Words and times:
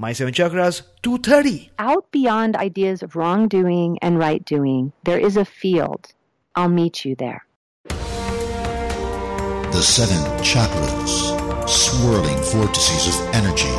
My 0.00 0.12
Seven 0.12 0.32
Chakras 0.32 0.82
230. 1.02 1.72
Out 1.80 2.08
beyond 2.12 2.54
ideas 2.54 3.02
of 3.02 3.16
wrongdoing 3.16 3.98
and 4.00 4.16
right 4.16 4.44
doing, 4.44 4.92
there 5.02 5.18
is 5.18 5.36
a 5.36 5.44
field. 5.44 6.12
I'll 6.54 6.68
meet 6.68 7.04
you 7.04 7.16
there. 7.16 7.44
The 7.88 9.82
seven 9.82 10.22
chakras, 10.38 11.34
swirling 11.68 12.38
vortices 12.54 13.08
of 13.08 13.34
energy, 13.34 13.74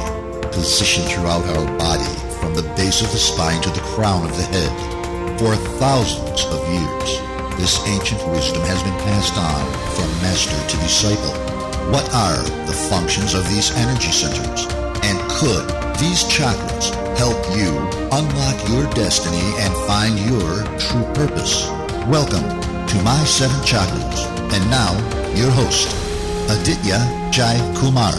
positioned 0.52 1.08
throughout 1.08 1.46
our 1.56 1.78
body 1.78 2.14
from 2.42 2.54
the 2.54 2.68
base 2.76 3.00
of 3.02 3.10
the 3.14 3.18
spine 3.18 3.62
to 3.62 3.70
the 3.70 3.80
crown 3.96 4.30
of 4.30 4.36
the 4.36 4.44
head. 4.44 5.40
For 5.40 5.56
thousands 5.80 6.44
of 6.52 6.68
years, 6.68 7.22
this 7.56 7.80
ancient 7.88 8.28
wisdom 8.28 8.64
has 8.64 8.84
been 8.84 9.00
passed 9.08 9.38
on 9.38 9.72
from 9.96 10.12
master 10.22 10.60
to 10.68 10.78
disciple. 10.84 11.32
What 11.94 12.14
are 12.14 12.44
the 12.68 12.76
functions 12.92 13.34
of 13.34 13.48
these 13.48 13.72
energy 13.72 14.12
centers? 14.12 14.68
And 15.02 15.18
could 15.32 15.89
these 16.00 16.24
chakras 16.24 16.96
help 17.18 17.38
you 17.58 17.68
unlock 18.18 18.70
your 18.70 18.90
destiny 18.94 19.52
and 19.60 19.74
find 19.86 20.18
your 20.20 20.64
true 20.80 21.04
purpose? 21.14 21.68
Welcome 22.08 22.48
to 22.88 23.04
My 23.04 23.22
Seven 23.26 23.60
Chakras. 23.66 24.26
And 24.54 24.70
now, 24.72 24.94
your 25.36 25.52
host, 25.52 25.94
Aditya 26.50 27.00
Jai 27.32 27.58
Kumar. 27.78 28.14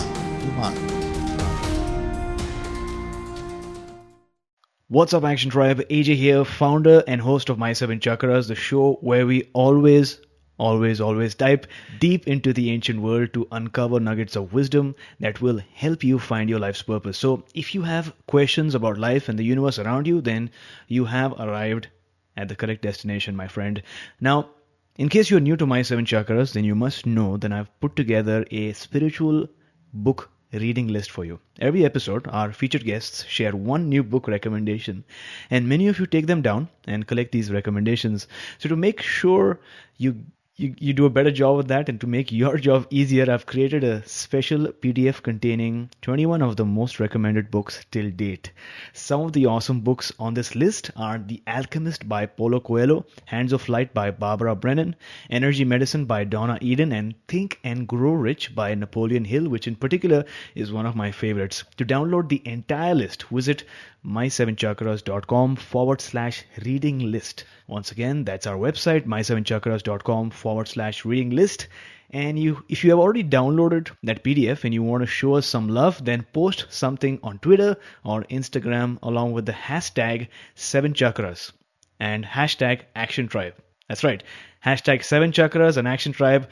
What's 4.88 5.14
up, 5.14 5.24
Action 5.24 5.50
Tribe? 5.50 5.78
AJ 5.88 6.16
here, 6.16 6.44
founder 6.44 7.02
and 7.06 7.20
host 7.20 7.48
of 7.48 7.58
My 7.58 7.72
Seven 7.72 7.98
Chakras, 7.98 8.48
the 8.48 8.56
show 8.56 8.98
where 9.00 9.24
we 9.24 9.48
always, 9.54 10.20
always, 10.60 11.00
always 11.00 11.34
dive 11.34 11.66
deep 11.98 12.28
into 12.28 12.52
the 12.52 12.70
ancient 12.70 13.00
world 13.00 13.32
to 13.32 13.48
uncover 13.50 13.98
nuggets 13.98 14.36
of 14.36 14.52
wisdom 14.52 14.94
that 15.18 15.40
will 15.40 15.60
help 15.74 16.04
you 16.04 16.18
find 16.18 16.50
your 16.50 16.58
life's 16.58 16.82
purpose. 16.82 17.16
So, 17.18 17.44
if 17.54 17.74
you 17.74 17.82
have 17.82 18.12
questions 18.26 18.74
about 18.74 18.98
life 18.98 19.28
and 19.28 19.38
the 19.38 19.44
universe 19.44 19.78
around 19.78 20.06
you, 20.06 20.20
then 20.20 20.50
you 20.86 21.06
have 21.06 21.32
arrived 21.40 21.88
at 22.36 22.48
the 22.48 22.56
correct 22.56 22.82
destination, 22.82 23.36
my 23.36 23.48
friend. 23.48 23.82
Now, 24.20 24.50
in 24.96 25.08
case 25.08 25.30
you're 25.30 25.40
new 25.40 25.56
to 25.56 25.66
My 25.66 25.80
Seven 25.82 26.04
Chakras, 26.04 26.52
then 26.52 26.64
you 26.64 26.74
must 26.74 27.06
know 27.06 27.36
that 27.38 27.52
I've 27.52 27.80
put 27.80 27.96
together 27.96 28.44
a 28.50 28.72
spiritual 28.74 29.48
book 29.94 30.30
reading 30.52 30.88
list 30.88 31.10
for 31.10 31.24
you. 31.24 31.38
Every 31.60 31.84
episode, 31.84 32.26
our 32.28 32.52
featured 32.52 32.84
guests 32.84 33.24
share 33.24 33.52
one 33.52 33.88
new 33.88 34.02
book 34.02 34.28
recommendation, 34.28 35.04
and 35.48 35.68
many 35.68 35.88
of 35.88 35.98
you 35.98 36.06
take 36.06 36.26
them 36.26 36.42
down 36.42 36.68
and 36.86 37.06
collect 37.06 37.32
these 37.32 37.50
recommendations. 37.50 38.26
So, 38.58 38.68
to 38.68 38.76
make 38.76 39.00
sure 39.00 39.60
you 39.96 40.24
you, 40.60 40.74
you 40.78 40.92
do 40.92 41.06
a 41.06 41.10
better 41.10 41.30
job 41.30 41.56
with 41.56 41.68
that 41.68 41.88
and 41.88 42.00
to 42.00 42.06
make 42.06 42.30
your 42.30 42.56
job 42.66 42.86
easier 42.90 43.30
i've 43.30 43.46
created 43.46 43.82
a 43.82 44.06
special 44.06 44.66
pdf 44.82 45.22
containing 45.22 45.88
21 46.02 46.42
of 46.42 46.56
the 46.56 46.64
most 46.64 47.00
recommended 47.00 47.50
books 47.50 47.84
till 47.90 48.10
date 48.10 48.52
some 48.92 49.22
of 49.22 49.32
the 49.32 49.46
awesome 49.46 49.80
books 49.80 50.12
on 50.18 50.34
this 50.34 50.54
list 50.54 50.90
are 50.96 51.18
the 51.18 51.42
alchemist 51.46 52.06
by 52.08 52.26
paulo 52.26 52.60
coelho 52.60 53.04
hands 53.24 53.54
of 53.54 53.68
light 53.68 53.94
by 53.94 54.10
barbara 54.10 54.54
brennan 54.54 54.94
energy 55.30 55.64
medicine 55.64 56.04
by 56.04 56.24
donna 56.24 56.58
eden 56.60 56.92
and 56.92 57.14
think 57.26 57.58
and 57.64 57.88
grow 57.88 58.12
rich 58.12 58.54
by 58.54 58.74
napoleon 58.74 59.24
hill 59.24 59.48
which 59.48 59.66
in 59.66 59.74
particular 59.74 60.24
is 60.54 60.72
one 60.72 60.84
of 60.84 60.94
my 60.96 61.10
favorites 61.10 61.64
to 61.76 61.84
download 61.86 62.28
the 62.28 62.42
entire 62.44 62.94
list 62.94 63.24
visit 63.30 63.64
my7chakras.com 64.04 65.56
forward 65.56 66.00
slash 66.00 66.44
reading 66.64 67.10
list. 67.10 67.44
Once 67.66 67.92
again, 67.92 68.24
that's 68.24 68.46
our 68.46 68.56
website, 68.56 69.06
my7chakras.com 69.06 70.30
forward 70.30 70.49
slash 70.64 71.04
reading 71.04 71.30
list. 71.30 71.68
And 72.10 72.38
you, 72.38 72.64
if 72.68 72.82
you 72.82 72.90
have 72.90 72.98
already 72.98 73.22
downloaded 73.22 73.90
that 74.02 74.24
PDF 74.24 74.64
and 74.64 74.74
you 74.74 74.82
want 74.82 75.02
to 75.02 75.06
show 75.06 75.34
us 75.34 75.46
some 75.46 75.68
love, 75.68 76.04
then 76.04 76.26
post 76.32 76.66
something 76.68 77.20
on 77.22 77.38
Twitter 77.38 77.76
or 78.04 78.24
Instagram 78.24 78.98
along 79.02 79.32
with 79.32 79.46
the 79.46 79.52
hashtag 79.52 80.28
7chakras 80.56 81.52
and 82.00 82.24
hashtag 82.24 82.82
action 82.96 83.28
tribe. 83.28 83.54
That's 83.88 84.04
right. 84.04 84.22
Hashtag 84.64 85.00
7chakras 85.00 85.76
and 85.76 85.86
action 85.86 86.12
tribe 86.12 86.48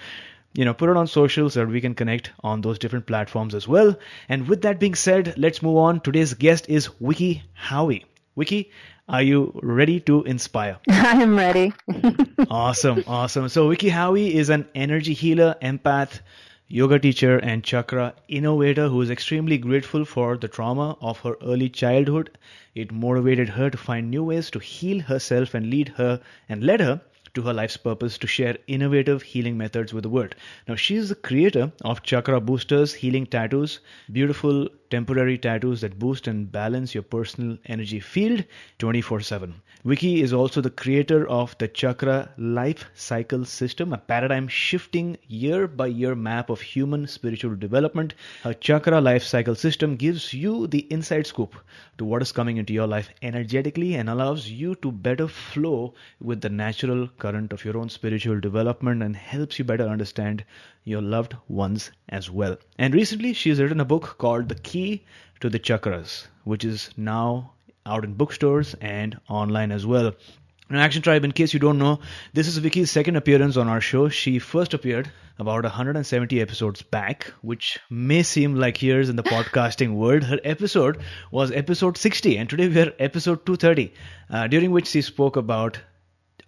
you 0.55 0.65
know, 0.65 0.75
put 0.75 0.91
it 0.91 0.97
on 0.97 1.07
social 1.07 1.51
so 1.51 1.61
that 1.61 1.71
we 1.71 1.81
can 1.81 1.95
connect 1.95 2.33
on 2.41 2.61
those 2.61 2.79
different 2.79 3.07
platforms 3.07 3.55
as 3.55 3.69
well. 3.69 3.97
And 4.29 4.49
with 4.49 4.63
that 4.63 4.81
being 4.81 4.95
said, 4.95 5.35
let's 5.37 5.63
move 5.63 5.77
on. 5.77 6.01
Today's 6.01 6.35
guest 6.35 6.69
is 6.69 6.89
Vicki 7.01 7.43
Howie. 7.53 8.07
Vicki, 8.37 8.71
are 9.09 9.23
you 9.23 9.59
ready 9.63 10.01
to 10.01 10.23
inspire? 10.25 10.79
I 10.89 11.23
am 11.23 11.37
ready. 11.37 11.73
awesome, 12.51 13.05
awesome. 13.07 13.49
So 13.49 13.69
Vicki 13.71 13.89
Howie 13.89 14.35
is 14.35 14.51
an 14.51 14.69
energy 14.75 15.15
healer, 15.15 15.57
empath, 15.63 16.21
yoga 16.67 16.99
teacher, 16.99 17.39
and 17.39 17.65
chakra 17.65 18.15
innovator 18.29 18.89
who 18.89 19.01
is 19.01 19.11
extremely 19.11 19.57
grateful 19.57 20.05
for 20.05 20.37
the 20.37 20.49
trauma 20.49 20.97
of 21.01 21.21
her 21.21 21.37
early 21.43 21.71
childhood. 21.71 22.37
It 22.75 22.93
motivated 22.93 23.49
her 23.49 23.71
to 23.71 23.79
find 23.79 24.11
new 24.11 24.25
ways 24.25 24.51
to 24.51 24.59
heal 24.59 25.01
herself 25.01 25.55
and 25.55 25.71
lead 25.71 25.89
her 25.97 26.21
and 26.49 26.63
led 26.63 26.81
her 26.81 27.01
to 27.39 27.45
her 27.45 27.55
life's 27.55 27.77
purpose 27.77 28.19
to 28.19 28.27
share 28.27 28.59
innovative 28.67 29.23
healing 29.23 29.57
methods 29.57 29.95
with 29.95 30.03
the 30.03 30.09
world. 30.09 30.35
Now, 30.67 30.75
she 30.75 30.97
is 30.97 31.09
the 31.09 31.15
creator 31.15 31.71
of 31.83 32.03
Chakra 32.03 32.41
Boosters 32.41 32.95
Healing 32.95 33.27
Tattoos, 33.27 33.79
beautiful 34.11 34.69
temporary 34.91 35.39
tattoos 35.39 35.83
that 35.83 35.99
boost 35.99 36.27
and 36.27 36.51
balance 36.51 36.95
your 36.95 37.05
personal 37.05 37.57
energy 37.67 38.01
field 38.01 38.45
24 38.79 39.21
7. 39.21 39.55
Vicki 39.85 40.23
is 40.23 40.33
also 40.33 40.61
the 40.61 40.71
creator 40.71 41.29
of 41.29 41.57
the 41.59 41.69
Chakra 41.69 42.31
Life 42.37 42.87
Cycle 42.95 43.45
System, 43.45 43.93
a 43.93 43.99
paradigm 43.99 44.49
shifting 44.49 45.17
year 45.29 45.69
by 45.69 45.87
year 45.87 46.17
map 46.17 46.51
of 46.51 46.61
human 46.61 47.07
spiritual 47.07 47.55
development. 47.55 48.15
Her 48.43 48.55
Chakra 48.55 49.01
Life 49.01 49.23
Cycle 49.23 49.55
System 49.55 49.95
gives 49.95 50.35
you 50.35 50.67
the 50.67 50.81
inside 50.91 51.29
scoop 51.29 51.55
to 51.97 52.05
what 52.05 52.23
is 52.23 52.33
coming 52.33 52.57
into 52.57 52.73
your 52.73 52.89
life 52.89 53.09
energetically 53.23 53.95
and 53.95 54.11
allows 54.11 54.49
you 54.49 54.75
to 54.77 54.91
better 54.91 55.29
flow 55.29 55.95
with 56.21 56.41
the 56.41 56.49
natural 56.49 57.07
current 57.19 57.53
of 57.53 57.65
your 57.65 57.79
own 57.79 57.89
spiritual 57.89 58.41
development 58.41 59.01
and 59.01 59.15
helps 59.15 59.61
you 59.61 59.65
better 59.65 59.87
understand 59.87 60.45
your 60.83 61.03
loved 61.03 61.37
ones 61.47 61.93
as 62.09 62.29
well. 62.29 62.57
And 62.79 62.95
recently, 62.95 63.33
she's 63.33 63.61
written 63.61 63.79
a 63.79 63.85
book 63.85 64.17
called 64.19 64.49
The 64.49 64.57
Key 64.57 65.05
to 65.39 65.49
the 65.49 65.61
Chakras, 65.61 66.27
which 66.43 66.65
is 66.65 66.91
now 66.97 67.53
out 67.89 68.05
in 68.05 68.15
bookstores 68.15 68.75
and 68.81 69.19
online 69.29 69.73
as 69.73 69.87
well. 69.87 70.13
Now, 70.71 70.81
Action 70.81 71.01
Tribe, 71.01 71.25
in 71.25 71.33
case 71.33 71.55
you 71.55 71.61
don't 71.61 71.79
know, 71.79 72.01
this 72.35 72.47
is 72.47 72.59
Vicki's 72.59 72.91
second 72.91 73.17
appearance 73.17 73.57
on 73.57 73.69
our 73.69 73.81
show. 73.81 74.11
She 74.11 74.39
first 74.39 74.75
appeared 74.75 75.11
about 75.39 75.63
170 75.63 76.43
episodes 76.43 76.83
back, 76.83 77.33
which 77.41 77.79
may 77.89 78.23
seem 78.23 78.55
like 78.55 78.83
years 78.83 79.09
in 79.09 79.17
the 79.17 79.23
podcasting 79.23 79.95
world. 79.95 80.25
Her 80.25 80.39
episode 80.45 81.01
was 81.31 81.51
episode 81.53 81.97
60, 81.97 82.37
and 82.37 82.51
today 82.51 82.69
we 82.69 82.81
are 82.83 82.93
episode 82.99 83.47
230, 83.47 83.95
uh, 84.29 84.47
during 84.49 84.71
which 84.71 84.89
she 84.89 85.01
spoke 85.01 85.37
about 85.37 85.79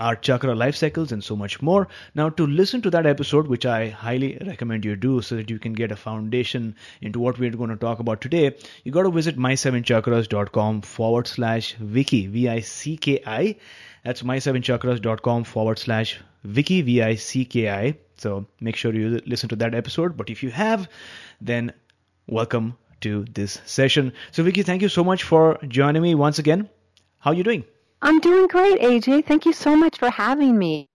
our 0.00 0.16
chakra 0.16 0.54
life 0.54 0.74
cycles 0.74 1.12
and 1.12 1.22
so 1.22 1.36
much 1.36 1.60
more. 1.62 1.86
Now, 2.14 2.30
to 2.30 2.46
listen 2.46 2.82
to 2.82 2.90
that 2.90 3.06
episode, 3.06 3.46
which 3.46 3.66
I 3.66 3.88
highly 3.90 4.38
recommend 4.46 4.84
you 4.84 4.96
do 4.96 5.20
so 5.22 5.36
that 5.36 5.50
you 5.50 5.58
can 5.58 5.74
get 5.74 5.92
a 5.92 5.96
foundation 5.96 6.74
into 7.02 7.20
what 7.20 7.38
we're 7.38 7.50
going 7.50 7.70
to 7.70 7.76
talk 7.76 8.00
about 8.00 8.20
today, 8.20 8.56
you 8.82 8.92
got 8.92 9.02
to 9.02 9.10
visit 9.10 9.36
my7chakras.com 9.38 10.82
forward 10.82 11.28
slash 11.28 11.74
Vicki, 11.74 12.26
V 12.26 12.48
I 12.48 12.60
C 12.60 12.96
K 12.96 13.22
I. 13.26 13.56
That's 14.04 14.22
my7chakras.com 14.22 15.44
forward 15.44 15.78
slash 15.78 16.18
Vicki, 16.44 16.82
V 16.82 17.02
I 17.02 17.14
C 17.16 17.44
K 17.44 17.68
I. 17.68 17.96
So 18.16 18.46
make 18.60 18.76
sure 18.76 18.94
you 18.94 19.20
listen 19.26 19.48
to 19.50 19.56
that 19.56 19.74
episode. 19.74 20.16
But 20.16 20.30
if 20.30 20.42
you 20.42 20.50
have, 20.50 20.88
then 21.40 21.72
welcome 22.26 22.76
to 23.02 23.24
this 23.32 23.60
session. 23.64 24.12
So, 24.30 24.42
Vicki, 24.42 24.62
thank 24.62 24.82
you 24.82 24.88
so 24.88 25.04
much 25.04 25.22
for 25.22 25.58
joining 25.68 26.02
me 26.02 26.14
once 26.14 26.38
again. 26.38 26.68
How 27.18 27.30
are 27.30 27.34
you 27.34 27.44
doing? 27.44 27.64
I'm 28.02 28.20
doing 28.20 28.46
great, 28.46 28.78
AJ. 28.82 29.24
Thank 29.24 29.46
you 29.46 29.54
so 29.54 29.74
much 29.74 29.98
for 29.98 30.10
having 30.10 30.58
me. 30.58 30.89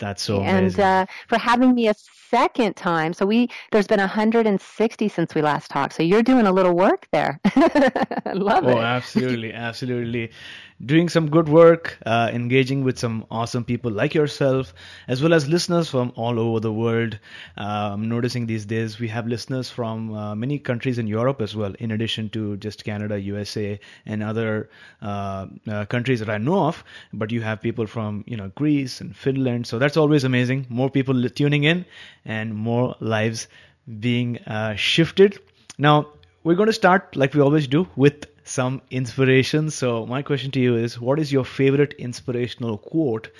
That's 0.00 0.22
so 0.22 0.42
and 0.42 0.78
uh, 0.80 1.06
for 1.28 1.38
having 1.38 1.74
me 1.74 1.88
a 1.88 1.94
second 2.30 2.74
time. 2.74 3.12
So 3.12 3.26
we 3.26 3.48
there's 3.70 3.86
been 3.86 4.00
160 4.00 5.08
since 5.08 5.34
we 5.34 5.42
last 5.42 5.70
talked. 5.70 5.94
So 5.94 6.02
you're 6.02 6.22
doing 6.22 6.46
a 6.46 6.52
little 6.52 6.74
work 6.74 7.06
there. 7.12 7.38
Love 8.34 8.64
oh, 8.64 8.70
it. 8.70 8.74
Oh, 8.74 8.80
absolutely, 8.80 9.52
absolutely 9.52 10.30
doing 10.84 11.08
some 11.08 11.28
good 11.28 11.48
work, 11.48 11.98
uh, 12.06 12.30
engaging 12.32 12.84
with 12.84 12.98
some 12.98 13.26
awesome 13.30 13.64
people 13.64 13.90
like 13.90 14.14
yourself, 14.14 14.72
as 15.08 15.22
well 15.22 15.34
as 15.34 15.48
listeners 15.48 15.90
from 15.90 16.12
all 16.16 16.38
over 16.38 16.60
the 16.60 16.72
world. 16.72 17.18
Uh, 17.56 17.90
I'm 17.92 18.08
noticing 18.08 18.46
these 18.46 18.64
days 18.64 18.98
we 18.98 19.08
have 19.08 19.26
listeners 19.26 19.68
from 19.68 20.14
uh, 20.14 20.34
many 20.34 20.58
countries 20.58 20.98
in 20.98 21.06
Europe 21.06 21.40
as 21.40 21.54
well, 21.54 21.74
in 21.78 21.90
addition 21.90 22.30
to 22.30 22.56
just 22.56 22.84
Canada, 22.84 23.20
USA, 23.20 23.78
and 24.06 24.22
other 24.22 24.70
uh, 25.02 25.46
uh, 25.68 25.84
countries 25.86 26.20
that 26.20 26.30
I 26.30 26.38
know 26.38 26.64
of. 26.64 26.82
But 27.12 27.30
you 27.30 27.42
have 27.42 27.60
people 27.60 27.86
from 27.86 28.24
you 28.26 28.36
know 28.36 28.50
Greece 28.54 29.00
and 29.00 29.14
Finland, 29.14 29.66
so 29.66 29.78
that's 29.78 29.89
always 29.96 30.24
amazing. 30.24 30.66
More 30.68 30.90
people 30.90 31.28
tuning 31.28 31.64
in 31.64 31.84
and 32.24 32.54
more 32.54 32.96
lives 33.00 33.48
being 33.98 34.38
uh, 34.38 34.76
shifted. 34.76 35.38
Now 35.78 36.08
we're 36.44 36.54
going 36.54 36.68
to 36.68 36.72
start 36.72 37.16
like 37.16 37.34
we 37.34 37.40
always 37.40 37.66
do 37.66 37.88
with 37.96 38.26
some 38.44 38.82
inspiration. 38.90 39.70
So, 39.70 40.06
my 40.06 40.22
question 40.22 40.50
to 40.52 40.60
you 40.60 40.76
is 40.76 41.00
what 41.00 41.18
is 41.18 41.32
your 41.32 41.44
favorite 41.44 41.94
inspirational 41.98 42.78
quote 42.78 43.30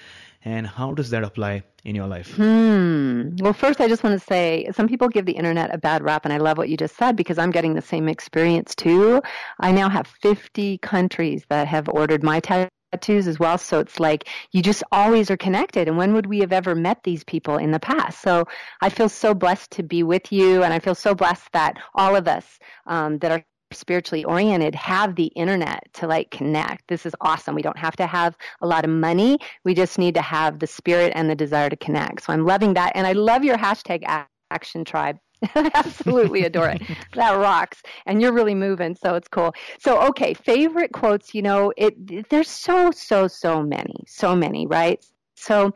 and 0.45 0.67
how 0.67 0.95
does 0.95 1.11
that 1.11 1.23
apply 1.23 1.63
in 1.85 1.95
your 1.95 2.07
life? 2.07 2.35
Hmm. 2.35 3.37
Well, 3.41 3.53
first, 3.53 3.81
I 3.81 3.89
just 3.89 4.03
want 4.03 4.19
to 4.19 4.27
say 4.27 4.71
some 4.73 4.89
people 4.89 5.09
give 5.09 5.27
the 5.27 5.33
internet 5.33 5.75
a 5.75 5.79
bad 5.79 6.03
rap, 6.03 6.25
and 6.25 6.33
I 6.33 6.39
love 6.39 6.57
what 6.57 6.69
you 6.69 6.77
just 6.77 6.97
said 6.97 7.17
because 7.17 7.39
I'm 7.39 7.51
getting 7.51 7.75
the 7.75 7.83
same 7.83 8.09
experience 8.09 8.75
too. 8.75 9.21
I 9.59 9.73
now 9.73 9.89
have 9.89 10.07
50 10.07 10.79
countries 10.79 11.45
that 11.49 11.69
have 11.69 11.89
ordered 11.89 12.23
my 12.23 12.41
tattoos 12.93 13.27
as 13.27 13.39
well. 13.39 13.59
So 13.59 13.79
it's 13.79 14.01
like 14.01 14.29
you 14.53 14.63
just 14.63 14.83
always 14.93 15.31
are 15.31 15.37
connected. 15.37 15.89
And 15.89 15.97
when 15.97 16.13
would 16.15 16.27
we 16.27 16.41
have 16.41 16.53
ever 16.53 16.75
met 16.75 17.03
these 17.05 17.25
people 17.25 17.57
in 17.57 17.71
the 17.71 17.81
past? 17.81 18.21
So 18.23 18.47
I 18.81 18.89
feel 18.89 19.09
so 19.09 19.35
blessed 19.35 19.71
to 19.73 19.83
be 19.83 20.03
with 20.03 20.33
you, 20.33 20.63
and 20.63 20.73
I 20.73 20.79
feel 20.79 20.95
so 20.95 21.15
blessed 21.15 21.53
that 21.53 21.75
all 21.95 22.17
of 22.17 22.29
us 22.29 22.59
um, 22.87 23.19
that 23.19 23.33
are 23.33 23.45
spiritually 23.73 24.25
oriented 24.25 24.75
have 24.75 25.15
the 25.15 25.27
internet 25.27 25.83
to 25.95 26.07
like 26.07 26.31
connect. 26.31 26.89
This 26.89 27.07
is 27.07 27.15
awesome. 27.21 27.55
We 27.55 27.63
don't 27.63 27.79
have 27.79 27.95
to 27.97 28.07
have 28.07 28.37
a 28.63 28.67
lot 28.67 28.85
of 28.85 28.91
money. 28.91 29.39
We 29.65 29.75
just 29.75 29.97
need 29.97 30.15
to 30.17 30.23
have 30.23 30.59
the 30.59 30.67
spirit 30.67 31.13
and 31.15 31.31
the 31.31 31.37
desire 31.37 31.71
to 31.71 31.77
connect. 31.77 32.25
So 32.25 32.33
I'm 32.33 32.45
loving 32.45 32.75
that. 32.75 32.93
And 32.97 33.07
I 33.07 33.13
love 33.13 33.45
your 33.45 33.57
hashtag 33.57 34.03
action 34.51 34.85
tribe. 34.85 35.19
Absolutely 35.75 36.45
adore 36.45 36.69
it. 36.69 36.83
that 37.15 37.33
rocks. 37.33 37.83
And 38.07 38.21
you're 38.21 38.33
really 38.33 38.55
moving, 38.55 38.95
so 38.95 39.15
it's 39.15 39.29
cool. 39.29 39.55
So 39.79 40.01
okay, 40.09 40.35
favorite 40.35 40.93
quotes, 40.93 41.35
you 41.35 41.43
know, 41.43 41.73
it 41.77 42.29
there's 42.29 42.51
so 42.51 42.91
so 42.91 43.27
so 43.29 43.63
many. 43.63 44.05
So 44.07 44.37
many, 44.37 44.67
right? 44.67 45.05
So 45.37 45.75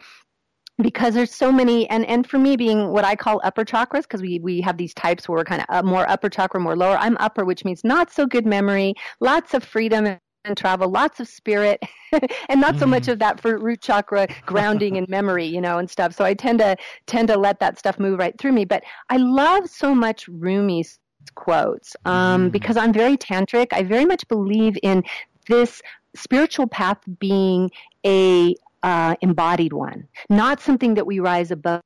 because 0.82 1.14
there's 1.14 1.32
so 1.32 1.52
many 1.52 1.88
and 1.88 2.04
and 2.06 2.28
for 2.28 2.38
me 2.38 2.56
being 2.56 2.88
what 2.88 3.04
i 3.04 3.14
call 3.14 3.40
upper 3.44 3.64
chakras 3.64 4.02
because 4.02 4.20
we 4.20 4.40
we 4.40 4.60
have 4.60 4.76
these 4.76 4.92
types 4.94 5.28
where 5.28 5.38
we're 5.38 5.44
kind 5.44 5.64
of 5.68 5.84
more 5.84 6.08
upper 6.10 6.28
chakra 6.28 6.58
more 6.58 6.74
lower 6.74 6.96
i'm 6.96 7.16
upper 7.20 7.44
which 7.44 7.64
means 7.64 7.84
not 7.84 8.10
so 8.12 8.26
good 8.26 8.44
memory 8.44 8.92
lots 9.20 9.54
of 9.54 9.62
freedom 9.62 10.18
and 10.44 10.56
travel 10.56 10.88
lots 10.88 11.20
of 11.20 11.28
spirit 11.28 11.82
and 12.48 12.60
not 12.60 12.78
so 12.78 12.86
much 12.86 13.04
mm. 13.04 13.12
of 13.12 13.18
that 13.18 13.40
for 13.40 13.58
root 13.58 13.80
chakra 13.80 14.26
grounding 14.46 14.96
and 14.96 15.08
memory 15.18 15.44
you 15.44 15.60
know 15.60 15.78
and 15.78 15.90
stuff 15.90 16.14
so 16.14 16.24
i 16.24 16.34
tend 16.34 16.58
to 16.58 16.76
tend 17.06 17.28
to 17.28 17.36
let 17.36 17.60
that 17.60 17.78
stuff 17.78 17.98
move 17.98 18.18
right 18.18 18.38
through 18.38 18.52
me 18.52 18.64
but 18.64 18.82
i 19.10 19.16
love 19.16 19.68
so 19.68 19.94
much 19.94 20.26
rumi's 20.28 20.98
quotes 21.34 21.96
um, 22.04 22.48
mm. 22.48 22.52
because 22.52 22.76
i'm 22.76 22.92
very 22.92 23.16
tantric 23.16 23.68
i 23.72 23.82
very 23.82 24.04
much 24.04 24.26
believe 24.28 24.76
in 24.82 25.02
this 25.48 25.82
spiritual 26.14 26.66
path 26.66 26.98
being 27.18 27.70
a 28.06 28.54
uh, 28.82 29.16
embodied 29.22 29.72
one, 29.72 30.06
not 30.28 30.60
something 30.60 30.94
that 30.94 31.06
we 31.06 31.18
rise 31.18 31.50
above 31.50 31.80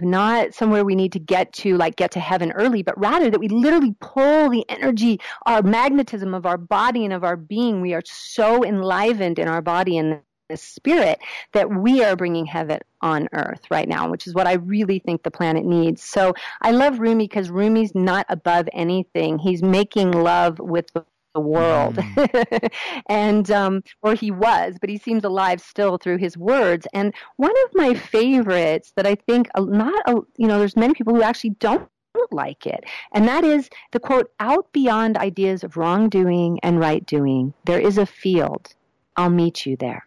not 0.00 0.54
somewhere 0.54 0.84
we 0.84 0.94
need 0.94 1.12
to 1.12 1.18
get 1.18 1.52
to 1.52 1.76
like 1.76 1.96
get 1.96 2.10
to 2.10 2.20
heaven 2.20 2.52
early 2.52 2.82
but 2.82 2.98
rather 2.98 3.30
that 3.30 3.38
we 3.38 3.48
literally 3.48 3.94
pull 4.00 4.48
the 4.48 4.64
energy 4.68 5.20
our 5.46 5.62
magnetism 5.62 6.34
of 6.34 6.46
our 6.46 6.58
body 6.58 7.04
and 7.04 7.12
of 7.12 7.24
our 7.24 7.36
being. 7.36 7.80
We 7.80 7.94
are 7.94 8.02
so 8.04 8.64
enlivened 8.64 9.38
in 9.38 9.48
our 9.48 9.62
body 9.62 9.98
and 9.98 10.20
the 10.48 10.56
spirit 10.56 11.18
that 11.52 11.68
we 11.70 12.02
are 12.02 12.16
bringing 12.16 12.46
heaven 12.46 12.80
on 13.02 13.28
earth 13.34 13.60
right 13.70 13.86
now 13.86 14.10
which 14.10 14.26
is 14.26 14.34
what 14.34 14.46
i 14.46 14.54
really 14.54 14.98
think 14.98 15.22
the 15.22 15.30
planet 15.30 15.64
needs. 15.64 16.02
So 16.02 16.34
i 16.62 16.70
love 16.70 16.98
rumi 16.98 17.24
because 17.24 17.50
rumi's 17.50 17.94
not 17.94 18.26
above 18.28 18.68
anything. 18.72 19.38
He's 19.38 19.62
making 19.62 20.12
love 20.12 20.58
with 20.58 20.86
the 20.94 21.04
the 21.34 21.40
world. 21.40 21.96
Mm. 21.96 22.72
and, 23.08 23.50
um, 23.50 23.82
or 24.02 24.14
he 24.14 24.30
was, 24.30 24.76
but 24.80 24.90
he 24.90 24.98
seems 24.98 25.24
alive 25.24 25.60
still 25.60 25.98
through 25.98 26.18
his 26.18 26.36
words. 26.36 26.86
And 26.92 27.14
one 27.36 27.54
of 27.64 27.70
my 27.74 27.94
favorites 27.94 28.92
that 28.96 29.06
I 29.06 29.14
think 29.14 29.48
not, 29.56 30.02
you 30.36 30.46
know, 30.46 30.58
there's 30.58 30.76
many 30.76 30.94
people 30.94 31.14
who 31.14 31.22
actually 31.22 31.50
don't 31.50 31.88
like 32.30 32.66
it. 32.66 32.84
And 33.12 33.28
that 33.28 33.44
is 33.44 33.68
the 33.92 34.00
quote, 34.00 34.30
out 34.40 34.72
beyond 34.72 35.16
ideas 35.16 35.62
of 35.62 35.76
wrongdoing 35.76 36.58
and 36.62 36.80
right 36.80 37.04
doing, 37.06 37.54
there 37.64 37.80
is 37.80 37.98
a 37.98 38.06
field. 38.06 38.74
I'll 39.16 39.30
meet 39.30 39.66
you 39.66 39.76
there. 39.76 40.06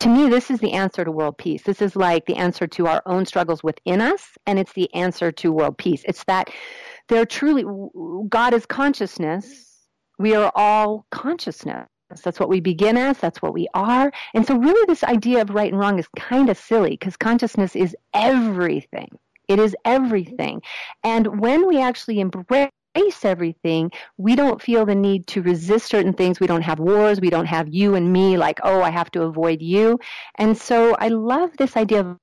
To 0.00 0.08
me, 0.08 0.28
this 0.28 0.50
is 0.50 0.58
the 0.58 0.72
answer 0.72 1.04
to 1.04 1.12
world 1.12 1.38
peace. 1.38 1.62
This 1.62 1.80
is 1.80 1.94
like 1.94 2.26
the 2.26 2.36
answer 2.36 2.66
to 2.66 2.86
our 2.86 3.02
own 3.06 3.24
struggles 3.24 3.62
within 3.62 4.00
us, 4.00 4.36
and 4.46 4.58
it's 4.58 4.72
the 4.72 4.92
answer 4.94 5.30
to 5.32 5.52
world 5.52 5.78
peace. 5.78 6.02
It's 6.06 6.24
that 6.24 6.50
there 7.08 7.24
truly, 7.24 7.64
God 8.28 8.52
is 8.52 8.66
consciousness, 8.66 9.69
we 10.20 10.34
are 10.34 10.52
all 10.54 11.06
consciousness. 11.10 11.88
That's 12.22 12.38
what 12.38 12.50
we 12.50 12.60
begin 12.60 12.98
as. 12.98 13.18
That's 13.18 13.40
what 13.40 13.54
we 13.54 13.68
are. 13.72 14.12
And 14.34 14.46
so, 14.46 14.56
really, 14.56 14.84
this 14.86 15.02
idea 15.02 15.40
of 15.40 15.50
right 15.50 15.72
and 15.72 15.80
wrong 15.80 15.98
is 15.98 16.08
kind 16.16 16.50
of 16.50 16.58
silly 16.58 16.90
because 16.90 17.16
consciousness 17.16 17.74
is 17.74 17.96
everything. 18.12 19.08
It 19.48 19.58
is 19.58 19.74
everything. 19.84 20.60
And 21.04 21.40
when 21.40 21.66
we 21.66 21.80
actually 21.80 22.20
embrace 22.20 22.70
everything, 23.22 23.92
we 24.18 24.36
don't 24.36 24.60
feel 24.60 24.84
the 24.84 24.94
need 24.94 25.26
to 25.28 25.42
resist 25.42 25.86
certain 25.86 26.12
things. 26.12 26.38
We 26.38 26.46
don't 26.46 26.62
have 26.62 26.80
wars. 26.80 27.20
We 27.20 27.30
don't 27.30 27.46
have 27.46 27.68
you 27.68 27.94
and 27.94 28.12
me 28.12 28.36
like, 28.36 28.60
oh, 28.62 28.82
I 28.82 28.90
have 28.90 29.10
to 29.12 29.22
avoid 29.22 29.62
you. 29.62 29.98
And 30.36 30.56
so 30.56 30.96
I 30.98 31.08
love 31.08 31.50
this 31.56 31.76
idea 31.76 32.00
of 32.00 32.16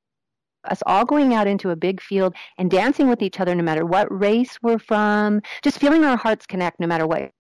us 0.66 0.84
all 0.86 1.06
going 1.06 1.34
out 1.34 1.48
into 1.48 1.72
a 1.72 1.76
big 1.76 2.00
field 2.02 2.36
and 2.58 2.70
dancing 2.70 3.08
with 3.10 3.22
each 3.22 3.40
other 3.40 3.56
no 3.56 3.64
matter 3.64 3.86
what 3.86 4.08
race 4.12 4.60
we're 4.62 4.80
from, 4.80 5.42
just 5.64 5.80
feeling 5.80 6.04
our 6.04 6.18
hearts 6.18 6.46
connect 6.46 6.80
no 6.80 6.88
matter 6.88 7.08
what 7.08 7.32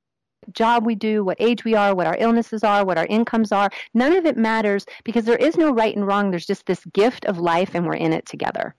job 0.54 0.86
we 0.86 0.96
do, 0.96 1.24
what 1.24 1.38
age 1.40 1.64
we 1.64 1.76
are, 1.76 1.96
what 1.96 2.08
our 2.08 2.18
illnesses 2.20 2.64
are, 2.64 2.86
what 2.86 2.98
our 2.98 3.08
incomes 3.08 3.52
are. 3.52 3.70
None 3.94 4.14
of 4.14 4.26
it 4.26 4.38
matters 4.38 4.86
because 5.04 5.26
there 5.26 5.38
is 5.38 5.58
no 5.58 5.72
right 5.72 5.96
and 5.96 6.08
wrong. 6.08 6.32
There's 6.32 6.46
just 6.46 6.66
this 6.66 6.86
gift 6.94 7.26
of 7.26 7.38
life 7.38 7.72
and 7.74 7.86
we're 7.86 7.96
in 7.96 8.14
it 8.14 8.26
together. 8.26 8.76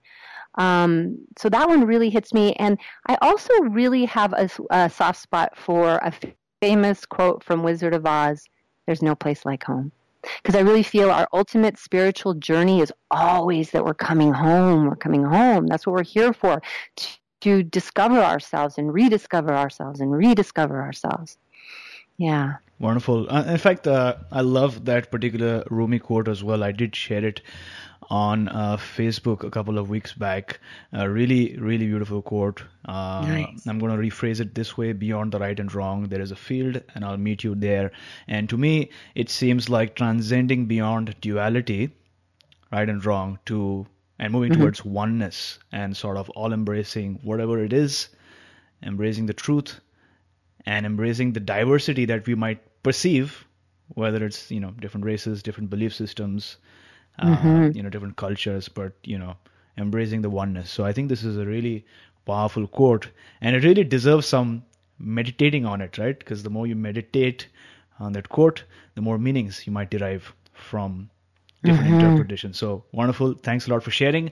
Um, 0.55 1.17
so 1.37 1.49
that 1.49 1.69
one 1.69 1.85
really 1.85 2.09
hits 2.09 2.33
me. 2.33 2.53
And 2.53 2.77
I 3.07 3.17
also 3.21 3.53
really 3.63 4.05
have 4.05 4.33
a, 4.33 4.49
a 4.71 4.89
soft 4.89 5.21
spot 5.21 5.57
for 5.57 5.97
a 5.97 6.13
famous 6.61 7.05
quote 7.05 7.43
from 7.43 7.63
Wizard 7.63 7.93
of 7.93 8.05
Oz 8.05 8.45
There's 8.85 9.01
no 9.01 9.15
place 9.15 9.45
like 9.45 9.63
home. 9.63 9.91
Because 10.43 10.55
I 10.55 10.61
really 10.61 10.83
feel 10.83 11.11
our 11.11 11.29
ultimate 11.31 11.77
spiritual 11.77 12.33
journey 12.33 12.81
is 12.81 12.91
always 13.09 13.71
that 13.71 13.85
we're 13.85 13.93
coming 13.93 14.33
home. 14.33 14.87
We're 14.87 14.97
coming 14.97 15.23
home. 15.23 15.67
That's 15.67 15.87
what 15.87 15.95
we're 15.95 16.03
here 16.03 16.33
for. 16.33 16.61
To, 16.97 17.07
to 17.41 17.63
discover 17.63 18.19
ourselves 18.19 18.77
and 18.77 18.93
rediscover 18.93 19.55
ourselves 19.55 20.01
and 20.01 20.11
rediscover 20.11 20.81
ourselves. 20.81 21.37
Yeah. 22.19 22.57
Wonderful. 22.79 23.31
Uh, 23.33 23.45
in 23.45 23.57
fact, 23.57 23.87
uh, 23.87 24.17
I 24.29 24.41
love 24.41 24.83
that 24.85 25.09
particular 25.09 25.63
Rumi 25.69 25.99
quote 25.99 26.27
as 26.27 26.43
well. 26.43 26.65
I 26.65 26.73
did 26.73 26.93
share 26.93 27.23
it 27.23 27.41
on 28.09 28.49
uh, 28.49 28.75
Facebook 28.75 29.45
a 29.45 29.49
couple 29.49 29.77
of 29.77 29.89
weeks 29.89 30.11
back. 30.11 30.59
A 30.91 31.09
really, 31.09 31.55
really 31.57 31.85
beautiful 31.87 32.21
quote. 32.21 32.61
Uh, 32.83 33.25
nice. 33.25 33.65
I'm 33.65 33.79
going 33.79 33.95
to 33.95 33.97
rephrase 33.97 34.41
it 34.41 34.53
this 34.53 34.77
way 34.77 34.91
Beyond 34.91 35.31
the 35.31 35.39
right 35.39 35.57
and 35.57 35.73
wrong, 35.73 36.09
there 36.09 36.19
is 36.19 36.31
a 36.31 36.35
field, 36.35 36.81
and 36.93 37.05
I'll 37.05 37.17
meet 37.17 37.45
you 37.45 37.55
there. 37.55 37.89
And 38.27 38.49
to 38.49 38.57
me, 38.57 38.89
it 39.15 39.29
seems 39.29 39.69
like 39.69 39.95
transcending 39.95 40.65
beyond 40.65 41.15
duality, 41.21 41.91
right 42.69 42.89
and 42.89 43.03
wrong, 43.05 43.39
to 43.45 43.87
and 44.19 44.33
moving 44.33 44.51
mm-hmm. 44.51 44.61
towards 44.61 44.83
oneness 44.83 45.57
and 45.71 45.95
sort 45.95 46.17
of 46.17 46.29
all 46.31 46.51
embracing 46.51 47.19
whatever 47.23 47.63
it 47.63 47.71
is, 47.71 48.09
embracing 48.83 49.25
the 49.25 49.33
truth 49.33 49.79
and 50.65 50.85
embracing 50.85 51.33
the 51.33 51.39
diversity 51.39 52.05
that 52.05 52.27
we 52.27 52.35
might 52.35 52.61
perceive, 52.83 53.45
whether 53.89 54.25
it's 54.25 54.51
you 54.51 54.59
know 54.59 54.71
different 54.71 55.05
races, 55.05 55.43
different 55.43 55.69
belief 55.69 55.93
systems, 55.93 56.57
uh, 57.19 57.35
mm-hmm. 57.35 57.77
you 57.77 57.83
know 57.83 57.89
different 57.89 58.15
cultures, 58.15 58.69
but 58.69 58.93
you 59.03 59.17
know 59.17 59.35
embracing 59.77 60.21
the 60.21 60.29
oneness. 60.29 60.69
So 60.69 60.85
I 60.85 60.93
think 60.93 61.09
this 61.09 61.23
is 61.23 61.37
a 61.37 61.45
really 61.45 61.85
powerful 62.25 62.67
quote, 62.67 63.09
and 63.41 63.55
it 63.55 63.63
really 63.63 63.83
deserves 63.83 64.27
some 64.27 64.63
meditating 64.99 65.65
on 65.65 65.81
it, 65.81 65.97
right? 65.97 66.17
Because 66.17 66.43
the 66.43 66.49
more 66.49 66.67
you 66.67 66.75
meditate 66.75 67.47
on 67.99 68.13
that 68.13 68.29
quote, 68.29 68.63
the 68.95 69.01
more 69.01 69.17
meanings 69.17 69.65
you 69.65 69.73
might 69.73 69.89
derive 69.89 70.33
from 70.53 71.09
different 71.63 71.89
mm-hmm. 71.89 71.99
interpretations. 71.99 72.57
So 72.57 72.83
wonderful. 72.91 73.33
Thanks 73.33 73.67
a 73.67 73.71
lot 73.71 73.83
for 73.83 73.91
sharing. 73.91 74.31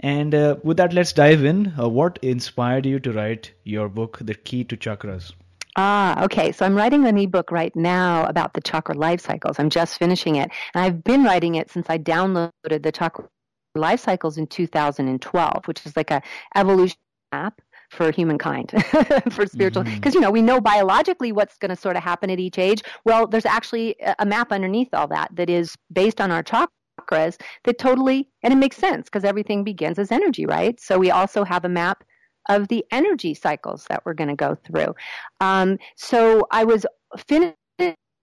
And 0.00 0.34
uh, 0.34 0.56
with 0.62 0.76
that, 0.78 0.92
let's 0.92 1.12
dive 1.12 1.44
in. 1.44 1.72
Uh, 1.78 1.88
what 1.88 2.18
inspired 2.22 2.86
you 2.86 2.98
to 3.00 3.12
write 3.12 3.52
your 3.64 3.88
book, 3.88 4.18
The 4.20 4.34
Key 4.34 4.64
to 4.64 4.76
Chakras? 4.76 5.32
Ah, 5.76 6.22
okay. 6.24 6.52
So 6.52 6.64
I'm 6.64 6.76
writing 6.76 7.04
an 7.06 7.18
ebook 7.18 7.50
right 7.50 7.74
now 7.74 8.26
about 8.26 8.54
the 8.54 8.60
chakra 8.60 8.94
life 8.94 9.20
cycles. 9.20 9.58
I'm 9.58 9.70
just 9.70 9.98
finishing 9.98 10.36
it. 10.36 10.50
And 10.74 10.84
I've 10.84 11.02
been 11.02 11.24
writing 11.24 11.56
it 11.56 11.70
since 11.70 11.86
I 11.88 11.98
downloaded 11.98 12.82
the 12.82 12.92
chakra 12.92 13.28
life 13.74 14.00
cycles 14.00 14.38
in 14.38 14.46
2012, 14.46 15.66
which 15.66 15.84
is 15.84 15.96
like 15.96 16.12
a 16.12 16.22
evolution 16.54 16.96
map 17.32 17.60
for 17.90 18.10
humankind 18.10 18.70
for 19.30 19.46
spiritual 19.46 19.84
because 19.84 19.98
mm-hmm. 20.00 20.14
you 20.14 20.20
know 20.20 20.30
we 20.30 20.42
know 20.42 20.60
biologically 20.60 21.32
what's 21.32 21.56
going 21.58 21.68
to 21.68 21.76
sort 21.76 21.96
of 21.96 22.02
happen 22.02 22.30
at 22.30 22.40
each 22.40 22.58
age 22.58 22.82
well 23.04 23.26
there's 23.26 23.46
actually 23.46 23.94
a 24.18 24.26
map 24.26 24.50
underneath 24.52 24.88
all 24.94 25.06
that 25.06 25.28
that 25.34 25.48
is 25.48 25.76
based 25.92 26.20
on 26.20 26.30
our 26.30 26.42
chakras 26.42 27.40
that 27.64 27.78
totally 27.78 28.28
and 28.42 28.52
it 28.52 28.56
makes 28.56 28.76
sense 28.76 29.04
because 29.04 29.24
everything 29.24 29.62
begins 29.62 29.98
as 29.98 30.10
energy 30.10 30.46
right 30.46 30.80
so 30.80 30.98
we 30.98 31.10
also 31.10 31.44
have 31.44 31.64
a 31.64 31.68
map 31.68 32.04
of 32.48 32.68
the 32.68 32.84
energy 32.90 33.34
cycles 33.34 33.86
that 33.88 34.04
we're 34.04 34.14
going 34.14 34.28
to 34.28 34.36
go 34.36 34.54
through. 34.54 34.94
Um, 35.40 35.78
so 35.96 36.46
I 36.50 36.64
was 36.64 36.86
finished 37.26 37.56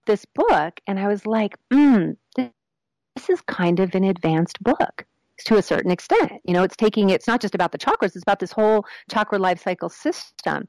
this 0.06 0.24
book 0.34 0.80
and 0.86 0.98
I 0.98 1.08
was 1.08 1.26
like, 1.26 1.56
mm, 1.72 2.16
this 2.36 3.28
is 3.28 3.40
kind 3.42 3.80
of 3.80 3.94
an 3.94 4.04
advanced 4.04 4.62
book 4.62 5.04
to 5.44 5.56
a 5.56 5.62
certain 5.62 5.90
extent. 5.90 6.32
You 6.44 6.54
know, 6.54 6.62
it's 6.62 6.76
taking, 6.76 7.10
it's 7.10 7.26
not 7.26 7.40
just 7.40 7.54
about 7.54 7.72
the 7.72 7.78
chakras, 7.78 8.14
it's 8.14 8.22
about 8.22 8.38
this 8.38 8.52
whole 8.52 8.84
chakra 9.10 9.38
life 9.38 9.62
cycle 9.62 9.88
system. 9.88 10.68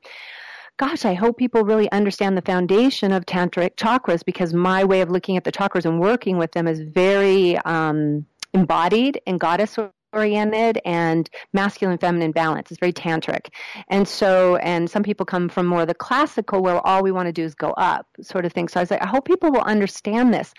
Gosh, 0.78 1.06
I 1.06 1.14
hope 1.14 1.38
people 1.38 1.64
really 1.64 1.92
understand 1.92 2.36
the 2.36 2.42
foundation 2.42 3.12
of 3.12 3.26
tantric 3.26 3.76
chakras 3.76 4.26
because 4.26 4.54
my 4.54 4.84
way 4.84 5.02
of 5.02 5.12
looking 5.12 5.38
at 5.38 5.44
the 5.44 5.52
chakras 5.52 5.86
and 5.86 6.00
working 6.00 6.38
with 6.38 6.52
them 6.54 6.68
is 6.68 6.80
very, 6.82 7.58
um, 7.60 8.26
embodied 8.54 9.22
and 9.28 9.40
goddess 9.40 9.78
oriented 10.14 10.80
and 10.86 11.30
masculine 11.54 11.98
feminine 11.98 12.32
balance. 12.32 12.72
It's 12.72 12.80
very 12.80 12.94
tantric. 12.94 13.50
And 13.90 14.08
so, 14.08 14.58
and 14.58 14.90
some 14.90 15.04
people 15.04 15.26
come 15.26 15.50
from 15.50 15.66
more 15.66 15.86
the 15.86 15.94
classical 15.94 16.62
where 16.62 16.86
all 16.86 17.04
we 17.04 17.12
want 17.12 17.28
to 17.28 17.34
do 17.34 17.44
is 17.44 17.56
go 17.56 17.72
up 17.72 18.08
sort 18.22 18.46
of 18.46 18.54
thing. 18.54 18.68
So 18.68 18.80
I 18.80 18.84
was 18.84 18.92
like, 18.92 19.04
I 19.04 19.08
hope 19.08 19.26
people 19.26 19.52
will 19.52 19.62
understand 19.62 20.34
this. 20.34 20.54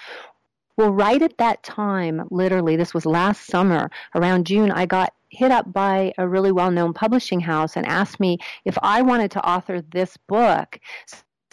Well, 0.77 0.93
right 0.93 1.23
at 1.23 1.39
that 1.39 1.63
time, 1.63 2.27
literally, 2.31 2.75
this 2.75 2.93
was 2.93 3.07
last 3.07 3.47
summer, 3.47 3.91
around 4.17 4.47
June, 4.47 4.73
I 4.73 4.87
got 4.87 5.13
hit 5.29 5.51
up 5.51 5.73
by 5.73 6.13
a 6.19 6.29
really 6.29 6.53
well 6.53 6.71
known 6.71 6.93
publishing 6.93 7.41
house 7.41 7.77
and 7.77 7.87
asked 7.87 8.19
me 8.19 8.39
if 8.65 8.77
I 8.83 9.03
wanted 9.03 9.31
to 9.33 9.49
author 9.49 9.81
this 9.81 10.17
book. 10.17 10.81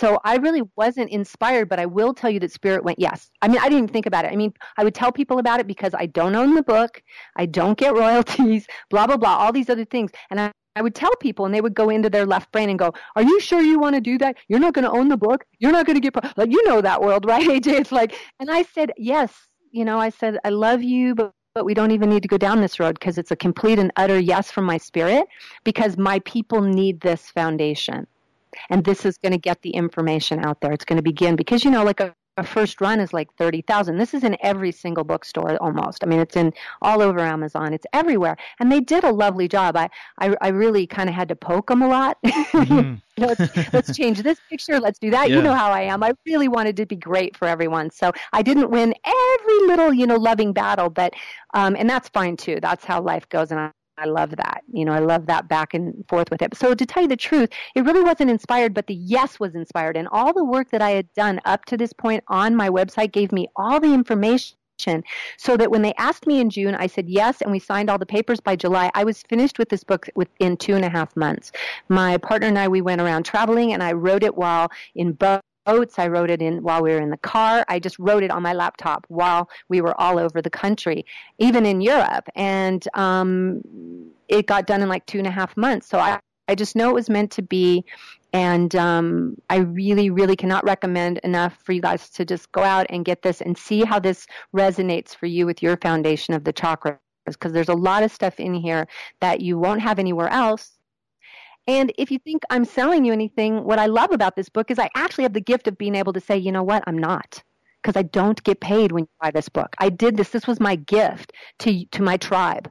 So 0.01 0.19
I 0.23 0.37
really 0.37 0.63
wasn't 0.75 1.11
inspired, 1.11 1.69
but 1.69 1.79
I 1.79 1.85
will 1.85 2.11
tell 2.11 2.31
you 2.31 2.39
that 2.39 2.51
Spirit 2.51 2.83
went 2.83 2.97
yes. 2.97 3.29
I 3.43 3.47
mean, 3.47 3.59
I 3.59 3.65
didn't 3.65 3.83
even 3.83 3.87
think 3.89 4.07
about 4.07 4.25
it. 4.25 4.31
I 4.31 4.35
mean, 4.35 4.51
I 4.75 4.83
would 4.83 4.95
tell 4.95 5.11
people 5.11 5.37
about 5.37 5.59
it 5.59 5.67
because 5.67 5.93
I 5.93 6.07
don't 6.07 6.33
own 6.33 6.55
the 6.55 6.63
book, 6.63 7.03
I 7.35 7.45
don't 7.45 7.77
get 7.77 7.93
royalties, 8.03 8.65
blah, 8.89 9.05
blah, 9.05 9.17
blah, 9.17 9.37
all 9.37 9.53
these 9.53 9.69
other 9.69 9.85
things. 9.85 10.09
And 10.31 10.41
I, 10.41 10.51
I 10.75 10.81
would 10.81 10.95
tell 10.95 11.15
people 11.17 11.45
and 11.45 11.53
they 11.53 11.61
would 11.61 11.75
go 11.75 11.91
into 11.91 12.09
their 12.09 12.25
left 12.25 12.51
brain 12.51 12.71
and 12.71 12.79
go, 12.79 12.95
Are 13.15 13.21
you 13.21 13.39
sure 13.39 13.61
you 13.61 13.77
want 13.77 13.93
to 13.93 14.01
do 14.01 14.17
that? 14.17 14.37
You're 14.47 14.59
not 14.59 14.73
going 14.73 14.85
to 14.85 14.91
own 14.91 15.07
the 15.07 15.17
book. 15.17 15.45
You're 15.59 15.71
not 15.71 15.85
going 15.85 15.97
to 15.97 16.01
get, 16.01 16.13
pro-. 16.13 16.31
like, 16.35 16.51
you 16.51 16.67
know 16.67 16.81
that 16.81 16.99
world, 16.99 17.25
right, 17.27 17.47
AJ? 17.47 17.67
It's 17.67 17.91
like, 17.91 18.15
and 18.39 18.49
I 18.49 18.63
said, 18.63 18.91
Yes. 18.97 19.31
You 19.69 19.85
know, 19.85 19.99
I 19.99 20.09
said, 20.09 20.39
I 20.43 20.49
love 20.49 20.81
you, 20.81 21.13
but 21.13 21.31
but 21.53 21.65
we 21.65 21.73
don't 21.73 21.91
even 21.91 22.09
need 22.09 22.23
to 22.23 22.29
go 22.29 22.37
down 22.37 22.61
this 22.61 22.79
road 22.79 22.97
because 22.97 23.17
it's 23.17 23.29
a 23.29 23.35
complete 23.35 23.77
and 23.77 23.91
utter 23.97 24.17
yes 24.17 24.49
from 24.49 24.63
my 24.63 24.77
spirit 24.77 25.25
because 25.65 25.97
my 25.97 26.19
people 26.19 26.61
need 26.61 27.01
this 27.01 27.29
foundation 27.29 28.07
and 28.69 28.83
this 28.83 29.05
is 29.05 29.17
going 29.17 29.31
to 29.31 29.37
get 29.37 29.61
the 29.61 29.71
information 29.71 30.43
out 30.45 30.61
there. 30.61 30.71
It's 30.71 30.85
going 30.85 30.97
to 30.97 31.03
begin 31.03 31.35
because 31.35 31.63
you 31.63 31.71
know 31.71 31.83
like 31.83 31.99
a, 31.99 32.13
a 32.37 32.43
first 32.43 32.79
run 32.79 32.99
is 32.99 33.11
like 33.11 33.33
30,000 33.35 33.97
this 33.97 34.13
is 34.13 34.23
in 34.23 34.37
every 34.41 34.71
single 34.71 35.03
bookstore 35.03 35.57
almost. 35.57 36.03
I 36.03 36.07
mean 36.07 36.19
it's 36.19 36.35
in 36.35 36.53
all 36.81 37.01
over 37.01 37.19
amazon. 37.19 37.73
It's 37.73 37.85
everywhere. 37.93 38.37
And 38.59 38.71
they 38.71 38.79
did 38.79 39.03
a 39.03 39.11
lovely 39.11 39.47
job. 39.47 39.75
I 39.75 39.89
i, 40.19 40.35
I 40.41 40.47
really 40.49 40.87
kind 40.87 41.09
of 41.09 41.15
had 41.15 41.27
to 41.29 41.35
poke 41.35 41.67
them 41.67 41.81
a 41.81 41.87
lot. 41.87 42.17
Mm-hmm. 42.51 42.95
let's, 43.17 43.73
let's 43.73 43.95
change 43.95 44.21
this 44.21 44.39
picture. 44.49 44.79
Let's 44.79 44.99
do 44.99 45.09
that. 45.11 45.29
Yeah. 45.29 45.37
you 45.37 45.41
know 45.41 45.53
how 45.53 45.71
i 45.71 45.81
am. 45.81 46.03
I 46.03 46.13
really 46.25 46.47
wanted 46.47 46.77
to 46.77 46.85
be 46.85 46.95
great 46.95 47.35
for 47.35 47.47
everyone. 47.47 47.89
So 47.89 48.11
i 48.33 48.41
didn't 48.41 48.69
win 48.69 48.93
every 49.05 49.67
little 49.67 49.93
you 49.93 50.07
know 50.07 50.15
loving 50.15 50.53
battle 50.53 50.89
but 50.89 51.13
um 51.53 51.75
and 51.75 51.89
that's 51.89 52.09
fine 52.09 52.37
too. 52.37 52.59
That's 52.61 52.85
how 52.85 53.01
life 53.01 53.27
goes 53.29 53.51
and 53.51 53.59
I, 53.59 53.71
I 53.97 54.05
love 54.05 54.31
that. 54.31 54.63
You 54.71 54.85
know, 54.85 54.93
I 54.93 54.99
love 54.99 55.27
that 55.27 55.47
back 55.47 55.73
and 55.73 56.03
forth 56.07 56.31
with 56.31 56.41
it. 56.41 56.55
So 56.55 56.73
to 56.73 56.85
tell 56.85 57.03
you 57.03 57.09
the 57.09 57.17
truth, 57.17 57.49
it 57.75 57.85
really 57.85 58.01
wasn't 58.01 58.31
inspired, 58.31 58.73
but 58.73 58.87
the 58.87 58.95
yes 58.95 59.39
was 59.39 59.53
inspired. 59.53 59.97
And 59.97 60.07
all 60.11 60.33
the 60.33 60.43
work 60.43 60.71
that 60.71 60.81
I 60.81 60.91
had 60.91 61.11
done 61.13 61.39
up 61.45 61.65
to 61.65 61.77
this 61.77 61.93
point 61.93 62.23
on 62.27 62.55
my 62.55 62.69
website 62.69 63.11
gave 63.11 63.31
me 63.31 63.47
all 63.55 63.79
the 63.79 63.93
information 63.93 64.55
so 65.37 65.57
that 65.57 65.69
when 65.69 65.83
they 65.83 65.93
asked 65.99 66.25
me 66.25 66.39
in 66.39 66.49
June, 66.49 66.73
I 66.73 66.87
said 66.87 67.07
yes, 67.07 67.41
and 67.41 67.51
we 67.51 67.59
signed 67.59 67.89
all 67.89 67.99
the 67.99 68.05
papers 68.05 68.39
by 68.39 68.55
July. 68.55 68.89
I 68.95 69.03
was 69.03 69.21
finished 69.21 69.59
with 69.59 69.69
this 69.69 69.83
book 69.83 70.07
within 70.15 70.57
two 70.57 70.75
and 70.75 70.83
a 70.83 70.89
half 70.89 71.15
months. 71.15 71.51
My 71.87 72.17
partner 72.17 72.47
and 72.47 72.57
I, 72.57 72.67
we 72.67 72.81
went 72.81 73.01
around 73.01 73.23
traveling, 73.23 73.73
and 73.73 73.83
I 73.83 73.91
wrote 73.91 74.23
it 74.23 74.35
while 74.35 74.71
in 74.95 75.13
both 75.13 75.41
boats. 75.65 75.99
I 75.99 76.07
wrote 76.07 76.29
it 76.29 76.41
in 76.41 76.63
while 76.63 76.81
we 76.81 76.91
were 76.91 76.99
in 76.99 77.09
the 77.09 77.17
car. 77.17 77.65
I 77.67 77.79
just 77.79 77.97
wrote 77.99 78.23
it 78.23 78.31
on 78.31 78.43
my 78.43 78.53
laptop 78.53 79.05
while 79.09 79.49
we 79.69 79.81
were 79.81 79.99
all 79.99 80.19
over 80.19 80.41
the 80.41 80.49
country, 80.49 81.05
even 81.37 81.65
in 81.65 81.81
Europe. 81.81 82.27
And 82.35 82.87
um, 82.93 83.61
it 84.27 84.47
got 84.47 84.67
done 84.67 84.81
in 84.81 84.89
like 84.89 85.05
two 85.05 85.17
and 85.17 85.27
a 85.27 85.31
half 85.31 85.55
months. 85.57 85.87
So 85.87 85.99
I, 85.99 86.19
I 86.47 86.55
just 86.55 86.75
know 86.75 86.89
it 86.89 86.95
was 86.95 87.09
meant 87.09 87.31
to 87.31 87.41
be. 87.41 87.85
And 88.33 88.73
um, 88.75 89.35
I 89.49 89.57
really, 89.57 90.09
really 90.09 90.37
cannot 90.37 90.63
recommend 90.63 91.17
enough 91.19 91.57
for 91.63 91.73
you 91.73 91.81
guys 91.81 92.09
to 92.11 92.23
just 92.23 92.49
go 92.53 92.63
out 92.63 92.85
and 92.89 93.03
get 93.03 93.23
this 93.23 93.41
and 93.41 93.57
see 93.57 93.83
how 93.83 93.99
this 93.99 94.25
resonates 94.55 95.13
for 95.13 95.25
you 95.25 95.45
with 95.45 95.61
your 95.61 95.75
foundation 95.77 96.33
of 96.33 96.45
the 96.45 96.53
chakras. 96.53 96.97
Because 97.25 97.51
there's 97.51 97.69
a 97.69 97.75
lot 97.75 98.03
of 98.03 98.11
stuff 98.11 98.39
in 98.39 98.53
here 98.53 98.87
that 99.19 99.41
you 99.41 99.59
won't 99.59 99.81
have 99.81 99.99
anywhere 99.99 100.29
else 100.29 100.79
and 101.71 101.93
if 101.97 102.11
you 102.11 102.19
think 102.19 102.43
I'm 102.49 102.65
selling 102.65 103.05
you 103.05 103.13
anything, 103.13 103.63
what 103.63 103.79
I 103.79 103.85
love 103.85 104.11
about 104.11 104.35
this 104.35 104.49
book 104.49 104.69
is 104.69 104.77
I 104.77 104.89
actually 104.93 105.23
have 105.23 105.31
the 105.31 105.39
gift 105.39 105.69
of 105.69 105.77
being 105.77 105.95
able 105.95 106.11
to 106.11 106.19
say, 106.19 106.37
you 106.37 106.51
know 106.51 106.63
what, 106.63 106.83
I'm 106.85 106.97
not. 106.97 107.41
Because 107.81 107.95
I 107.95 108.01
don't 108.01 108.43
get 108.43 108.59
paid 108.59 108.91
when 108.91 109.05
you 109.05 109.09
buy 109.21 109.31
this 109.31 109.47
book. 109.47 109.73
I 109.79 109.87
did 109.87 110.17
this. 110.17 110.29
This 110.29 110.47
was 110.47 110.59
my 110.59 110.75
gift 110.75 111.31
to, 111.59 111.85
to 111.85 112.03
my 112.03 112.17
tribe. 112.17 112.69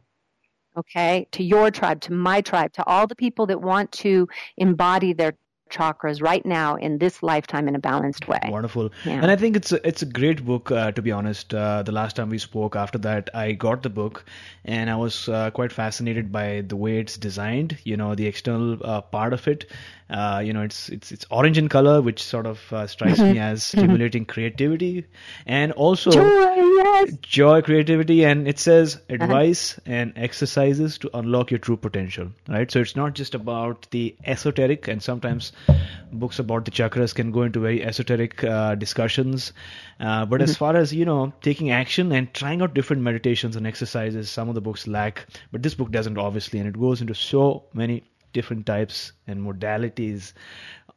Okay. 0.76 1.26
To 1.32 1.42
your 1.42 1.70
tribe, 1.70 2.02
to 2.02 2.12
my 2.12 2.42
tribe, 2.42 2.74
to 2.74 2.84
all 2.86 3.06
the 3.06 3.16
people 3.16 3.46
that 3.46 3.62
want 3.62 3.90
to 3.92 4.28
embody 4.58 5.14
their 5.14 5.32
chakras 5.70 6.20
right 6.20 6.44
now 6.44 6.76
in 6.76 6.98
this 6.98 7.22
lifetime 7.22 7.68
in 7.68 7.74
a 7.74 7.78
balanced 7.78 8.28
way. 8.28 8.40
Wonderful. 8.48 8.90
Yeah. 9.04 9.20
And 9.22 9.30
I 9.30 9.36
think 9.36 9.56
it's 9.56 9.72
a, 9.72 9.86
it's 9.86 10.02
a 10.02 10.06
great 10.06 10.44
book 10.44 10.70
uh, 10.70 10.92
to 10.92 11.02
be 11.02 11.12
honest. 11.12 11.54
Uh, 11.54 11.82
the 11.82 11.92
last 11.92 12.16
time 12.16 12.28
we 12.28 12.38
spoke 12.38 12.76
after 12.76 12.98
that 12.98 13.30
I 13.34 13.52
got 13.52 13.82
the 13.82 13.90
book 13.90 14.24
and 14.64 14.90
I 14.90 14.96
was 14.96 15.28
uh, 15.28 15.50
quite 15.50 15.72
fascinated 15.72 16.32
by 16.32 16.62
the 16.66 16.76
way 16.76 16.98
it's 16.98 17.16
designed, 17.16 17.78
you 17.84 17.96
know, 17.96 18.14
the 18.14 18.26
external 18.26 18.78
uh, 18.84 19.00
part 19.00 19.32
of 19.32 19.46
it 19.48 19.70
uh, 20.10 20.42
you 20.44 20.52
know, 20.52 20.62
it's 20.62 20.88
it's 20.88 21.12
it's 21.12 21.24
orange 21.30 21.56
in 21.56 21.68
color, 21.68 22.02
which 22.02 22.20
sort 22.20 22.44
of 22.44 22.60
uh, 22.72 22.86
strikes 22.88 23.18
mm-hmm. 23.18 23.32
me 23.32 23.38
as 23.38 23.62
mm-hmm. 23.62 23.78
stimulating 23.78 24.24
mm-hmm. 24.24 24.32
creativity, 24.32 25.06
and 25.46 25.70
also 25.72 26.10
joy, 26.10 26.24
yes. 26.24 27.12
joy, 27.22 27.62
creativity, 27.62 28.24
and 28.24 28.48
it 28.48 28.58
says 28.58 28.96
uh-huh. 28.96 29.14
advice 29.14 29.78
uh-huh. 29.78 29.92
and 29.92 30.12
exercises 30.16 30.98
to 30.98 31.10
unlock 31.16 31.52
your 31.52 31.58
true 31.58 31.76
potential. 31.76 32.32
Right, 32.48 32.68
so 32.68 32.80
it's 32.80 32.96
not 32.96 33.14
just 33.14 33.36
about 33.36 33.86
the 33.92 34.16
esoteric, 34.24 34.88
and 34.88 35.00
sometimes 35.00 35.52
books 36.12 36.40
about 36.40 36.64
the 36.64 36.72
chakras 36.72 37.14
can 37.14 37.30
go 37.30 37.42
into 37.42 37.60
very 37.60 37.84
esoteric 37.84 38.42
uh, 38.42 38.74
discussions. 38.74 39.52
Uh, 40.00 40.26
but 40.26 40.40
mm-hmm. 40.40 40.50
as 40.50 40.56
far 40.56 40.74
as 40.74 40.92
you 40.92 41.04
know, 41.04 41.32
taking 41.40 41.70
action 41.70 42.10
and 42.10 42.34
trying 42.34 42.62
out 42.62 42.74
different 42.74 43.02
meditations 43.02 43.54
and 43.54 43.64
exercises, 43.64 44.28
some 44.28 44.48
of 44.48 44.56
the 44.56 44.60
books 44.60 44.88
lack, 44.88 45.26
but 45.52 45.62
this 45.62 45.74
book 45.74 45.92
doesn't 45.92 46.18
obviously, 46.18 46.58
and 46.58 46.68
it 46.68 46.76
goes 46.76 47.00
into 47.00 47.14
so 47.14 47.62
many 47.72 48.02
different 48.32 48.66
types 48.66 49.12
and 49.26 49.40
modalities 49.40 50.32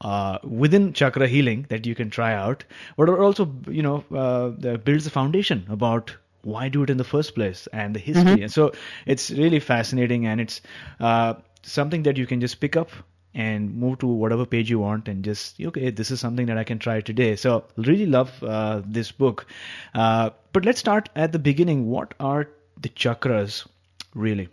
uh, 0.01 0.37
within 0.43 0.93
chakra 0.93 1.27
healing 1.27 1.65
that 1.69 1.85
you 1.85 1.95
can 1.95 2.09
try 2.09 2.33
out, 2.33 2.63
but 2.97 3.09
also 3.09 3.51
you 3.67 3.81
know 3.81 4.03
uh, 4.15 4.49
builds 4.77 5.07
a 5.07 5.09
foundation 5.09 5.65
about 5.69 6.15
why 6.41 6.67
do 6.67 6.83
it 6.83 6.89
in 6.89 6.97
the 6.97 7.03
first 7.03 7.35
place 7.35 7.67
and 7.71 7.95
the 7.95 7.99
history. 7.99 8.23
Mm-hmm. 8.23 8.43
And 8.43 8.51
so 8.51 8.73
it's 9.05 9.31
really 9.31 9.59
fascinating, 9.59 10.25
and 10.25 10.41
it's 10.41 10.61
uh, 10.99 11.35
something 11.61 12.03
that 12.03 12.17
you 12.17 12.27
can 12.27 12.41
just 12.41 12.59
pick 12.59 12.75
up 12.75 12.89
and 13.33 13.75
move 13.75 13.97
to 13.99 14.07
whatever 14.07 14.45
page 14.45 14.69
you 14.69 14.77
want 14.77 15.07
and 15.07 15.25
just 15.25 15.59
okay 15.59 15.89
this 15.89 16.11
is 16.11 16.19
something 16.19 16.45
that 16.45 16.55
i 16.55 16.63
can 16.63 16.77
try 16.77 17.01
today. 17.01 17.35
So 17.35 17.65
really 17.77 18.05
love 18.05 18.43
uh, 18.43 18.81
this 18.85 19.11
book. 19.11 19.47
Uh, 19.95 20.29
but 20.51 20.65
let's 20.65 20.79
start 20.79 21.09
at 21.15 21.31
the 21.31 21.39
beginning. 21.39 21.87
What 21.87 22.13
are 22.19 22.47
the 22.79 22.89
chakras 22.89 23.65
really 24.13 24.49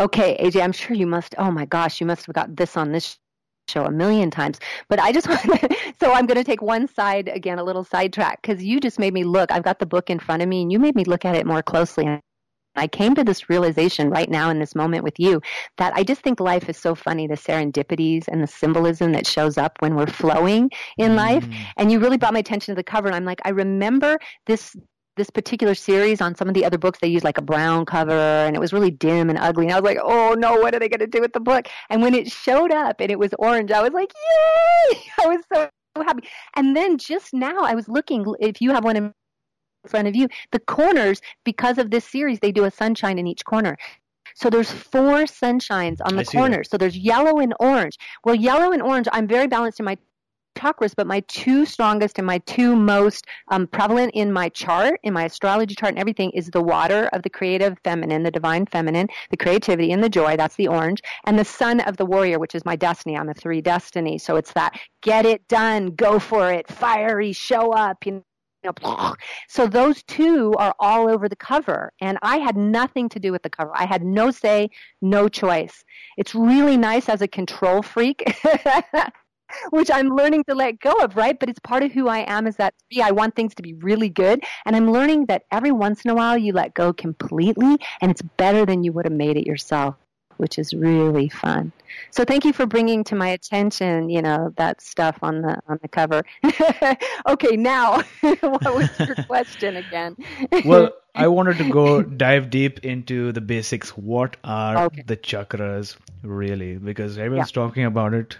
Okay, 0.00 0.36
AJ, 0.40 0.62
I'm 0.62 0.72
sure 0.72 0.96
you 0.96 1.06
must. 1.06 1.34
Oh 1.38 1.50
my 1.50 1.66
gosh, 1.66 2.00
you 2.00 2.06
must 2.06 2.26
have 2.26 2.34
got 2.34 2.56
this 2.56 2.76
on 2.76 2.92
this 2.92 3.18
show 3.68 3.84
a 3.84 3.90
million 3.90 4.30
times. 4.30 4.58
But 4.88 5.00
I 5.00 5.12
just 5.12 5.28
want 5.28 5.42
to, 5.42 5.76
so 6.00 6.12
I'm 6.12 6.26
going 6.26 6.38
to 6.38 6.44
take 6.44 6.62
one 6.62 6.88
side 6.88 7.28
again, 7.28 7.58
a 7.58 7.64
little 7.64 7.84
sidetrack, 7.84 8.42
because 8.42 8.62
you 8.62 8.80
just 8.80 8.98
made 8.98 9.14
me 9.14 9.24
look. 9.24 9.52
I've 9.52 9.62
got 9.62 9.78
the 9.78 9.86
book 9.86 10.10
in 10.10 10.18
front 10.18 10.42
of 10.42 10.48
me, 10.48 10.62
and 10.62 10.72
you 10.72 10.78
made 10.78 10.96
me 10.96 11.04
look 11.04 11.24
at 11.24 11.36
it 11.36 11.46
more 11.46 11.62
closely. 11.62 12.06
And 12.06 12.20
I 12.76 12.88
came 12.88 13.14
to 13.14 13.22
this 13.22 13.48
realization 13.48 14.10
right 14.10 14.28
now 14.28 14.50
in 14.50 14.58
this 14.58 14.74
moment 14.74 15.04
with 15.04 15.18
you 15.20 15.40
that 15.78 15.94
I 15.94 16.02
just 16.02 16.22
think 16.22 16.40
life 16.40 16.68
is 16.68 16.76
so 16.76 16.96
funny 16.96 17.28
the 17.28 17.34
serendipities 17.34 18.24
and 18.26 18.42
the 18.42 18.48
symbolism 18.48 19.12
that 19.12 19.28
shows 19.28 19.56
up 19.56 19.76
when 19.78 19.94
we're 19.94 20.08
flowing 20.08 20.70
in 20.98 21.12
mm. 21.12 21.16
life. 21.16 21.46
And 21.76 21.92
you 21.92 22.00
really 22.00 22.16
brought 22.16 22.32
my 22.32 22.40
attention 22.40 22.74
to 22.74 22.76
the 22.76 22.84
cover. 22.84 23.06
And 23.06 23.14
I'm 23.14 23.24
like, 23.24 23.40
I 23.44 23.50
remember 23.50 24.18
this 24.46 24.74
this 25.16 25.30
particular 25.30 25.74
series 25.74 26.20
on 26.20 26.34
some 26.34 26.48
of 26.48 26.54
the 26.54 26.64
other 26.64 26.78
books 26.78 26.98
they 27.00 27.08
used 27.08 27.24
like 27.24 27.38
a 27.38 27.42
brown 27.42 27.84
cover 27.86 28.12
and 28.12 28.56
it 28.56 28.58
was 28.58 28.72
really 28.72 28.90
dim 28.90 29.30
and 29.30 29.38
ugly 29.38 29.66
and 29.66 29.72
i 29.72 29.80
was 29.80 29.84
like 29.84 29.98
oh 30.02 30.34
no 30.36 30.56
what 30.56 30.74
are 30.74 30.78
they 30.78 30.88
going 30.88 31.00
to 31.00 31.06
do 31.06 31.20
with 31.20 31.32
the 31.32 31.40
book? 31.40 31.68
And 31.90 32.02
when 32.02 32.14
it 32.14 32.30
showed 32.30 32.72
up 32.72 33.00
and 33.00 33.10
it 33.10 33.18
was 33.18 33.34
orange 33.38 33.70
i 33.70 33.82
was 33.82 33.92
like 33.92 34.12
yay! 34.14 35.00
I 35.22 35.26
was 35.26 35.40
so 35.52 35.68
happy. 36.02 36.28
And 36.56 36.76
then 36.76 36.98
just 36.98 37.32
now 37.32 37.58
i 37.60 37.74
was 37.74 37.88
looking 37.88 38.24
if 38.40 38.60
you 38.60 38.70
have 38.72 38.84
one 38.84 38.96
in 38.96 39.12
front 39.86 40.08
of 40.08 40.16
you 40.16 40.28
the 40.52 40.60
corners 40.60 41.20
because 41.44 41.78
of 41.78 41.90
this 41.90 42.04
series 42.04 42.40
they 42.40 42.52
do 42.52 42.64
a 42.64 42.70
sunshine 42.70 43.18
in 43.18 43.26
each 43.26 43.44
corner. 43.44 43.76
So 44.34 44.50
there's 44.50 44.70
four 44.70 45.24
sunshines 45.24 45.98
on 46.04 46.16
the 46.16 46.24
corners. 46.24 46.68
So 46.68 46.76
there's 46.76 46.96
yellow 46.96 47.38
and 47.38 47.54
orange. 47.60 47.96
Well, 48.24 48.34
yellow 48.34 48.72
and 48.72 48.82
orange, 48.82 49.06
I'm 49.12 49.28
very 49.28 49.46
balanced 49.46 49.78
in 49.78 49.84
my 49.84 49.96
chakras, 50.54 50.94
but 50.96 51.06
my 51.06 51.20
two 51.20 51.64
strongest 51.66 52.18
and 52.18 52.26
my 52.26 52.38
two 52.38 52.74
most 52.76 53.26
um, 53.48 53.66
prevalent 53.66 54.12
in 54.14 54.32
my 54.32 54.48
chart, 54.48 55.00
in 55.02 55.12
my 55.12 55.24
astrology 55.24 55.74
chart 55.74 55.90
and 55.90 55.98
everything, 55.98 56.30
is 56.30 56.48
the 56.48 56.62
water 56.62 57.08
of 57.12 57.22
the 57.22 57.30
creative 57.30 57.78
feminine, 57.84 58.22
the 58.22 58.30
divine 58.30 58.66
feminine, 58.66 59.08
the 59.30 59.36
creativity 59.36 59.92
and 59.92 60.02
the 60.02 60.08
joy, 60.08 60.36
that's 60.36 60.56
the 60.56 60.68
orange, 60.68 61.02
and 61.24 61.38
the 61.38 61.44
sun 61.44 61.80
of 61.80 61.96
the 61.96 62.06
warrior, 62.06 62.38
which 62.38 62.54
is 62.54 62.64
my 62.64 62.76
destiny. 62.76 63.16
I'm 63.16 63.28
a 63.28 63.34
three 63.34 63.60
destiny. 63.60 64.18
So 64.18 64.36
it's 64.36 64.52
that 64.52 64.78
get 65.02 65.26
it 65.26 65.46
done, 65.48 65.94
go 65.94 66.18
for 66.18 66.52
it, 66.52 66.68
fiery, 66.68 67.32
show 67.32 67.72
up, 67.72 68.06
you 68.06 68.12
know. 68.12 68.22
So 69.48 69.66
those 69.66 70.02
two 70.04 70.54
are 70.54 70.74
all 70.80 71.10
over 71.10 71.28
the 71.28 71.36
cover, 71.36 71.92
and 72.00 72.18
I 72.22 72.38
had 72.38 72.56
nothing 72.56 73.10
to 73.10 73.20
do 73.20 73.30
with 73.30 73.42
the 73.42 73.50
cover. 73.50 73.70
I 73.74 73.84
had 73.84 74.02
no 74.02 74.30
say, 74.30 74.70
no 75.02 75.28
choice. 75.28 75.84
It's 76.16 76.34
really 76.34 76.78
nice 76.78 77.10
as 77.10 77.20
a 77.20 77.28
control 77.28 77.82
freak 77.82 78.24
which 79.70 79.90
I'm 79.90 80.08
learning 80.08 80.44
to 80.44 80.54
let 80.54 80.80
go 80.80 80.92
of, 81.00 81.16
right? 81.16 81.38
But 81.38 81.48
it's 81.48 81.58
part 81.60 81.82
of 81.82 81.92
who 81.92 82.08
I 82.08 82.20
am 82.20 82.46
is 82.46 82.56
that 82.56 82.74
three. 82.90 83.02
I 83.02 83.10
want 83.10 83.34
things 83.34 83.54
to 83.56 83.62
be 83.62 83.74
really 83.74 84.08
good. 84.08 84.42
And 84.64 84.76
I'm 84.76 84.90
learning 84.90 85.26
that 85.26 85.44
every 85.50 85.72
once 85.72 86.04
in 86.04 86.10
a 86.10 86.14
while 86.14 86.36
you 86.36 86.52
let 86.52 86.74
go 86.74 86.92
completely 86.92 87.76
and 88.00 88.10
it's 88.10 88.22
better 88.22 88.66
than 88.66 88.84
you 88.84 88.92
would 88.92 89.04
have 89.04 89.12
made 89.12 89.36
it 89.36 89.46
yourself, 89.46 89.96
which 90.36 90.58
is 90.58 90.74
really 90.74 91.28
fun. 91.28 91.72
So 92.10 92.24
thank 92.24 92.44
you 92.44 92.52
for 92.52 92.66
bringing 92.66 93.04
to 93.04 93.14
my 93.14 93.28
attention, 93.28 94.10
you 94.10 94.20
know, 94.20 94.52
that 94.56 94.80
stuff 94.80 95.18
on 95.22 95.42
the 95.42 95.60
on 95.68 95.78
the 95.80 95.88
cover. 95.88 96.22
okay, 97.28 97.56
now 97.56 98.02
what 98.20 98.74
was 98.74 98.90
your 98.98 99.14
question 99.26 99.76
again? 99.76 100.16
well, 100.64 100.90
I 101.14 101.28
wanted 101.28 101.58
to 101.58 101.70
go 101.70 102.02
dive 102.02 102.50
deep 102.50 102.84
into 102.84 103.30
the 103.30 103.40
basics. 103.40 103.90
What 103.90 104.36
are 104.42 104.86
okay. 104.86 105.04
the 105.06 105.16
chakras 105.16 105.96
really? 106.22 106.76
Because 106.78 107.16
everyone's 107.16 107.50
yeah. 107.50 107.62
talking 107.62 107.84
about 107.84 108.14
it 108.14 108.36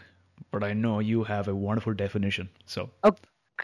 but 0.54 0.64
I 0.64 0.72
know 0.72 1.00
you 1.00 1.24
have 1.24 1.48
a 1.48 1.54
wonderful 1.54 1.94
definition. 1.94 2.48
So. 2.66 2.90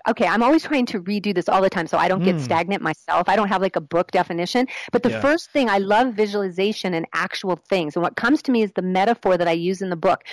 okay, 0.09 0.27
I'm 0.27 0.43
always 0.43 0.65
trying 0.65 0.87
to 0.87 1.01
redo 1.01 1.35
this 1.35 1.49
all 1.49 1.63
the 1.63 1.71
time 1.71 1.87
so 1.87 1.99
I 1.99 2.09
don't 2.09 2.23
get 2.23 2.37
mm. 2.37 2.41
stagnant 2.41 2.83
myself. 2.83 3.29
I 3.29 3.37
don't 3.37 3.49
have 3.49 3.63
like 3.63 3.77
a 3.77 3.81
book 3.81 4.11
definition. 4.11 4.67
But 4.93 5.03
the 5.03 5.11
yeah. 5.11 5.21
first 5.21 5.51
thing, 5.51 5.69
I 5.69 5.79
love 5.79 6.15
visualization 6.15 6.95
and 6.95 7.07
actual 7.15 7.57
things. 7.57 7.97
And 7.97 8.03
what 8.03 8.17
comes 8.17 8.43
to 8.43 8.53
me 8.53 8.63
is 8.63 8.73
the 8.73 8.83
metaphor 8.83 9.37
that 9.37 9.49
I 9.49 9.53
use 9.53 9.83
in 9.83 9.91
the 9.91 9.97
book, 9.97 10.25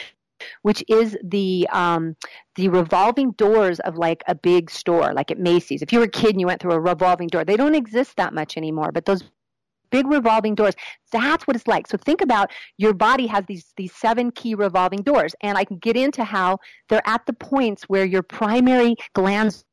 which 0.61 0.83
is 0.87 1.17
the 1.23 1.67
um, 1.71 2.15
the 2.55 2.69
revolving 2.69 3.31
doors 3.31 3.79
of 3.81 3.97
like 3.97 4.23
a 4.27 4.35
big 4.35 4.69
store, 4.69 5.13
like 5.13 5.31
at 5.31 5.39
Macy's. 5.39 5.81
If 5.81 5.93
you 5.93 5.99
were 5.99 6.05
a 6.05 6.09
kid 6.09 6.31
and 6.31 6.41
you 6.41 6.47
went 6.47 6.61
through 6.61 6.73
a 6.73 6.79
revolving 6.79 7.27
door, 7.27 7.43
they 7.45 7.57
don't 7.57 7.75
exist 7.75 8.17
that 8.17 8.33
much 8.33 8.57
anymore. 8.57 8.91
But 8.91 9.05
those 9.05 9.23
big 9.89 10.07
revolving 10.07 10.55
doors. 10.55 10.73
That's 11.11 11.47
what 11.47 11.55
it's 11.55 11.67
like. 11.67 11.87
So 11.87 11.97
think 11.97 12.21
about 12.21 12.51
your 12.77 12.93
body 12.93 13.27
has 13.27 13.45
these 13.47 13.73
these 13.77 13.93
seven 13.93 14.31
key 14.31 14.55
revolving 14.55 15.01
doors, 15.01 15.35
and 15.41 15.57
I 15.57 15.63
can 15.63 15.77
get 15.77 15.95
into 15.95 16.23
how 16.23 16.59
they're 16.89 17.07
at 17.07 17.25
the 17.25 17.33
points 17.33 17.83
where 17.83 18.05
your 18.05 18.23
primary 18.23 18.95
glands 19.13 19.63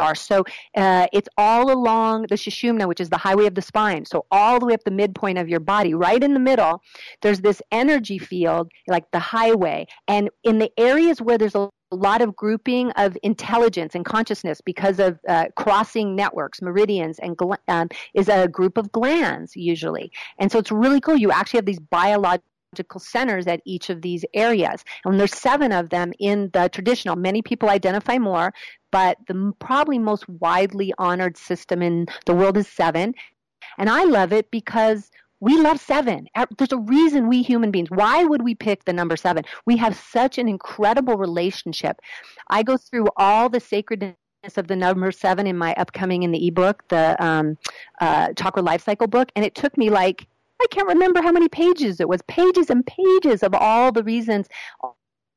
are. 0.00 0.14
So 0.14 0.44
uh, 0.76 1.06
it's 1.12 1.28
all 1.36 1.70
along 1.70 2.26
the 2.28 2.34
sushumna, 2.34 2.88
which 2.88 3.00
is 3.00 3.10
the 3.10 3.18
highway 3.18 3.46
of 3.46 3.54
the 3.54 3.62
spine. 3.62 4.04
So 4.04 4.26
all 4.30 4.58
the 4.58 4.66
way 4.66 4.74
up 4.74 4.84
the 4.84 4.90
midpoint 4.90 5.38
of 5.38 5.48
your 5.48 5.60
body, 5.60 5.94
right 5.94 6.22
in 6.22 6.34
the 6.34 6.40
middle, 6.40 6.82
there's 7.22 7.40
this 7.40 7.62
energy 7.70 8.18
field, 8.18 8.70
like 8.88 9.04
the 9.12 9.18
highway. 9.18 9.86
And 10.08 10.30
in 10.42 10.58
the 10.58 10.70
areas 10.78 11.20
where 11.20 11.38
there's 11.38 11.54
a 11.54 11.68
a 11.92 11.96
lot 11.96 12.22
of 12.22 12.36
grouping 12.36 12.90
of 12.92 13.16
intelligence 13.22 13.94
and 13.94 14.04
consciousness 14.04 14.60
because 14.60 14.98
of 14.98 15.18
uh, 15.28 15.46
crossing 15.56 16.14
networks, 16.14 16.62
meridians, 16.62 17.18
and 17.18 17.36
gl- 17.36 17.58
um, 17.68 17.88
is 18.14 18.28
a 18.28 18.48
group 18.48 18.76
of 18.76 18.92
glands 18.92 19.56
usually. 19.56 20.12
And 20.38 20.50
so 20.52 20.58
it's 20.58 20.70
really 20.70 21.00
cool. 21.00 21.16
You 21.16 21.32
actually 21.32 21.58
have 21.58 21.66
these 21.66 21.80
biological 21.80 23.00
centers 23.00 23.46
at 23.46 23.60
each 23.64 23.90
of 23.90 24.02
these 24.02 24.24
areas. 24.34 24.84
And 25.04 25.18
there's 25.18 25.34
seven 25.34 25.72
of 25.72 25.90
them 25.90 26.12
in 26.20 26.50
the 26.52 26.68
traditional. 26.68 27.16
Many 27.16 27.42
people 27.42 27.68
identify 27.68 28.18
more, 28.18 28.54
but 28.92 29.18
the 29.26 29.52
probably 29.58 29.98
most 29.98 30.28
widely 30.28 30.94
honored 30.98 31.36
system 31.36 31.82
in 31.82 32.06
the 32.26 32.34
world 32.34 32.56
is 32.56 32.68
seven. 32.68 33.14
And 33.78 33.90
I 33.90 34.04
love 34.04 34.32
it 34.32 34.50
because 34.50 35.10
we 35.40 35.58
love 35.58 35.80
seven. 35.80 36.28
There's 36.58 36.72
a 36.72 36.78
reason 36.78 37.28
we 37.28 37.42
human 37.42 37.70
beings, 37.70 37.90
why 37.90 38.24
would 38.24 38.42
we 38.42 38.54
pick 38.54 38.84
the 38.84 38.92
number 38.92 39.16
seven? 39.16 39.44
We 39.66 39.76
have 39.78 39.96
such 39.96 40.38
an 40.38 40.48
incredible 40.48 41.16
relationship. 41.16 42.00
I 42.48 42.62
go 42.62 42.76
through 42.76 43.08
all 43.16 43.48
the 43.48 43.60
sacredness 43.60 44.16
of 44.56 44.68
the 44.68 44.76
number 44.76 45.12
seven 45.12 45.46
in 45.46 45.56
my 45.56 45.74
upcoming 45.74 46.22
in 46.22 46.32
the 46.32 46.46
ebook, 46.46 46.86
the 46.88 47.22
um, 47.24 47.58
uh, 48.00 48.32
Chakra 48.34 48.62
Life 48.62 48.84
Cycle 48.84 49.06
book, 49.06 49.30
and 49.34 49.44
it 49.44 49.54
took 49.54 49.76
me 49.76 49.90
like 49.90 50.26
I 50.62 50.66
can't 50.70 50.88
remember 50.88 51.22
how 51.22 51.32
many 51.32 51.48
pages 51.48 52.00
it 52.00 52.08
was, 52.08 52.20
pages 52.28 52.68
and 52.68 52.86
pages 52.86 53.42
of 53.42 53.54
all 53.54 53.92
the 53.92 54.02
reasons, 54.02 54.46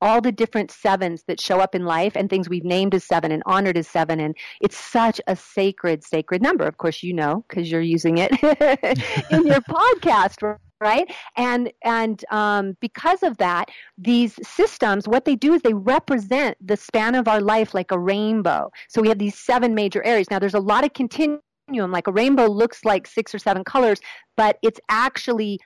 all 0.04 0.20
the 0.20 0.34
different 0.34 0.70
sevens 0.70 1.24
that 1.28 1.40
show 1.40 1.62
up 1.62 1.74
in 1.74 1.86
life 1.86 2.18
and 2.18 2.30
things 2.30 2.50
we've 2.50 2.66
named 2.66 2.94
as 2.94 3.06
seven 3.06 3.32
and 3.32 3.42
honored 3.46 3.78
as 3.78 3.88
seven. 3.88 4.20
And 4.20 4.36
it's 4.62 4.78
such 4.78 5.22
a 5.28 5.36
sacred, 5.36 6.04
sacred 6.04 6.42
number. 6.42 6.66
Of 6.66 6.78
course, 6.78 7.02
you 7.04 7.14
know, 7.14 7.46
because 7.48 7.72
you're 7.72 7.82
using 7.82 8.18
it 8.18 8.32
in 9.32 9.48
your 9.48 9.62
podcast, 9.70 10.58
right? 10.82 11.10
And 11.38 11.72
and 11.86 12.24
um, 12.32 12.76
because 12.82 13.24
of 13.24 13.38
that, 13.38 13.70
these 13.98 14.38
systems, 14.44 15.08
what 15.08 15.24
they 15.24 15.38
do 15.38 15.54
is 15.54 15.62
they 15.62 15.74
represent 15.74 16.58
the 16.60 16.76
span 16.76 17.16
of 17.16 17.30
our 17.30 17.40
life 17.40 17.74
like 17.74 17.92
a 17.92 17.98
rainbow. 17.98 18.72
So 18.90 19.02
we 19.02 19.08
have 19.08 19.20
these 19.20 19.40
seven 19.40 19.74
major 19.74 20.04
areas. 20.04 20.30
Now, 20.30 20.40
there's 20.40 20.54
a 20.54 20.60
lot 20.60 20.84
of 20.84 20.94
continuum. 20.94 21.40
Like 21.70 22.08
a 22.08 22.12
rainbow 22.12 22.48
looks 22.48 22.84
like 22.84 23.08
six 23.08 23.34
or 23.34 23.40
seven 23.40 23.64
colors, 23.64 24.02
but 24.36 24.58
it's 24.62 24.82
actually 24.89 25.62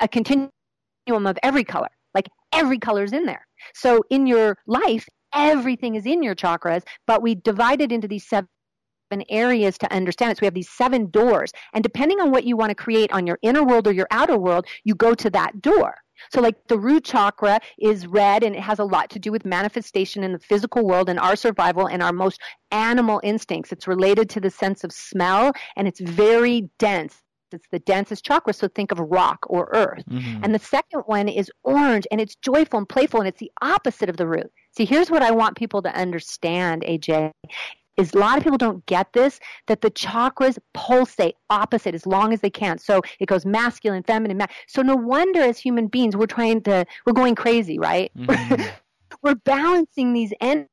a 0.00 0.06
continuum 0.06 0.50
of 1.02 1.36
every 1.42 1.64
color. 1.64 1.88
Every 2.52 2.78
color 2.78 3.04
is 3.04 3.12
in 3.12 3.24
there. 3.24 3.46
So 3.74 4.02
in 4.10 4.26
your 4.26 4.58
life, 4.66 5.08
everything 5.34 5.94
is 5.94 6.06
in 6.06 6.22
your 6.22 6.34
chakras, 6.34 6.82
but 7.06 7.22
we 7.22 7.34
divide 7.34 7.80
it 7.80 7.92
into 7.92 8.08
these 8.08 8.26
seven 8.26 8.48
areas 9.28 9.78
to 9.78 9.92
understand 9.92 10.32
it. 10.32 10.36
So 10.36 10.42
we 10.42 10.46
have 10.46 10.54
these 10.54 10.70
seven 10.70 11.10
doors. 11.10 11.52
And 11.72 11.82
depending 11.82 12.20
on 12.20 12.30
what 12.30 12.44
you 12.44 12.56
want 12.56 12.70
to 12.70 12.74
create 12.74 13.12
on 13.12 13.26
your 13.26 13.38
inner 13.42 13.64
world 13.64 13.86
or 13.86 13.92
your 13.92 14.08
outer 14.10 14.38
world, 14.38 14.66
you 14.84 14.94
go 14.94 15.14
to 15.14 15.30
that 15.30 15.60
door. 15.60 15.94
So, 16.30 16.40
like 16.40 16.56
the 16.68 16.78
root 16.78 17.04
chakra 17.04 17.58
is 17.78 18.06
red 18.06 18.44
and 18.44 18.54
it 18.54 18.62
has 18.62 18.78
a 18.78 18.84
lot 18.84 19.10
to 19.10 19.18
do 19.18 19.32
with 19.32 19.44
manifestation 19.44 20.22
in 20.22 20.32
the 20.32 20.38
physical 20.38 20.86
world 20.86 21.08
and 21.08 21.18
our 21.18 21.34
survival 21.34 21.88
and 21.88 22.02
our 22.02 22.12
most 22.12 22.40
animal 22.70 23.20
instincts. 23.24 23.72
It's 23.72 23.88
related 23.88 24.30
to 24.30 24.40
the 24.40 24.50
sense 24.50 24.84
of 24.84 24.92
smell 24.92 25.52
and 25.76 25.88
it's 25.88 26.00
very 26.00 26.70
dense. 26.78 27.22
It's 27.52 27.66
the 27.70 27.78
densest 27.78 28.24
chakra, 28.24 28.52
so 28.52 28.68
think 28.68 28.92
of 28.92 28.98
rock 28.98 29.46
or 29.48 29.68
earth. 29.72 30.04
Mm-hmm. 30.10 30.44
And 30.44 30.54
the 30.54 30.58
second 30.58 31.02
one 31.06 31.28
is 31.28 31.50
orange, 31.62 32.06
and 32.10 32.20
it's 32.20 32.34
joyful 32.36 32.78
and 32.78 32.88
playful, 32.88 33.20
and 33.20 33.28
it's 33.28 33.40
the 33.40 33.52
opposite 33.60 34.08
of 34.08 34.16
the 34.16 34.26
root. 34.26 34.50
See, 34.76 34.84
here's 34.84 35.10
what 35.10 35.22
I 35.22 35.30
want 35.30 35.56
people 35.56 35.82
to 35.82 35.94
understand, 35.94 36.82
AJ. 36.82 37.32
Is 37.98 38.14
a 38.14 38.18
lot 38.18 38.38
of 38.38 38.42
people 38.42 38.56
don't 38.56 38.84
get 38.86 39.12
this 39.12 39.38
that 39.66 39.82
the 39.82 39.90
chakras 39.90 40.58
pulsate 40.72 41.34
opposite 41.50 41.94
as 41.94 42.06
long 42.06 42.32
as 42.32 42.40
they 42.40 42.48
can. 42.48 42.78
So 42.78 43.02
it 43.20 43.26
goes 43.26 43.44
masculine, 43.44 44.02
feminine. 44.02 44.38
Ma- 44.38 44.46
so 44.66 44.80
no 44.80 44.96
wonder 44.96 45.42
as 45.42 45.58
human 45.58 45.88
beings 45.88 46.16
we're 46.16 46.24
trying 46.24 46.62
to 46.62 46.86
we're 47.04 47.12
going 47.12 47.34
crazy, 47.34 47.78
right? 47.78 48.10
Mm-hmm. 48.16 48.62
we're 49.22 49.34
balancing 49.34 50.14
these 50.14 50.32
energies 50.40 50.71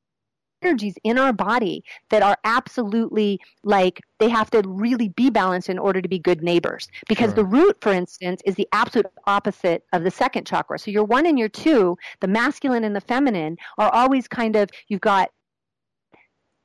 energies 0.62 0.96
in 1.04 1.18
our 1.18 1.34
body 1.34 1.84
that 2.10 2.22
are 2.22 2.38
absolutely 2.44 3.40
like 3.64 4.02
they 4.20 4.30
have 4.30 4.50
to 4.52 4.62
really 4.66 5.10
be 5.10 5.30
balanced 5.30 5.70
in 5.70 5.80
order 5.80 6.02
to 6.02 6.10
be 6.10 6.20
good 6.20 6.44
neighbors. 6.44 6.88
Because 7.08 7.30
sure. 7.30 7.36
the 7.36 7.46
root, 7.46 7.78
for 7.82 7.92
instance, 7.92 8.42
is 8.46 8.56
the 8.56 8.68
absolute 8.72 9.08
opposite 9.28 9.84
of 9.94 10.04
the 10.04 10.12
second 10.12 10.46
chakra. 10.46 10.78
So 10.80 10.92
your 10.92 11.06
one 11.06 11.26
and 11.26 11.40
your 11.40 11.50
two, 11.50 11.98
the 12.20 12.28
masculine 12.28 12.84
and 12.84 12.96
the 12.96 13.02
feminine, 13.02 13.58
are 13.78 13.92
always 13.94 14.28
kind 14.28 14.56
of, 14.56 14.70
you've 14.88 15.02
got 15.02 15.30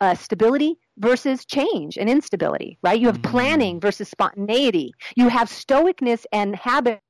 uh, 0.00 0.14
stability 0.14 0.76
versus 0.98 1.44
change 1.44 1.96
and 1.96 2.08
instability, 2.08 2.78
right? 2.82 3.00
You 3.00 3.06
have 3.06 3.18
mm-hmm. 3.18 3.30
planning 3.30 3.80
versus 3.80 4.08
spontaneity. 4.08 4.92
You 5.16 5.28
have 5.28 5.48
stoicness 5.48 6.24
and 6.32 6.54
habit 6.56 7.00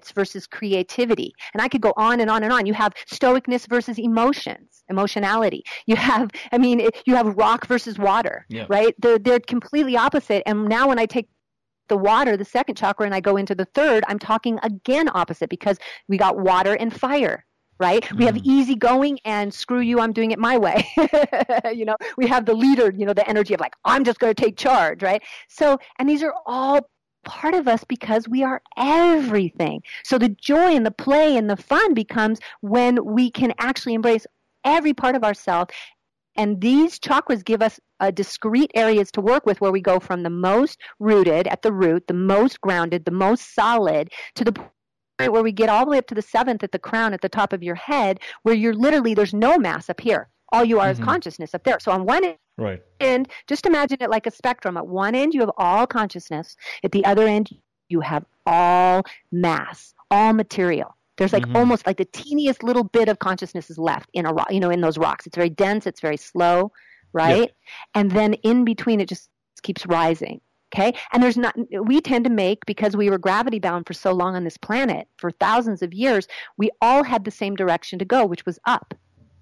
versus 0.00 0.46
creativity. 0.46 1.34
And 1.52 1.60
I 1.60 1.68
could 1.68 1.80
go 1.80 1.92
on 1.96 2.20
and 2.20 2.30
on 2.30 2.42
and 2.42 2.52
on. 2.52 2.66
You 2.66 2.74
have 2.74 2.94
stoicness 3.10 3.68
versus 3.68 3.98
emotions, 3.98 4.82
emotionality. 4.88 5.64
You 5.86 5.96
have, 5.96 6.30
I 6.52 6.58
mean, 6.58 6.88
you 7.04 7.14
have 7.14 7.36
rock 7.36 7.66
versus 7.66 7.98
water, 7.98 8.46
yeah. 8.48 8.66
right? 8.68 8.94
They're, 8.98 9.18
they're 9.18 9.40
completely 9.40 9.96
opposite. 9.96 10.42
And 10.46 10.68
now 10.68 10.88
when 10.88 10.98
I 10.98 11.06
take 11.06 11.28
the 11.88 11.96
water, 11.96 12.36
the 12.36 12.44
second 12.44 12.76
chakra, 12.76 13.06
and 13.06 13.14
I 13.14 13.20
go 13.20 13.36
into 13.36 13.54
the 13.54 13.66
third, 13.66 14.04
I'm 14.08 14.18
talking 14.18 14.58
again 14.62 15.08
opposite 15.12 15.50
because 15.50 15.78
we 16.08 16.16
got 16.16 16.38
water 16.38 16.74
and 16.74 16.92
fire. 16.92 17.44
Right? 17.78 18.12
We 18.12 18.26
have 18.26 18.36
mm. 18.36 18.42
easy 18.44 18.76
going 18.76 19.18
and 19.24 19.52
screw 19.52 19.80
you, 19.80 19.98
I'm 19.98 20.12
doing 20.12 20.30
it 20.30 20.38
my 20.38 20.56
way. 20.56 20.88
you 21.74 21.84
know, 21.84 21.96
we 22.16 22.28
have 22.28 22.46
the 22.46 22.54
leader, 22.54 22.92
you 22.96 23.04
know, 23.04 23.12
the 23.12 23.28
energy 23.28 23.54
of 23.54 23.60
like, 23.60 23.74
I'm 23.84 24.04
just 24.04 24.20
going 24.20 24.32
to 24.32 24.40
take 24.40 24.56
charge, 24.56 25.02
right? 25.02 25.20
So, 25.48 25.78
and 25.98 26.08
these 26.08 26.22
are 26.22 26.32
all 26.46 26.88
part 27.24 27.54
of 27.54 27.68
us 27.68 27.84
because 27.84 28.28
we 28.28 28.42
are 28.42 28.62
everything. 28.76 29.82
So 30.04 30.18
the 30.18 30.28
joy 30.28 30.74
and 30.74 30.84
the 30.86 30.90
play 30.90 31.36
and 31.36 31.48
the 31.48 31.56
fun 31.56 31.94
becomes 31.94 32.40
when 32.60 33.04
we 33.04 33.30
can 33.30 33.52
actually 33.58 33.94
embrace 33.94 34.26
every 34.64 34.94
part 34.94 35.14
of 35.14 35.24
ourselves. 35.24 35.74
And 36.36 36.60
these 36.60 36.98
chakras 36.98 37.44
give 37.44 37.60
us 37.60 37.78
a 38.00 38.10
discrete 38.10 38.70
areas 38.74 39.10
to 39.12 39.20
work 39.20 39.44
with 39.44 39.60
where 39.60 39.72
we 39.72 39.80
go 39.80 40.00
from 40.00 40.22
the 40.22 40.30
most 40.30 40.80
rooted 40.98 41.46
at 41.46 41.62
the 41.62 41.72
root, 41.72 42.06
the 42.06 42.14
most 42.14 42.60
grounded, 42.60 43.04
the 43.04 43.10
most 43.10 43.54
solid 43.54 44.10
to 44.36 44.44
the 44.44 44.52
point 44.52 45.32
where 45.32 45.42
we 45.42 45.52
get 45.52 45.68
all 45.68 45.84
the 45.84 45.90
way 45.90 45.98
up 45.98 46.06
to 46.06 46.14
the 46.14 46.22
seventh 46.22 46.64
at 46.64 46.72
the 46.72 46.78
crown 46.78 47.12
at 47.12 47.20
the 47.20 47.28
top 47.28 47.52
of 47.52 47.62
your 47.62 47.74
head 47.74 48.18
where 48.42 48.54
you're 48.54 48.74
literally 48.74 49.14
there's 49.14 49.34
no 49.34 49.58
mass 49.58 49.90
up 49.90 50.00
here 50.00 50.28
all 50.52 50.64
you 50.64 50.78
are 50.78 50.92
mm-hmm. 50.92 51.02
is 51.02 51.06
consciousness 51.06 51.54
up 51.54 51.64
there. 51.64 51.78
So 51.80 51.90
on 51.90 52.04
one 52.04 52.24
end, 52.24 52.38
right. 52.58 52.82
end, 53.00 53.28
just 53.48 53.66
imagine 53.66 53.98
it 54.00 54.10
like 54.10 54.26
a 54.26 54.30
spectrum. 54.30 54.76
At 54.76 54.86
one 54.86 55.14
end, 55.14 55.34
you 55.34 55.40
have 55.40 55.50
all 55.56 55.86
consciousness. 55.86 56.56
At 56.84 56.92
the 56.92 57.04
other 57.04 57.26
end, 57.26 57.50
you 57.88 58.00
have 58.00 58.24
all 58.46 59.02
mass, 59.32 59.94
all 60.10 60.32
material. 60.32 60.96
There's 61.18 61.32
like 61.32 61.44
mm-hmm. 61.44 61.56
almost 61.56 61.86
like 61.86 61.98
the 61.98 62.06
teeniest 62.06 62.62
little 62.62 62.84
bit 62.84 63.08
of 63.08 63.18
consciousness 63.18 63.70
is 63.70 63.78
left 63.78 64.08
in 64.14 64.26
a 64.26 64.32
rock, 64.32 64.52
you 64.52 64.60
know, 64.60 64.70
in 64.70 64.80
those 64.80 64.98
rocks. 64.98 65.26
It's 65.26 65.36
very 65.36 65.50
dense. 65.50 65.86
It's 65.86 66.00
very 66.00 66.16
slow, 66.16 66.72
right? 67.12 67.40
Yep. 67.40 67.50
And 67.94 68.10
then 68.10 68.34
in 68.34 68.64
between, 68.64 69.00
it 69.00 69.08
just 69.08 69.28
keeps 69.62 69.86
rising. 69.86 70.40
Okay. 70.74 70.94
And 71.12 71.22
there's 71.22 71.36
not, 71.36 71.54
we 71.84 72.00
tend 72.00 72.24
to 72.24 72.30
make, 72.30 72.64
because 72.64 72.96
we 72.96 73.10
were 73.10 73.18
gravity 73.18 73.58
bound 73.58 73.86
for 73.86 73.92
so 73.92 74.10
long 74.10 74.34
on 74.36 74.44
this 74.44 74.56
planet, 74.56 75.06
for 75.18 75.30
thousands 75.30 75.82
of 75.82 75.92
years, 75.92 76.26
we 76.56 76.70
all 76.80 77.04
had 77.04 77.26
the 77.26 77.30
same 77.30 77.54
direction 77.54 77.98
to 77.98 78.06
go, 78.06 78.24
which 78.24 78.46
was 78.46 78.58
up 78.66 78.94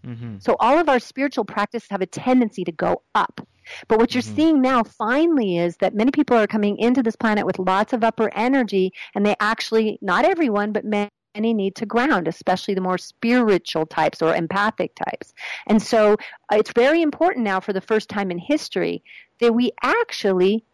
Mm-hmm. 0.06 0.36
So 0.38 0.56
all 0.60 0.78
of 0.78 0.88
our 0.88 0.98
spiritual 0.98 1.44
practices 1.44 1.88
have 1.90 2.00
a 2.00 2.06
tendency 2.06 2.64
to 2.64 2.72
go 2.72 3.02
up. 3.14 3.46
But 3.88 3.98
what 3.98 4.14
you're 4.14 4.22
mm-hmm. 4.22 4.36
seeing 4.36 4.62
now 4.62 4.82
finally 4.82 5.58
is 5.58 5.76
that 5.78 5.94
many 5.94 6.10
people 6.10 6.36
are 6.36 6.46
coming 6.46 6.78
into 6.78 7.02
this 7.02 7.16
planet 7.16 7.46
with 7.46 7.58
lots 7.58 7.92
of 7.92 8.02
upper 8.02 8.30
energy 8.34 8.92
and 9.14 9.24
they 9.24 9.36
actually, 9.40 9.98
not 10.00 10.24
everyone, 10.24 10.72
but 10.72 10.84
many 10.84 11.10
many 11.34 11.54
need 11.54 11.76
to 11.76 11.86
ground, 11.86 12.26
especially 12.26 12.74
the 12.74 12.80
more 12.80 12.98
spiritual 12.98 13.86
types 13.86 14.20
or 14.20 14.34
empathic 14.34 14.92
types. 14.96 15.32
And 15.66 15.80
so 15.80 16.14
uh, 16.52 16.56
it's 16.56 16.72
very 16.72 17.02
important 17.02 17.44
now 17.44 17.60
for 17.60 17.72
the 17.72 17.80
first 17.80 18.08
time 18.08 18.30
in 18.30 18.38
history 18.38 19.02
that 19.40 19.54
we 19.54 19.70
actually 19.82 20.64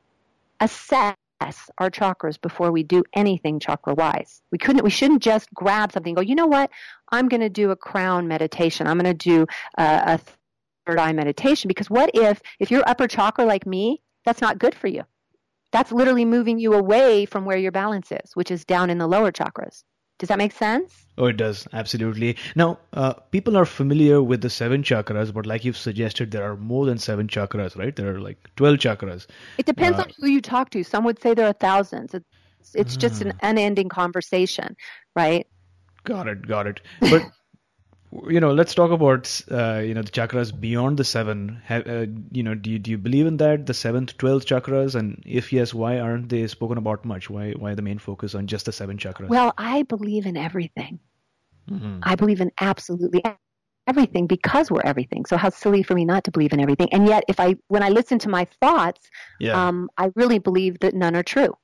assess 0.60 1.14
our 1.40 1.90
chakras 1.90 2.40
before 2.40 2.72
we 2.72 2.82
do 2.82 3.04
anything 3.14 3.60
chakra 3.60 3.94
wise. 3.94 4.42
We 4.50 4.58
couldn't 4.58 4.82
we 4.84 4.90
shouldn't 4.90 5.22
just 5.22 5.52
grab 5.54 5.92
something 5.92 6.14
go, 6.14 6.20
"You 6.20 6.34
know 6.34 6.46
what? 6.46 6.70
I'm 7.12 7.28
going 7.28 7.40
to 7.40 7.48
do 7.48 7.70
a 7.70 7.76
crown 7.76 8.28
meditation. 8.28 8.86
I'm 8.86 8.98
going 8.98 9.16
to 9.16 9.30
do 9.30 9.46
a 9.76 10.18
third 10.86 10.98
eye 10.98 11.12
meditation 11.12 11.68
because 11.68 11.90
what 11.90 12.10
if 12.14 12.40
if 12.58 12.70
you're 12.70 12.88
upper 12.88 13.06
chakra 13.06 13.44
like 13.44 13.66
me, 13.66 14.02
that's 14.24 14.40
not 14.40 14.58
good 14.58 14.74
for 14.74 14.88
you. 14.88 15.02
That's 15.72 15.92
literally 15.92 16.24
moving 16.24 16.58
you 16.58 16.74
away 16.74 17.26
from 17.26 17.44
where 17.44 17.58
your 17.58 17.72
balance 17.72 18.10
is, 18.10 18.34
which 18.34 18.50
is 18.50 18.64
down 18.64 18.88
in 18.88 18.98
the 18.98 19.06
lower 19.06 19.32
chakras. 19.32 19.82
Does 20.18 20.28
that 20.28 20.38
make 20.38 20.52
sense? 20.52 21.06
Oh, 21.18 21.26
it 21.26 21.36
does. 21.36 21.66
Absolutely. 21.72 22.36
Now, 22.54 22.78
uh, 22.92 23.14
people 23.30 23.56
are 23.56 23.64
familiar 23.64 24.22
with 24.22 24.40
the 24.40 24.50
seven 24.50 24.82
chakras, 24.82 25.32
but 25.32 25.46
like 25.46 25.64
you've 25.64 25.76
suggested, 25.76 26.30
there 26.30 26.44
are 26.44 26.56
more 26.56 26.86
than 26.86 26.98
seven 26.98 27.26
chakras, 27.26 27.76
right? 27.76 27.94
There 27.94 28.14
are 28.14 28.20
like 28.20 28.38
12 28.56 28.76
chakras. 28.76 29.26
It 29.58 29.66
depends 29.66 29.98
uh, 29.98 30.02
on 30.02 30.12
who 30.18 30.28
you 30.28 30.40
talk 30.40 30.70
to. 30.70 30.82
Some 30.82 31.04
would 31.04 31.20
say 31.20 31.34
there 31.34 31.46
are 31.46 31.54
thousands. 31.54 32.14
It's, 32.14 32.26
it's 32.74 32.96
just 32.96 33.20
an 33.22 33.32
ah. 33.42 33.48
unending 33.48 33.88
conversation, 33.88 34.76
right? 35.14 35.46
Got 36.04 36.28
it. 36.28 36.46
Got 36.46 36.66
it. 36.66 36.80
But 37.00 37.22
you 38.28 38.40
know, 38.40 38.52
let's 38.52 38.74
talk 38.74 38.90
about 38.90 39.42
uh, 39.50 39.78
you 39.78 39.94
know 39.94 40.02
the 40.02 40.10
chakras 40.10 40.58
beyond 40.58 40.98
the 40.98 41.04
seven. 41.04 41.60
Have, 41.64 41.86
uh, 41.86 42.06
you 42.30 42.42
know, 42.42 42.54
do 42.54 42.70
you, 42.70 42.78
do 42.78 42.90
you 42.90 42.98
believe 42.98 43.26
in 43.26 43.36
that 43.38 43.66
the 43.66 43.74
seventh, 43.74 44.16
twelfth 44.18 44.46
chakras? 44.46 44.94
And 44.94 45.22
if 45.26 45.52
yes, 45.52 45.74
why 45.74 45.98
aren't 45.98 46.28
they 46.28 46.46
spoken 46.46 46.78
about 46.78 47.04
much? 47.04 47.30
Why 47.30 47.52
why 47.52 47.74
the 47.74 47.82
main 47.82 47.98
focus 47.98 48.34
on 48.34 48.46
just 48.46 48.66
the 48.66 48.72
seven 48.72 48.98
chakras? 48.98 49.28
Well, 49.28 49.52
I 49.58 49.82
believe 49.84 50.26
in 50.26 50.36
everything. 50.36 50.98
Mm-hmm. 51.70 52.00
I 52.02 52.14
believe 52.14 52.40
in 52.40 52.52
absolutely 52.60 53.22
everything 53.86 54.26
because 54.26 54.70
we're 54.70 54.82
everything. 54.82 55.24
So 55.26 55.36
how 55.36 55.50
silly 55.50 55.82
for 55.82 55.94
me 55.94 56.04
not 56.04 56.24
to 56.24 56.30
believe 56.30 56.52
in 56.52 56.60
everything. 56.60 56.88
And 56.92 57.06
yet, 57.06 57.24
if 57.28 57.40
I 57.40 57.56
when 57.68 57.82
I 57.82 57.88
listen 57.88 58.18
to 58.20 58.28
my 58.28 58.46
thoughts, 58.60 59.08
yeah. 59.40 59.68
um, 59.68 59.88
I 59.98 60.10
really 60.14 60.38
believe 60.38 60.80
that 60.80 60.94
none 60.94 61.16
are 61.16 61.22
true. 61.22 61.54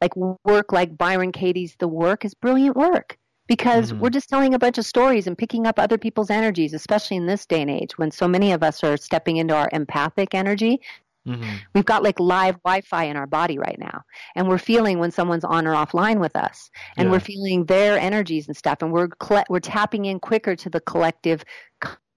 Like 0.00 0.14
work 0.16 0.72
like 0.72 0.98
Byron 0.98 1.32
Katie's 1.32 1.76
The 1.78 1.88
Work 1.88 2.24
is 2.24 2.34
brilliant 2.34 2.76
work 2.76 3.18
because 3.46 3.92
mm-hmm. 3.92 4.00
we're 4.00 4.10
just 4.10 4.28
telling 4.28 4.54
a 4.54 4.58
bunch 4.58 4.78
of 4.78 4.86
stories 4.86 5.26
and 5.26 5.36
picking 5.36 5.66
up 5.66 5.78
other 5.78 5.98
people's 5.98 6.30
energies, 6.30 6.72
especially 6.74 7.16
in 7.16 7.26
this 7.26 7.46
day 7.46 7.62
and 7.62 7.70
age 7.70 7.98
when 7.98 8.10
so 8.10 8.26
many 8.26 8.52
of 8.52 8.62
us 8.62 8.82
are 8.82 8.96
stepping 8.96 9.36
into 9.36 9.54
our 9.54 9.68
empathic 9.72 10.34
energy. 10.34 10.80
Mm-hmm. 11.26 11.56
We've 11.74 11.86
got 11.86 12.02
like 12.02 12.20
live 12.20 12.56
Wi 12.64 12.82
Fi 12.82 13.04
in 13.04 13.16
our 13.16 13.26
body 13.26 13.58
right 13.58 13.78
now, 13.78 14.02
and 14.34 14.46
we're 14.46 14.58
feeling 14.58 14.98
when 14.98 15.10
someone's 15.10 15.44
on 15.44 15.66
or 15.66 15.72
offline 15.72 16.20
with 16.20 16.36
us, 16.36 16.70
and 16.98 17.06
yeah. 17.06 17.12
we're 17.12 17.20
feeling 17.20 17.64
their 17.64 17.98
energies 17.98 18.46
and 18.46 18.54
stuff, 18.54 18.82
and 18.82 18.92
we're 18.92 19.08
we're 19.48 19.60
tapping 19.60 20.04
in 20.04 20.20
quicker 20.20 20.54
to 20.54 20.68
the 20.68 20.80
collective 20.80 21.42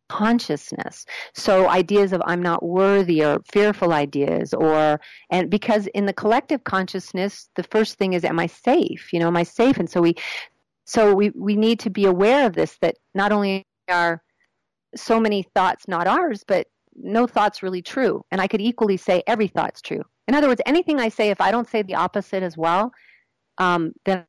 consciousness. 0.09 1.05
So 1.33 1.69
ideas 1.69 2.13
of 2.13 2.21
I'm 2.25 2.41
not 2.41 2.63
worthy 2.63 3.23
or 3.23 3.39
fearful 3.51 3.93
ideas 3.93 4.53
or 4.53 4.99
and 5.29 5.49
because 5.49 5.87
in 5.87 6.05
the 6.05 6.13
collective 6.13 6.63
consciousness 6.63 7.49
the 7.55 7.63
first 7.63 7.97
thing 7.97 8.13
is 8.13 8.23
am 8.23 8.39
I 8.39 8.47
safe? 8.47 9.11
You 9.11 9.19
know, 9.19 9.27
am 9.27 9.37
I 9.37 9.43
safe? 9.43 9.77
And 9.77 9.89
so 9.89 10.01
we 10.01 10.15
so 10.87 11.13
we, 11.13 11.31
we 11.31 11.55
need 11.55 11.79
to 11.81 11.89
be 11.89 12.05
aware 12.05 12.47
of 12.47 12.53
this 12.53 12.77
that 12.79 12.95
not 13.13 13.33
only 13.33 13.65
are 13.89 14.23
so 14.95 15.19
many 15.19 15.43
thoughts 15.53 15.87
not 15.87 16.07
ours, 16.07 16.43
but 16.47 16.67
no 16.95 17.27
thought's 17.27 17.61
really 17.61 17.81
true. 17.81 18.23
And 18.31 18.39
I 18.39 18.47
could 18.47 18.61
equally 18.61 18.95
say 18.95 19.21
every 19.27 19.47
thought's 19.47 19.81
true. 19.81 20.01
In 20.29 20.33
other 20.33 20.47
words, 20.47 20.61
anything 20.65 20.99
I 20.99 21.09
say, 21.09 21.29
if 21.29 21.41
I 21.41 21.51
don't 21.51 21.69
say 21.69 21.81
the 21.81 21.95
opposite 21.95 22.41
as 22.41 22.57
well, 22.57 22.91
um, 23.57 23.91
then 24.05 24.25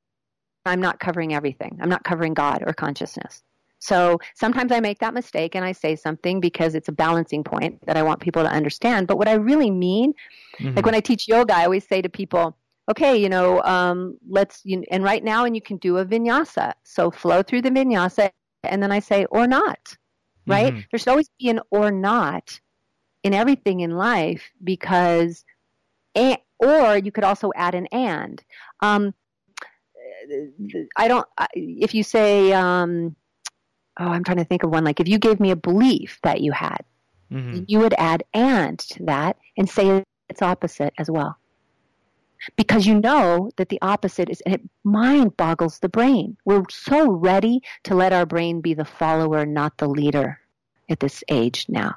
I'm 0.67 0.81
not 0.81 0.99
covering 0.99 1.33
everything. 1.33 1.79
I'm 1.81 1.89
not 1.89 2.03
covering 2.03 2.35
God 2.35 2.65
or 2.67 2.73
consciousness. 2.73 3.43
So 3.79 4.19
sometimes 4.35 4.73
I 4.73 4.81
make 4.81 4.99
that 4.99 5.15
mistake 5.15 5.55
and 5.55 5.65
I 5.65 5.71
say 5.71 5.95
something 5.95 6.41
because 6.41 6.75
it's 6.75 6.89
a 6.89 6.93
balancing 6.93 7.45
point 7.45 7.79
that 7.87 7.97
I 7.97 8.03
want 8.03 8.21
people 8.21 8.43
to 8.43 8.51
understand. 8.51 9.07
But 9.07 9.17
what 9.17 9.29
I 9.29 9.35
really 9.35 9.71
mean, 9.71 10.13
mm-hmm. 10.59 10.75
like 10.75 10.85
when 10.85 10.97
I 10.97 11.01
teach 11.01 11.29
yoga, 11.29 11.57
I 11.57 11.65
always 11.65 11.87
say 11.87 12.03
to 12.03 12.09
people, 12.09 12.57
okay, 12.89 13.17
you 13.17 13.29
know, 13.29 13.63
um, 13.63 14.17
let's, 14.29 14.63
you, 14.65 14.83
and 14.91 15.05
right 15.05 15.23
now, 15.23 15.45
and 15.45 15.55
you 15.55 15.61
can 15.61 15.77
do 15.77 15.99
a 15.99 16.05
vinyasa. 16.05 16.73
So 16.85 17.11
flow 17.11 17.43
through 17.43 17.63
the 17.63 17.71
vinyasa, 17.71 18.31
and 18.63 18.83
then 18.83 18.91
I 18.91 19.01
say, 19.01 19.27
or 19.27 19.47
not, 19.47 19.97
right? 20.47 20.73
Mm-hmm. 20.73 20.81
There 20.91 20.99
should 20.99 21.09
always 21.09 21.31
be 21.39 21.51
an 21.51 21.61
or 21.71 21.91
not 21.91 22.59
in 23.23 23.35
everything 23.35 23.81
in 23.81 23.97
life 23.97 24.43
because, 24.65 25.45
and, 26.15 26.39
or 26.59 26.97
you 26.97 27.13
could 27.13 27.25
also 27.25 27.53
add 27.55 27.75
an 27.75 27.87
and. 27.87 28.43
Um, 28.81 29.15
I 30.97 31.09
don't, 31.09 31.27
if 31.55 31.95
you 31.95 32.03
say, 32.03 32.53
um, 32.53 33.15
oh, 34.01 34.09
I'm 34.09 34.25
trying 34.25 34.39
to 34.39 34.45
think 34.45 34.63
of 34.63 34.71
one, 34.71 34.85
like 34.85 35.01
if 35.01 35.09
you 35.09 35.19
gave 35.19 35.41
me 35.41 35.51
a 35.51 35.57
belief 35.57 36.19
that 36.23 36.41
you 36.41 36.53
had, 36.53 36.85
mm-hmm. 37.31 37.65
you 37.67 37.79
would 37.81 37.95
add 37.99 38.25
and 38.33 38.79
to 38.79 39.05
that 39.05 39.37
and 39.57 39.69
say 39.69 40.05
its 40.29 40.43
opposite 40.43 40.93
as 40.99 41.11
well 41.11 41.37
because 42.57 42.87
you 42.87 43.01
know 43.01 43.51
that 43.57 43.69
the 43.69 43.79
opposite 43.83 44.29
is, 44.29 44.41
and 44.43 44.55
it 44.55 44.63
mind 44.85 45.37
boggles 45.37 45.79
the 45.79 45.89
brain. 45.89 46.37
We're 46.45 46.65
so 46.71 47.11
ready 47.11 47.61
to 47.85 47.95
let 47.95 48.13
our 48.13 48.27
brain 48.27 48.61
be 48.61 48.75
the 48.75 48.85
follower, 48.85 49.47
not 49.47 49.79
the 49.79 49.89
leader 49.89 50.41
at 50.89 51.01
this 51.01 51.23
age 51.29 51.67
now. 51.69 51.97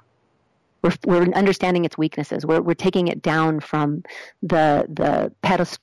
We're, 0.82 0.93
we're 1.06 1.23
understanding 1.34 1.86
its 1.86 1.97
weaknesses. 1.97 2.45
We're, 2.45 2.62
we're 2.62 2.73
taking 2.73 3.08
it 3.08 3.21
down 3.21 3.60
from 3.60 4.04
the, 4.41 4.86
the 4.89 5.32
pedestal 5.41 5.80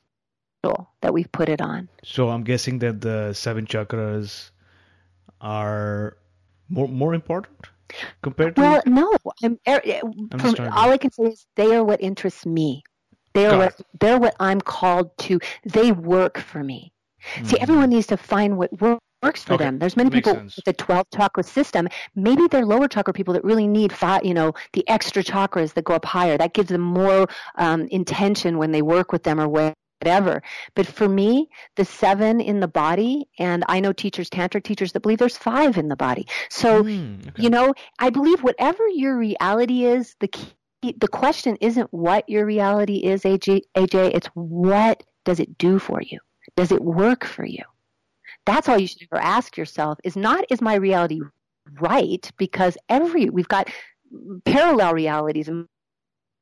that 1.01 1.13
we've 1.13 1.31
put 1.31 1.49
it 1.49 1.61
on. 1.61 1.89
So 2.03 2.31
I'm 2.31 2.43
guessing 2.43 2.81
that 2.81 3.01
the 3.01 3.33
seven 3.33 3.67
chakras 3.67 4.51
are 5.41 6.17
more, 6.69 6.89
more 6.89 7.15
important? 7.15 7.69
compared 8.23 8.55
to 8.55 8.61
well 8.61 8.83
no 8.85 9.17
I'm, 9.43 9.59
er, 9.67 9.81
I'm 9.83 10.71
all 10.73 10.91
i 10.91 10.99
can 10.99 11.11
say 11.11 11.23
is 11.23 11.47
they 11.55 11.75
are 11.75 11.83
what 11.83 12.03
interests 12.03 12.45
me 12.45 12.83
they're 13.39 13.59
what, 13.59 13.81
they're 14.01 14.19
what 14.19 14.37
I'm 14.41 14.61
called 14.61 15.17
to. 15.19 15.41
They 15.65 15.93
work 15.93 16.39
for 16.39 16.63
me. 16.63 16.93
Mm-hmm. 17.35 17.47
See, 17.47 17.59
everyone 17.61 17.91
needs 17.91 18.07
to 18.09 18.17
find 18.17 18.57
what 18.57 18.71
works 19.23 19.45
for 19.45 19.55
okay. 19.55 19.65
them. 19.65 19.79
There's 19.79 19.97
many 19.97 20.11
people 20.11 20.35
with 20.35 20.65
the 20.65 20.73
12 20.73 21.07
chakra 21.15 21.43
system. 21.43 21.89
Maybe 22.15 22.47
they're 22.49 22.67
lower 22.67 22.89
chakra 22.89 23.13
people 23.13 23.35
that 23.35 23.45
really 23.45 23.67
need 23.67 23.93
five, 23.93 24.25
you 24.25 24.35
know, 24.35 24.55
the 24.73 24.89
extra 24.89 25.23
chakras 25.23 25.75
that 25.75 25.85
go 25.85 25.95
up 25.95 26.05
higher. 26.05 26.39
That 26.39 26.55
gives 26.55 26.69
them 26.69 26.81
more 26.81 27.29
um, 27.57 27.89
intention 27.89 28.59
when 28.59 28.71
they 28.71 28.83
work 28.83 29.13
with 29.13 29.25
them 29.25 29.41
or 29.41 29.49
whatever. 29.49 30.43
But 30.75 30.87
for 30.87 31.09
me, 31.09 31.49
the 31.77 31.85
seven 31.85 32.41
in 32.41 32.61
the 32.61 32.69
body, 32.69 33.29
and 33.39 33.65
I 33.69 33.81
know 33.81 33.93
teachers, 33.93 34.31
tantric 34.31 34.63
teachers 34.63 34.93
that 34.93 35.01
believe 35.01 35.19
there's 35.19 35.37
five 35.37 35.77
in 35.77 35.89
the 35.89 35.97
body. 35.97 36.27
So, 36.49 36.85
mm, 36.85 37.29
okay. 37.29 37.43
you 37.43 37.51
know, 37.51 37.75
I 37.99 38.11
believe 38.11 38.43
whatever 38.43 38.87
your 38.89 39.17
reality 39.17 39.85
is, 39.85 40.15
the 40.21 40.29
key 40.29 40.53
the 40.83 41.09
question 41.09 41.57
isn't 41.61 41.93
what 41.93 42.29
your 42.29 42.47
reality 42.47 42.99
is, 42.99 43.23
AJ, 43.23 43.63
AJ. 43.77 44.13
It's 44.15 44.29
what 44.35 45.03
does 45.25 45.41
it 45.41 45.59
do 45.59 45.79
for 45.79 46.01
you? 46.01 46.19
Does 46.57 46.73
it 46.73 46.83
work 46.83 47.25
for 47.25 47.45
you? 47.45 47.65
That's 48.47 48.69
all 48.69 48.79
you 48.79 48.87
should 48.87 49.07
ever 49.13 49.21
ask 49.21 49.57
yourself 49.57 49.99
is 50.05 50.17
not 50.17 50.45
is 50.51 50.61
my 50.61 50.75
reality 50.75 51.21
right? 51.81 52.31
Because 52.37 52.77
every 52.89 53.29
we've 53.31 53.49
got 53.49 53.69
parallel 54.45 54.95
realities 54.95 55.49
and 55.49 55.67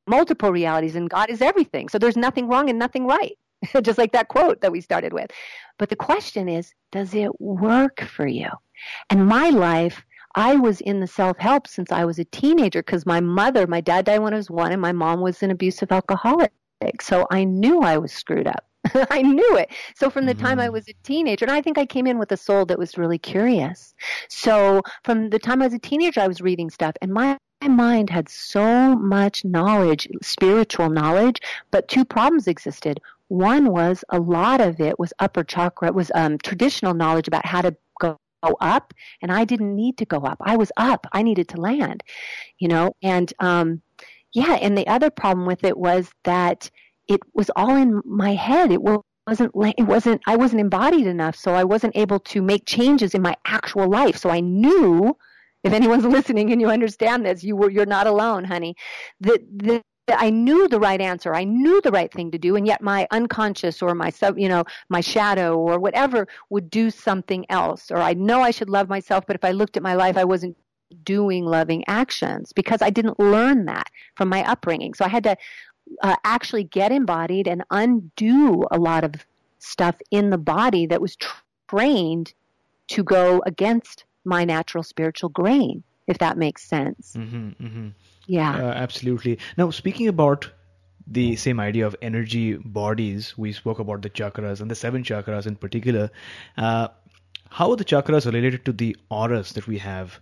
multiple 0.07 0.51
realities 0.51 0.95
and 0.95 1.09
God 1.09 1.29
is 1.29 1.41
everything. 1.41 1.89
So 1.89 1.97
there's 1.97 2.17
nothing 2.17 2.47
wrong 2.47 2.69
and 2.69 2.79
nothing 2.79 3.05
right. 3.05 3.37
Just 3.81 3.97
like 3.97 4.11
that 4.13 4.29
quote 4.29 4.61
that 4.61 4.71
we 4.71 4.81
started 4.81 5.13
with. 5.13 5.31
But 5.77 5.89
the 5.89 5.95
question 5.95 6.47
is, 6.47 6.73
does 6.91 7.13
it 7.13 7.41
work 7.41 8.01
for 8.01 8.27
you? 8.27 8.49
And 9.09 9.27
my 9.27 9.49
life 9.49 10.03
I 10.37 10.55
was 10.55 10.81
in 10.81 10.99
the 10.99 11.07
self 11.07 11.37
help 11.39 11.67
since 11.67 11.91
I 11.91 12.05
was 12.05 12.19
a 12.19 12.25
teenager 12.25 12.83
because 12.83 13.07
my 13.07 13.19
mother, 13.19 13.65
my 13.65 13.81
dad 13.81 14.05
died 14.05 14.19
when 14.19 14.35
I 14.35 14.37
was 14.37 14.51
one, 14.51 14.71
and 14.71 14.79
my 14.79 14.91
mom 14.91 15.19
was 15.19 15.41
an 15.41 15.49
abusive 15.49 15.91
alcoholic. 15.91 16.51
So 17.01 17.25
I 17.31 17.43
knew 17.43 17.81
I 17.81 17.97
was 17.97 18.13
screwed 18.13 18.45
up. 18.45 18.63
I 19.09 19.23
knew 19.23 19.57
it. 19.57 19.71
So 19.95 20.11
from 20.11 20.27
the 20.27 20.35
mm-hmm. 20.35 20.45
time 20.45 20.59
I 20.59 20.65
mm-hmm. 20.65 20.73
was 20.73 20.87
a 20.87 20.93
teenager, 21.01 21.45
and 21.45 21.51
I 21.51 21.61
think 21.61 21.79
I 21.79 21.87
came 21.87 22.05
in 22.05 22.19
with 22.19 22.31
a 22.31 22.37
soul 22.37 22.65
that 22.67 22.77
was 22.77 22.99
really 22.99 23.17
curious. 23.17 23.95
So 24.29 24.83
from 25.03 25.31
the 25.31 25.39
time 25.39 25.59
I 25.63 25.65
was 25.65 25.73
a 25.73 25.79
teenager, 25.79 26.21
I 26.21 26.27
was 26.27 26.39
reading 26.39 26.69
stuff, 26.69 26.93
and 27.01 27.11
my 27.11 27.35
my 27.61 27.67
mind 27.67 28.11
had 28.11 28.29
so 28.29 28.95
much 28.95 29.43
knowledge, 29.43 30.07
spiritual 30.21 30.91
knowledge, 30.91 31.41
but 31.71 31.87
two 31.87 32.05
problems 32.05 32.47
existed. 32.47 33.01
One 33.29 33.71
was 33.71 34.05
a 34.09 34.19
lot 34.19 34.61
of 34.61 34.79
it 34.79 34.99
was 34.99 35.11
upper 35.17 35.43
chakra, 35.43 35.87
it 35.87 35.95
was 35.95 36.11
um, 36.13 36.37
traditional 36.37 36.93
knowledge 36.93 37.27
about 37.27 37.47
how 37.47 37.63
to 37.63 37.75
go 38.43 38.55
up 38.61 38.93
and 39.21 39.31
I 39.31 39.45
didn't 39.45 39.75
need 39.75 39.97
to 39.99 40.05
go 40.05 40.17
up. 40.19 40.37
I 40.41 40.57
was 40.57 40.71
up. 40.77 41.05
I 41.13 41.21
needed 41.23 41.47
to 41.49 41.61
land, 41.61 42.03
you 42.59 42.67
know, 42.67 42.95
and, 43.01 43.31
um, 43.39 43.81
yeah. 44.33 44.53
And 44.61 44.77
the 44.77 44.87
other 44.87 45.09
problem 45.09 45.45
with 45.47 45.63
it 45.63 45.77
was 45.77 46.11
that 46.23 46.69
it 47.07 47.21
was 47.33 47.49
all 47.55 47.75
in 47.75 48.01
my 48.05 48.33
head. 48.35 48.71
It 48.71 48.81
wasn't, 48.81 49.51
it 49.77 49.83
wasn't, 49.87 50.21
I 50.27 50.35
wasn't 50.35 50.61
embodied 50.61 51.07
enough. 51.07 51.35
So 51.35 51.53
I 51.53 51.63
wasn't 51.63 51.95
able 51.97 52.19
to 52.21 52.41
make 52.41 52.65
changes 52.65 53.13
in 53.15 53.21
my 53.21 53.35
actual 53.45 53.89
life. 53.89 54.17
So 54.17 54.29
I 54.29 54.39
knew 54.41 55.17
If 55.63 55.73
anyone's 55.73 56.05
listening 56.17 56.51
and 56.51 56.61
you 56.61 56.69
understand 56.69 57.25
this, 57.25 57.43
you 57.43 57.55
were, 57.55 57.69
you're 57.69 57.85
not 57.85 58.07
alone, 58.07 58.43
honey. 58.45 58.75
that, 59.21 59.41
the, 59.55 59.83
I 60.09 60.29
knew 60.29 60.67
the 60.67 60.79
right 60.79 61.01
answer. 61.01 61.35
I 61.35 61.43
knew 61.43 61.81
the 61.81 61.91
right 61.91 62.11
thing 62.11 62.31
to 62.31 62.37
do, 62.37 62.55
and 62.55 62.65
yet 62.65 62.81
my 62.81 63.07
unconscious 63.11 63.81
or 63.81 63.93
my 63.93 64.09
sub, 64.09 64.39
you 64.39 64.47
know, 64.47 64.63
my 64.89 65.01
shadow 65.01 65.57
or 65.57 65.79
whatever 65.79 66.27
would 66.49 66.69
do 66.69 66.89
something 66.89 67.45
else. 67.49 67.91
Or 67.91 67.97
I 67.97 68.13
know 68.13 68.41
I 68.41 68.51
should 68.51 68.69
love 68.69 68.87
myself, 68.87 69.25
but 69.27 69.35
if 69.35 69.43
I 69.43 69.51
looked 69.51 69.75
at 69.75 69.83
my 69.83 69.95
life, 69.95 70.17
I 70.17 70.23
wasn't 70.23 70.55
doing 71.03 71.45
loving 71.45 71.83
actions 71.87 72.53
because 72.53 72.81
I 72.81 72.89
didn't 72.89 73.19
learn 73.19 73.65
that 73.65 73.89
from 74.15 74.29
my 74.29 74.49
upbringing. 74.49 74.93
So 74.93 75.03
I 75.03 75.09
had 75.09 75.23
to 75.25 75.35
uh, 76.01 76.15
actually 76.23 76.63
get 76.63 76.91
embodied 76.91 77.47
and 77.47 77.63
undo 77.71 78.65
a 78.71 78.77
lot 78.77 79.03
of 79.03 79.13
stuff 79.59 79.95
in 80.11 80.29
the 80.29 80.37
body 80.37 80.85
that 80.85 81.01
was 81.01 81.17
trained 81.69 82.33
to 82.87 83.03
go 83.03 83.43
against 83.45 84.05
my 84.23 84.45
natural 84.45 84.83
spiritual 84.83 85.29
grain, 85.29 85.83
if 86.07 86.17
that 86.19 86.37
makes 86.37 86.63
sense. 86.63 87.15
Mm-hmm, 87.17 87.65
mm-hmm. 87.65 87.87
Yeah. 88.27 88.55
Uh, 88.55 88.71
absolutely. 88.73 89.39
Now, 89.57 89.71
speaking 89.71 90.07
about 90.07 90.49
the 91.07 91.35
same 91.37 91.59
idea 91.59 91.87
of 91.87 91.95
energy 92.01 92.55
bodies, 92.55 93.37
we 93.37 93.53
spoke 93.53 93.79
about 93.79 94.01
the 94.01 94.09
chakras 94.09 94.61
and 94.61 94.69
the 94.69 94.75
seven 94.75 95.03
chakras 95.03 95.47
in 95.47 95.55
particular. 95.55 96.11
Uh, 96.57 96.89
how 97.49 97.71
are 97.71 97.77
the 97.77 97.85
chakras 97.85 98.25
related 98.25 98.65
to 98.65 98.73
the 98.73 98.95
auras 99.09 99.53
that 99.53 99.67
we 99.67 99.77
have 99.77 100.19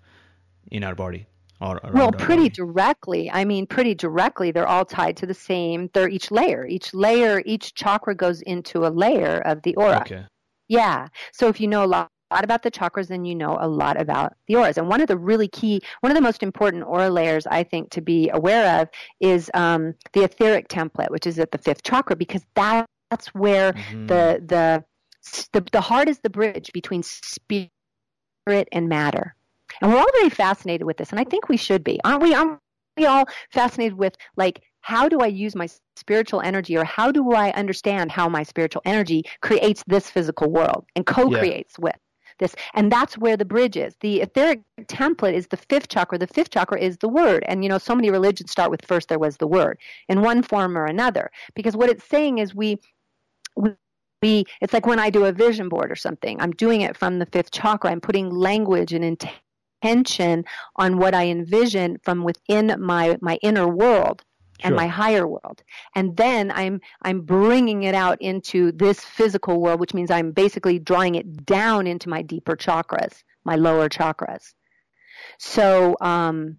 in 0.71 0.83
our 0.83 0.95
body? 0.95 1.25
Or 1.61 1.79
well, 1.93 2.11
pretty 2.11 2.49
directly. 2.49 3.31
I 3.31 3.45
mean, 3.45 3.65
pretty 3.65 3.95
directly. 3.95 4.51
They're 4.51 4.67
all 4.67 4.85
tied 4.85 5.15
to 5.17 5.25
the 5.25 5.33
same. 5.33 5.89
They're 5.93 6.09
each 6.09 6.29
layer. 6.29 6.67
Each 6.67 6.93
layer, 6.93 7.41
each 7.45 7.73
chakra 7.73 8.13
goes 8.13 8.41
into 8.41 8.85
a 8.85 8.89
layer 8.89 9.39
of 9.45 9.61
the 9.63 9.73
aura. 9.75 10.01
Okay. 10.01 10.25
Yeah. 10.67 11.07
So 11.31 11.47
if 11.47 11.61
you 11.61 11.67
know 11.67 11.85
a 11.85 11.87
lot 11.87 12.11
lot 12.33 12.43
about 12.43 12.63
the 12.63 12.71
chakras 12.71 13.09
and 13.09 13.27
you 13.27 13.35
know 13.35 13.57
a 13.59 13.67
lot 13.67 13.99
about 13.99 14.33
the 14.47 14.55
auras. 14.55 14.77
And 14.77 14.89
one 14.89 15.01
of 15.01 15.07
the 15.07 15.17
really 15.17 15.47
key, 15.47 15.81
one 16.01 16.11
of 16.11 16.15
the 16.15 16.21
most 16.21 16.41
important 16.41 16.83
aura 16.83 17.09
layers 17.09 17.45
I 17.47 17.63
think 17.63 17.91
to 17.91 18.01
be 18.01 18.29
aware 18.29 18.81
of 18.81 18.89
is 19.19 19.51
um, 19.53 19.93
the 20.13 20.23
etheric 20.23 20.67
template, 20.67 21.11
which 21.11 21.27
is 21.27 21.39
at 21.39 21.51
the 21.51 21.57
fifth 21.57 21.83
chakra, 21.83 22.15
because 22.15 22.41
that, 22.55 22.85
that's 23.11 23.27
where 23.29 23.73
mm-hmm. 23.73 24.07
the, 24.07 24.41
the 24.45 24.83
the 25.53 25.65
the 25.71 25.81
heart 25.81 26.07
is 26.07 26.19
the 26.19 26.29
bridge 26.29 26.71
between 26.73 27.01
spirit 27.03 27.69
and 28.71 28.89
matter. 28.89 29.35
And 29.81 29.91
we're 29.91 29.99
all 29.99 30.11
very 30.13 30.29
fascinated 30.29 30.85
with 30.85 30.97
this, 30.97 31.11
and 31.11 31.19
I 31.19 31.23
think 31.23 31.49
we 31.49 31.57
should 31.57 31.83
be, 31.83 31.99
aren't 32.03 32.21
we? 32.21 32.33
Aren't 32.33 32.59
we 32.97 33.05
all 33.05 33.25
fascinated 33.51 33.97
with 33.97 34.15
like 34.37 34.61
how 34.81 35.09
do 35.09 35.19
I 35.19 35.27
use 35.27 35.55
my 35.55 35.67
spiritual 35.95 36.41
energy, 36.41 36.77
or 36.77 36.83
how 36.83 37.11
do 37.11 37.33
I 37.33 37.49
understand 37.51 38.11
how 38.11 38.29
my 38.29 38.43
spiritual 38.43 38.83
energy 38.85 39.23
creates 39.41 39.83
this 39.87 40.09
physical 40.09 40.51
world 40.51 40.85
and 40.95 41.05
co-creates 41.05 41.75
yeah. 41.79 41.83
with? 41.85 41.95
This. 42.39 42.55
And 42.73 42.91
that's 42.91 43.17
where 43.17 43.37
the 43.37 43.45
bridge 43.45 43.77
is. 43.77 43.95
The 44.01 44.21
etheric 44.21 44.61
template 44.83 45.33
is 45.33 45.47
the 45.47 45.57
fifth 45.57 45.87
chakra. 45.87 46.17
The 46.17 46.27
fifth 46.27 46.49
chakra 46.49 46.79
is 46.79 46.97
the 46.97 47.09
word. 47.09 47.43
And, 47.47 47.63
you 47.63 47.69
know, 47.69 47.77
so 47.77 47.95
many 47.95 48.09
religions 48.09 48.51
start 48.51 48.71
with 48.71 48.85
first 48.85 49.09
there 49.09 49.19
was 49.19 49.37
the 49.37 49.47
word 49.47 49.79
in 50.09 50.21
one 50.21 50.43
form 50.43 50.77
or 50.77 50.85
another. 50.85 51.31
Because 51.55 51.75
what 51.75 51.89
it's 51.89 52.07
saying 52.07 52.39
is 52.39 52.53
we, 52.55 52.79
we 53.55 54.45
it's 54.61 54.73
like 54.73 54.87
when 54.87 54.99
I 54.99 55.09
do 55.09 55.25
a 55.25 55.31
vision 55.31 55.69
board 55.69 55.91
or 55.91 55.95
something. 55.95 56.39
I'm 56.41 56.51
doing 56.51 56.81
it 56.81 56.97
from 56.97 57.19
the 57.19 57.27
fifth 57.27 57.51
chakra. 57.51 57.91
I'm 57.91 58.01
putting 58.01 58.29
language 58.29 58.91
and 58.93 59.05
intention 59.83 60.45
on 60.77 60.97
what 60.97 61.13
I 61.13 61.27
envision 61.27 61.99
from 62.03 62.23
within 62.23 62.75
my, 62.79 63.17
my 63.21 63.37
inner 63.43 63.67
world 63.67 64.23
and 64.63 64.71
sure. 64.71 64.77
my 64.77 64.87
higher 64.87 65.27
world. 65.27 65.63
And 65.95 66.15
then 66.17 66.51
i'm 66.51 66.81
i'm 67.01 67.21
bringing 67.21 67.83
it 67.83 67.95
out 67.95 68.21
into 68.21 68.71
this 68.71 68.99
physical 68.99 69.61
world 69.61 69.79
which 69.79 69.93
means 69.93 70.11
i'm 70.11 70.31
basically 70.31 70.79
drawing 70.79 71.15
it 71.15 71.45
down 71.45 71.87
into 71.87 72.09
my 72.09 72.21
deeper 72.21 72.55
chakras 72.55 73.23
my 73.43 73.55
lower 73.55 73.89
chakras. 73.89 74.53
So 75.39 75.95
um 76.01 76.57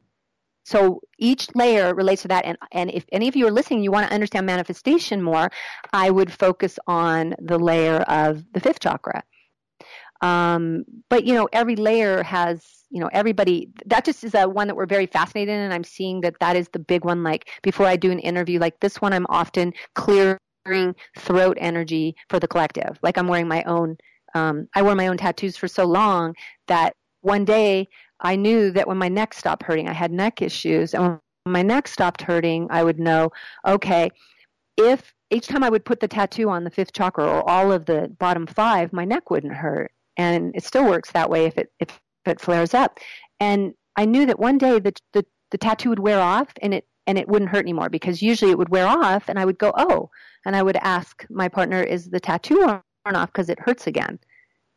so 0.65 1.01
each 1.17 1.55
layer 1.55 1.95
relates 1.95 2.23
to 2.23 2.29
that. 2.29 2.45
And 2.45 2.59
and 2.73 2.91
if 2.91 3.05
any 3.13 3.29
of 3.29 3.37
you 3.37 3.47
are 3.47 3.53
listening 3.53 3.83
you 3.83 3.93
want 3.93 4.09
to 4.09 4.15
understand 4.15 4.47
manifestation 4.47 5.23
more 5.23 5.51
i 5.93 6.11
would 6.11 6.33
focus 6.33 6.79
on 6.87 7.35
the 7.41 7.59
layer 7.59 8.01
of 8.03 8.45
the 8.53 8.61
fifth 8.61 8.81
chakra 8.81 9.23
um, 10.20 10.85
but 11.09 11.24
you 11.24 11.35
know 11.35 11.48
every 11.52 11.76
layer 11.76 12.22
has 12.22 12.76
you 12.90 13.00
know 13.00 13.09
everybody 13.12 13.68
that 13.87 14.05
just 14.05 14.24
is 14.24 14.35
a 14.35 14.48
one 14.48 14.68
that 14.68 14.76
we're 14.76 14.87
very 14.87 15.07
fascinated 15.07 15.55
in 15.55 15.61
and 15.61 15.74
i'm 15.74 15.85
seeing 15.85 16.20
that 16.20 16.38
that 16.40 16.57
is 16.57 16.68
the 16.68 16.79
big 16.79 17.05
one. 17.05 17.22
Like 17.22 17.48
before 17.62 17.87
i 17.87 17.96
do 17.96 18.11
an 18.11 18.18
interview 18.20 18.59
like 18.59 18.79
this 18.81 19.00
one 19.00 19.12
i'm 19.12 19.26
often 19.29 19.72
clearing 19.94 20.94
throat 21.18 21.57
energy 21.61 22.14
for 22.29 22.40
the 22.40 22.48
collective. 22.48 22.98
Like 23.02 23.18
i'm 23.18 23.29
wearing 23.29 23.48
my 23.48 23.62
own 23.64 23.96
um, 24.35 24.68
i 24.74 24.83
wore 24.83 24.94
my 24.94 25.09
own 25.09 25.16
tattoos 25.16 25.57
for 25.57 25.68
so 25.68 25.85
long 25.85 26.35
that 26.68 26.94
one 27.22 27.44
day 27.44 27.88
i 28.20 28.37
knew 28.37 28.70
that 28.70 28.87
when 28.87 28.98
my 28.98 29.09
neck 29.09 29.35
stopped 29.35 29.62
hurting 29.62 29.88
i 29.88 29.92
had 29.92 30.12
neck 30.12 30.42
issues 30.42 30.94
and 30.94 31.05
when 31.05 31.20
my 31.46 31.62
neck 31.62 31.88
stopped 31.88 32.22
hurting 32.22 32.66
i 32.70 32.83
would 32.83 32.98
know 32.98 33.31
okay 33.66 34.11
if 34.76 35.14
each 35.31 35.46
time 35.46 35.62
i 35.62 35.70
would 35.70 35.85
put 35.85 36.00
the 36.00 36.09
tattoo 36.09 36.48
on 36.50 36.64
the 36.64 36.70
fifth 36.70 36.92
chakra 36.92 37.24
or 37.24 37.48
all 37.48 37.72
of 37.72 37.87
the 37.87 38.09
bottom 38.18 38.46
five 38.46 38.92
my 38.92 39.05
neck 39.05 39.31
wouldn't 39.31 39.55
hurt 39.55 39.90
and 40.16 40.55
it 40.55 40.64
still 40.64 40.85
works 40.85 41.12
that 41.12 41.31
way 41.31 41.46
if 41.46 41.59
it 41.59 41.72
if 41.81 42.00
it 42.26 42.40
flares 42.40 42.74
up. 42.74 42.98
And 43.40 43.74
I 43.96 44.05
knew 44.05 44.26
that 44.26 44.38
one 44.38 44.59
day 44.59 44.79
the, 44.79 44.92
the, 45.12 45.24
the 45.50 45.59
tattoo 45.59 45.90
would 45.90 45.98
wear 45.98 46.20
off 46.20 46.48
and 46.61 46.74
it, 46.74 46.87
and 47.07 47.18
it 47.18 47.29
wouldn't 47.29 47.50
hurt 47.50 47.61
anymore 47.61 47.88
because 47.88 48.22
usually 48.22 48.50
it 48.50 48.59
would 48.59 48.68
wear 48.68 48.87
off 48.87 49.29
and 49.29 49.38
I 49.38 49.44
would 49.44 49.59
go, 49.59 49.72
oh, 49.76 50.11
and 50.44 50.55
I 50.55 50.62
would 50.62 50.76
ask 50.76 51.24
my 51.31 51.48
partner, 51.48 51.83
is 51.83 52.11
the 52.11 52.20
tattoo 52.20 52.59
worn 52.59 52.83
off 53.07 53.33
because 53.33 53.48
it 53.48 53.61
hurts 53.61 53.87
again? 53.87 54.18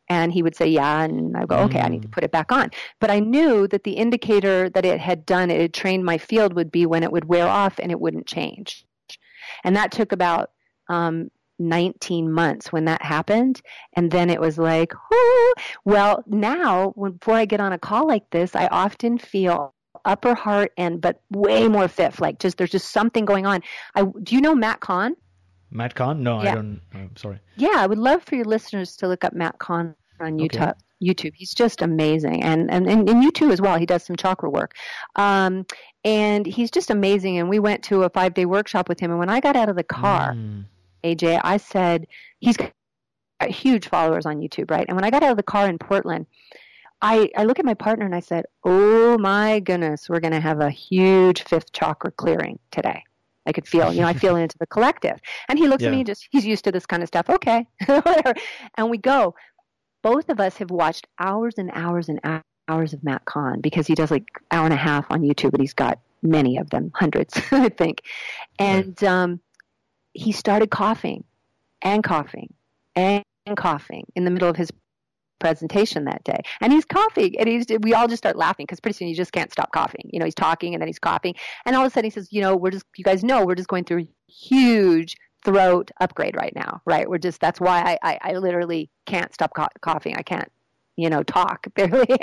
And 0.08 0.32
he 0.32 0.42
would 0.42 0.56
say, 0.56 0.66
yeah. 0.66 1.02
And 1.02 1.36
I 1.36 1.44
go, 1.44 1.56
okay, 1.60 1.78
mm. 1.78 1.84
I 1.84 1.88
need 1.88 2.02
to 2.02 2.08
mm. 2.08 2.12
put 2.12 2.24
it 2.24 2.32
back 2.32 2.50
on. 2.50 2.70
But 3.00 3.10
I 3.10 3.20
knew 3.20 3.68
that 3.68 3.84
the 3.84 3.92
indicator 3.92 4.68
that 4.70 4.84
it 4.84 5.00
had 5.00 5.24
done, 5.24 5.50
it 5.50 5.60
had 5.60 5.74
trained 5.74 6.04
my 6.04 6.18
field 6.18 6.54
would 6.54 6.72
be 6.72 6.86
when 6.86 7.02
it 7.02 7.12
would 7.12 7.26
wear 7.26 7.46
off 7.46 7.78
and 7.78 7.92
it 7.92 8.00
wouldn't 8.00 8.26
change. 8.26 8.84
And 9.62 9.76
that 9.76 9.92
took 9.92 10.10
about 10.10 10.50
um, 10.88 11.30
19 11.60 12.32
months 12.32 12.72
when 12.72 12.86
that 12.86 13.02
happened. 13.02 13.60
And 13.94 14.10
then 14.10 14.30
it 14.30 14.40
was 14.40 14.58
like, 14.58 14.92
oh, 15.12 15.54
well, 15.84 16.24
now 16.26 16.92
when, 16.96 17.12
before 17.12 17.34
I 17.34 17.44
get 17.44 17.60
on 17.60 17.72
a 17.72 17.78
call 17.78 18.06
like 18.06 18.28
this, 18.30 18.56
I 18.56 18.66
often 18.68 19.18
feel 19.18 19.74
upper 20.04 20.34
heart 20.34 20.72
and, 20.76 21.00
but 21.00 21.20
way 21.30 21.68
more 21.68 21.86
fifth, 21.86 22.20
like 22.20 22.38
just, 22.38 22.56
there's 22.56 22.70
just 22.70 22.90
something 22.90 23.24
going 23.24 23.46
on. 23.46 23.62
I, 23.94 24.04
do 24.22 24.34
you 24.34 24.40
know 24.40 24.54
Matt 24.54 24.80
Kahn? 24.80 25.14
Matt 25.70 25.94
Kahn? 25.94 26.22
No, 26.22 26.42
yeah. 26.42 26.52
I 26.52 26.54
don't. 26.54 26.80
I'm 26.94 27.16
sorry. 27.16 27.38
Yeah, 27.56 27.76
I 27.76 27.86
would 27.86 27.98
love 27.98 28.22
for 28.24 28.34
your 28.34 28.44
listeners 28.44 28.96
to 28.96 29.08
look 29.08 29.24
up 29.24 29.32
Matt 29.32 29.58
Kahn 29.58 29.94
on 30.20 30.38
YouTube. 30.38 30.62
Okay. 30.62 30.72
YouTube. 31.02 31.32
He's 31.34 31.54
just 31.54 31.80
amazing, 31.80 32.42
and, 32.42 32.70
and 32.70 32.88
and 32.88 33.08
and 33.08 33.22
you 33.22 33.30
too 33.30 33.50
as 33.50 33.60
well. 33.60 33.78
He 33.78 33.86
does 33.86 34.02
some 34.02 34.16
chakra 34.16 34.50
work, 34.50 34.74
um, 35.16 35.64
and 36.04 36.44
he's 36.44 36.70
just 36.70 36.90
amazing. 36.90 37.38
And 37.38 37.48
we 37.48 37.58
went 37.58 37.82
to 37.84 38.02
a 38.02 38.10
five 38.10 38.34
day 38.34 38.44
workshop 38.44 38.88
with 38.88 39.00
him. 39.00 39.10
And 39.10 39.18
when 39.18 39.30
I 39.30 39.40
got 39.40 39.56
out 39.56 39.68
of 39.68 39.76
the 39.76 39.84
car, 39.84 40.34
mm. 40.34 40.64
AJ, 41.04 41.40
I 41.42 41.56
said, 41.56 42.06
he's 42.38 42.56
got 42.56 42.72
huge 43.48 43.88
followers 43.88 44.26
on 44.26 44.40
YouTube, 44.40 44.70
right? 44.70 44.84
And 44.86 44.96
when 44.96 45.04
I 45.04 45.10
got 45.10 45.22
out 45.22 45.30
of 45.30 45.36
the 45.36 45.42
car 45.42 45.68
in 45.68 45.78
Portland, 45.78 46.26
I, 47.02 47.30
I 47.36 47.44
look 47.44 47.58
at 47.58 47.64
my 47.64 47.74
partner 47.74 48.04
and 48.04 48.14
I 48.14 48.20
said, 48.20 48.44
Oh 48.64 49.16
my 49.18 49.60
goodness, 49.60 50.08
we're 50.08 50.20
going 50.20 50.34
to 50.34 50.40
have 50.40 50.60
a 50.60 50.70
huge 50.70 51.42
fifth 51.42 51.72
chakra 51.72 52.10
clearing 52.10 52.58
today. 52.70 53.02
I 53.46 53.52
could 53.52 53.66
feel, 53.66 53.92
you 53.92 54.02
know, 54.02 54.06
I 54.06 54.12
feel 54.12 54.36
into 54.36 54.58
the 54.58 54.66
collective. 54.66 55.18
And 55.48 55.58
he 55.58 55.66
looks 55.66 55.82
yeah. 55.82 55.88
at 55.88 55.94
me, 55.94 56.04
just, 56.04 56.28
he's 56.30 56.44
used 56.44 56.64
to 56.64 56.72
this 56.72 56.86
kind 56.86 57.02
of 57.02 57.08
stuff. 57.08 57.30
Okay, 57.30 57.66
whatever. 57.86 58.34
And 58.76 58.90
we 58.90 58.98
go. 58.98 59.34
Both 60.02 60.30
of 60.30 60.40
us 60.40 60.56
have 60.56 60.70
watched 60.70 61.06
hours 61.18 61.56
and 61.58 61.70
hours 61.74 62.08
and 62.08 62.20
hours 62.68 62.94
of 62.94 63.04
Matt 63.04 63.26
Kahn 63.26 63.60
because 63.60 63.86
he 63.86 63.94
does 63.94 64.10
like 64.10 64.24
hour 64.50 64.64
and 64.64 64.72
a 64.72 64.76
half 64.76 65.04
on 65.10 65.20
YouTube, 65.20 65.52
and 65.52 65.60
he's 65.60 65.74
got 65.74 65.98
many 66.22 66.56
of 66.56 66.70
them, 66.70 66.90
hundreds, 66.94 67.38
I 67.50 67.68
think. 67.68 68.02
And, 68.58 68.96
right. 69.02 69.10
um, 69.10 69.40
he 70.12 70.32
started 70.32 70.70
coughing 70.70 71.24
and 71.82 72.02
coughing 72.02 72.52
and 72.94 73.24
coughing 73.56 74.06
in 74.14 74.24
the 74.24 74.30
middle 74.30 74.48
of 74.48 74.56
his 74.56 74.70
presentation 75.40 76.04
that 76.04 76.22
day. 76.22 76.40
And 76.60 76.72
he's 76.72 76.84
coughing 76.84 77.36
and 77.38 77.48
he's, 77.48 77.66
we 77.80 77.94
all 77.94 78.06
just 78.06 78.22
start 78.22 78.36
laughing 78.36 78.64
because 78.64 78.78
pretty 78.78 78.96
soon 78.96 79.08
you 79.08 79.16
just 79.16 79.32
can't 79.32 79.50
stop 79.50 79.72
coughing. 79.72 80.08
You 80.12 80.20
know, 80.20 80.24
he's 80.26 80.34
talking 80.34 80.74
and 80.74 80.80
then 80.80 80.86
he's 80.86 80.98
coughing. 80.98 81.34
And 81.66 81.74
all 81.74 81.82
of 81.82 81.90
a 81.90 81.90
sudden 81.90 82.04
he 82.04 82.10
says, 82.10 82.28
you 82.30 82.40
know, 82.40 82.54
we're 82.54 82.70
just, 82.70 82.86
you 82.96 83.02
guys 83.02 83.24
know, 83.24 83.44
we're 83.44 83.56
just 83.56 83.68
going 83.68 83.84
through 83.84 84.06
huge 84.28 85.16
throat 85.44 85.90
upgrade 86.00 86.36
right 86.36 86.52
now, 86.54 86.82
right? 86.84 87.08
We're 87.08 87.18
just, 87.18 87.40
that's 87.40 87.60
why 87.60 87.80
I, 87.80 87.98
I, 88.02 88.18
I 88.22 88.32
literally 88.34 88.90
can't 89.06 89.32
stop 89.32 89.52
ca- 89.54 89.68
coughing. 89.80 90.14
I 90.16 90.22
can't, 90.22 90.50
you 90.96 91.08
know, 91.08 91.22
talk 91.22 91.66
barely. 91.74 92.20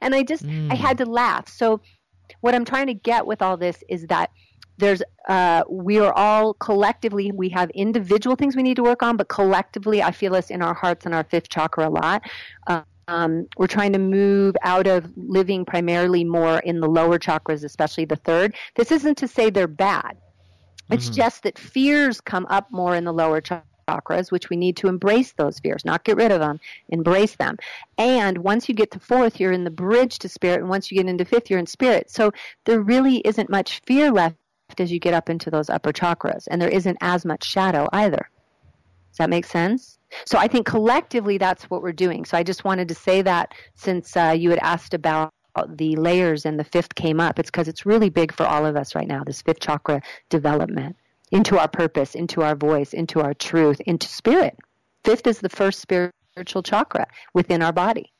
and 0.00 0.14
I 0.14 0.22
just, 0.22 0.46
mm. 0.46 0.70
I 0.70 0.76
had 0.76 0.98
to 0.98 1.06
laugh. 1.06 1.48
So 1.48 1.80
what 2.40 2.54
I'm 2.54 2.64
trying 2.64 2.86
to 2.86 2.94
get 2.94 3.26
with 3.26 3.42
all 3.42 3.56
this 3.56 3.82
is 3.88 4.06
that 4.06 4.30
there's 4.78 5.02
uh, 5.28 5.62
we 5.68 5.98
are 5.98 6.12
all 6.14 6.54
collectively 6.54 7.30
we 7.32 7.48
have 7.48 7.70
individual 7.70 8.36
things 8.36 8.56
we 8.56 8.62
need 8.62 8.76
to 8.76 8.82
work 8.82 9.02
on 9.02 9.16
but 9.16 9.28
collectively 9.28 10.02
i 10.02 10.10
feel 10.10 10.32
this 10.32 10.50
in 10.50 10.62
our 10.62 10.74
hearts 10.74 11.06
and 11.06 11.14
our 11.14 11.24
fifth 11.24 11.48
chakra 11.48 11.88
a 11.88 11.90
lot 11.90 12.22
um, 13.08 13.46
we're 13.56 13.66
trying 13.66 13.92
to 13.92 13.98
move 13.98 14.54
out 14.62 14.86
of 14.86 15.10
living 15.16 15.64
primarily 15.64 16.24
more 16.24 16.58
in 16.60 16.80
the 16.80 16.88
lower 16.88 17.18
chakras 17.18 17.64
especially 17.64 18.04
the 18.04 18.16
third 18.16 18.54
this 18.76 18.90
isn't 18.90 19.16
to 19.18 19.28
say 19.28 19.50
they're 19.50 19.66
bad 19.66 20.16
it's 20.90 21.06
mm-hmm. 21.06 21.14
just 21.14 21.42
that 21.44 21.58
fears 21.58 22.20
come 22.20 22.46
up 22.50 22.70
more 22.70 22.94
in 22.94 23.04
the 23.04 23.12
lower 23.12 23.40
chakras, 23.40 24.30
which 24.30 24.50
we 24.50 24.56
need 24.56 24.76
to 24.76 24.88
embrace 24.88 25.32
those 25.32 25.58
fears, 25.58 25.84
not 25.84 26.04
get 26.04 26.16
rid 26.16 26.30
of 26.30 26.40
them, 26.40 26.60
embrace 26.88 27.36
them. 27.36 27.56
And 27.98 28.38
once 28.38 28.68
you 28.68 28.74
get 28.74 28.90
to 28.92 28.98
fourth, 28.98 29.40
you're 29.40 29.52
in 29.52 29.64
the 29.64 29.70
bridge 29.70 30.18
to 30.20 30.28
spirit, 30.28 30.60
and 30.60 30.68
once 30.68 30.90
you 30.90 30.98
get 30.98 31.08
into 31.08 31.24
fifth, 31.24 31.50
you're 31.50 31.58
in 31.58 31.66
spirit. 31.66 32.10
So 32.10 32.32
there 32.64 32.80
really 32.80 33.18
isn't 33.18 33.50
much 33.50 33.80
fear 33.86 34.10
left 34.10 34.36
as 34.80 34.92
you 34.92 34.98
get 34.98 35.14
up 35.14 35.28
into 35.30 35.50
those 35.50 35.70
upper 35.70 35.92
chakras, 35.92 36.46
and 36.50 36.60
there 36.60 36.68
isn't 36.68 36.98
as 37.00 37.24
much 37.24 37.44
shadow 37.44 37.88
either. 37.92 38.28
Does 39.10 39.18
that 39.18 39.30
make 39.30 39.44
sense? 39.44 39.98
So 40.24 40.38
I 40.38 40.48
think 40.48 40.66
collectively 40.66 41.38
that's 41.38 41.64
what 41.64 41.82
we're 41.82 41.92
doing. 41.92 42.24
So 42.24 42.36
I 42.36 42.42
just 42.42 42.64
wanted 42.64 42.88
to 42.88 42.94
say 42.94 43.22
that 43.22 43.52
since 43.74 44.16
uh, 44.16 44.34
you 44.36 44.50
had 44.50 44.58
asked 44.60 44.94
about 44.94 45.32
the 45.68 45.96
layers 45.96 46.46
and 46.46 46.58
the 46.58 46.64
fifth 46.64 46.94
came 46.94 47.20
up, 47.20 47.38
it's 47.38 47.50
because 47.50 47.68
it's 47.68 47.84
really 47.84 48.08
big 48.08 48.32
for 48.32 48.46
all 48.46 48.64
of 48.64 48.76
us 48.76 48.94
right 48.94 49.06
now, 49.06 49.22
this 49.24 49.42
fifth 49.42 49.60
chakra 49.60 50.00
development 50.30 50.96
into 51.30 51.58
our 51.58 51.68
purpose, 51.68 52.14
into 52.14 52.42
our 52.42 52.54
voice, 52.54 52.92
into 52.92 53.20
our 53.20 53.34
truth, 53.34 53.80
into 53.82 54.06
spirit. 54.06 54.56
Fifth 55.04 55.26
is 55.26 55.40
the 55.40 55.48
first 55.48 55.80
spiritual 55.80 56.62
chakra 56.62 57.06
within 57.34 57.62
our 57.62 57.72
body. 57.72 58.12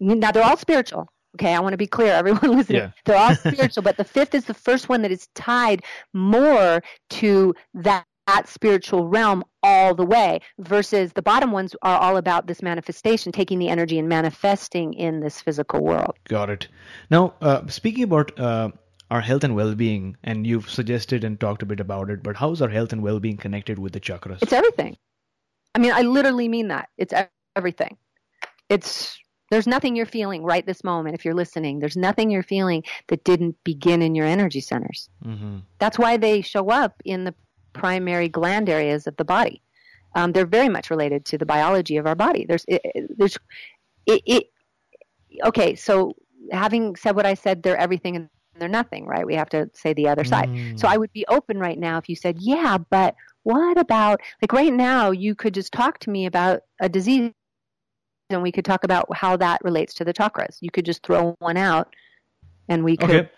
Now 0.00 0.32
they're 0.32 0.44
all 0.44 0.56
spiritual. 0.56 1.12
Okay, 1.36 1.54
I 1.54 1.60
want 1.60 1.72
to 1.72 1.78
be 1.78 1.86
clear, 1.86 2.12
everyone 2.12 2.40
listening. 2.56 2.82
Yeah. 2.82 2.90
They're 3.04 3.16
all 3.16 3.34
spiritual, 3.52 3.82
but 3.82 3.96
the 3.96 4.04
fifth 4.04 4.34
is 4.34 4.46
the 4.46 4.54
first 4.54 4.88
one 4.88 5.02
that 5.02 5.10
is 5.10 5.28
tied 5.34 5.84
more 6.12 6.82
to 7.10 7.54
that 7.74 8.04
that 8.28 8.46
spiritual 8.46 9.08
realm 9.08 9.42
all 9.62 9.94
the 9.94 10.04
way 10.04 10.38
versus 10.58 11.14
the 11.14 11.22
bottom 11.22 11.50
ones 11.50 11.74
are 11.80 11.98
all 11.98 12.18
about 12.18 12.46
this 12.46 12.60
manifestation 12.60 13.32
taking 13.32 13.58
the 13.58 13.70
energy 13.70 13.98
and 13.98 14.06
manifesting 14.06 14.92
in 14.92 15.20
this 15.20 15.40
physical 15.40 15.82
world. 15.82 16.12
Got 16.24 16.50
it. 16.50 16.68
Now 17.10 17.32
uh, 17.40 17.66
speaking 17.68 18.04
about 18.04 18.38
uh, 18.38 18.70
our 19.10 19.22
health 19.22 19.44
and 19.44 19.56
well-being 19.56 20.18
and 20.22 20.46
you've 20.46 20.68
suggested 20.68 21.24
and 21.24 21.40
talked 21.40 21.62
a 21.62 21.66
bit 21.66 21.80
about 21.80 22.10
it 22.10 22.22
but 22.22 22.36
how 22.36 22.50
is 22.52 22.60
our 22.60 22.68
health 22.68 22.92
and 22.92 23.02
well-being 23.02 23.38
connected 23.38 23.78
with 23.78 23.94
the 23.94 24.00
chakras? 24.00 24.42
It's 24.42 24.52
everything. 24.52 24.98
I 25.74 25.78
mean 25.78 25.92
i 25.92 26.02
literally 26.02 26.48
mean 26.48 26.68
that. 26.68 26.90
It's 26.98 27.14
everything. 27.56 27.96
It's 28.68 29.18
there's 29.50 29.66
nothing 29.66 29.96
you're 29.96 30.06
feeling 30.06 30.42
right 30.42 30.66
this 30.66 30.84
moment 30.84 31.14
if 31.14 31.24
you're 31.24 31.34
listening 31.34 31.78
there's 31.78 31.96
nothing 31.96 32.30
you're 32.30 32.42
feeling 32.42 32.82
that 33.08 33.24
didn't 33.24 33.56
begin 33.64 34.02
in 34.02 34.14
your 34.14 34.26
energy 34.26 34.60
centers 34.60 35.08
mm-hmm. 35.24 35.58
that's 35.78 35.98
why 35.98 36.16
they 36.16 36.40
show 36.40 36.70
up 36.70 37.00
in 37.04 37.24
the 37.24 37.34
primary 37.78 38.28
gland 38.28 38.68
areas 38.68 39.06
of 39.06 39.16
the 39.16 39.24
body. 39.24 39.62
Um, 40.14 40.32
they're 40.32 40.46
very 40.46 40.68
much 40.68 40.90
related 40.90 41.24
to 41.26 41.38
the 41.38 41.46
biology 41.46 41.96
of 41.96 42.06
our 42.06 42.14
body. 42.14 42.44
There's, 42.46 42.64
it, 42.66 42.82
there's, 43.16 43.38
it, 44.06 44.22
it, 44.26 44.44
okay. 45.44 45.74
So 45.74 46.14
having 46.50 46.96
said 46.96 47.14
what 47.14 47.26
I 47.26 47.34
said, 47.34 47.62
they're 47.62 47.76
everything 47.76 48.16
and 48.16 48.28
they're 48.58 48.68
nothing, 48.68 49.06
right? 49.06 49.24
We 49.24 49.34
have 49.34 49.50
to 49.50 49.70
say 49.74 49.92
the 49.92 50.08
other 50.08 50.24
side. 50.24 50.48
Mm. 50.48 50.80
So 50.80 50.88
I 50.88 50.96
would 50.96 51.12
be 51.12 51.24
open 51.28 51.58
right 51.58 51.78
now 51.78 51.98
if 51.98 52.08
you 52.08 52.16
said, 52.16 52.38
yeah, 52.40 52.78
but 52.78 53.14
what 53.44 53.78
about, 53.78 54.20
like 54.42 54.52
right 54.52 54.72
now, 54.72 55.10
you 55.10 55.34
could 55.34 55.54
just 55.54 55.72
talk 55.72 56.00
to 56.00 56.10
me 56.10 56.26
about 56.26 56.62
a 56.80 56.88
disease 56.88 57.30
and 58.30 58.42
we 58.42 58.52
could 58.52 58.64
talk 58.64 58.84
about 58.84 59.06
how 59.14 59.36
that 59.36 59.60
relates 59.64 59.94
to 59.94 60.04
the 60.04 60.12
chakras. 60.12 60.58
You 60.60 60.70
could 60.70 60.84
just 60.84 61.02
throw 61.04 61.34
one 61.38 61.56
out 61.56 61.94
and 62.68 62.84
we 62.84 62.96
could. 62.96 63.10
Okay. 63.10 63.30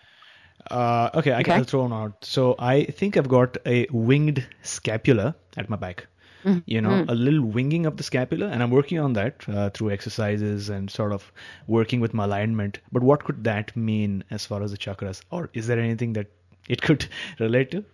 Uh, 0.69 1.09
okay, 1.15 1.33
I 1.33 1.41
can 1.43 1.63
throw 1.63 1.81
one 1.81 1.93
out. 1.93 2.23
So 2.23 2.55
I 2.59 2.83
think 2.85 3.17
I've 3.17 3.29
got 3.29 3.57
a 3.65 3.87
winged 3.91 4.45
scapula 4.61 5.35
at 5.57 5.69
my 5.69 5.75
back. 5.75 6.07
Mm-hmm. 6.43 6.59
You 6.65 6.81
know, 6.81 6.89
mm. 6.89 7.09
a 7.09 7.13
little 7.13 7.41
winging 7.43 7.85
of 7.85 7.97
the 7.97 8.03
scapula, 8.03 8.47
and 8.47 8.63
I'm 8.63 8.71
working 8.71 8.99
on 8.99 9.13
that 9.13 9.47
uh, 9.47 9.69
through 9.69 9.91
exercises 9.91 10.69
and 10.69 10.89
sort 10.89 11.11
of 11.11 11.31
working 11.67 11.99
with 11.99 12.15
my 12.15 12.23
alignment. 12.23 12.79
But 12.91 13.03
what 13.03 13.23
could 13.23 13.43
that 13.43 13.75
mean 13.75 14.23
as 14.31 14.43
far 14.45 14.63
as 14.63 14.71
the 14.71 14.77
chakras, 14.77 15.21
or 15.29 15.51
is 15.53 15.67
there 15.67 15.79
anything 15.79 16.13
that 16.13 16.31
it 16.67 16.81
could 16.81 17.07
relate 17.39 17.69
to? 17.71 17.85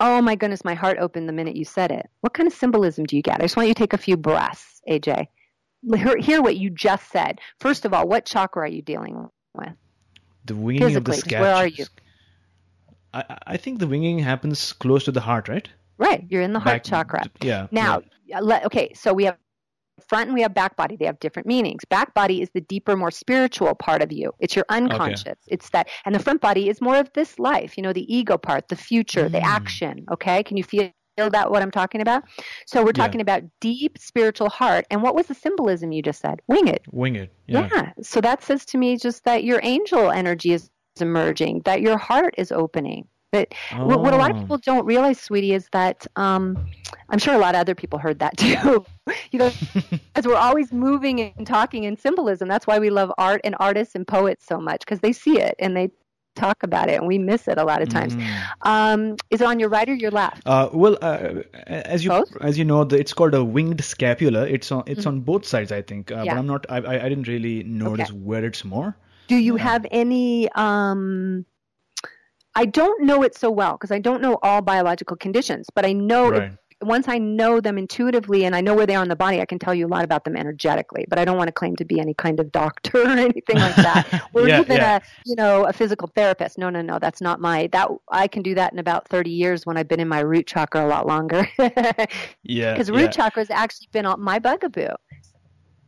Oh 0.00 0.20
my 0.20 0.34
goodness, 0.34 0.64
my 0.64 0.74
heart 0.74 0.98
opened 0.98 1.28
the 1.28 1.32
minute 1.32 1.54
you 1.54 1.64
said 1.64 1.92
it. 1.92 2.10
What 2.22 2.34
kind 2.34 2.48
of 2.48 2.52
symbolism 2.52 3.06
do 3.06 3.14
you 3.14 3.22
get? 3.22 3.38
I 3.38 3.44
just 3.44 3.56
want 3.56 3.68
you 3.68 3.74
to 3.74 3.78
take 3.78 3.92
a 3.92 3.98
few 3.98 4.16
breaths, 4.16 4.82
AJ. 4.90 5.28
Hear, 5.94 6.16
hear 6.16 6.42
what 6.42 6.56
you 6.56 6.70
just 6.70 7.10
said. 7.10 7.40
First 7.60 7.84
of 7.84 7.92
all, 7.92 8.06
what 8.08 8.24
chakra 8.24 8.62
are 8.62 8.68
you 8.68 8.82
dealing 8.82 9.28
with? 9.54 9.68
The 10.46 10.54
winging 10.54 10.96
of 10.96 11.04
the 11.04 11.14
scapula. 11.14 11.40
Where 11.42 11.54
are 11.54 11.66
you? 11.66 11.86
I, 13.12 13.38
I 13.46 13.56
think 13.56 13.78
the 13.78 13.86
winging 13.86 14.18
happens 14.18 14.72
close 14.72 15.04
to 15.04 15.12
the 15.12 15.20
heart, 15.20 15.48
right? 15.48 15.68
Right. 15.98 16.24
You're 16.28 16.42
in 16.42 16.52
the 16.52 16.58
heart 16.58 16.82
Back, 16.82 16.84
chakra. 16.84 17.22
Yeah. 17.40 17.68
Now, 17.70 18.02
yeah. 18.26 18.40
okay, 18.64 18.92
so 18.94 19.12
we 19.12 19.24
have 19.24 19.36
front 20.08 20.28
and 20.28 20.34
we 20.34 20.42
have 20.42 20.52
back 20.54 20.76
body. 20.76 20.96
They 20.96 21.06
have 21.06 21.20
different 21.20 21.46
meanings. 21.46 21.84
Back 21.84 22.14
body 22.14 22.42
is 22.42 22.50
the 22.52 22.60
deeper, 22.60 22.96
more 22.96 23.10
spiritual 23.10 23.74
part 23.74 24.02
of 24.02 24.12
you. 24.12 24.32
It's 24.40 24.56
your 24.56 24.64
unconscious. 24.68 25.22
Okay. 25.26 25.34
It's 25.48 25.70
that, 25.70 25.88
and 26.04 26.14
the 26.14 26.18
front 26.18 26.40
body 26.40 26.68
is 26.68 26.80
more 26.80 26.96
of 26.96 27.10
this 27.14 27.38
life. 27.38 27.76
You 27.76 27.82
know, 27.82 27.92
the 27.92 28.14
ego 28.14 28.36
part, 28.36 28.68
the 28.68 28.76
future, 28.76 29.28
mm. 29.28 29.32
the 29.32 29.40
action. 29.40 30.04
Okay, 30.10 30.42
can 30.42 30.56
you 30.56 30.64
feel 30.64 30.90
that 31.16 31.50
what 31.50 31.62
I'm 31.62 31.70
talking 31.70 32.00
about? 32.00 32.24
So 32.66 32.84
we're 32.84 32.92
talking 32.92 33.20
yeah. 33.20 33.22
about 33.22 33.42
deep 33.60 33.98
spiritual 33.98 34.48
heart. 34.48 34.86
And 34.90 35.02
what 35.02 35.14
was 35.14 35.26
the 35.26 35.34
symbolism 35.34 35.92
you 35.92 36.02
just 36.02 36.20
said? 36.20 36.40
Wing 36.46 36.68
it. 36.68 36.82
Wing 36.90 37.16
it. 37.16 37.32
Yeah. 37.46 37.68
yeah. 37.72 37.92
So 38.02 38.20
that 38.20 38.42
says 38.42 38.64
to 38.66 38.78
me 38.78 38.96
just 38.96 39.24
that 39.24 39.44
your 39.44 39.60
angel 39.62 40.10
energy 40.10 40.52
is 40.52 40.70
emerging, 41.00 41.62
that 41.64 41.80
your 41.80 41.98
heart 41.98 42.34
is 42.38 42.52
opening. 42.52 43.08
But 43.32 43.52
oh. 43.72 43.86
what 43.98 44.14
a 44.14 44.16
lot 44.16 44.30
of 44.30 44.36
oh. 44.36 44.40
people 44.40 44.58
don't 44.58 44.86
realize, 44.86 45.18
sweetie, 45.18 45.54
is 45.54 45.68
that 45.72 46.06
um, 46.14 46.56
I'm 47.08 47.18
sure 47.18 47.34
a 47.34 47.38
lot 47.38 47.56
of 47.56 47.60
other 47.60 47.74
people 47.74 47.98
heard 47.98 48.20
that 48.20 48.36
too. 48.38 48.86
you 49.32 49.40
know, 49.40 49.50
as 50.14 50.24
we're 50.24 50.36
always 50.36 50.72
moving 50.72 51.20
and 51.20 51.44
talking 51.44 51.82
in 51.82 51.96
symbolism. 51.96 52.48
That's 52.48 52.64
why 52.64 52.78
we 52.78 52.90
love 52.90 53.12
art 53.18 53.40
and 53.42 53.56
artists 53.58 53.96
and 53.96 54.06
poets 54.06 54.46
so 54.46 54.60
much 54.60 54.80
because 54.80 55.00
they 55.00 55.12
see 55.12 55.40
it 55.40 55.56
and 55.58 55.76
they 55.76 55.90
talk 56.34 56.62
about 56.62 56.88
it 56.88 56.94
and 56.94 57.06
we 57.06 57.18
miss 57.18 57.48
it 57.48 57.58
a 57.58 57.64
lot 57.64 57.82
of 57.82 57.88
times. 57.88 58.14
Mm. 58.14 58.46
Um, 58.62 59.16
is 59.30 59.40
it 59.40 59.46
on 59.46 59.60
your 59.60 59.68
right 59.68 59.88
or 59.88 59.94
your 59.94 60.10
left? 60.10 60.46
Uh, 60.46 60.68
well, 60.72 60.98
uh, 61.02 61.42
as 61.66 62.04
you 62.04 62.10
Both? 62.10 62.36
as 62.40 62.58
you 62.58 62.64
know, 62.64 62.84
the, 62.84 62.98
it's 62.98 63.12
called 63.12 63.34
a 63.34 63.44
winged 63.44 63.82
scapula. 63.82 64.46
It's 64.46 64.70
on 64.72 64.82
it's 64.86 65.04
mm 65.04 65.06
on 65.06 65.20
both 65.20 65.44
sides, 65.44 65.70
I 65.70 65.82
think. 65.82 66.10
Uh, 66.10 66.22
yeah. 66.22 66.32
But 66.32 66.38
I'm 66.38 66.46
not. 66.46 66.66
I, 66.70 66.78
I 66.78 67.08
didn't 67.10 67.28
really 67.28 67.62
notice 67.64 68.08
okay. 68.08 68.18
where 68.18 68.42
it's 68.42 68.64
more. 68.64 68.96
Do 69.28 69.36
you 69.36 69.56
have 69.56 69.86
any? 69.90 70.50
Um, 70.52 71.44
I 72.54 72.64
don't 72.64 73.02
know 73.02 73.22
it 73.22 73.34
so 73.36 73.50
well 73.50 73.72
because 73.72 73.90
I 73.90 73.98
don't 73.98 74.22
know 74.22 74.38
all 74.42 74.62
biological 74.62 75.16
conditions, 75.16 75.66
but 75.74 75.84
I 75.84 75.92
know 75.92 76.30
right 76.30 76.52
once 76.86 77.08
I 77.08 77.18
know 77.18 77.60
them 77.60 77.78
intuitively 77.78 78.44
and 78.44 78.54
I 78.54 78.60
know 78.60 78.74
where 78.74 78.86
they 78.86 78.94
are 78.94 79.02
in 79.02 79.08
the 79.08 79.16
body, 79.16 79.40
I 79.40 79.44
can 79.44 79.58
tell 79.58 79.74
you 79.74 79.86
a 79.86 79.88
lot 79.88 80.04
about 80.04 80.24
them 80.24 80.36
energetically. 80.36 81.04
But 81.08 81.18
I 81.18 81.24
don't 81.24 81.36
want 81.36 81.48
to 81.48 81.52
claim 81.52 81.76
to 81.76 81.84
be 81.84 82.00
any 82.00 82.14
kind 82.14 82.40
of 82.40 82.52
doctor 82.52 82.98
or 83.02 83.08
anything 83.08 83.56
like 83.56 83.76
that, 83.76 84.28
or 84.34 84.48
yeah, 84.48 84.60
even 84.60 84.76
yeah. 84.76 84.96
a 84.96 85.00
you 85.24 85.36
know 85.36 85.64
a 85.64 85.72
physical 85.72 86.08
therapist. 86.14 86.58
No, 86.58 86.70
no, 86.70 86.82
no, 86.82 86.98
that's 86.98 87.20
not 87.20 87.40
my 87.40 87.68
that. 87.72 87.88
I 88.10 88.26
can 88.28 88.42
do 88.42 88.54
that 88.54 88.72
in 88.72 88.78
about 88.78 89.08
thirty 89.08 89.30
years 89.30 89.66
when 89.66 89.76
I've 89.76 89.88
been 89.88 90.00
in 90.00 90.08
my 90.08 90.20
root 90.20 90.46
chakra 90.46 90.84
a 90.84 90.88
lot 90.88 91.06
longer. 91.06 91.48
yeah, 92.42 92.72
because 92.72 92.90
root 92.90 93.00
yeah. 93.02 93.10
chakra 93.10 93.40
has 93.40 93.50
actually 93.50 93.88
been 93.92 94.06
my 94.18 94.38
bugaboo. 94.38 94.88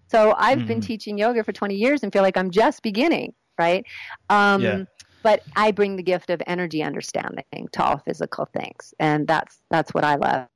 So 0.09 0.35
I've 0.37 0.59
mm-hmm. 0.59 0.67
been 0.69 0.81
teaching 0.81 1.19
yoga 1.19 1.45
for 1.45 1.53
twenty 1.53 1.77
years 1.77 2.03
and 2.03 2.13
feel 2.13 2.23
like 2.23 2.37
I'm 2.37 2.51
just 2.51 2.83
beginning, 2.83 3.35
right? 3.59 3.85
Um, 4.31 4.63
yeah 4.63 4.85
but 5.23 5.43
I 5.57 5.73
bring 5.73 5.97
the 5.97 6.05
gift 6.05 6.31
of 6.31 6.41
energy 6.47 6.85
understanding 6.85 7.69
to 7.73 7.83
all 7.83 7.99
physical 7.99 8.45
things, 8.45 8.95
and 9.01 9.27
that's 9.27 9.59
that's 9.71 9.93
what 9.93 10.05
I 10.05 10.15
love. 10.15 10.47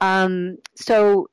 Um, 0.00 0.58
so 0.74 1.28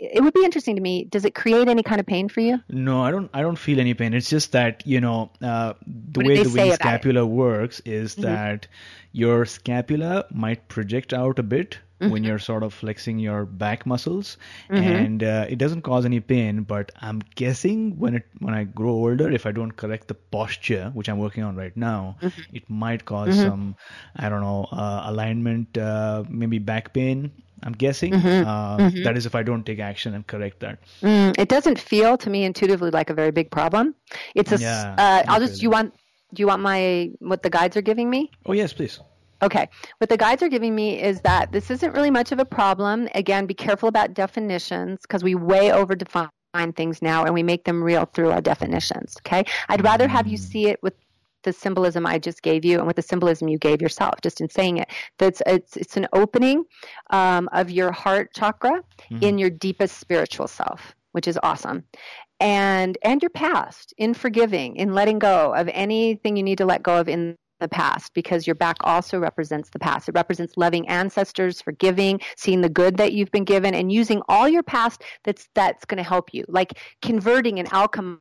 it 0.00 0.22
would 0.22 0.34
be 0.34 0.44
interesting 0.44 0.76
to 0.76 0.82
me. 0.82 1.04
Does 1.04 1.24
it 1.24 1.34
create 1.34 1.68
any 1.68 1.82
kind 1.82 2.00
of 2.00 2.06
pain 2.06 2.28
for 2.28 2.40
you? 2.40 2.60
No, 2.68 3.02
I 3.02 3.10
don't. 3.10 3.30
I 3.34 3.42
don't 3.42 3.58
feel 3.58 3.80
any 3.80 3.94
pain. 3.94 4.14
It's 4.14 4.30
just 4.30 4.52
that 4.52 4.86
you 4.86 5.00
know 5.00 5.30
uh, 5.42 5.74
the 5.86 6.24
way 6.24 6.42
the 6.42 6.50
wing 6.50 6.72
scapula 6.72 7.22
it? 7.22 7.26
works 7.26 7.80
is 7.84 8.12
mm-hmm. 8.12 8.22
that 8.22 8.66
your 9.12 9.44
scapula 9.44 10.24
might 10.30 10.68
project 10.68 11.12
out 11.12 11.38
a 11.38 11.42
bit 11.42 11.78
mm-hmm. 12.00 12.12
when 12.12 12.24
you're 12.24 12.38
sort 12.38 12.62
of 12.62 12.72
flexing 12.72 13.18
your 13.18 13.44
back 13.44 13.86
muscles, 13.86 14.36
mm-hmm. 14.70 14.76
and 14.76 15.24
uh, 15.24 15.46
it 15.48 15.58
doesn't 15.58 15.82
cause 15.82 16.04
any 16.04 16.20
pain. 16.20 16.62
But 16.62 16.92
I'm 17.00 17.20
guessing 17.34 17.98
when 17.98 18.14
it 18.14 18.26
when 18.38 18.54
I 18.54 18.64
grow 18.64 18.90
older, 18.90 19.30
if 19.30 19.46
I 19.46 19.52
don't 19.52 19.72
correct 19.72 20.08
the 20.08 20.14
posture, 20.14 20.90
which 20.94 21.08
I'm 21.08 21.18
working 21.18 21.42
on 21.42 21.56
right 21.56 21.76
now, 21.76 22.16
mm-hmm. 22.22 22.56
it 22.56 22.68
might 22.70 23.04
cause 23.04 23.34
mm-hmm. 23.34 23.48
some 23.48 23.76
I 24.16 24.28
don't 24.28 24.40
know 24.40 24.68
uh, 24.70 25.02
alignment, 25.06 25.76
uh, 25.76 26.24
maybe 26.28 26.58
back 26.58 26.94
pain. 26.94 27.32
I'm 27.62 27.72
guessing 27.72 28.12
mm-hmm. 28.12 28.48
Uh, 28.48 28.76
mm-hmm. 28.76 29.02
that 29.02 29.16
is 29.16 29.26
if 29.26 29.34
I 29.34 29.42
don't 29.42 29.64
take 29.64 29.78
action 29.78 30.14
and 30.14 30.26
correct 30.26 30.60
that. 30.60 30.78
Mm, 31.02 31.38
it 31.38 31.48
doesn't 31.48 31.78
feel 31.78 32.16
to 32.18 32.30
me 32.30 32.44
intuitively 32.44 32.90
like 32.90 33.10
a 33.10 33.14
very 33.14 33.30
big 33.30 33.50
problem. 33.50 33.94
It's 34.34 34.52
a. 34.52 34.58
Yeah, 34.58 34.94
uh, 34.98 35.24
I'll 35.28 35.40
just. 35.40 35.54
Really. 35.54 35.62
You 35.62 35.70
want? 35.70 35.94
Do 36.34 36.42
you 36.42 36.46
want 36.46 36.62
my 36.62 37.10
what 37.20 37.42
the 37.42 37.50
guides 37.50 37.76
are 37.76 37.82
giving 37.82 38.10
me? 38.10 38.30
Oh 38.46 38.52
yes, 38.52 38.72
please. 38.72 39.00
Okay. 39.42 39.68
What 39.98 40.08
the 40.08 40.16
guides 40.16 40.42
are 40.42 40.48
giving 40.48 40.74
me 40.74 41.00
is 41.00 41.20
that 41.20 41.52
this 41.52 41.70
isn't 41.70 41.92
really 41.92 42.10
much 42.10 42.32
of 42.32 42.38
a 42.38 42.44
problem. 42.44 43.08
Again, 43.14 43.46
be 43.46 43.54
careful 43.54 43.88
about 43.88 44.14
definitions 44.14 45.00
because 45.02 45.22
we 45.22 45.34
way 45.34 45.70
over 45.72 45.94
define 45.94 46.28
things 46.74 47.00
now 47.00 47.24
and 47.24 47.32
we 47.34 47.42
make 47.42 47.64
them 47.64 47.82
real 47.82 48.04
through 48.06 48.32
our 48.32 48.40
definitions. 48.40 49.16
Okay. 49.20 49.44
I'd 49.68 49.84
rather 49.84 50.08
have 50.08 50.26
you 50.26 50.38
mm. 50.38 50.40
see 50.40 50.66
it 50.66 50.82
with 50.82 50.94
the 51.48 51.58
symbolism 51.58 52.06
I 52.06 52.18
just 52.18 52.42
gave 52.42 52.64
you 52.64 52.78
and 52.78 52.86
with 52.86 52.96
the 52.96 53.02
symbolism 53.02 53.48
you 53.48 53.58
gave 53.58 53.80
yourself, 53.80 54.14
just 54.22 54.40
in 54.40 54.48
saying 54.48 54.78
it. 54.78 54.88
That's 55.18 55.42
it's 55.46 55.76
it's 55.76 55.96
an 55.96 56.06
opening 56.12 56.64
um, 57.10 57.48
of 57.52 57.70
your 57.70 57.92
heart 57.92 58.32
chakra 58.34 58.82
mm-hmm. 59.10 59.22
in 59.22 59.38
your 59.38 59.50
deepest 59.50 59.98
spiritual 59.98 60.48
self, 60.48 60.94
which 61.12 61.26
is 61.26 61.38
awesome 61.42 61.84
and 62.40 62.96
and 63.02 63.20
your 63.20 63.30
past 63.30 63.92
in 63.98 64.14
forgiving 64.14 64.76
in 64.76 64.94
letting 64.94 65.18
go 65.18 65.52
of 65.54 65.68
anything 65.72 66.36
you 66.36 66.42
need 66.42 66.58
to 66.58 66.64
let 66.64 66.84
go 66.84 67.00
of 67.00 67.08
in 67.08 67.36
the 67.60 67.68
past 67.68 68.14
because 68.14 68.46
your 68.46 68.54
back 68.54 68.76
also 68.80 69.18
represents 69.18 69.70
the 69.70 69.78
past. 69.78 70.08
It 70.08 70.14
represents 70.14 70.56
loving 70.56 70.86
ancestors, 70.88 71.60
forgiving, 71.60 72.20
seeing 72.36 72.60
the 72.60 72.68
good 72.68 72.96
that 72.98 73.12
you've 73.12 73.30
been 73.30 73.44
given, 73.44 73.74
and 73.74 73.90
using 73.90 74.22
all 74.28 74.48
your 74.48 74.62
past 74.62 75.02
that's 75.24 75.48
that's 75.54 75.84
going 75.84 76.02
to 76.02 76.08
help 76.08 76.32
you, 76.32 76.44
like 76.48 76.74
converting 77.02 77.58
and 77.58 77.68
alchemizing 77.70 78.18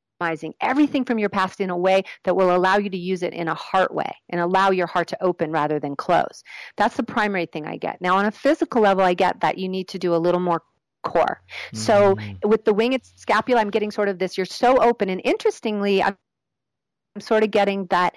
everything 0.62 1.06
from 1.06 1.20
your 1.20 1.30
past 1.30 1.60
in 1.60 1.70
a 1.70 1.78
way 1.78 2.04
that 2.24 2.36
will 2.36 2.56
allow 2.56 2.78
you 2.78 2.90
to 2.90 2.98
use 2.98 3.24
it 3.24 3.34
in 3.34 3.48
a 3.48 3.54
heart 3.54 3.94
way 3.94 4.16
and 4.30 4.42
allow 4.42 4.72
your 4.72 4.88
heart 4.88 5.08
to 5.10 5.24
open 5.24 5.52
rather 5.52 5.80
than 5.80 5.96
close. 5.96 6.44
That's 6.76 6.98
the 6.98 7.04
primary 7.04 7.46
thing 7.46 7.66
I 7.66 7.78
get. 7.78 8.02
Now, 8.02 8.18
on 8.18 8.26
a 8.26 8.32
physical 8.32 8.82
level, 8.82 9.04
I 9.04 9.14
get 9.14 9.42
that 9.42 9.58
you 9.58 9.70
need 9.70 9.90
to 9.90 10.00
do 10.00 10.16
a 10.16 10.18
little 10.18 10.40
more 10.40 10.62
core. 11.04 11.42
Mm-hmm. 11.74 11.78
So 11.78 12.16
with 12.44 12.66
the 12.66 12.74
winged 12.74 13.02
scapula, 13.16 13.62
I'm 13.62 13.70
getting 13.70 13.92
sort 13.92 14.10
of 14.10 14.20
this. 14.20 14.38
You're 14.38 14.46
so 14.46 14.82
open, 14.82 15.10
and 15.10 15.22
interestingly, 15.24 16.04
I'm 16.04 16.18
sort 17.20 17.44
of 17.44 17.52
getting 17.52 17.88
that 17.88 18.14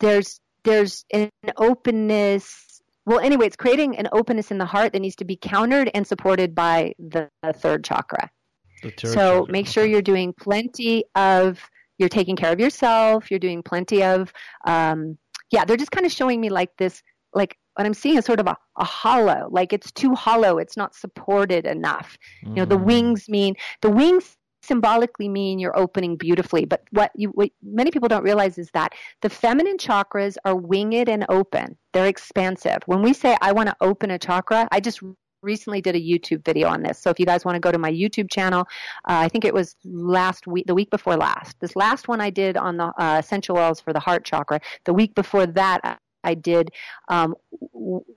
there's 0.00 0.40
there's 0.64 1.04
an 1.12 1.30
openness. 1.56 2.82
Well, 3.06 3.20
anyway, 3.20 3.46
it's 3.46 3.56
creating 3.56 3.96
an 3.96 4.08
openness 4.12 4.50
in 4.50 4.58
the 4.58 4.66
heart 4.66 4.92
that 4.92 5.00
needs 5.00 5.16
to 5.16 5.24
be 5.24 5.36
countered 5.36 5.90
and 5.94 6.06
supported 6.06 6.54
by 6.54 6.92
the, 6.98 7.30
the 7.42 7.54
third 7.54 7.82
chakra. 7.82 8.30
So 9.12 9.46
make 9.48 9.66
sure 9.66 9.84
you're 9.84 10.02
doing 10.02 10.32
plenty 10.32 11.04
of, 11.14 11.58
you're 11.98 12.08
taking 12.08 12.36
care 12.36 12.52
of 12.52 12.60
yourself. 12.60 13.30
You're 13.30 13.40
doing 13.40 13.62
plenty 13.62 14.02
of, 14.02 14.32
um, 14.66 15.18
yeah, 15.50 15.64
they're 15.64 15.76
just 15.76 15.90
kind 15.90 16.06
of 16.06 16.12
showing 16.12 16.40
me 16.40 16.48
like 16.48 16.70
this, 16.76 17.02
like 17.34 17.56
what 17.74 17.86
I'm 17.86 17.94
seeing 17.94 18.16
is 18.18 18.24
sort 18.24 18.40
of 18.40 18.46
a, 18.46 18.56
a 18.76 18.84
hollow, 18.84 19.48
like 19.50 19.72
it's 19.72 19.92
too 19.92 20.14
hollow. 20.14 20.58
It's 20.58 20.76
not 20.76 20.94
supported 20.94 21.66
enough. 21.66 22.18
Mm-hmm. 22.44 22.56
You 22.56 22.62
know, 22.62 22.64
the 22.66 22.78
mm. 22.78 22.84
wings 22.84 23.28
mean, 23.28 23.54
the 23.82 23.90
wings 23.90 24.36
symbolically 24.62 25.28
mean 25.28 25.58
you're 25.58 25.78
opening 25.78 26.16
beautifully. 26.16 26.64
But 26.64 26.82
what, 26.90 27.10
you, 27.14 27.28
what 27.30 27.50
many 27.62 27.90
people 27.90 28.08
don't 28.08 28.24
realize 28.24 28.58
is 28.58 28.70
that 28.74 28.92
the 29.22 29.30
feminine 29.30 29.78
chakras 29.78 30.36
are 30.44 30.56
winged 30.56 31.08
and 31.08 31.24
open. 31.28 31.76
They're 31.92 32.06
expansive. 32.06 32.78
When 32.86 33.00
we 33.00 33.12
say, 33.12 33.36
I 33.40 33.52
want 33.52 33.68
to 33.68 33.76
open 33.80 34.10
a 34.10 34.18
chakra, 34.18 34.68
I 34.70 34.80
just 34.80 35.00
recently 35.42 35.80
did 35.80 35.94
a 35.94 36.00
YouTube 36.00 36.44
video 36.44 36.68
on 36.68 36.82
this. 36.82 36.98
So 36.98 37.10
if 37.10 37.18
you 37.18 37.26
guys 37.26 37.44
want 37.44 37.56
to 37.56 37.60
go 37.60 37.72
to 37.72 37.78
my 37.78 37.92
YouTube 37.92 38.30
channel, 38.30 38.62
uh, 39.08 39.18
I 39.24 39.28
think 39.28 39.44
it 39.44 39.54
was 39.54 39.76
last 39.84 40.46
week, 40.46 40.66
the 40.66 40.74
week 40.74 40.90
before 40.90 41.16
last. 41.16 41.58
This 41.60 41.76
last 41.76 42.08
one 42.08 42.20
I 42.20 42.30
did 42.30 42.56
on 42.56 42.76
the 42.76 42.92
uh, 42.98 43.18
essential 43.18 43.56
oils 43.56 43.80
for 43.80 43.92
the 43.92 44.00
heart 44.00 44.24
chakra. 44.24 44.60
The 44.84 44.92
week 44.92 45.14
before 45.14 45.46
that, 45.46 46.00
I 46.24 46.34
did 46.34 46.70
um, 47.08 47.34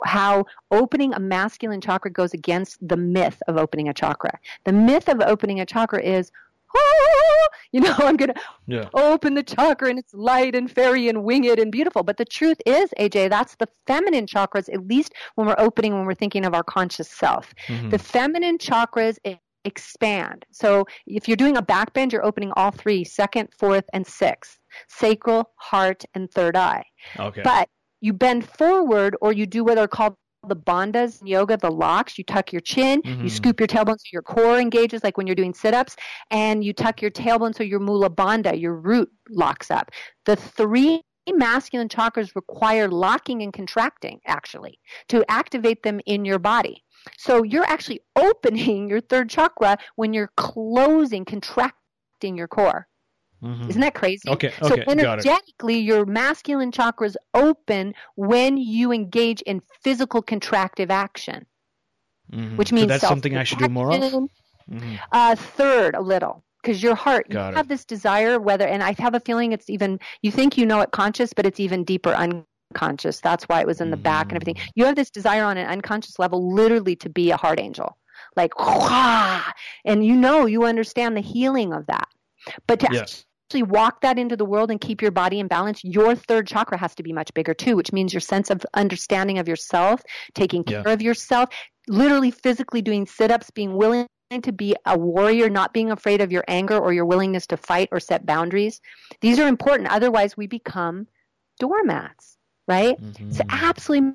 how 0.03 0.45
opening 0.71 1.13
a 1.13 1.19
masculine 1.19 1.81
chakra 1.81 2.11
goes 2.11 2.33
against 2.33 2.77
the 2.87 2.97
myth 2.97 3.41
of 3.47 3.57
opening 3.57 3.89
a 3.89 3.93
chakra. 3.93 4.37
The 4.65 4.73
myth 4.73 5.07
of 5.07 5.21
opening 5.21 5.59
a 5.59 5.65
chakra 5.65 6.01
is, 6.01 6.31
oh, 6.75 7.47
you 7.71 7.81
know, 7.81 7.95
I'm 7.99 8.17
going 8.17 8.33
to 8.33 8.41
yeah. 8.67 8.89
open 8.93 9.33
the 9.33 9.43
chakra 9.43 9.89
and 9.89 9.99
it's 9.99 10.13
light 10.13 10.55
and 10.55 10.69
fairy 10.69 11.07
and 11.09 11.23
winged 11.23 11.59
and 11.59 11.71
beautiful. 11.71 12.03
But 12.03 12.17
the 12.17 12.25
truth 12.25 12.61
is, 12.65 12.89
AJ, 12.99 13.29
that's 13.29 13.55
the 13.55 13.67
feminine 13.87 14.25
chakras, 14.25 14.71
at 14.73 14.85
least 14.87 15.13
when 15.35 15.47
we're 15.47 15.55
opening, 15.57 15.93
when 15.93 16.05
we're 16.05 16.13
thinking 16.13 16.45
of 16.45 16.53
our 16.53 16.63
conscious 16.63 17.09
self. 17.09 17.53
Mm-hmm. 17.67 17.89
The 17.89 17.99
feminine 17.99 18.57
chakras 18.57 19.17
expand. 19.63 20.45
So 20.51 20.85
if 21.05 21.27
you're 21.27 21.37
doing 21.37 21.57
a 21.57 21.61
back 21.61 21.93
bend, 21.93 22.13
you're 22.13 22.25
opening 22.25 22.51
all 22.55 22.71
three 22.71 23.03
second, 23.03 23.49
fourth, 23.57 23.85
and 23.93 24.05
sixth 24.05 24.57
sacral, 24.87 25.51
heart, 25.55 26.05
and 26.15 26.31
third 26.31 26.55
eye. 26.55 26.83
Okay. 27.19 27.41
But 27.43 27.67
you 27.99 28.13
bend 28.13 28.47
forward 28.49 29.15
or 29.21 29.33
you 29.33 29.45
do 29.45 29.63
what 29.63 29.77
are 29.77 29.87
called 29.87 30.15
the 30.47 30.55
bandhas 30.55 31.21
in 31.21 31.27
yoga, 31.27 31.57
the 31.57 31.69
locks. 31.69 32.17
You 32.17 32.23
tuck 32.23 32.51
your 32.51 32.61
chin, 32.61 33.01
mm-hmm. 33.01 33.23
you 33.23 33.29
scoop 33.29 33.59
your 33.59 33.67
tailbone 33.67 33.97
so 33.99 34.05
your 34.11 34.21
core 34.21 34.59
engages, 34.59 35.03
like 35.03 35.17
when 35.17 35.27
you're 35.27 35.35
doing 35.35 35.53
sit 35.53 35.73
ups, 35.73 35.95
and 36.29 36.63
you 36.63 36.73
tuck 36.73 37.01
your 37.01 37.11
tailbone 37.11 37.55
so 37.55 37.63
your 37.63 37.79
mula 37.79 38.09
bandha, 38.09 38.59
your 38.59 38.75
root, 38.75 39.09
locks 39.29 39.69
up. 39.71 39.91
The 40.25 40.35
three 40.35 41.01
masculine 41.29 41.87
chakras 41.87 42.35
require 42.35 42.89
locking 42.89 43.41
and 43.41 43.53
contracting, 43.53 44.19
actually, 44.25 44.79
to 45.09 45.23
activate 45.29 45.83
them 45.83 45.99
in 46.05 46.25
your 46.25 46.39
body. 46.39 46.83
So 47.17 47.43
you're 47.43 47.65
actually 47.65 48.01
opening 48.15 48.89
your 48.89 49.01
third 49.01 49.29
chakra 49.29 49.77
when 49.95 50.13
you're 50.13 50.31
closing, 50.37 51.25
contracting 51.25 52.37
your 52.37 52.47
core. 52.47 52.87
Mm-hmm. 53.43 53.69
Isn't 53.69 53.81
that 53.81 53.95
crazy? 53.95 54.29
Okay. 54.29 54.53
So 54.61 54.75
energetically, 54.87 55.79
your 55.79 56.05
masculine 56.05 56.71
chakras 56.71 57.15
open 57.33 57.95
when 58.15 58.57
you 58.57 58.91
engage 58.91 59.41
in 59.41 59.61
physical 59.83 60.21
contractive 60.21 60.91
action, 60.91 61.45
mm-hmm. 62.31 62.55
which 62.55 62.71
means 62.71 62.83
so 62.83 62.87
that's 62.87 63.07
something 63.07 63.35
I 63.35 63.43
should 63.43 63.57
do 63.57 63.67
more 63.67 63.91
of. 63.91 64.01
Mm-hmm. 64.01 64.95
Uh, 65.11 65.35
third, 65.35 65.95
a 65.95 66.01
little, 66.01 66.43
because 66.61 66.83
your 66.83 66.93
heart 66.93 67.29
Got 67.29 67.47
you 67.47 67.53
it. 67.53 67.57
have 67.57 67.67
this 67.67 67.83
desire. 67.83 68.39
Whether 68.39 68.67
and 68.67 68.83
I 68.83 68.93
have 68.99 69.15
a 69.15 69.19
feeling 69.19 69.53
it's 69.53 69.69
even 69.71 69.99
you 70.21 70.29
think 70.29 70.55
you 70.55 70.65
know 70.65 70.81
it 70.81 70.91
conscious, 70.91 71.33
but 71.33 71.47
it's 71.47 71.59
even 71.59 71.83
deeper 71.83 72.11
unconscious. 72.11 73.21
That's 73.21 73.45
why 73.45 73.61
it 73.61 73.65
was 73.65 73.81
in 73.81 73.89
the 73.89 73.97
back 73.97 74.27
and 74.27 74.35
everything. 74.35 74.55
Mm-hmm. 74.55 74.69
You 74.75 74.85
have 74.85 74.95
this 74.95 75.09
desire 75.09 75.43
on 75.43 75.57
an 75.57 75.67
unconscious 75.67 76.19
level, 76.19 76.53
literally, 76.53 76.95
to 76.97 77.09
be 77.09 77.31
a 77.31 77.37
heart 77.37 77.59
angel, 77.59 77.97
like, 78.35 78.53
and 79.83 80.05
you 80.05 80.15
know, 80.15 80.45
you 80.45 80.63
understand 80.65 81.17
the 81.17 81.21
healing 81.21 81.73
of 81.73 81.87
that. 81.87 82.07
But 82.67 82.79
to 82.81 82.87
yes 82.91 83.25
actually 83.51 83.63
walk 83.63 83.99
that 83.99 84.17
into 84.17 84.37
the 84.37 84.45
world 84.45 84.71
and 84.71 84.79
keep 84.79 85.01
your 85.01 85.11
body 85.11 85.37
in 85.37 85.47
balance, 85.47 85.83
your 85.83 86.15
third 86.15 86.47
chakra 86.47 86.77
has 86.77 86.95
to 86.95 87.03
be 87.03 87.11
much 87.11 87.33
bigger 87.33 87.53
too, 87.53 87.75
which 87.75 87.91
means 87.91 88.13
your 88.13 88.21
sense 88.21 88.49
of 88.49 88.65
understanding 88.73 89.39
of 89.39 89.47
yourself, 89.49 90.01
taking 90.33 90.63
care 90.63 90.83
yeah. 90.85 90.93
of 90.93 91.01
yourself, 91.01 91.49
literally 91.89 92.31
physically 92.31 92.81
doing 92.81 93.05
sit 93.05 93.29
ups, 93.29 93.49
being 93.49 93.75
willing 93.75 94.07
to 94.41 94.53
be 94.53 94.73
a 94.85 94.97
warrior, 94.97 95.49
not 95.49 95.73
being 95.73 95.91
afraid 95.91 96.21
of 96.21 96.31
your 96.31 96.45
anger 96.47 96.77
or 96.77 96.93
your 96.93 97.05
willingness 97.05 97.45
to 97.47 97.57
fight 97.57 97.89
or 97.91 97.99
set 97.99 98.25
boundaries. 98.25 98.79
These 99.19 99.37
are 99.37 99.49
important. 99.49 99.89
Otherwise, 99.89 100.37
we 100.37 100.47
become 100.47 101.07
doormats, 101.59 102.37
right? 102.69 102.97
Mm-hmm. 102.97 103.31
It's 103.31 103.41
absolutely 103.49 104.13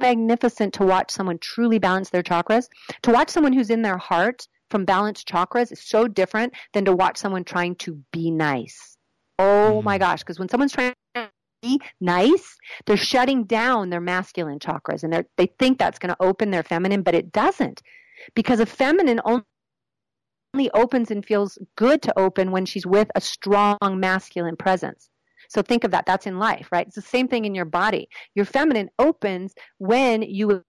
magnificent 0.00 0.74
to 0.74 0.84
watch 0.84 1.10
someone 1.10 1.38
truly 1.38 1.78
balance 1.78 2.10
their 2.10 2.22
chakras, 2.22 2.66
to 3.04 3.10
watch 3.10 3.30
someone 3.30 3.54
who's 3.54 3.70
in 3.70 3.80
their 3.80 3.96
heart 3.96 4.46
from 4.70 4.84
balanced 4.84 5.28
chakras 5.28 5.72
is 5.72 5.80
so 5.80 6.08
different 6.08 6.54
than 6.72 6.84
to 6.84 6.94
watch 6.94 7.16
someone 7.16 7.44
trying 7.44 7.76
to 7.76 8.02
be 8.12 8.30
nice. 8.30 8.96
Oh 9.38 9.80
mm. 9.80 9.84
my 9.84 9.98
gosh, 9.98 10.20
because 10.20 10.38
when 10.38 10.48
someone's 10.48 10.72
trying 10.72 10.94
to 11.14 11.30
be 11.62 11.80
nice, 12.00 12.56
they're 12.86 12.96
shutting 12.96 13.44
down 13.44 13.90
their 13.90 14.00
masculine 14.00 14.58
chakras 14.58 15.02
and 15.02 15.24
they 15.36 15.46
think 15.58 15.78
that's 15.78 15.98
going 15.98 16.14
to 16.14 16.22
open 16.22 16.50
their 16.50 16.62
feminine, 16.62 17.02
but 17.02 17.14
it 17.14 17.32
doesn't. 17.32 17.82
Because 18.34 18.60
a 18.60 18.66
feminine 18.66 19.20
only 19.24 20.70
opens 20.72 21.10
and 21.10 21.24
feels 21.24 21.58
good 21.76 22.02
to 22.02 22.18
open 22.18 22.50
when 22.50 22.64
she's 22.64 22.86
with 22.86 23.10
a 23.14 23.20
strong 23.20 23.76
masculine 23.82 24.56
presence. 24.56 25.10
So 25.48 25.62
think 25.62 25.84
of 25.84 25.90
that. 25.92 26.06
That's 26.06 26.26
in 26.26 26.38
life, 26.38 26.68
right? 26.72 26.86
It's 26.86 26.96
the 26.96 27.02
same 27.02 27.28
thing 27.28 27.44
in 27.44 27.54
your 27.54 27.66
body. 27.66 28.08
Your 28.34 28.46
feminine 28.46 28.88
opens 28.98 29.54
when 29.78 30.22
you 30.22 30.62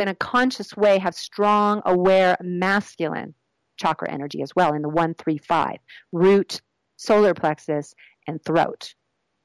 in 0.00 0.08
a 0.08 0.14
conscious 0.14 0.76
way 0.76 0.98
have 0.98 1.14
strong, 1.14 1.82
aware, 1.84 2.36
masculine 2.42 3.34
chakra 3.76 4.10
energy 4.10 4.42
as 4.42 4.54
well 4.54 4.74
in 4.74 4.82
the 4.82 4.88
one, 4.88 5.14
three, 5.14 5.38
five 5.38 5.78
root, 6.12 6.60
solar 6.96 7.34
plexus, 7.34 7.94
and 8.26 8.42
throat. 8.44 8.94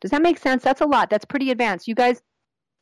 Does 0.02 0.12
that 0.12 0.22
make 0.22 0.38
sense? 0.38 0.64
That's 0.64 0.82
a 0.82 0.86
lot. 0.86 1.10
That's 1.10 1.26
pretty 1.26 1.52
advanced. 1.52 1.88
You 1.88 1.96
guys 1.96 2.22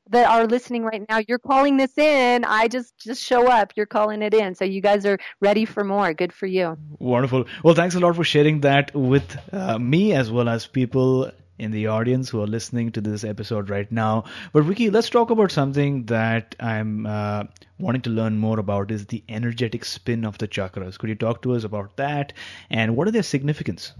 that 0.09 0.29
are 0.29 0.45
listening 0.45 0.83
right 0.83 1.03
now, 1.07 1.21
you're 1.27 1.39
calling 1.39 1.77
this 1.77 1.97
in. 1.97 2.43
I 2.43 2.67
just 2.67 2.97
just 2.97 3.23
show 3.23 3.47
up. 3.47 3.73
You're 3.75 3.85
calling 3.85 4.21
it 4.21 4.33
in. 4.33 4.55
So 4.55 4.65
you 4.65 4.81
guys 4.81 5.05
are 5.05 5.17
ready 5.39 5.65
for 5.65 5.83
more. 5.83 6.13
Good 6.13 6.33
for 6.33 6.45
you. 6.45 6.77
Wonderful. 6.99 7.45
Well, 7.63 7.75
thanks 7.75 7.95
a 7.95 7.99
lot 7.99 8.15
for 8.15 8.23
sharing 8.23 8.61
that 8.61 8.93
with 8.93 9.37
uh, 9.53 9.79
me 9.79 10.13
as 10.13 10.31
well 10.31 10.49
as 10.49 10.67
people 10.67 11.31
in 11.59 11.71
the 11.71 11.87
audience 11.87 12.29
who 12.29 12.41
are 12.41 12.47
listening 12.47 12.91
to 12.91 13.01
this 13.01 13.23
episode 13.23 13.69
right 13.69 13.91
now. 13.91 14.25
But 14.51 14.63
Vicki, 14.63 14.89
let's 14.89 15.09
talk 15.09 15.29
about 15.29 15.51
something 15.51 16.05
that 16.05 16.55
I'm 16.59 17.05
uh, 17.05 17.43
wanting 17.79 18.01
to 18.03 18.09
learn 18.09 18.37
more 18.37 18.59
about 18.59 18.91
is 18.91 19.05
the 19.05 19.23
energetic 19.29 19.85
spin 19.85 20.25
of 20.25 20.37
the 20.37 20.47
chakras. 20.47 20.97
Could 20.97 21.09
you 21.09 21.15
talk 21.15 21.41
to 21.43 21.55
us 21.55 21.63
about 21.63 21.97
that 21.97 22.33
and 22.69 22.95
what 22.95 23.07
are 23.07 23.11
their 23.11 23.23
significance? 23.23 23.93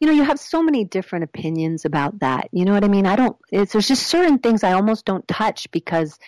You 0.00 0.06
know, 0.06 0.12
you 0.12 0.22
have 0.22 0.38
so 0.38 0.62
many 0.62 0.84
different 0.84 1.24
opinions 1.24 1.84
about 1.84 2.20
that. 2.20 2.48
You 2.52 2.64
know 2.64 2.72
what 2.72 2.84
I 2.84 2.88
mean? 2.88 3.06
I 3.06 3.16
don't. 3.16 3.36
It's 3.50 3.72
there's 3.72 3.88
just 3.88 4.06
certain 4.06 4.38
things 4.38 4.64
I 4.64 4.72
almost 4.72 5.04
don't 5.04 5.26
touch 5.28 5.70
because 5.70 6.18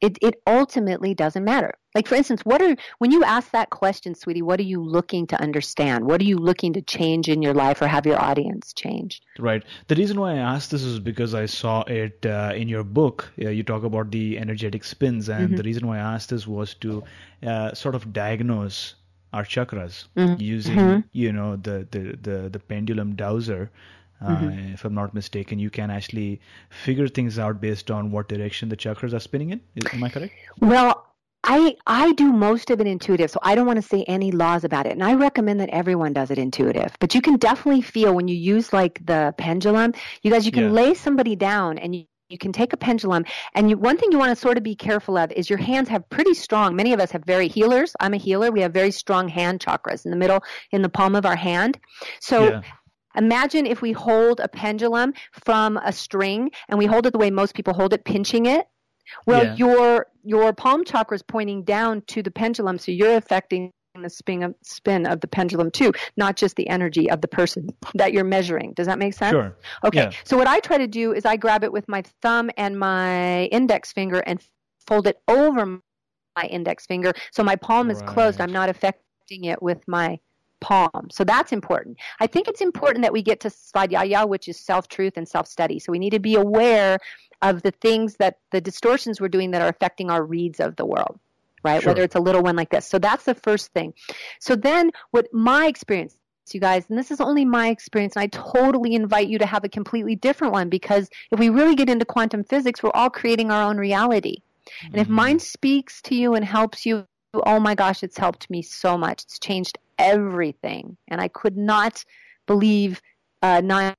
it, 0.00 0.18
it 0.22 0.40
ultimately 0.46 1.14
doesn't 1.14 1.44
matter. 1.44 1.74
Like 1.94 2.06
for 2.06 2.14
instance, 2.14 2.44
what 2.44 2.62
are 2.62 2.76
when 2.98 3.10
you 3.10 3.24
ask 3.24 3.50
that 3.50 3.70
question, 3.70 4.14
sweetie, 4.14 4.42
what 4.42 4.60
are 4.60 4.64
you 4.64 4.82
looking 4.82 5.26
to 5.28 5.40
understand? 5.42 6.04
What 6.04 6.20
are 6.20 6.24
you 6.24 6.36
looking 6.36 6.72
to 6.74 6.82
change 6.82 7.28
in 7.28 7.42
your 7.42 7.54
life 7.54 7.82
or 7.82 7.88
have 7.88 8.06
your 8.06 8.20
audience 8.20 8.72
change? 8.72 9.20
Right. 9.38 9.64
The 9.88 9.96
reason 9.96 10.20
why 10.20 10.34
I 10.34 10.36
asked 10.36 10.70
this 10.70 10.84
is 10.84 11.00
because 11.00 11.34
I 11.34 11.46
saw 11.46 11.82
it 11.82 12.24
uh, 12.24 12.52
in 12.54 12.68
your 12.68 12.84
book. 12.84 13.32
Uh, 13.42 13.48
you 13.48 13.62
talk 13.64 13.82
about 13.82 14.10
the 14.12 14.38
energetic 14.38 14.84
spins, 14.84 15.28
and 15.28 15.48
mm-hmm. 15.48 15.56
the 15.56 15.62
reason 15.62 15.86
why 15.88 15.96
I 15.96 16.14
asked 16.14 16.30
this 16.30 16.46
was 16.46 16.74
to 16.74 17.02
uh, 17.44 17.74
sort 17.74 17.94
of 17.94 18.12
diagnose 18.12 18.94
our 19.32 19.44
chakras 19.44 20.06
mm-hmm. 20.16 20.40
using 20.40 20.76
mm-hmm. 20.76 21.00
you 21.12 21.32
know 21.32 21.56
the, 21.56 21.86
the 21.90 22.16
the 22.22 22.48
the 22.48 22.58
pendulum 22.58 23.14
dowser 23.14 23.70
mm-hmm. 24.22 24.48
Uh, 24.48 24.72
if 24.74 24.84
I'm 24.84 24.94
not 24.94 25.14
mistaken, 25.14 25.58
you 25.58 25.70
can 25.70 25.90
actually 25.90 26.40
figure 26.70 27.08
things 27.08 27.38
out 27.38 27.60
based 27.60 27.90
on 27.90 28.10
what 28.10 28.28
direction 28.28 28.68
the 28.68 28.76
chakras 28.76 29.12
are 29.12 29.20
spinning 29.20 29.50
in. 29.50 29.60
Is, 29.76 29.84
am 29.92 30.04
I 30.04 30.08
correct? 30.08 30.34
Well, 30.60 31.04
I 31.44 31.76
I 31.86 32.12
do 32.12 32.32
most 32.32 32.70
of 32.70 32.80
it 32.80 32.86
intuitive, 32.86 33.30
so 33.30 33.38
I 33.42 33.54
don't 33.54 33.66
want 33.66 33.76
to 33.76 33.88
say 33.88 34.04
any 34.08 34.32
laws 34.32 34.64
about 34.64 34.86
it. 34.86 34.92
And 34.92 35.04
I 35.04 35.14
recommend 35.14 35.60
that 35.60 35.70
everyone 35.70 36.12
does 36.12 36.30
it 36.30 36.38
intuitive. 36.38 36.96
But 36.98 37.14
you 37.14 37.22
can 37.22 37.36
definitely 37.36 37.82
feel 37.82 38.12
when 38.14 38.28
you 38.28 38.36
use 38.36 38.72
like 38.72 39.04
the 39.06 39.34
pendulum, 39.38 39.94
you 40.22 40.30
guys 40.30 40.46
you 40.46 40.52
can 40.52 40.64
yeah. 40.64 40.70
lay 40.70 40.94
somebody 40.94 41.36
down 41.36 41.78
and 41.78 41.94
you 41.94 42.04
you 42.28 42.36
can 42.36 42.52
take 42.52 42.72
a 42.72 42.76
pendulum 42.76 43.24
and 43.54 43.70
you, 43.70 43.78
one 43.78 43.96
thing 43.96 44.12
you 44.12 44.18
want 44.18 44.30
to 44.30 44.36
sort 44.36 44.58
of 44.58 44.62
be 44.62 44.74
careful 44.74 45.16
of 45.16 45.32
is 45.32 45.48
your 45.48 45.58
hands 45.58 45.88
have 45.88 46.08
pretty 46.10 46.34
strong 46.34 46.76
many 46.76 46.92
of 46.92 47.00
us 47.00 47.10
have 47.10 47.24
very 47.24 47.48
healers 47.48 47.96
i'm 48.00 48.12
a 48.12 48.18
healer 48.18 48.50
we 48.50 48.60
have 48.60 48.72
very 48.72 48.90
strong 48.90 49.28
hand 49.28 49.60
chakras 49.60 50.04
in 50.04 50.10
the 50.10 50.16
middle 50.16 50.42
in 50.70 50.82
the 50.82 50.88
palm 50.88 51.14
of 51.14 51.24
our 51.24 51.36
hand 51.36 51.78
so 52.20 52.48
yeah. 52.48 52.62
Imagine 53.18 53.66
if 53.66 53.82
we 53.82 53.92
hold 53.92 54.40
a 54.40 54.48
pendulum 54.48 55.12
from 55.44 55.76
a 55.78 55.92
string 55.92 56.50
and 56.68 56.78
we 56.78 56.86
hold 56.86 57.06
it 57.06 57.12
the 57.12 57.18
way 57.18 57.30
most 57.30 57.54
people 57.54 57.74
hold 57.74 57.92
it 57.92 58.04
pinching 58.04 58.46
it 58.46 58.66
well 59.26 59.44
yeah. 59.44 59.56
your 59.56 60.06
your 60.22 60.52
palm 60.52 60.84
chakra 60.84 61.14
is 61.14 61.22
pointing 61.22 61.64
down 61.64 62.02
to 62.06 62.22
the 62.22 62.30
pendulum 62.30 62.78
so 62.78 62.92
you're 62.92 63.16
affecting 63.16 63.72
the 64.02 64.10
spin 64.10 64.42
of, 64.42 64.54
spin 64.62 65.06
of 65.06 65.20
the 65.20 65.28
pendulum 65.28 65.70
too, 65.70 65.92
not 66.16 66.36
just 66.36 66.56
the 66.56 66.68
energy 66.68 67.10
of 67.10 67.20
the 67.20 67.28
person 67.28 67.68
that 67.94 68.12
you're 68.12 68.24
measuring. 68.24 68.72
Does 68.74 68.86
that 68.86 68.98
make 68.98 69.14
sense? 69.14 69.32
Sure. 69.32 69.56
Okay. 69.84 70.04
Yeah. 70.04 70.10
So 70.24 70.36
what 70.36 70.46
I 70.46 70.60
try 70.60 70.78
to 70.78 70.86
do 70.86 71.12
is 71.12 71.24
I 71.24 71.36
grab 71.36 71.64
it 71.64 71.72
with 71.72 71.88
my 71.88 72.02
thumb 72.22 72.50
and 72.56 72.78
my 72.78 73.44
index 73.46 73.92
finger 73.92 74.20
and 74.20 74.40
fold 74.86 75.06
it 75.06 75.18
over 75.26 75.80
my 76.36 76.44
index 76.44 76.86
finger 76.86 77.12
so 77.32 77.42
my 77.42 77.56
palm 77.56 77.90
is 77.90 78.00
right. 78.00 78.08
closed. 78.08 78.40
I'm 78.40 78.52
not 78.52 78.68
affecting 78.68 79.44
it 79.44 79.62
with 79.62 79.82
my 79.86 80.18
palm. 80.60 81.08
So 81.10 81.24
that's 81.24 81.52
important. 81.52 81.98
I 82.20 82.26
think 82.26 82.48
it's 82.48 82.60
important 82.60 83.02
that 83.02 83.12
we 83.12 83.22
get 83.22 83.40
to 83.40 83.48
svadhyaya, 83.48 84.28
which 84.28 84.48
is 84.48 84.58
self 84.58 84.88
truth 84.88 85.14
and 85.16 85.28
self 85.28 85.46
study. 85.46 85.78
So 85.78 85.92
we 85.92 85.98
need 85.98 86.10
to 86.10 86.20
be 86.20 86.34
aware 86.34 86.98
of 87.40 87.62
the 87.62 87.70
things 87.70 88.16
that 88.16 88.38
the 88.50 88.60
distortions 88.60 89.20
we're 89.20 89.28
doing 89.28 89.52
that 89.52 89.62
are 89.62 89.68
affecting 89.68 90.10
our 90.10 90.24
reads 90.24 90.60
of 90.60 90.76
the 90.76 90.86
world 90.86 91.18
right? 91.64 91.82
Sure. 91.82 91.90
Whether 91.90 92.04
it's 92.04 92.14
a 92.14 92.20
little 92.20 92.40
one 92.40 92.54
like 92.54 92.70
this. 92.70 92.86
So 92.86 93.00
that's 93.00 93.24
the 93.24 93.34
first 93.34 93.72
thing. 93.72 93.92
So 94.38 94.54
then 94.54 94.92
what 95.10 95.26
my 95.32 95.66
experience 95.66 96.16
you 96.54 96.60
guys, 96.60 96.86
and 96.88 96.98
this 96.98 97.10
is 97.10 97.20
only 97.20 97.44
my 97.44 97.68
experience, 97.68 98.16
and 98.16 98.22
I 98.22 98.26
totally 98.28 98.94
invite 98.94 99.28
you 99.28 99.38
to 99.38 99.46
have 99.46 99.64
a 99.64 99.68
completely 99.68 100.16
different 100.16 100.52
one 100.52 100.68
because 100.68 101.08
if 101.30 101.38
we 101.38 101.48
really 101.50 101.74
get 101.74 101.90
into 101.90 102.04
quantum 102.04 102.44
physics, 102.44 102.82
we're 102.82 102.90
all 102.94 103.10
creating 103.10 103.50
our 103.50 103.62
own 103.62 103.76
reality. 103.76 104.36
Mm-hmm. 104.38 104.86
And 104.86 104.96
if 104.96 105.06
mm-hmm. 105.06 105.16
mine 105.16 105.38
speaks 105.38 106.02
to 106.02 106.14
you 106.14 106.34
and 106.34 106.44
helps 106.44 106.86
you, 106.86 107.06
oh 107.34 107.60
my 107.60 107.74
gosh, 107.74 108.02
it's 108.02 108.16
helped 108.16 108.48
me 108.48 108.62
so 108.62 108.96
much. 108.96 109.24
It's 109.24 109.38
changed 109.38 109.78
everything. 109.98 110.96
And 111.08 111.20
I 111.20 111.28
could 111.28 111.56
not 111.56 112.04
believe 112.46 113.00
uh, 113.42 113.60
nine 113.60 113.94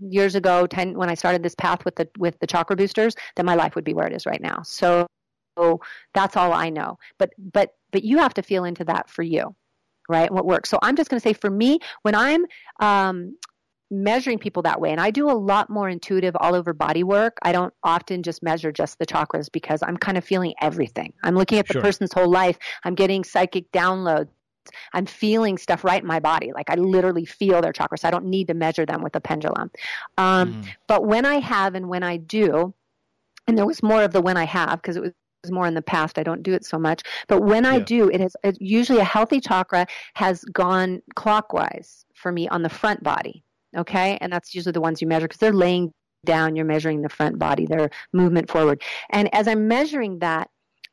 years 0.00 0.34
ago, 0.34 0.66
ten 0.66 0.96
when 0.96 1.10
I 1.10 1.14
started 1.14 1.42
this 1.42 1.54
path 1.54 1.84
with 1.84 1.96
the 1.96 2.08
with 2.18 2.38
the 2.38 2.46
chakra 2.46 2.76
boosters, 2.76 3.14
that 3.36 3.44
my 3.44 3.54
life 3.54 3.74
would 3.74 3.84
be 3.84 3.94
where 3.94 4.06
it 4.06 4.14
is 4.14 4.26
right 4.26 4.40
now. 4.40 4.62
So 4.62 5.06
that's 6.14 6.36
all 6.36 6.52
I 6.52 6.70
know. 6.70 6.98
But 7.18 7.30
but 7.38 7.74
but 7.92 8.04
you 8.04 8.18
have 8.18 8.34
to 8.34 8.42
feel 8.42 8.64
into 8.64 8.84
that 8.84 9.08
for 9.08 9.22
you, 9.22 9.54
right? 10.08 10.30
What 10.30 10.46
works. 10.46 10.68
So 10.70 10.78
I'm 10.82 10.96
just 10.96 11.10
going 11.10 11.20
to 11.20 11.28
say 11.28 11.32
for 11.32 11.50
me, 11.50 11.78
when 12.02 12.14
I'm 12.14 12.44
um, 12.80 13.36
measuring 13.90 14.38
people 14.38 14.62
that 14.62 14.80
way, 14.80 14.90
and 14.90 15.00
I 15.00 15.10
do 15.10 15.30
a 15.30 15.32
lot 15.32 15.70
more 15.70 15.88
intuitive 15.88 16.34
all 16.40 16.54
over 16.54 16.72
body 16.72 17.04
work. 17.04 17.38
I 17.42 17.52
don't 17.52 17.72
often 17.84 18.22
just 18.22 18.42
measure 18.42 18.72
just 18.72 18.98
the 18.98 19.06
chakras 19.06 19.50
because 19.52 19.82
I'm 19.82 19.96
kind 19.96 20.18
of 20.18 20.24
feeling 20.24 20.54
everything. 20.60 21.12
I'm 21.22 21.36
looking 21.36 21.58
at 21.58 21.68
the 21.68 21.74
sure. 21.74 21.82
person's 21.82 22.12
whole 22.12 22.30
life. 22.30 22.58
I'm 22.82 22.94
getting 22.94 23.22
psychic 23.22 23.70
downloads. 23.70 24.28
I'm 24.92 25.06
feeling 25.06 25.58
stuff 25.58 25.84
right 25.84 26.02
in 26.02 26.06
my 26.06 26.20
body. 26.20 26.52
Like 26.54 26.70
I 26.70 26.74
literally 26.74 27.24
feel 27.24 27.60
their 27.60 27.72
chakras. 27.72 28.04
I 28.04 28.10
don't 28.10 28.26
need 28.26 28.48
to 28.48 28.54
measure 28.54 28.86
them 28.86 29.02
with 29.02 29.16
a 29.16 29.20
pendulum. 29.20 29.70
Um, 30.18 30.62
mm. 30.62 30.68
But 30.86 31.04
when 31.04 31.24
I 31.24 31.36
have 31.36 31.74
and 31.74 31.88
when 31.88 32.02
I 32.02 32.16
do, 32.16 32.74
and 33.46 33.58
there 33.58 33.66
was 33.66 33.82
more 33.82 34.02
of 34.02 34.12
the 34.12 34.22
when 34.22 34.36
I 34.36 34.44
have 34.44 34.80
because 34.80 34.96
it 34.96 35.02
was 35.02 35.12
more 35.50 35.66
in 35.66 35.74
the 35.74 35.82
past. 35.82 36.18
I 36.18 36.22
don't 36.22 36.42
do 36.42 36.54
it 36.54 36.64
so 36.64 36.78
much. 36.78 37.02
But 37.28 37.42
when 37.42 37.66
I 37.66 37.78
do, 37.78 38.08
it 38.08 38.20
is 38.20 38.36
it, 38.42 38.56
usually 38.60 39.00
a 39.00 39.04
healthy 39.04 39.40
chakra 39.40 39.86
has 40.14 40.42
gone 40.44 41.02
clockwise 41.14 42.04
for 42.14 42.32
me 42.32 42.48
on 42.48 42.62
the 42.62 42.70
front 42.70 43.02
body. 43.02 43.44
Okay. 43.76 44.18
And 44.20 44.32
that's 44.32 44.54
usually 44.54 44.72
the 44.72 44.80
ones 44.80 45.02
you 45.02 45.08
measure 45.08 45.26
because 45.26 45.40
they're 45.40 45.52
laying 45.52 45.92
down. 46.24 46.56
You're 46.56 46.64
measuring 46.64 47.02
the 47.02 47.08
front 47.08 47.38
body, 47.38 47.66
their 47.66 47.90
movement 48.12 48.50
forward. 48.50 48.82
And 49.10 49.32
as 49.34 49.46
I'm 49.48 49.68
measuring 49.68 50.20
that, 50.20 50.48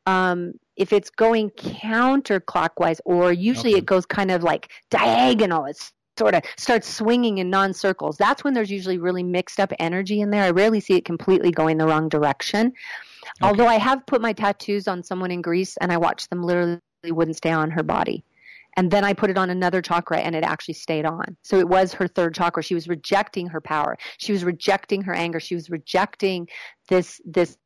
um, 0.06 0.52
if 0.76 0.92
it's 0.92 1.10
going 1.10 1.50
counterclockwise, 1.50 2.98
or 3.04 3.32
usually 3.32 3.72
okay. 3.72 3.78
it 3.78 3.86
goes 3.86 4.06
kind 4.06 4.30
of 4.30 4.42
like 4.42 4.70
diagonal, 4.90 5.66
it's 5.66 5.92
sort 6.18 6.34
of 6.34 6.42
starts 6.56 6.88
swinging 6.88 7.38
in 7.38 7.50
non 7.50 7.72
circles. 7.72 8.16
That's 8.16 8.44
when 8.44 8.54
there's 8.54 8.70
usually 8.70 8.98
really 8.98 9.22
mixed 9.22 9.60
up 9.60 9.72
energy 9.78 10.20
in 10.20 10.30
there. 10.30 10.44
I 10.44 10.50
rarely 10.50 10.80
see 10.80 10.94
it 10.94 11.04
completely 11.04 11.50
going 11.50 11.78
the 11.78 11.86
wrong 11.86 12.08
direction. 12.08 12.68
Okay. 12.68 13.48
Although 13.48 13.66
I 13.66 13.78
have 13.78 14.06
put 14.06 14.20
my 14.20 14.32
tattoos 14.32 14.88
on 14.88 15.02
someone 15.02 15.30
in 15.30 15.42
Greece 15.42 15.76
and 15.80 15.92
I 15.92 15.96
watched 15.96 16.30
them 16.30 16.42
literally 16.42 16.80
wouldn't 17.04 17.36
stay 17.36 17.50
on 17.50 17.70
her 17.70 17.82
body. 17.82 18.24
And 18.76 18.90
then 18.90 19.04
I 19.04 19.12
put 19.12 19.30
it 19.30 19.36
on 19.36 19.50
another 19.50 19.82
chakra 19.82 20.18
and 20.18 20.34
it 20.34 20.44
actually 20.44 20.74
stayed 20.74 21.04
on. 21.04 21.36
So 21.42 21.58
it 21.58 21.68
was 21.68 21.92
her 21.94 22.08
third 22.08 22.34
chakra. 22.34 22.62
She 22.62 22.74
was 22.74 22.88
rejecting 22.88 23.48
her 23.48 23.60
power. 23.60 23.98
She 24.18 24.32
was 24.32 24.44
rejecting 24.44 25.02
her 25.02 25.12
anger. 25.12 25.40
She 25.40 25.54
was 25.54 25.68
rejecting 25.68 26.48
this 26.88 27.20
this 27.24 27.58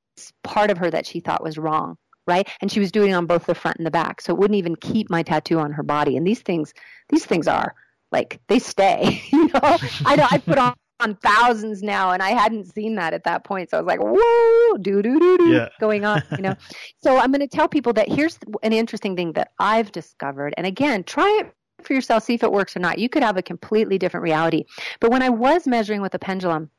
part 0.42 0.70
of 0.70 0.78
her 0.78 0.90
that 0.90 1.06
she 1.06 1.20
thought 1.20 1.42
was 1.42 1.58
wrong, 1.58 1.96
right? 2.26 2.48
And 2.60 2.70
she 2.70 2.80
was 2.80 2.92
doing 2.92 3.10
it 3.10 3.14
on 3.14 3.26
both 3.26 3.46
the 3.46 3.54
front 3.54 3.76
and 3.78 3.86
the 3.86 3.90
back. 3.90 4.20
So 4.20 4.32
it 4.32 4.38
wouldn't 4.38 4.56
even 4.56 4.76
keep 4.76 5.10
my 5.10 5.22
tattoo 5.22 5.58
on 5.58 5.72
her 5.72 5.82
body. 5.82 6.16
And 6.16 6.26
these 6.26 6.40
things 6.40 6.74
these 7.08 7.24
things 7.24 7.48
are 7.48 7.74
like 8.12 8.40
they 8.48 8.58
stay. 8.58 9.22
you 9.32 9.46
know, 9.48 9.78
I 10.04 10.16
know 10.16 10.26
I 10.30 10.38
put 10.38 10.58
on 10.58 10.74
on 11.00 11.14
thousands 11.16 11.82
now 11.82 12.10
and 12.10 12.22
I 12.22 12.30
hadn't 12.30 12.72
seen 12.72 12.94
that 12.96 13.12
at 13.12 13.24
that 13.24 13.44
point. 13.44 13.70
So 13.70 13.76
I 13.76 13.80
was 13.80 13.86
like, 13.86 14.00
whoa, 14.00 14.76
do 14.78 15.02
do 15.02 15.18
do 15.18 15.38
do 15.38 15.66
going 15.78 16.04
on, 16.04 16.22
you 16.32 16.42
know. 16.42 16.54
so 17.02 17.18
I'm 17.18 17.30
going 17.30 17.40
to 17.40 17.48
tell 17.48 17.68
people 17.68 17.92
that 17.94 18.08
here's 18.08 18.38
an 18.62 18.72
interesting 18.72 19.14
thing 19.14 19.32
that 19.34 19.52
I've 19.58 19.92
discovered. 19.92 20.54
And 20.56 20.66
again, 20.66 21.04
try 21.04 21.28
it 21.40 21.52
for 21.84 21.92
yourself, 21.92 22.24
see 22.24 22.34
if 22.34 22.42
it 22.42 22.52
works 22.52 22.76
or 22.76 22.80
not. 22.80 22.98
You 22.98 23.08
could 23.08 23.22
have 23.22 23.36
a 23.36 23.42
completely 23.42 23.98
different 23.98 24.24
reality. 24.24 24.64
But 25.00 25.10
when 25.10 25.22
I 25.22 25.28
was 25.28 25.66
measuring 25.66 26.00
with 26.00 26.14
a 26.14 26.18
pendulum, 26.18 26.70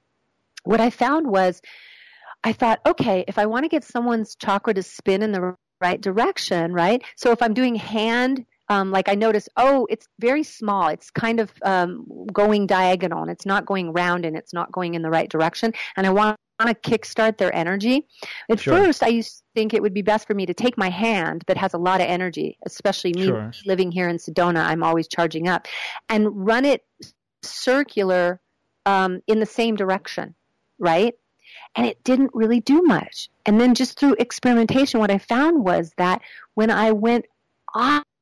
what 0.63 0.81
I 0.81 0.89
found 0.89 1.27
was 1.27 1.61
I 2.43 2.53
thought, 2.53 2.79
okay, 2.85 3.25
if 3.27 3.37
I 3.37 3.45
want 3.45 3.65
to 3.65 3.69
get 3.69 3.83
someone's 3.83 4.35
chakra 4.35 4.73
to 4.73 4.83
spin 4.83 5.21
in 5.21 5.31
the 5.31 5.55
right 5.81 5.99
direction, 5.99 6.73
right? 6.73 7.03
So 7.15 7.31
if 7.31 7.41
I'm 7.41 7.53
doing 7.53 7.75
hand 7.75 8.45
um, 8.69 8.91
like 8.91 9.07
I 9.07 9.15
noticed, 9.15 9.49
oh, 9.55 9.87
it's 9.89 10.07
very 10.19 10.43
small. 10.43 10.89
It's 10.89 11.09
kind 11.09 11.39
of 11.39 11.51
um, 11.63 12.05
going 12.33 12.67
diagonal 12.67 13.21
and 13.21 13.31
it's 13.31 13.45
not 13.45 13.65
going 13.65 13.93
round 13.93 14.25
and 14.25 14.35
it's 14.35 14.53
not 14.53 14.71
going 14.71 14.93
in 14.93 15.01
the 15.01 15.09
right 15.09 15.29
direction. 15.29 15.73
And 15.95 16.05
I 16.05 16.09
want 16.09 16.37
to 16.59 16.73
kickstart 16.73 17.37
their 17.37 17.53
energy. 17.55 18.07
At 18.49 18.59
sure. 18.59 18.75
first, 18.75 19.03
I 19.03 19.07
used 19.07 19.37
to 19.37 19.43
think 19.55 19.73
it 19.73 19.81
would 19.81 19.93
be 19.93 20.01
best 20.01 20.27
for 20.27 20.33
me 20.33 20.45
to 20.45 20.53
take 20.53 20.77
my 20.77 20.89
hand 20.89 21.43
that 21.47 21.57
has 21.57 21.73
a 21.73 21.77
lot 21.77 22.01
of 22.01 22.07
energy, 22.07 22.57
especially 22.65 23.13
me 23.13 23.27
sure. 23.27 23.51
living 23.65 23.91
here 23.91 24.09
in 24.09 24.17
Sedona. 24.17 24.65
I'm 24.65 24.83
always 24.83 25.07
charging 25.07 25.47
up, 25.47 25.67
and 26.09 26.27
run 26.45 26.65
it 26.65 26.83
circular 27.43 28.41
um, 28.85 29.21
in 29.27 29.39
the 29.39 29.45
same 29.45 29.75
direction, 29.75 30.35
right? 30.79 31.13
And 31.75 31.85
it 31.85 32.03
didn't 32.03 32.31
really 32.33 32.59
do 32.59 32.81
much. 32.81 33.29
And 33.45 33.59
then 33.59 33.75
just 33.75 33.99
through 33.99 34.15
experimentation, 34.19 34.99
what 34.99 35.11
I 35.11 35.17
found 35.17 35.63
was 35.63 35.91
that 35.97 36.21
when 36.55 36.71
I 36.71 36.91
went 36.91 37.25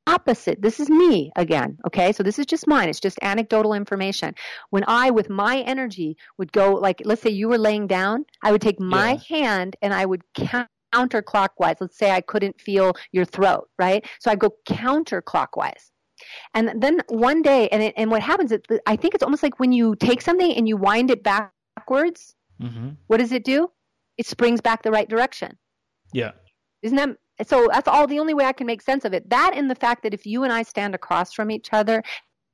opposite. 0.08 0.62
This 0.62 0.80
is 0.80 0.90
me 0.90 1.32
again, 1.36 1.78
okay? 1.88 2.12
So 2.12 2.24
this 2.24 2.40
is 2.40 2.46
just 2.46 2.68
mine. 2.68 2.90
It's 2.90 3.00
just 3.00 3.18
anecdotal 3.22 3.74
information. 3.74 4.36
When 4.70 4.84
I, 4.88 5.12
with 5.12 5.30
my 5.30 5.62
energy, 5.62 6.18
would 6.38 6.52
go, 6.52 6.74
like, 6.74 7.02
let's 7.06 7.22
say 7.22 7.30
you 7.32 7.50
were 7.50 7.58
laying 7.58 7.88
down, 7.88 8.26
I 8.44 8.52
would 8.52 8.62
take 8.62 8.80
my 8.80 9.14
yeah. 9.14 9.38
hand 9.38 9.76
and 9.82 9.94
I 9.94 10.06
would 10.06 10.22
counterclockwise. 10.36 11.78
Let's 11.80 11.98
say 11.98 12.12
I 12.12 12.22
couldn't 12.22 12.60
feel 12.62 12.94
your 13.12 13.26
throat, 13.26 13.70
right? 13.80 14.06
So 14.20 14.32
I'd 14.32 14.40
go 14.40 14.56
counterclockwise. 14.68 15.90
And 16.54 16.82
then 16.82 17.02
one 17.10 17.42
day, 17.42 17.68
and, 17.70 17.84
it, 17.84 17.94
and 17.98 18.10
what 18.10 18.22
happens, 18.22 18.52
is, 18.52 18.62
I 18.86 18.96
think 18.96 19.16
it's 19.16 19.24
almost 19.24 19.44
like 19.44 19.60
when 19.60 19.72
you 19.72 19.96
take 19.96 20.22
something 20.22 20.54
and 20.54 20.68
you 20.68 20.78
wind 20.78 21.12
it 21.12 21.24
backwards, 21.24 22.36
mm-hmm. 22.62 22.90
what 23.08 23.18
does 23.18 23.32
it 23.32 23.44
do? 23.44 23.72
It 24.18 24.26
springs 24.26 24.62
back 24.62 24.84
the 24.84 24.92
right 24.92 25.10
direction. 25.10 25.58
Yeah. 26.14 26.32
Isn't 26.82 26.98
that 26.98 27.18
so 27.46 27.68
that's 27.72 27.88
all 27.88 28.08
the 28.08 28.20
only 28.20 28.34
way 28.34 28.46
I 28.46 28.54
can 28.54 28.68
make 28.68 28.82
sense 28.82 29.04
of 29.04 29.14
it. 29.14 29.30
That 29.30 29.52
and 29.56 29.70
the 29.70 29.76
fact 29.76 30.04
that 30.04 30.14
if 30.14 30.26
you 30.26 30.44
and 30.44 30.54
I 30.54 30.64
stand 30.64 30.96
across 30.96 31.34
from 31.34 31.52
each 31.52 31.70
other, 31.74 32.02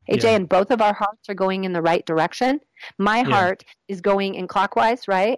AJ, 0.10 0.24
yeah. 0.24 0.30
and 0.32 0.50
both 0.50 0.72
of 0.72 0.82
our 0.82 0.94
hearts 0.94 1.30
are 1.30 1.36
going 1.36 1.64
in 1.64 1.74
the 1.74 1.82
right 1.82 2.06
direction. 2.06 2.60
My 2.98 3.20
yeah. 3.20 3.26
heart 3.26 3.64
is 3.88 4.02
going 4.02 4.36
in 4.36 4.48
clockwise, 4.48 5.08
right? 5.08 5.38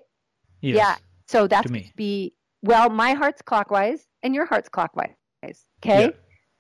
Yes. 0.62 0.78
Yeah. 0.78 0.96
So 1.28 1.48
that's 1.48 1.70
to 1.70 1.84
be 1.96 2.34
well, 2.62 2.90
my 2.90 3.14
heart's 3.14 3.42
clockwise 3.42 4.08
and 4.24 4.34
your 4.34 4.46
heart's 4.46 4.70
clockwise. 4.70 5.16
Okay? 5.44 6.06
Yeah. 6.06 6.10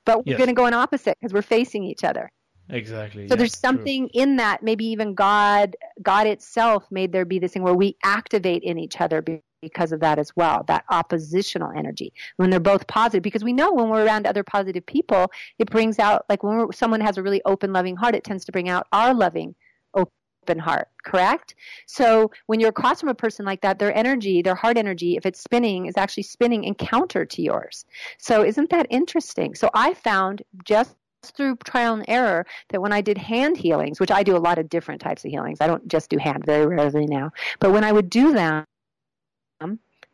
But 0.06 0.26
we're 0.26 0.32
yes. 0.32 0.38
going 0.38 0.50
to 0.50 0.54
go 0.54 0.66
in 0.66 0.74
opposite 0.74 1.18
because 1.20 1.34
we're 1.34 1.42
facing 1.42 1.86
each 1.86 2.04
other. 2.04 2.30
Exactly. 2.70 3.28
So 3.28 3.36
there's 3.36 3.58
something 3.58 4.10
true. 4.10 4.22
in 4.22 4.38
that. 4.38 4.64
Maybe 4.64 4.86
even 4.86 5.14
God, 5.14 5.76
God 6.02 6.28
itself 6.28 6.86
made 6.92 7.12
there 7.12 7.26
be 7.26 7.40
this 7.40 7.54
thing 7.54 7.64
where 7.64 7.74
we 7.74 7.98
activate 8.04 8.64
in 8.64 8.78
each 8.78 9.02
other 9.02 9.24
because 9.62 9.92
of 9.92 10.00
that 10.02 10.20
as 10.20 10.36
well, 10.36 10.64
that 10.68 10.84
oppositional 10.90 11.72
energy. 11.76 12.14
When 12.38 12.50
they're 12.50 12.60
both 12.60 12.88
positive, 12.88 13.24
because 13.24 13.44
we 13.44 13.54
know 13.54 13.72
when 13.72 13.90
we're 13.90 14.06
around 14.06 14.26
other 14.26 14.44
positive 14.44 14.86
people, 14.86 15.32
it 15.60 15.70
brings 15.70 16.00
out, 16.00 16.26
like 16.30 16.44
when 16.44 16.72
someone 16.72 17.02
has 17.02 17.18
a 17.18 17.24
really 17.24 17.42
open, 17.46 17.74
loving 17.74 17.96
heart, 17.96 18.16
it 18.16 18.24
tends 18.24 18.46
to 18.46 18.52
bring 18.52 18.70
out 18.70 18.88
our 18.92 19.14
loving, 19.14 19.56
open 19.94 20.60
heart, 20.60 20.90
correct? 21.04 21.56
So 21.86 22.32
when 22.48 22.60
you're 22.60 22.70
across 22.70 23.00
from 23.00 23.10
a 23.10 23.16
person 23.16 23.46
like 23.46 23.62
that, 23.62 23.80
their 23.80 23.96
energy, 23.96 24.42
their 24.42 24.56
heart 24.56 24.78
energy, 24.78 25.16
if 25.16 25.26
it's 25.26 25.42
spinning, 25.42 25.86
is 25.86 25.96
actually 25.98 26.24
spinning 26.24 26.66
in 26.66 26.76
counter 26.76 27.26
to 27.26 27.42
yours. 27.42 27.86
So 28.18 28.44
isn't 28.44 28.70
that 28.70 28.88
interesting? 28.90 29.56
So 29.56 29.70
I 29.74 29.94
found 29.94 30.44
just 30.66 30.96
through 31.32 31.58
trial 31.66 31.94
and 31.94 32.06
error 32.08 32.46
that 32.70 32.82
when 32.82 32.94
I 32.94 33.02
did 33.02 33.18
hand 33.18 33.58
healings, 33.58 34.00
which 34.00 34.12
I 34.12 34.24
do 34.24 34.36
a 34.36 34.40
lot 34.40 34.58
of 34.58 34.70
different 34.70 35.02
types 35.02 35.24
of 35.26 35.32
healings, 35.32 35.60
I 35.62 35.68
don't 35.68 35.88
just 35.88 36.10
do 36.10 36.18
hand 36.18 36.46
very 36.46 36.66
rarely 36.66 37.06
now, 37.06 37.32
but 37.60 37.72
when 37.72 37.84
I 37.84 37.92
would 37.92 38.10
do 38.10 38.34
them, 38.34 38.66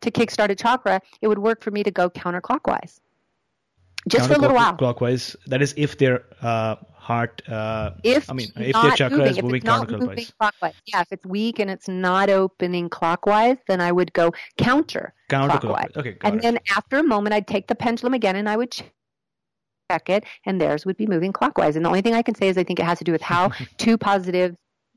to 0.00 0.10
kickstart 0.10 0.50
a 0.50 0.54
chakra, 0.54 1.00
it 1.20 1.28
would 1.28 1.38
work 1.38 1.62
for 1.62 1.70
me 1.70 1.82
to 1.82 1.90
go 1.90 2.08
counterclockwise. 2.10 3.00
Just 4.08 4.28
for 4.28 4.34
a 4.34 4.38
little 4.38 4.56
while. 4.56 4.74
Clockwise. 4.74 5.36
That 5.46 5.60
is 5.60 5.74
if 5.76 5.98
their 5.98 6.24
uh, 6.40 6.76
heart. 6.94 7.42
Uh, 7.46 7.90
if 8.02 8.30
I 8.30 8.32
mean, 8.32 8.50
if 8.56 8.72
their 8.80 8.92
chakra 8.92 9.18
moving, 9.18 9.36
is 9.36 9.42
moving 9.42 9.60
counterclockwise. 9.60 10.08
moving 10.08 10.26
clockwise. 10.38 10.74
Yeah, 10.86 11.02
if 11.02 11.12
it's 11.12 11.26
weak 11.26 11.58
and 11.58 11.70
it's 11.70 11.86
not 11.86 12.30
opening 12.30 12.88
clockwise, 12.88 13.58
then 13.68 13.82
I 13.82 13.92
would 13.92 14.12
go 14.14 14.32
counter 14.56 15.12
Counterclockwise. 15.28 15.60
clockwise. 15.60 15.96
Okay, 15.96 16.16
And 16.22 16.36
it. 16.36 16.42
then 16.42 16.58
after 16.74 16.98
a 16.98 17.02
moment, 17.02 17.34
I'd 17.34 17.46
take 17.46 17.66
the 17.66 17.74
pendulum 17.74 18.14
again 18.14 18.36
and 18.36 18.48
I 18.48 18.56
would 18.56 18.74
it, 20.08 20.24
and 20.46 20.60
theirs 20.60 20.86
would 20.86 20.96
be 20.96 21.06
moving 21.06 21.32
clockwise. 21.32 21.76
And 21.76 21.84
the 21.84 21.88
only 21.88 22.00
thing 22.02 22.14
I 22.14 22.22
can 22.22 22.34
say 22.34 22.48
is 22.48 22.56
I 22.56 22.64
think 22.64 22.78
it 22.78 22.84
has 22.84 22.98
to 22.98 23.04
do 23.04 23.12
with 23.12 23.22
how 23.22 23.50
two 23.78 23.98
positive 23.98 24.54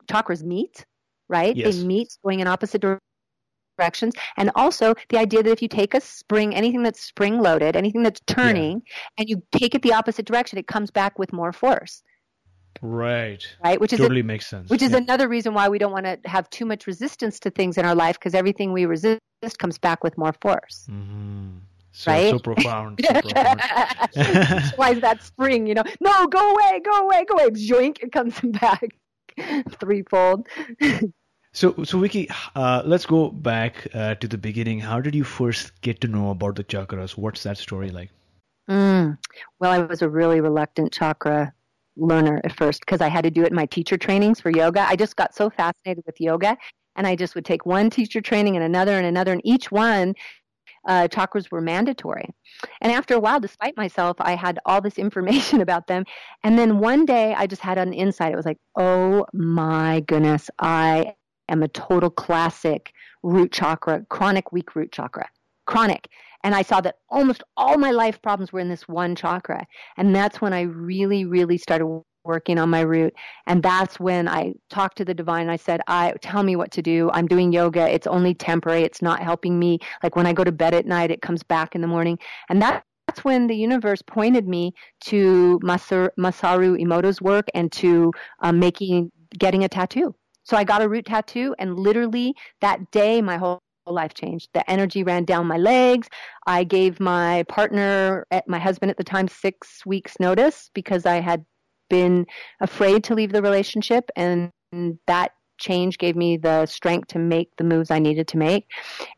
chakras 0.07 0.43
meet, 0.43 0.85
right? 1.29 1.55
Yes. 1.55 1.77
They 1.77 1.83
meet 1.83 2.09
going 2.23 2.39
in 2.39 2.47
opposite 2.47 2.81
dir- 2.81 2.99
directions. 3.77 4.13
And 4.37 4.51
also 4.55 4.93
the 5.09 5.17
idea 5.17 5.41
that 5.43 5.51
if 5.51 5.61
you 5.61 5.67
take 5.67 5.93
a 5.93 6.01
spring, 6.01 6.53
anything 6.55 6.83
that's 6.83 7.01
spring 7.01 7.39
loaded, 7.39 7.75
anything 7.75 8.03
that's 8.03 8.21
turning, 8.27 8.83
and 9.17 9.27
you 9.29 9.41
take 9.51 9.73
it 9.75 9.81
the 9.81 9.93
opposite 9.93 10.25
direction, 10.25 10.59
it 10.59 10.67
comes 10.67 10.91
back 10.91 11.17
with 11.17 11.33
more 11.33 11.51
force, 11.51 12.03
Right. 12.81 13.43
right? 13.63 13.79
Which 13.79 13.93
is 13.93 13.99
a 13.99 14.03
Totally 14.03 14.23
makes 14.23 14.45
sense. 14.47 14.69
which 14.69 14.81
is 14.81 14.91
yeah. 14.91 14.97
another 14.97 15.27
reason 15.29 15.53
why 15.53 15.69
we 15.69 15.77
don't 15.77 15.91
want 15.91 16.05
to 16.05 16.19
have 16.25 16.49
too 16.49 16.65
much 16.65 16.85
resistance 16.85 17.39
to 17.41 17.49
things 17.49 17.77
in 17.77 17.85
our 17.85 17.95
life 17.95 18.19
because 18.19 18.35
everything 18.35 18.73
we 18.73 18.85
resist 18.85 19.19
comes 19.57 19.77
back 19.77 20.03
with 20.03 20.17
more 20.17 20.33
force. 20.41 20.87
Mhm. 20.89 21.59
So, 21.93 22.11
Right? 22.11 22.29
so 22.31 22.39
profound. 22.39 22.99
So 23.05 23.13
profound. 23.21 23.59
That's 24.13 24.77
why 24.77 24.91
is 24.91 25.01
that 25.01 25.21
spring, 25.23 25.67
you 25.67 25.75
know, 25.75 25.83
no, 26.01 26.27
go 26.27 26.51
away, 26.51 26.81
go 26.83 27.05
away, 27.05 27.23
go 27.25 27.35
away. 27.35 27.49
Joink, 27.51 28.01
it 28.01 28.11
comes 28.11 28.39
back 28.43 28.89
threefold. 29.79 30.47
So, 31.53 31.75
so 31.83 31.99
Vicki, 31.99 32.29
uh, 32.55 32.81
let's 32.83 33.05
go 33.05 33.29
back 33.29 33.87
uh, 33.93 34.15
to 34.15 34.27
the 34.27 34.39
beginning. 34.39 34.79
How 34.79 34.99
did 34.99 35.13
you 35.13 35.23
first 35.23 35.79
get 35.81 36.01
to 36.01 36.07
know 36.07 36.31
about 36.31 36.55
the 36.55 36.63
chakras? 36.63 37.15
What's 37.15 37.43
that 37.43 37.59
story 37.59 37.91
like? 37.91 38.09
Mm. 38.67 39.19
Well, 39.59 39.71
I 39.71 39.79
was 39.79 40.01
a 40.01 40.09
really 40.09 40.41
reluctant 40.41 40.91
chakra 40.91 41.53
learner 41.95 42.41
at 42.43 42.57
first 42.57 42.79
because 42.79 43.01
I 43.01 43.07
had 43.07 43.23
to 43.23 43.29
do 43.29 43.43
it 43.43 43.49
in 43.49 43.55
my 43.55 43.67
teacher 43.67 43.97
trainings 43.97 44.39
for 44.41 44.49
yoga. 44.49 44.81
I 44.81 44.95
just 44.95 45.15
got 45.15 45.35
so 45.35 45.51
fascinated 45.51 46.03
with 46.07 46.19
yoga, 46.19 46.57
and 46.95 47.05
I 47.05 47.15
just 47.15 47.35
would 47.35 47.45
take 47.45 47.67
one 47.67 47.91
teacher 47.91 48.19
training 48.19 48.55
and 48.55 48.65
another 48.65 48.97
and 48.97 49.05
another, 49.05 49.31
and 49.31 49.41
each 49.43 49.71
one 49.71 50.15
uh, 50.87 51.07
chakras 51.07 51.51
were 51.51 51.61
mandatory. 51.61 52.29
And 52.81 52.91
after 52.91 53.13
a 53.13 53.19
while, 53.19 53.39
despite 53.39 53.77
myself, 53.77 54.17
I 54.19 54.35
had 54.35 54.59
all 54.65 54.81
this 54.81 54.97
information 54.97 55.61
about 55.67 55.87
them. 55.87 56.05
And 56.43 56.57
then 56.57 56.79
one 56.79 57.05
day, 57.05 57.33
I 57.33 57.47
just 57.47 57.61
had 57.61 57.77
an 57.77 57.93
insight. 57.93 58.33
It 58.33 58.37
was 58.37 58.45
like, 58.45 58.59
oh 58.77 59.25
my 59.33 60.01
goodness, 60.01 60.49
I 60.59 61.15
am 61.49 61.63
a 61.63 61.67
total 61.67 62.09
classic 62.09 62.93
root 63.21 63.51
chakra, 63.51 64.05
chronic 64.09 64.51
weak 64.51 64.75
root 64.75 64.91
chakra, 64.91 65.29
chronic. 65.65 66.09
And 66.43 66.53
I 66.53 66.61
saw 66.61 66.81
that 66.81 66.95
almost 67.09 67.41
all 67.55 67.77
my 67.77 67.91
life 67.91 68.21
problems 68.21 68.51
were 68.51 68.59
in 68.59 68.67
this 68.67 68.87
one 68.87 69.15
chakra. 69.15 69.65
And 69.95 70.13
that's 70.13 70.41
when 70.41 70.51
I 70.51 70.61
really, 70.61 71.23
really 71.23 71.57
started 71.57 71.87
working 72.25 72.57
on 72.57 72.69
my 72.69 72.81
root. 72.81 73.13
And 73.47 73.61
that's 73.61 73.99
when 73.99 74.27
I 74.27 74.53
talked 74.69 74.97
to 74.97 75.05
the 75.05 75.13
divine. 75.13 75.49
I 75.49 75.55
said, 75.55 75.81
I 75.87 76.13
tell 76.21 76.43
me 76.43 76.55
what 76.55 76.71
to 76.71 76.81
do. 76.81 77.09
I'm 77.13 77.27
doing 77.27 77.51
yoga. 77.51 77.89
It's 77.89 78.07
only 78.07 78.33
temporary. 78.33 78.83
It's 78.83 79.01
not 79.01 79.21
helping 79.21 79.59
me. 79.59 79.79
Like 80.01 80.15
when 80.15 80.25
I 80.25 80.33
go 80.33 80.43
to 80.43 80.51
bed 80.51 80.73
at 80.73 80.85
night, 80.85 81.11
it 81.11 81.21
comes 81.21 81.43
back 81.43 81.75
in 81.75 81.81
the 81.81 81.87
morning. 81.87 82.17
And 82.49 82.61
that 82.61 82.83
that's 83.07 83.25
when 83.25 83.47
the 83.47 83.55
universe 83.55 84.01
pointed 84.01 84.47
me 84.47 84.73
to 85.01 85.59
Masaru, 85.61 86.09
Masaru 86.17 86.81
Emoto's 86.81 87.21
work 87.21 87.47
and 87.53 87.71
to 87.73 88.13
um, 88.39 88.59
making 88.59 89.11
getting 89.37 89.63
a 89.65 89.69
tattoo. 89.69 90.15
So 90.43 90.57
I 90.57 90.63
got 90.63 90.81
a 90.81 90.89
root 90.89 91.05
tattoo, 91.05 91.55
and 91.59 91.77
literally 91.77 92.33
that 92.61 92.91
day, 92.91 93.21
my 93.21 93.37
whole 93.37 93.59
life 93.85 94.13
changed. 94.13 94.49
The 94.53 94.69
energy 94.69 95.03
ran 95.03 95.25
down 95.25 95.47
my 95.47 95.57
legs. 95.57 96.07
I 96.47 96.63
gave 96.63 96.99
my 96.99 97.43
partner, 97.49 98.25
my 98.47 98.59
husband 98.59 98.89
at 98.89 98.97
the 98.97 99.03
time, 99.03 99.27
six 99.27 99.85
weeks' 99.85 100.19
notice 100.19 100.69
because 100.73 101.05
I 101.05 101.19
had 101.19 101.45
been 101.93 102.25
afraid 102.59 103.03
to 103.03 103.13
leave 103.13 103.31
the 103.31 103.41
relationship, 103.43 104.09
and 104.15 104.49
that 105.05 105.33
change 105.59 105.99
gave 105.99 106.15
me 106.15 106.37
the 106.37 106.65
strength 106.65 107.09
to 107.09 107.19
make 107.19 107.55
the 107.57 107.63
moves 107.63 107.91
I 107.91 107.99
needed 107.99 108.27
to 108.29 108.37
make. 108.37 108.65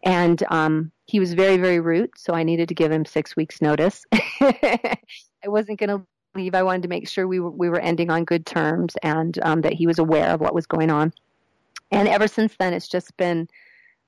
And 0.04 0.44
um, 0.50 0.92
he 1.06 1.22
was 1.22 1.34
very, 1.34 1.56
very 1.56 1.80
rude, 1.80 2.10
so 2.18 2.34
I 2.34 2.44
needed 2.44 2.68
to 2.68 2.76
give 2.76 2.92
him 2.92 3.06
six 3.06 3.36
weeks' 3.38 3.62
notice. 3.62 4.04
I 4.42 4.98
wasn't 5.46 5.80
going 5.80 5.90
to 5.90 6.06
leave. 6.36 6.54
I 6.54 6.64
wanted 6.64 6.82
to 6.82 6.90
make 6.90 7.08
sure 7.08 7.28
we 7.30 7.40
were 7.40 7.52
we 7.52 7.70
were 7.70 7.80
ending 7.80 8.10
on 8.10 8.26
good 8.26 8.46
terms, 8.46 8.96
and 9.02 9.40
um, 9.44 9.62
that 9.62 9.74
he 9.74 9.88
was 9.88 10.00
aware 10.00 10.30
of 10.34 10.42
what 10.42 10.54
was 10.54 10.68
going 10.68 10.92
on. 10.92 11.14
And 11.92 12.10
ever 12.10 12.28
since 12.28 12.56
then, 12.60 12.74
it's 12.74 12.90
just 12.90 13.16
been 13.16 13.48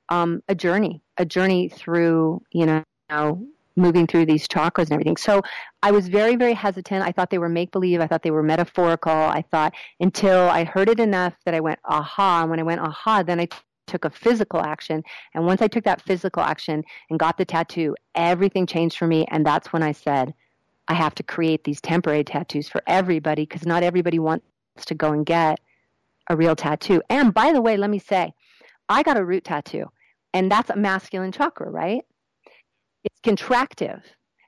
um, 0.09 0.41
a 0.49 0.55
journey, 0.55 1.01
a 1.17 1.25
journey 1.25 1.69
through 1.69 2.41
you 2.51 2.65
know 2.65 2.83
moving 3.77 4.07
through 4.07 4.25
these 4.25 4.47
chakras 4.47 4.85
and 4.85 4.93
everything. 4.93 5.17
So 5.17 5.41
I 5.83 5.91
was 5.91 6.07
very, 6.07 6.35
very 6.35 6.53
hesitant. 6.53 7.05
I 7.05 7.11
thought 7.11 7.29
they 7.29 7.37
were 7.37 7.49
make 7.49 7.71
believe. 7.71 8.01
I 8.01 8.07
thought 8.07 8.23
they 8.23 8.31
were 8.31 8.43
metaphorical. 8.43 9.11
I 9.11 9.43
thought 9.51 9.73
until 9.99 10.49
I 10.49 10.63
heard 10.63 10.89
it 10.89 10.99
enough 10.99 11.33
that 11.45 11.53
I 11.53 11.59
went 11.59 11.79
aha. 11.85 12.41
And 12.41 12.49
when 12.49 12.59
I 12.59 12.63
went 12.63 12.81
aha, 12.81 13.23
then 13.23 13.39
I 13.39 13.45
t- 13.45 13.57
took 13.85 14.03
a 14.03 14.09
physical 14.09 14.61
action. 14.61 15.03
And 15.33 15.45
once 15.45 15.61
I 15.61 15.67
took 15.67 15.85
that 15.85 16.01
physical 16.01 16.43
action 16.43 16.83
and 17.09 17.19
got 17.19 17.37
the 17.37 17.45
tattoo, 17.45 17.95
everything 18.15 18.65
changed 18.65 18.97
for 18.97 19.07
me. 19.07 19.25
And 19.29 19.45
that's 19.45 19.71
when 19.71 19.83
I 19.83 19.93
said, 19.93 20.33
I 20.87 20.93
have 20.93 21.15
to 21.15 21.23
create 21.23 21.63
these 21.63 21.81
temporary 21.81 22.23
tattoos 22.23 22.67
for 22.67 22.81
everybody 22.87 23.43
because 23.43 23.65
not 23.65 23.83
everybody 23.83 24.19
wants 24.19 24.45
to 24.85 24.95
go 24.95 25.11
and 25.11 25.25
get 25.25 25.59
a 26.29 26.35
real 26.35 26.55
tattoo. 26.55 27.01
And 27.09 27.33
by 27.33 27.51
the 27.53 27.61
way, 27.61 27.77
let 27.77 27.89
me 27.89 27.99
say, 27.99 28.33
I 28.89 29.03
got 29.03 29.17
a 29.17 29.25
root 29.25 29.43
tattoo, 29.43 29.85
and 30.33 30.51
that's 30.51 30.69
a 30.69 30.75
masculine 30.75 31.31
chakra, 31.31 31.69
right? 31.69 32.05
Contractive. 33.23 34.01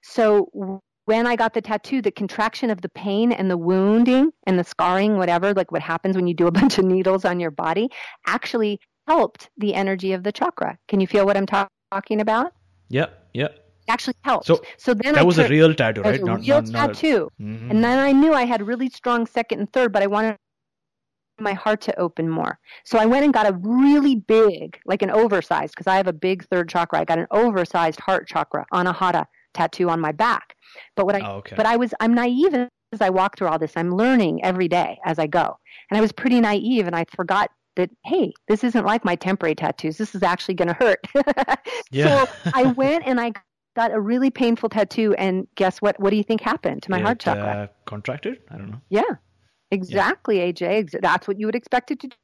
So 0.04 0.82
when 1.06 1.26
I 1.28 1.36
got 1.36 1.54
the 1.54 1.62
tattoo, 1.62 2.02
the 2.02 2.12
contraction 2.12 2.70
of 2.70 2.82
the 2.82 2.90
pain 2.90 3.32
and 3.32 3.50
the 3.50 3.58
wounding 3.58 4.32
and 4.46 4.58
the 4.60 4.64
scarring, 4.64 5.18
whatever, 5.18 5.54
like 5.54 5.72
what 5.72 5.82
happens 5.82 6.16
when 6.16 6.28
you 6.28 6.34
do 6.34 6.48
a 6.48 6.52
bunch 6.60 6.78
of 6.78 6.86
needles 6.86 7.26
on 7.26 7.40
your 7.40 7.52
body, 7.52 7.90
actually 8.28 8.80
helped 9.08 9.50
the 9.58 9.74
energy 9.74 10.14
of 10.14 10.24
the 10.24 10.32
chakra. 10.32 10.78
Can 10.88 11.00
you 11.00 11.08
feel 11.08 11.26
what 11.26 11.36
I'm 11.36 11.46
ta- 11.48 11.68
talking 11.92 12.22
about? 12.22 12.54
Yeah, 12.90 13.08
yep. 13.34 13.66
Actually 13.88 14.14
helped. 14.24 14.46
So 14.46 14.62
so 14.78 14.94
then 14.94 15.14
That 15.14 15.22
I 15.22 15.24
was 15.24 15.38
took, 15.38 15.48
a 15.48 15.50
real 15.50 15.74
tattoo, 15.74 16.02
right? 16.02 16.20
a 16.22 16.24
real 16.24 16.38
not, 16.38 16.68
not 16.70 16.90
a- 16.92 16.94
tattoo. 16.94 17.30
Mhm. 17.42 17.72
And 17.72 17.84
then 17.84 17.98
I 17.98 18.12
knew 18.12 18.34
I 18.34 18.46
had 18.46 18.62
really 18.62 18.90
strong 18.90 19.26
second 19.26 19.60
and 19.62 19.74
third, 19.74 19.92
but 19.92 20.04
I 20.04 20.08
wanted 20.08 20.36
my 21.42 21.54
heart 21.54 21.82
to 21.82 22.00
open 22.00 22.30
more. 22.30 22.60
So 22.86 22.98
I 22.98 23.06
went 23.06 23.24
and 23.26 23.34
got 23.34 23.48
a 23.48 23.54
really 23.62 24.16
big, 24.16 24.80
like 24.86 25.02
an 25.02 25.10
oversized, 25.10 25.74
because 25.74 25.88
I 25.88 25.96
have 25.98 26.08
a 26.08 26.14
big 26.14 26.46
third 26.48 26.70
chakra. 26.70 27.00
I 27.00 27.06
got 27.06 27.20
an 27.20 27.28
oversized 27.32 28.00
heart 28.00 28.28
chakra, 28.28 28.66
anahata 28.74 29.26
tattoo 29.54 29.90
on 29.90 30.00
my 30.00 30.12
back. 30.12 30.56
But 30.96 31.06
what 31.06 31.16
I, 31.16 31.22
Oh, 31.28 31.38
okay. 31.38 31.56
but 31.56 31.66
I 31.66 31.76
was, 31.76 31.94
I'm 32.00 32.14
naive 32.14 32.54
as 32.54 33.02
I 33.02 33.10
walk 33.10 33.38
through 33.38 33.48
all 33.48 33.60
this. 33.60 33.74
I'm 33.76 33.92
learning 33.96 34.44
every 34.44 34.68
day 34.68 35.00
as 35.06 35.20
I 35.20 35.28
go, 35.28 35.58
and 35.90 35.98
I 35.98 36.02
was 36.02 36.12
pretty 36.12 36.40
naive, 36.42 36.88
and 36.88 36.96
I 36.96 37.06
forgot 37.16 37.50
that 37.76 37.90
hey, 38.04 38.34
this 38.48 38.64
isn't 38.64 38.86
like 38.86 39.06
my 39.06 39.16
temporary 39.16 39.56
tattoos. 39.56 39.98
This 39.98 40.14
is 40.16 40.24
actually 40.24 40.56
going 40.56 40.68
to 40.70 40.74
hurt. 40.74 41.00
Yeah. 41.92 42.26
so 42.26 42.32
I 42.54 42.64
went 42.78 43.04
and 43.08 43.20
I 43.20 43.32
got 43.76 43.92
a 43.92 44.00
really 44.00 44.30
painful 44.30 44.70
tattoo, 44.70 45.14
and 45.18 45.48
guess 45.56 45.80
what? 45.82 46.00
What 46.00 46.10
do 46.12 46.18
you 46.18 46.24
think 46.24 46.42
happened 46.42 46.84
to 46.84 46.92
my 46.92 47.00
It, 47.00 47.04
heart 47.04 47.20
chakra? 47.20 47.44
Uh, 47.48 47.68
contracted? 47.86 48.40
I 48.52 48.58
don't 48.58 48.72
know. 48.72 48.82
Yeah, 48.90 49.04
exactly, 49.72 50.38
AJ. 50.38 50.62
Ex- 50.62 50.96
That's 51.02 51.28
what 51.28 51.40
you 51.40 51.46
would 51.46 51.56
expect 51.56 51.92
it 51.92 52.00
to 52.02 52.08
do. 52.08 52.16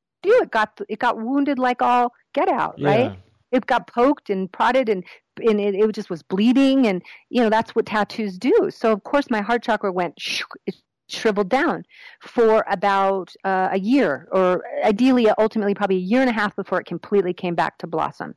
It 0.41 0.52
got 0.52 0.80
it 0.89 1.00
got 1.00 1.18
wounded 1.20 1.60
like 1.60 1.82
all 1.82 2.12
get 2.34 2.48
out, 2.50 2.76
Yeah. 2.78 2.89
right? 2.89 3.20
It 3.52 3.66
got 3.68 3.88
poked 3.88 4.30
and 4.30 4.52
prodded, 4.52 4.89
and 4.89 5.04
and 5.48 5.60
it, 5.62 5.76
it 5.76 5.91
just 5.93 6.10
was 6.10 6.24
bleeding, 6.24 6.88
and 6.88 7.02
you 7.30 7.41
know 7.41 7.50
that's 7.50 7.76
what 7.76 7.86
tattoos 7.86 8.38
do. 8.38 8.70
So 8.72 8.91
of 8.91 9.04
course 9.04 9.30
my 9.30 9.41
heart 9.41 9.64
chakra 9.64 9.91
went 9.91 10.16
sh- 10.20 10.41
it 10.66 10.76
shriveled 11.08 11.50
down 11.50 11.84
for 12.24 12.66
about 12.70 13.32
uh, 13.43 13.70
a 13.72 13.80
year, 13.80 14.28
or 14.32 14.64
ideally, 14.84 15.30
ultimately, 15.38 15.76
probably 15.76 15.98
a 15.98 16.00
year 16.00 16.22
and 16.22 16.30
a 16.30 16.34
half 16.34 16.56
before 16.56 16.80
it 16.82 16.86
completely 16.88 17.34
came 17.34 17.54
back 17.56 17.78
to 17.78 17.88
blossom. 17.88 18.34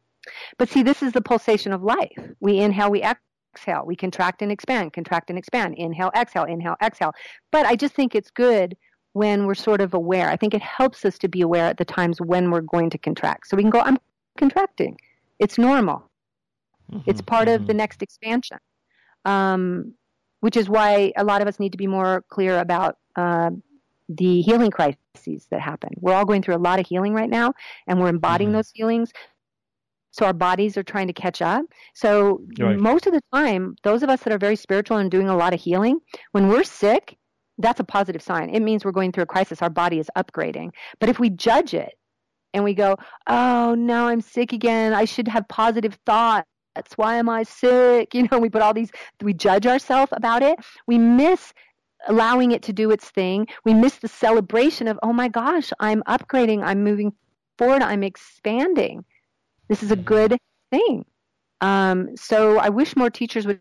But 0.59 0.69
see, 0.69 0.83
this 0.83 1.03
is 1.03 1.13
the 1.13 1.23
pulsation 1.23 1.73
of 1.73 1.83
life. 1.83 2.13
We 2.41 2.59
inhale, 2.59 2.91
we 2.91 3.03
exhale, 3.03 3.85
we 3.87 3.97
contract 3.97 4.43
and 4.43 4.53
expand, 4.53 4.93
contract 4.93 5.31
and 5.31 5.39
expand, 5.39 5.75
inhale, 5.79 6.11
exhale, 6.15 6.45
inhale, 6.45 6.77
exhale. 6.83 7.13
But 7.51 7.65
I 7.65 7.75
just 7.77 7.95
think 7.95 8.15
it's 8.15 8.31
good 8.31 8.77
when 9.13 9.47
we're 9.47 9.55
sort 9.55 9.81
of 9.81 9.95
aware. 9.95 10.29
I 10.29 10.37
think 10.37 10.55
it 10.55 10.63
helps 10.63 11.05
us 11.05 11.19
to 11.19 11.29
be 11.29 11.41
aware 11.41 11.67
at 11.67 11.79
the 11.79 11.85
times 11.85 12.21
when 12.21 12.51
we're 12.51 12.61
going 12.61 12.91
to 12.91 12.99
contract. 12.99 13.49
So 13.49 13.57
we 13.57 13.63
can 13.63 13.71
go, 13.71 13.81
I'm 13.81 13.99
contracting. 14.39 14.97
It's 15.39 15.59
normal. 15.59 16.11
It's 17.07 17.21
Mhm, 17.21 17.27
part 17.27 17.49
of 17.49 17.63
mhm. 17.63 17.67
the 17.67 17.75
next 17.75 18.03
expansion, 18.03 18.59
um, 19.25 19.95
which 20.41 20.57
is 20.57 20.69
why 20.69 21.13
a 21.17 21.25
lot 21.25 21.43
of 21.43 21.49
us 21.49 21.59
need 21.59 21.73
to 21.73 21.79
be 21.79 21.87
more 21.87 22.25
clear 22.29 22.59
about 22.59 22.99
uh, 23.17 23.51
the 24.09 24.41
healing 24.43 24.71
crises 24.71 25.47
that 25.51 25.61
happen. 25.61 25.91
We're 26.01 26.15
all 26.15 26.25
going 26.25 26.43
through 26.43 26.57
a 26.57 26.59
lot 26.59 26.79
of 26.79 26.87
healing 26.87 27.13
right 27.13 27.29
now, 27.29 27.53
and 27.87 28.01
we're 28.01 28.09
embodying 28.09 28.51
Mhm. 28.51 28.55
those 28.55 28.71
healings. 28.71 29.13
So 30.13 30.25
our 30.25 30.33
bodies 30.33 30.77
are 30.79 30.83
trying 30.83 31.09
to 31.09 31.13
catch 31.13 31.43
up. 31.43 31.67
So 31.95 32.41
Right. 32.59 32.79
most 32.79 33.07
of 33.07 33.13
the 33.13 33.21
time, 33.33 33.77
those 33.83 34.03
of 34.03 34.09
us 34.09 34.23
that 34.23 34.33
are 34.33 34.39
very 34.39 34.57
spiritual 34.57 34.97
and 34.97 35.11
doing 35.11 35.29
a 35.29 35.37
lot 35.37 35.53
of 35.53 35.61
healing, 35.61 36.01
when 36.33 36.49
we're 36.49 36.65
sick, 36.65 37.18
that's 37.59 37.81
a 37.81 37.85
positive 37.85 38.23
sign. 38.23 38.51
It 38.51 38.61
means 38.61 38.85
we're 38.85 38.93
going 38.93 39.13
through 39.13 39.25
a 39.25 39.27
crisis. 39.27 39.63
Our 39.63 39.71
body 39.71 39.99
is 39.99 40.11
upgrading. 40.17 40.71
But 41.01 41.09
if 41.09 41.19
we 41.19 41.31
judge 41.31 41.75
it 41.75 41.95
and 42.55 42.65
we 42.65 42.75
go, 42.75 42.97
oh, 43.27 43.75
now 43.75 44.09
I'm 44.09 44.21
sick 44.21 44.53
again. 44.53 44.95
I 44.95 45.05
should 45.05 45.29
have 45.29 45.47
positive 45.49 45.99
thoughts. 46.07 46.47
Why 46.97 47.17
am 47.17 47.29
I 47.29 47.43
sick? 47.43 48.15
You 48.15 48.29
know, 48.31 48.39
we 48.39 48.49
put 48.49 48.63
all 48.63 48.75
these, 48.75 48.91
we 49.21 49.35
judge 49.35 49.67
ourselves 49.67 50.13
about 50.15 50.43
it. 50.43 50.59
We 50.87 50.99
miss 50.99 51.53
allowing 52.07 52.53
it 52.53 52.63
to 52.63 52.73
do 52.73 52.91
its 52.91 53.11
thing. 53.11 53.49
We 53.65 53.75
miss 53.75 53.99
the 53.99 54.09
celebration 54.09 54.87
of, 54.87 54.99
oh 55.03 55.13
my 55.13 55.29
gosh, 55.29 55.73
I'm 55.81 56.03
upgrading, 56.05 56.63
I'm 56.63 56.85
moving 56.85 57.13
forward, 57.59 57.83
I'm 57.83 58.05
expanding. 58.05 59.05
This 59.69 59.83
is 59.83 59.91
a 59.91 59.97
mm-hmm. 59.97 60.05
good 60.05 60.39
thing. 60.71 61.05
Um, 61.61 62.17
so 62.17 62.59
I 62.59 62.69
wish 62.69 62.95
more 62.95 63.11
teachers 63.11 63.47
would 63.47 63.61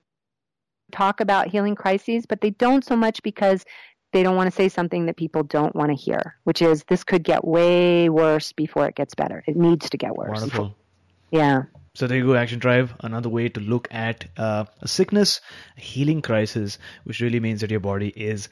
talk 0.92 1.20
about 1.20 1.48
healing 1.48 1.76
crises, 1.76 2.26
but 2.26 2.42
they 2.42 2.52
don't 2.52 2.84
so 2.84 2.96
much 2.96 3.22
because 3.24 3.66
they 4.14 4.24
don't 4.24 4.36
want 4.36 4.48
to 4.48 4.56
say 4.56 4.70
something 4.70 5.06
that 5.08 5.18
people 5.18 5.44
don't 5.44 5.76
want 5.76 5.90
to 5.90 5.96
hear, 5.96 6.38
which 6.44 6.62
is 6.62 6.84
this 6.86 7.04
could 7.04 7.24
get 7.24 7.46
way 7.46 8.10
worse 8.10 8.52
before 8.54 8.88
it 8.88 8.96
gets 8.96 9.16
better. 9.16 9.44
It 9.48 9.58
needs 9.58 9.90
to 9.90 9.98
get 9.98 10.16
worse. 10.16 10.40
Wonderful. 10.40 10.76
Yeah. 11.32 11.64
So 11.94 12.08
there 12.08 12.18
you 12.20 12.26
go, 12.26 12.36
Action 12.36 12.60
Drive, 12.60 12.96
Another 13.00 13.28
way 13.28 13.50
to 13.50 13.60
look 13.60 13.88
at 13.92 14.26
uh, 14.38 14.66
a 14.82 14.88
sickness, 14.88 15.42
a 15.78 15.82
healing 15.82 16.22
crisis, 16.22 16.78
which 17.04 17.22
really 17.22 17.40
means 17.40 17.62
that 17.62 17.72
your 17.72 17.80
body 17.80 18.14
is 18.16 18.50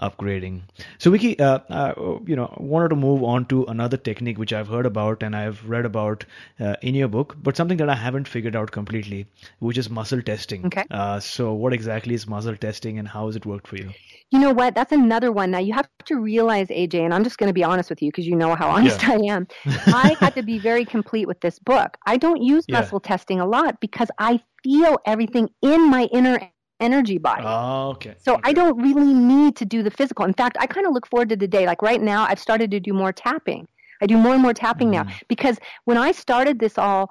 upgrading. 0.00 0.62
So, 0.98 1.10
Vicki, 1.10 1.38
uh, 1.38 1.58
uh, 1.68 2.18
you 2.26 2.36
know, 2.36 2.52
wanted 2.58 2.88
to 2.88 2.96
move 2.96 3.22
on 3.22 3.46
to 3.46 3.64
another 3.64 3.96
technique 3.96 4.38
which 4.38 4.52
I've 4.52 4.68
heard 4.68 4.86
about 4.86 5.22
and 5.22 5.36
I've 5.36 5.68
read 5.68 5.84
about 5.84 6.24
uh, 6.60 6.76
in 6.82 6.94
your 6.94 7.08
book, 7.08 7.36
but 7.42 7.56
something 7.56 7.76
that 7.78 7.88
I 7.88 7.94
haven't 7.94 8.28
figured 8.28 8.56
out 8.56 8.70
completely, 8.70 9.26
which 9.58 9.78
is 9.78 9.90
muscle 9.90 10.22
testing. 10.22 10.66
Okay. 10.66 10.84
Uh, 10.90 11.20
so, 11.20 11.52
what 11.52 11.72
exactly 11.72 12.14
is 12.14 12.26
muscle 12.26 12.56
testing 12.56 12.98
and 12.98 13.08
how 13.08 13.26
has 13.26 13.36
it 13.36 13.46
worked 13.46 13.66
for 13.66 13.76
you? 13.76 13.90
You 14.32 14.38
know 14.38 14.52
what? 14.52 14.74
That's 14.74 14.92
another 14.92 15.30
one. 15.30 15.50
Now 15.50 15.58
you 15.58 15.74
have 15.74 15.88
to 16.06 16.16
realize, 16.16 16.68
AJ, 16.68 17.00
and 17.00 17.12
I'm 17.12 17.22
just 17.22 17.36
going 17.36 17.50
to 17.50 17.54
be 17.54 17.62
honest 17.62 17.90
with 17.90 18.00
you 18.00 18.08
because 18.08 18.26
you 18.26 18.34
know 18.34 18.54
how 18.54 18.70
honest 18.70 19.02
yeah. 19.02 19.10
I 19.12 19.16
am. 19.34 19.46
I 19.66 20.16
had 20.20 20.34
to 20.36 20.42
be 20.42 20.58
very 20.58 20.86
complete 20.86 21.26
with 21.26 21.40
this 21.40 21.58
book. 21.58 21.98
I 22.06 22.16
don't 22.16 22.42
use 22.42 22.64
yeah. 22.66 22.80
muscle 22.80 22.98
testing 22.98 23.40
a 23.40 23.46
lot 23.46 23.78
because 23.80 24.08
I 24.18 24.40
feel 24.62 24.98
everything 25.04 25.50
in 25.60 25.90
my 25.90 26.04
inner 26.04 26.40
energy 26.82 27.18
body. 27.18 27.44
Oh, 27.46 27.90
okay. 27.90 28.14
So 28.18 28.34
okay. 28.34 28.42
I 28.44 28.52
don't 28.52 28.76
really 28.82 29.14
need 29.14 29.56
to 29.56 29.64
do 29.64 29.82
the 29.82 29.90
physical. 29.90 30.24
In 30.24 30.34
fact, 30.34 30.56
I 30.60 30.66
kind 30.66 30.86
of 30.86 30.92
look 30.92 31.06
forward 31.06 31.28
to 31.30 31.36
the 31.36 31.48
day. 31.48 31.66
Like 31.66 31.80
right 31.80 32.02
now, 32.02 32.26
I've 32.28 32.40
started 32.40 32.70
to 32.72 32.80
do 32.80 32.92
more 32.92 33.12
tapping. 33.12 33.66
I 34.02 34.06
do 34.06 34.16
more 34.16 34.34
and 34.34 34.42
more 34.42 34.52
tapping 34.52 34.90
mm-hmm. 34.90 35.08
now 35.08 35.14
because 35.28 35.58
when 35.84 35.96
I 35.96 36.12
started 36.12 36.58
this 36.58 36.76
all 36.76 37.10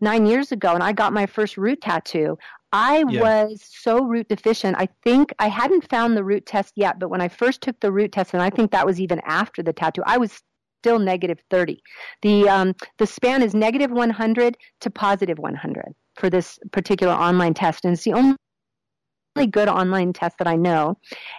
nine 0.00 0.26
years 0.26 0.52
ago 0.52 0.74
and 0.74 0.82
I 0.82 0.92
got 0.92 1.14
my 1.14 1.24
first 1.24 1.56
root 1.56 1.80
tattoo, 1.80 2.36
I 2.72 3.04
yeah. 3.08 3.22
was 3.22 3.64
so 3.66 4.04
root 4.04 4.28
deficient. 4.28 4.76
I 4.78 4.88
think 5.02 5.32
I 5.38 5.48
hadn't 5.48 5.88
found 5.88 6.16
the 6.16 6.24
root 6.24 6.44
test 6.44 6.74
yet, 6.76 6.98
but 6.98 7.08
when 7.08 7.22
I 7.22 7.28
first 7.28 7.62
took 7.62 7.80
the 7.80 7.90
root 7.90 8.12
test, 8.12 8.34
and 8.34 8.42
I 8.42 8.50
think 8.50 8.70
that 8.70 8.84
was 8.84 9.00
even 9.00 9.20
after 9.24 9.62
the 9.62 9.72
tattoo, 9.72 10.02
I 10.04 10.18
was 10.18 10.42
still 10.82 10.98
negative 10.98 11.38
30. 11.50 11.82
The 12.22 12.48
um, 12.48 12.74
the 12.98 13.06
span 13.06 13.42
is 13.42 13.54
negative 13.54 13.90
100 13.90 14.56
to 14.80 14.90
positive 14.90 15.38
100 15.38 15.94
for 16.16 16.28
this 16.28 16.58
particular 16.72 17.14
online 17.14 17.54
test, 17.54 17.84
and 17.84 17.94
it's 17.94 18.04
the 18.04 18.12
only 18.12 18.36
good 19.44 19.68
online 19.68 20.14
test 20.14 20.38
that 20.38 20.46
I 20.46 20.56
know. 20.56 20.96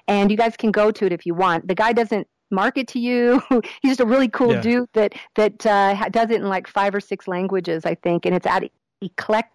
And 0.07 0.29
you 0.29 0.37
guys 0.37 0.55
can 0.55 0.71
go 0.71 0.91
to 0.91 1.05
it 1.05 1.13
if 1.13 1.25
you 1.25 1.33
want. 1.33 1.67
The 1.67 1.73
guy 1.73 1.93
doesn't 1.93 2.27
market 2.51 2.87
to 2.89 2.99
you. 2.99 3.41
He's 3.81 3.91
just 3.91 3.99
a 3.99 4.05
really 4.05 4.27
cool 4.27 4.53
yeah. 4.53 4.61
dude 4.61 4.89
that 4.93 5.13
that 5.35 5.65
uh, 5.65 6.09
does 6.09 6.29
it 6.29 6.41
in 6.41 6.49
like 6.49 6.67
five 6.67 6.93
or 6.93 6.99
six 6.99 7.27
languages, 7.27 7.85
I 7.85 7.95
think, 7.95 8.25
and 8.25 8.35
it's 8.35 8.45
at 8.45 8.69
eclectic 9.01 9.51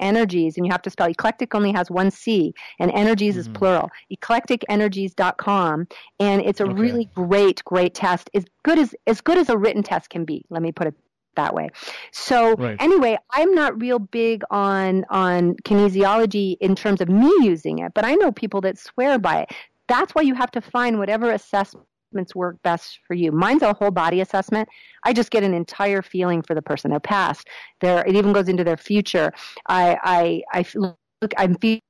energies 0.00 0.56
and 0.56 0.66
you 0.66 0.72
have 0.72 0.82
to 0.82 0.90
spell 0.90 1.08
eclectic 1.08 1.54
only 1.54 1.72
has 1.72 1.90
one 1.90 2.10
c 2.10 2.52
and 2.78 2.90
energies 2.92 3.34
mm-hmm. 3.34 3.40
is 3.40 3.56
plural 3.56 3.88
eclecticenergies.com 4.12 5.86
and 6.20 6.42
it's 6.42 6.60
a 6.60 6.64
okay. 6.64 6.74
really 6.74 7.08
great 7.14 7.64
great 7.64 7.94
test 7.94 8.28
as 8.34 8.44
good 8.64 8.78
as 8.78 8.94
as 9.06 9.22
good 9.22 9.38
as 9.38 9.48
a 9.48 9.56
written 9.56 9.82
test 9.82 10.10
can 10.10 10.26
be 10.26 10.44
let 10.50 10.60
me 10.60 10.72
put 10.72 10.88
it 10.88 10.94
that 11.36 11.54
way. 11.54 11.68
So 12.12 12.54
right. 12.54 12.76
anyway, 12.80 13.18
I'm 13.30 13.54
not 13.54 13.80
real 13.80 13.98
big 13.98 14.42
on 14.50 15.04
on 15.10 15.54
kinesiology 15.64 16.56
in 16.60 16.74
terms 16.74 17.00
of 17.00 17.08
me 17.08 17.32
using 17.42 17.78
it, 17.78 17.92
but 17.94 18.04
I 18.04 18.14
know 18.14 18.32
people 18.32 18.60
that 18.62 18.78
swear 18.78 19.18
by 19.18 19.42
it. 19.42 19.52
That's 19.88 20.14
why 20.14 20.22
you 20.22 20.34
have 20.34 20.50
to 20.52 20.60
find 20.60 20.98
whatever 20.98 21.30
assessments 21.32 22.34
work 22.34 22.56
best 22.62 23.00
for 23.06 23.14
you. 23.14 23.32
Mine's 23.32 23.62
a 23.62 23.72
whole 23.72 23.90
body 23.90 24.20
assessment. 24.20 24.68
I 25.04 25.12
just 25.12 25.30
get 25.30 25.42
an 25.42 25.54
entire 25.54 26.02
feeling 26.02 26.42
for 26.42 26.54
the 26.54 26.62
person, 26.62 26.90
their 26.90 27.00
past, 27.00 27.48
their 27.80 28.04
it 28.06 28.14
even 28.14 28.32
goes 28.32 28.48
into 28.48 28.64
their 28.64 28.76
future. 28.76 29.32
I 29.68 29.98
I 30.02 30.42
I 30.60 30.64
look 30.74 31.32
I'm 31.36 31.56
feeling 31.56 31.80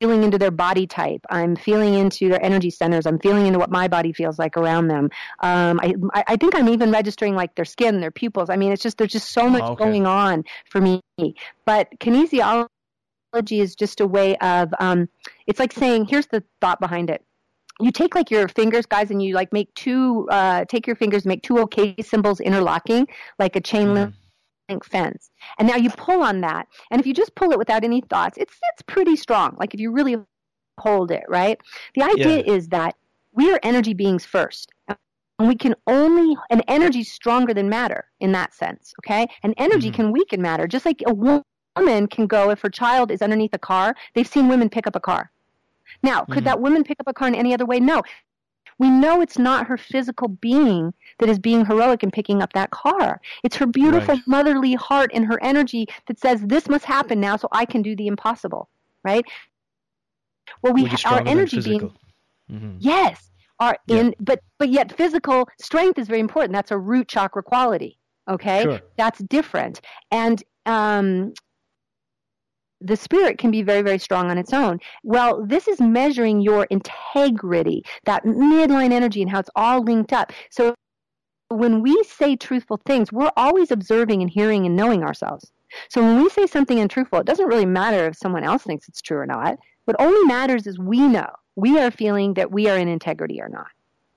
feeling 0.00 0.22
into 0.22 0.38
their 0.38 0.50
body 0.50 0.86
type. 0.86 1.20
I'm 1.30 1.56
feeling 1.56 1.94
into 1.94 2.28
their 2.28 2.42
energy 2.42 2.70
centers. 2.70 3.06
I'm 3.06 3.18
feeling 3.18 3.46
into 3.46 3.58
what 3.58 3.70
my 3.70 3.88
body 3.88 4.12
feels 4.12 4.38
like 4.38 4.56
around 4.56 4.88
them. 4.88 5.10
Um, 5.40 5.80
I, 5.82 5.94
I 6.14 6.36
think 6.36 6.54
I'm 6.54 6.68
even 6.68 6.90
registering 6.90 7.34
like 7.34 7.54
their 7.54 7.64
skin, 7.64 8.00
their 8.00 8.10
pupils. 8.10 8.50
I 8.50 8.56
mean, 8.56 8.72
it's 8.72 8.82
just 8.82 8.98
there's 8.98 9.12
just 9.12 9.30
so 9.30 9.48
much 9.48 9.62
okay. 9.62 9.84
going 9.84 10.06
on 10.06 10.44
for 10.70 10.80
me. 10.80 11.02
But 11.64 11.88
kinesiology 11.98 12.68
is 13.50 13.74
just 13.74 14.00
a 14.00 14.06
way 14.06 14.36
of 14.36 14.72
um, 14.78 15.08
it's 15.46 15.58
like 15.58 15.72
saying 15.72 16.06
here's 16.06 16.26
the 16.28 16.42
thought 16.60 16.80
behind 16.80 17.10
it 17.10 17.24
you 17.80 17.92
take 17.92 18.14
like 18.14 18.28
your 18.30 18.48
fingers 18.48 18.86
guys 18.86 19.10
and 19.10 19.22
you 19.22 19.34
like 19.34 19.52
make 19.52 19.72
two 19.74 20.26
uh, 20.30 20.64
take 20.64 20.86
your 20.86 20.96
fingers 20.96 21.24
make 21.24 21.42
two 21.42 21.58
okay 21.58 21.94
symbols 22.00 22.40
interlocking 22.40 23.06
like 23.38 23.54
a 23.54 23.60
chain 23.60 23.88
mm-hmm 23.88 23.94
link 23.94 24.14
fence. 24.84 25.30
And 25.58 25.68
now 25.68 25.76
you 25.76 25.90
pull 25.90 26.22
on 26.22 26.40
that. 26.42 26.68
And 26.90 27.00
if 27.00 27.06
you 27.06 27.14
just 27.14 27.34
pull 27.34 27.52
it 27.52 27.58
without 27.58 27.84
any 27.84 28.00
thoughts, 28.02 28.38
it's 28.38 28.54
it's 28.72 28.82
pretty 28.82 29.16
strong. 29.16 29.56
Like 29.58 29.74
if 29.74 29.80
you 29.80 29.90
really 29.90 30.16
hold 30.78 31.10
it, 31.10 31.24
right? 31.28 31.60
The 31.94 32.02
idea 32.02 32.38
yeah. 32.38 32.52
is 32.52 32.68
that 32.68 32.94
we 33.32 33.50
are 33.52 33.60
energy 33.62 33.94
beings 33.94 34.24
first. 34.24 34.72
And 34.88 35.46
we 35.46 35.54
can 35.54 35.74
only 35.86 36.36
an 36.50 36.62
energy 36.66 37.04
stronger 37.04 37.54
than 37.54 37.68
matter 37.68 38.06
in 38.18 38.32
that 38.32 38.54
sense, 38.54 38.92
okay? 39.00 39.28
And 39.44 39.54
energy 39.56 39.88
mm-hmm. 39.88 39.96
can 39.96 40.12
weaken 40.12 40.42
matter. 40.42 40.66
Just 40.66 40.84
like 40.84 41.02
a 41.06 41.14
woman 41.14 42.08
can 42.08 42.26
go 42.26 42.50
if 42.50 42.60
her 42.60 42.70
child 42.70 43.12
is 43.12 43.22
underneath 43.22 43.54
a 43.54 43.58
car, 43.58 43.94
they've 44.14 44.26
seen 44.26 44.48
women 44.48 44.68
pick 44.68 44.86
up 44.88 44.96
a 44.96 45.00
car. 45.00 45.30
Now, 46.02 46.24
could 46.24 46.38
mm-hmm. 46.38 46.44
that 46.44 46.60
woman 46.60 46.82
pick 46.84 46.98
up 47.00 47.06
a 47.06 47.14
car 47.14 47.28
in 47.28 47.34
any 47.36 47.54
other 47.54 47.66
way? 47.66 47.78
No. 47.78 48.02
We 48.78 48.90
know 48.90 49.20
it's 49.20 49.38
not 49.38 49.66
her 49.66 49.76
physical 49.76 50.28
being 50.28 50.94
that 51.18 51.28
is 51.28 51.38
being 51.38 51.66
heroic 51.66 52.02
and 52.02 52.12
picking 52.12 52.42
up 52.42 52.52
that 52.52 52.70
car. 52.70 53.20
It's 53.42 53.56
her 53.56 53.66
beautiful 53.66 54.14
right. 54.14 54.22
motherly 54.26 54.74
heart 54.74 55.10
and 55.12 55.26
her 55.26 55.42
energy 55.42 55.86
that 56.06 56.18
says, 56.18 56.40
This 56.42 56.68
must 56.68 56.84
happen 56.84 57.20
now 57.20 57.36
so 57.36 57.48
I 57.52 57.64
can 57.64 57.82
do 57.82 57.96
the 57.96 58.06
impossible. 58.06 58.68
Right? 59.04 59.24
Well, 60.62 60.72
we 60.72 60.84
ha- 60.84 61.14
our 61.16 61.22
energy 61.26 61.60
being. 61.60 61.92
Mm-hmm. 62.50 62.76
Yes. 62.78 63.30
Are 63.60 63.76
yeah. 63.86 63.96
in 63.96 64.14
but 64.20 64.40
but 64.58 64.68
yet 64.68 64.96
physical 64.96 65.48
strength 65.60 65.98
is 65.98 66.06
very 66.06 66.20
important. 66.20 66.52
That's 66.52 66.70
a 66.70 66.78
root 66.78 67.08
chakra 67.08 67.42
quality. 67.42 67.98
Okay? 68.28 68.62
Sure. 68.62 68.80
That's 68.96 69.18
different. 69.18 69.80
And 70.12 70.42
um 70.64 71.32
the 72.80 72.96
spirit 72.96 73.38
can 73.38 73.50
be 73.50 73.62
very, 73.62 73.82
very 73.82 73.98
strong 73.98 74.30
on 74.30 74.38
its 74.38 74.52
own. 74.52 74.78
Well, 75.02 75.44
this 75.44 75.68
is 75.68 75.80
measuring 75.80 76.40
your 76.40 76.64
integrity, 76.70 77.84
that 78.04 78.24
midline 78.24 78.92
energy, 78.92 79.22
and 79.22 79.30
how 79.30 79.40
it's 79.40 79.50
all 79.56 79.82
linked 79.82 80.12
up. 80.12 80.32
So 80.50 80.74
when 81.48 81.82
we 81.82 82.02
say 82.04 82.36
truthful 82.36 82.80
things, 82.84 83.12
we're 83.12 83.32
always 83.36 83.70
observing 83.70 84.22
and 84.22 84.30
hearing 84.30 84.66
and 84.66 84.76
knowing 84.76 85.02
ourselves. 85.02 85.50
So 85.88 86.02
when 86.02 86.22
we 86.22 86.28
say 86.30 86.46
something 86.46 86.78
untruthful, 86.78 87.20
it 87.20 87.26
doesn't 87.26 87.46
really 87.46 87.66
matter 87.66 88.06
if 88.06 88.16
someone 88.16 88.44
else 88.44 88.62
thinks 88.62 88.88
it's 88.88 89.02
true 89.02 89.18
or 89.18 89.26
not. 89.26 89.58
What 89.84 89.96
only 90.00 90.22
matters 90.26 90.66
is 90.66 90.78
we 90.78 91.00
know. 91.00 91.28
We 91.56 91.78
are 91.78 91.90
feeling 91.90 92.34
that 92.34 92.52
we 92.52 92.68
are 92.68 92.78
in 92.78 92.88
integrity 92.88 93.40
or 93.40 93.48
not. 93.48 93.66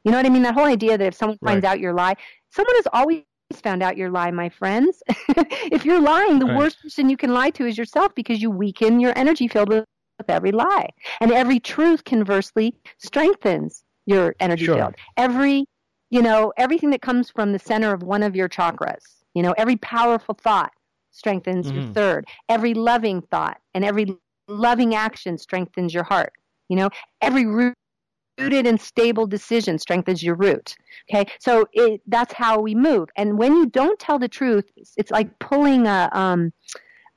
You 0.03 0.11
know 0.11 0.17
what 0.17 0.25
I 0.25 0.29
mean? 0.29 0.43
That 0.43 0.53
whole 0.53 0.65
idea 0.65 0.97
that 0.97 1.07
if 1.07 1.15
someone 1.15 1.37
finds 1.43 1.63
right. 1.63 1.71
out 1.71 1.79
your 1.79 1.93
lie, 1.93 2.15
someone 2.49 2.75
is 2.77 2.87
always 2.93 3.23
found 3.59 3.83
out 3.83 3.97
your 3.97 4.09
lie, 4.09 4.31
my 4.31 4.49
friends. 4.49 5.01
if 5.09 5.83
you're 5.83 6.01
lying, 6.01 6.39
the 6.39 6.45
right. 6.45 6.57
worst 6.57 6.81
person 6.81 7.09
you 7.09 7.17
can 7.17 7.33
lie 7.33 7.49
to 7.51 7.65
is 7.65 7.77
yourself 7.77 8.13
because 8.15 8.41
you 8.41 8.49
weaken 8.51 8.99
your 8.99 9.17
energy 9.17 9.47
field 9.47 9.69
with, 9.69 9.85
with 10.17 10.29
every 10.29 10.51
lie. 10.51 10.89
And 11.19 11.31
every 11.31 11.59
truth 11.59 12.03
conversely 12.03 12.75
strengthens 12.97 13.83
your 14.05 14.35
energy 14.39 14.65
sure. 14.65 14.75
field. 14.75 14.95
Every, 15.17 15.65
you 16.09 16.21
know, 16.21 16.53
everything 16.57 16.91
that 16.91 17.01
comes 17.01 17.29
from 17.29 17.51
the 17.51 17.59
center 17.59 17.93
of 17.93 18.03
one 18.03 18.23
of 18.23 18.35
your 18.35 18.47
chakras, 18.47 19.23
you 19.33 19.43
know, 19.43 19.53
every 19.57 19.77
powerful 19.77 20.35
thought 20.35 20.71
strengthens 21.11 21.67
mm-hmm. 21.67 21.79
your 21.79 21.93
third. 21.93 22.25
Every 22.49 22.73
loving 22.73 23.21
thought 23.21 23.59
and 23.73 23.83
every 23.83 24.07
loving 24.47 24.95
action 24.95 25.37
strengthens 25.37 25.93
your 25.93 26.03
heart. 26.03 26.33
You 26.69 26.77
know, 26.77 26.89
every 27.21 27.45
root 27.45 27.75
rooted 28.39 28.65
and 28.65 28.79
stable 28.79 29.27
decision 29.27 29.77
strengthens 29.77 30.23
your 30.23 30.35
root. 30.35 30.75
Okay, 31.09 31.29
so 31.39 31.67
it, 31.73 32.01
that's 32.07 32.33
how 32.33 32.59
we 32.59 32.75
move. 32.75 33.09
And 33.15 33.37
when 33.37 33.55
you 33.55 33.67
don't 33.67 33.99
tell 33.99 34.19
the 34.19 34.27
truth, 34.27 34.65
it's, 34.75 34.93
it's 34.97 35.11
like 35.11 35.39
pulling 35.39 35.87
a 35.87 36.09
um, 36.13 36.53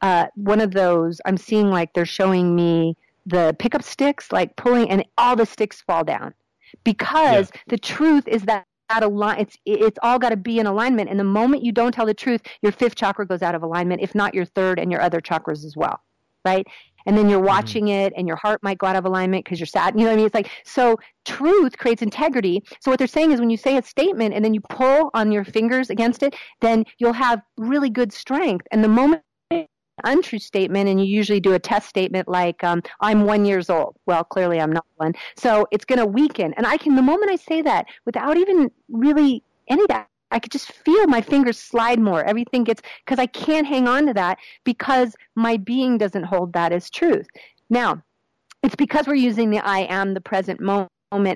uh, 0.01 0.27
one 0.35 0.61
of 0.61 0.73
those. 0.73 1.21
I'm 1.25 1.37
seeing 1.37 1.71
like 1.71 1.93
they're 1.95 2.05
showing 2.05 2.55
me 2.55 2.97
the 3.27 3.57
pickup 3.59 3.83
sticks, 3.83 4.33
like 4.33 4.57
pulling, 4.57 4.91
and 4.91 5.05
all 5.17 5.37
the 5.37 5.47
sticks 5.47 5.81
fall 5.81 6.05
down 6.05 6.35
because 6.85 7.51
yeah. 7.55 7.61
the 7.69 7.79
truth 7.79 8.27
is 8.29 8.43
that 8.43 8.67
that 8.91 9.03
align 9.03 9.41
it's 9.41 9.57
it's 9.65 9.99
all 10.03 10.19
got 10.19 10.29
to 10.29 10.37
be 10.37 10.59
in 10.59 10.67
alignment 10.67 11.09
and 11.09 11.19
the 11.19 11.25
moment 11.25 11.65
you 11.65 11.73
don't 11.73 11.93
tell 11.93 12.05
the 12.05 12.13
truth 12.13 12.43
your 12.61 12.71
fifth 12.71 12.95
chakra 12.95 13.27
goes 13.27 13.41
out 13.41 13.55
of 13.55 13.63
alignment 13.63 14.03
if 14.03 14.15
not 14.15 14.35
your 14.35 14.45
third 14.45 14.79
and 14.79 14.93
your 14.93 15.01
other 15.01 15.21
chakras 15.21 15.65
as 15.65 15.75
well 15.75 16.01
right 16.45 16.67
and 17.07 17.17
then 17.17 17.29
you're 17.29 17.39
mm-hmm. 17.39 17.49
watching 17.49 17.85
mm-hmm. 17.87 18.07
it 18.07 18.13
and 18.17 18.27
your 18.27 18.37
heart 18.37 18.63
might 18.63 18.79
go 18.79 18.87
out 18.87 18.97
of 18.97 19.05
alignment 19.05 19.45
because 19.45 19.61
you're 19.61 19.67
sad. 19.67 19.95
You 19.95 20.01
know 20.01 20.07
what 20.07 20.15
I 20.15 20.17
mean? 20.17 20.27
It's 20.27 20.35
like, 20.35 20.51
so 20.65 20.97
truth 21.25 21.79
creates 21.79 22.03
integrity. 22.03 22.63
So 22.81 22.91
what 22.91 22.99
they're 22.99 23.07
saying 23.07 23.33
is 23.33 23.41
when 23.41 23.51
you 23.51 23.57
say 23.57 23.77
a 23.77 23.83
statement 23.83 24.35
and 24.35 24.45
then 24.45 24.55
you 24.55 24.61
pull 24.61 25.11
on 25.15 25.33
your 25.33 25.45
fingers 25.45 25.91
against 25.91 26.23
it, 26.23 26.35
then 26.61 26.85
you'll 26.99 27.13
have 27.13 27.43
really 27.57 27.91
good 27.91 28.13
strength. 28.13 28.67
And 28.71 28.83
the 28.83 28.89
moment 28.89 29.23
untrue 30.03 30.41
statement 30.41 30.89
and 30.89 31.01
you 31.01 31.07
usually 31.07 31.39
do 31.39 31.55
a 31.55 31.59
test 31.59 31.89
statement 31.89 32.27
like 32.27 32.65
um, 32.65 32.83
i'm 33.01 33.25
one 33.27 33.45
years 33.45 33.71
old 33.71 33.95
well 34.07 34.25
clearly 34.25 34.61
i'm 34.61 34.73
not 34.73 34.85
one 34.97 35.13
so 35.37 35.67
it's 35.71 35.85
going 35.85 35.99
to 36.01 36.07
weaken 36.07 36.53
and 36.57 36.67
i 36.67 36.77
can 36.77 36.97
the 36.97 37.03
moment 37.03 37.31
i 37.31 37.37
say 37.37 37.63
that 37.63 37.87
without 38.05 38.37
even 38.37 38.69
really 38.89 39.41
any 39.69 39.83
of 39.83 39.89
that 39.89 40.09
I 40.35 40.41
could 40.41 40.53
just 40.53 40.73
feel 40.73 41.07
my 41.07 41.21
fingers 41.21 41.59
slide 41.59 42.01
more. 42.01 42.25
Everything 42.25 42.65
gets, 42.65 42.83
because 43.07 43.21
I 43.21 43.27
can't 43.27 43.67
hang 43.67 43.87
on 43.87 44.07
to 44.09 44.15
that 44.15 44.39
because 44.65 45.15
my 45.37 45.57
being 45.57 45.97
doesn't 45.97 46.25
hold 46.25 46.53
that 46.53 46.73
as 46.73 46.91
truth. 46.91 47.29
Now, 47.71 48.03
it's 48.65 48.75
because 48.75 49.07
we're 49.07 49.15
using 49.15 49.51
the 49.51 49.61
I 49.61 49.81
am, 49.91 50.15
the 50.15 50.21
present 50.21 50.61
moment 50.61 50.91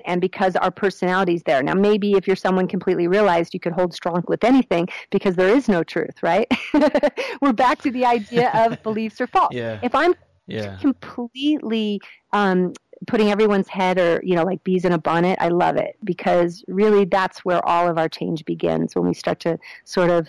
and 0.05 0.21
because 0.21 0.57
our 0.57 0.73
personality's 0.73 1.45
there. 1.45 1.63
Now, 1.63 1.75
maybe 1.75 2.15
if 2.15 2.27
you're 2.27 2.37
someone 2.37 2.67
completely 2.67 3.07
realized, 3.07 3.55
you 3.55 3.61
could 3.61 3.73
hold 3.73 3.95
strong 3.95 4.25
with 4.27 4.43
anything 4.43 4.89
because 5.11 5.37
there 5.37 5.49
is 5.49 5.69
no 5.69 5.85
truth, 5.85 6.21
right? 6.23 6.51
We're 7.41 7.53
back 7.53 7.81
to 7.83 7.93
the 7.93 8.05
idea 8.05 8.51
of 8.53 8.83
beliefs 8.83 9.21
or 9.21 9.29
false. 9.29 9.55
Yeah. 9.55 9.79
If 9.83 9.95
I'm 9.95 10.15
yeah. 10.49 10.77
completely 10.81 12.01
um, 12.33 12.73
putting 13.07 13.31
everyone's 13.31 13.69
head 13.69 13.99
or 13.99 14.21
you 14.25 14.35
know 14.35 14.43
like 14.43 14.63
bees 14.65 14.85
in 14.85 14.93
a 14.93 14.99
bonnet 14.99 15.39
i 15.41 15.49
love 15.49 15.77
it 15.77 15.97
because 16.05 16.65
really 16.67 17.05
that's 17.05 17.45
where 17.45 17.65
all 17.67 17.89
of 17.89 17.97
our 17.97 18.09
change 18.09 18.45
begins 18.45 18.95
when 18.97 19.07
we 19.07 19.15
start 19.15 19.39
to 19.39 19.59
sort 19.85 20.11
of 20.11 20.29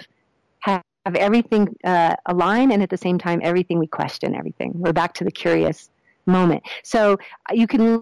have, 0.60 0.84
have 1.06 1.16
everything 1.16 1.76
uh, 1.84 2.16
align 2.26 2.72
and 2.72 2.84
at 2.84 2.90
the 2.90 2.98
same 2.98 3.18
time 3.18 3.40
everything 3.44 3.80
we 3.80 3.88
question 3.88 4.36
everything. 4.36 4.72
We're 4.76 4.94
back 4.94 5.14
to 5.16 5.24
the 5.24 5.32
curious 5.32 5.90
moment. 6.26 6.64
So 6.84 7.14
uh, 7.50 7.54
you 7.54 7.68
can 7.68 8.02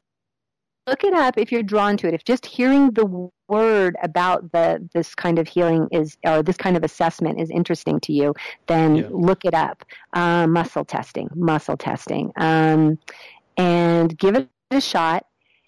look 0.87 1.03
it 1.03 1.13
up 1.13 1.37
if 1.37 1.51
you're 1.51 1.63
drawn 1.63 1.97
to 1.97 2.07
it. 2.07 2.13
If 2.13 2.23
just 2.23 2.45
hearing 2.45 2.91
the 2.91 3.29
word 3.49 3.95
about 4.03 4.51
the 4.51 4.85
this 4.93 5.15
kind 5.15 5.39
of 5.39 5.47
healing 5.47 5.87
is 5.91 6.17
or 6.25 6.43
this 6.43 6.57
kind 6.57 6.75
of 6.75 6.83
assessment 6.83 7.39
is 7.39 7.49
interesting 7.49 7.97
to 8.01 8.11
you 8.11 8.33
then 8.67 8.97
yeah. 8.97 9.07
look 9.09 9.45
it 9.45 9.53
up. 9.53 9.85
Uh, 10.13 10.47
muscle 10.47 10.85
testing 10.85 11.29
muscle 11.33 11.77
testing. 11.77 12.31
Um, 12.37 12.99
and 13.57 14.15
give 14.17 14.35
it 14.35 14.49
a 14.71 14.81
shot. 14.81 15.25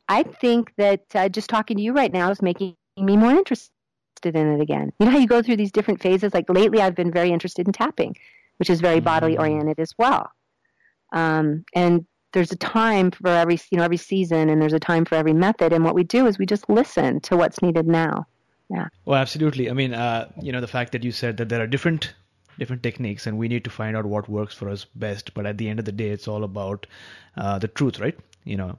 I 0.08 0.24
think 0.24 0.74
that 0.78 1.06
uh, 1.16 1.30
just 1.30 1.50
talking 1.50 1.78
to 1.78 1.84
you 1.84 1.94
right 1.94 2.12
now 2.12 2.32
is 2.32 2.42
making 2.42 2.76
me 2.98 3.16
more 3.16 3.32
interested 3.32 3.72
in 4.24 4.36
it 4.36 4.62
again. 4.62 4.92
You 5.00 5.06
know 5.06 5.12
how 5.12 5.20
you 5.20 5.28
go 5.28 5.42
through 5.42 5.58
these 5.58 5.72
different 5.72 6.02
phases? 6.02 6.34
Like 6.34 6.50
lately, 6.50 6.82
I've 6.82 6.96
been 6.96 7.12
very 7.12 7.32
interested 7.32 7.68
in 7.68 7.74
tapping, 7.74 8.16
which 8.58 8.70
is 8.70 8.82
very 8.82 8.98
mm-hmm. 8.98 9.06
bodily 9.06 9.38
oriented 9.38 9.80
as 9.80 9.94
well. 9.98 10.32
Um, 11.14 11.64
and 11.74 12.06
there's 12.34 12.52
a 12.52 12.58
time 12.58 13.12
for 13.12 13.28
every 13.30 13.60
you 13.72 13.78
know 13.78 13.84
every 13.84 13.98
season, 13.98 14.50
and 14.50 14.62
there's 14.62 14.74
a 14.74 14.80
time 14.80 15.06
for 15.06 15.16
every 15.16 15.34
method. 15.34 15.74
And 15.74 15.84
what 15.84 15.96
we 15.96 16.04
do 16.04 16.26
is 16.28 16.38
we 16.38 16.46
just 16.46 16.70
listen 16.70 17.20
to 17.22 17.38
what's 17.38 17.62
needed 17.62 17.88
now. 17.88 18.26
Yeah. 18.70 18.88
Well, 19.06 19.20
absolutely. 19.20 19.70
I 19.70 19.74
mean, 19.74 19.94
uh, 19.94 20.30
you 20.42 20.52
know, 20.52 20.62
the 20.62 20.68
fact 20.68 20.92
that 20.92 21.04
you 21.04 21.12
said 21.12 21.38
that 21.38 21.50
there 21.50 21.62
are 21.62 21.68
different 21.68 22.14
different 22.60 22.84
techniques 22.84 23.26
and 23.26 23.38
we 23.38 23.48
need 23.48 23.64
to 23.64 23.70
find 23.70 23.96
out 23.96 24.06
what 24.06 24.30
works 24.30 24.54
for 24.54 24.70
us 24.70 24.86
best 24.94 25.34
but 25.34 25.46
at 25.46 25.58
the 25.58 25.70
end 25.70 25.80
of 25.80 25.86
the 25.86 25.94
day 25.94 26.10
it's 26.10 26.28
all 26.28 26.44
about 26.44 26.86
uh, 27.38 27.58
the 27.58 27.70
truth 27.70 28.00
right 28.00 28.20
you 28.44 28.58
know 28.58 28.78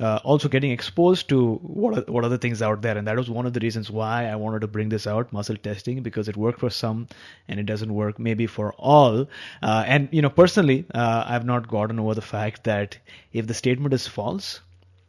uh, 0.00 0.18
also 0.24 0.48
getting 0.48 0.70
exposed 0.70 1.28
to 1.28 1.54
what 1.56 1.98
are, 1.98 2.12
what 2.12 2.24
are 2.24 2.28
the 2.28 2.38
things 2.38 2.62
out 2.62 2.82
there. 2.82 2.96
And 2.96 3.06
that 3.06 3.16
was 3.16 3.30
one 3.30 3.46
of 3.46 3.52
the 3.52 3.60
reasons 3.60 3.90
why 3.90 4.26
i 4.26 4.34
wanted 4.34 4.60
to 4.60 4.66
bring 4.66 4.88
this 4.88 5.06
out 5.06 5.32
muscle 5.32 5.56
testing 5.56 6.02
because 6.02 6.28
it 6.28 6.36
worked 6.36 6.60
for 6.60 6.70
some 6.70 7.06
and 7.48 7.60
it 7.60 7.66
doesn't 7.66 7.94
work 7.94 8.18
maybe 8.18 8.46
for 8.46 8.72
all. 8.74 9.28
Uh, 9.62 9.84
and 9.86 10.08
you 10.10 10.22
know 10.22 10.30
personally 10.30 10.84
uh, 10.94 11.24
i've 11.26 11.44
not 11.44 11.68
gotten 11.68 12.00
over 12.00 12.14
the 12.14 12.22
fact 12.22 12.64
that 12.64 12.98
if 13.32 13.46
the 13.46 13.54
statement 13.54 13.94
is 13.94 14.06
false 14.06 14.60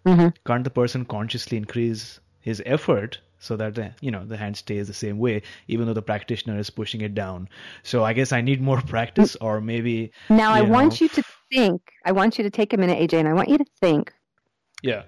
mm-hmm. 0.06 0.28
can't 0.46 0.64
the 0.64 0.70
person 0.70 1.06
consciously 1.06 1.58
increase 1.58 2.20
his 2.42 2.62
effort 2.66 3.20
so 3.40 3.56
that 3.56 3.76
the 3.76 3.92
you 4.02 4.12
know 4.12 4.26
the 4.26 4.38
hand 4.38 4.58
stays 4.58 4.88
the 4.88 4.94
same 4.94 5.20
way 5.20 5.42
even 5.68 5.86
though 5.88 5.94
the 5.94 6.02
practitioner 6.02 6.58
is 6.58 6.70
pushing 6.70 7.02
it 7.02 7.16
down? 7.16 7.48
So 7.84 8.04
i 8.04 8.14
guess 8.14 8.32
i 8.32 8.42
need 8.42 8.62
more 8.62 8.82
practice 8.94 9.36
or 9.38 9.62
maybe 9.62 10.12
now 10.30 10.52
i 10.52 10.62
know, 10.62 10.70
want 10.70 11.02
you 11.02 11.08
to 11.10 11.24
think 11.52 11.82
i 12.06 12.12
want 12.12 12.38
you 12.38 12.44
to 12.44 12.50
take 12.50 12.74
a 12.74 12.78
minute 12.78 12.98
aj 12.98 13.18
and 13.18 13.28
i 13.28 13.34
want 13.34 13.50
you 13.50 13.58
to 13.58 13.66
think 13.80 14.14
yeah. 14.84 15.04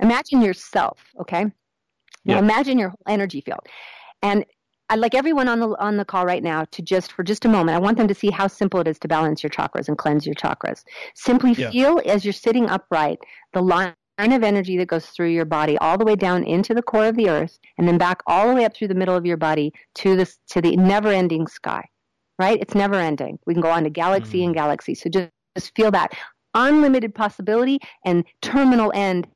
Imagine 0.00 0.42
yourself, 0.42 0.98
okay? 1.20 1.44
Now 2.24 2.34
yeah. 2.34 2.38
imagine 2.38 2.78
your 2.78 2.90
whole 2.90 3.02
energy 3.06 3.40
field. 3.40 3.60
And 4.22 4.44
I'd 4.88 4.98
like 4.98 5.14
everyone 5.14 5.48
on 5.48 5.60
the 5.60 5.68
on 5.78 5.96
the 5.96 6.04
call 6.04 6.26
right 6.26 6.42
now 6.42 6.66
to 6.72 6.82
just 6.82 7.12
for 7.12 7.22
just 7.22 7.44
a 7.44 7.48
moment, 7.48 7.76
I 7.76 7.78
want 7.78 7.96
them 7.96 8.08
to 8.08 8.14
see 8.14 8.30
how 8.30 8.46
simple 8.46 8.80
it 8.80 8.88
is 8.88 8.98
to 9.00 9.08
balance 9.08 9.42
your 9.42 9.50
chakras 9.50 9.88
and 9.88 9.96
cleanse 9.96 10.26
your 10.26 10.34
chakras. 10.34 10.84
Simply 11.14 11.52
yeah. 11.52 11.70
feel 11.70 12.00
as 12.04 12.24
you're 12.24 12.32
sitting 12.32 12.68
upright 12.68 13.18
the 13.52 13.62
line 13.62 13.94
of 14.18 14.42
energy 14.42 14.76
that 14.76 14.88
goes 14.88 15.06
through 15.06 15.30
your 15.30 15.46
body 15.46 15.78
all 15.78 15.96
the 15.96 16.04
way 16.04 16.14
down 16.14 16.44
into 16.44 16.74
the 16.74 16.82
core 16.82 17.06
of 17.06 17.16
the 17.16 17.30
earth 17.30 17.58
and 17.78 17.88
then 17.88 17.96
back 17.96 18.22
all 18.26 18.48
the 18.48 18.54
way 18.54 18.64
up 18.64 18.74
through 18.74 18.88
the 18.88 18.94
middle 18.94 19.16
of 19.16 19.24
your 19.24 19.38
body 19.38 19.72
to 19.94 20.14
the 20.14 20.30
to 20.48 20.60
the 20.60 20.76
never-ending 20.76 21.46
sky. 21.46 21.88
Right? 22.38 22.60
It's 22.60 22.74
never 22.74 22.96
ending. 22.96 23.38
We 23.46 23.54
can 23.54 23.62
go 23.62 23.70
on 23.70 23.84
to 23.84 23.90
galaxy 23.90 24.40
mm. 24.40 24.46
and 24.46 24.54
galaxy. 24.54 24.94
So 24.94 25.08
just, 25.08 25.30
just 25.56 25.74
feel 25.76 25.90
that 25.92 26.12
unlimited 26.54 27.14
possibility 27.14 27.78
and 28.04 28.24
terminal 28.40 28.92
end 28.94 29.26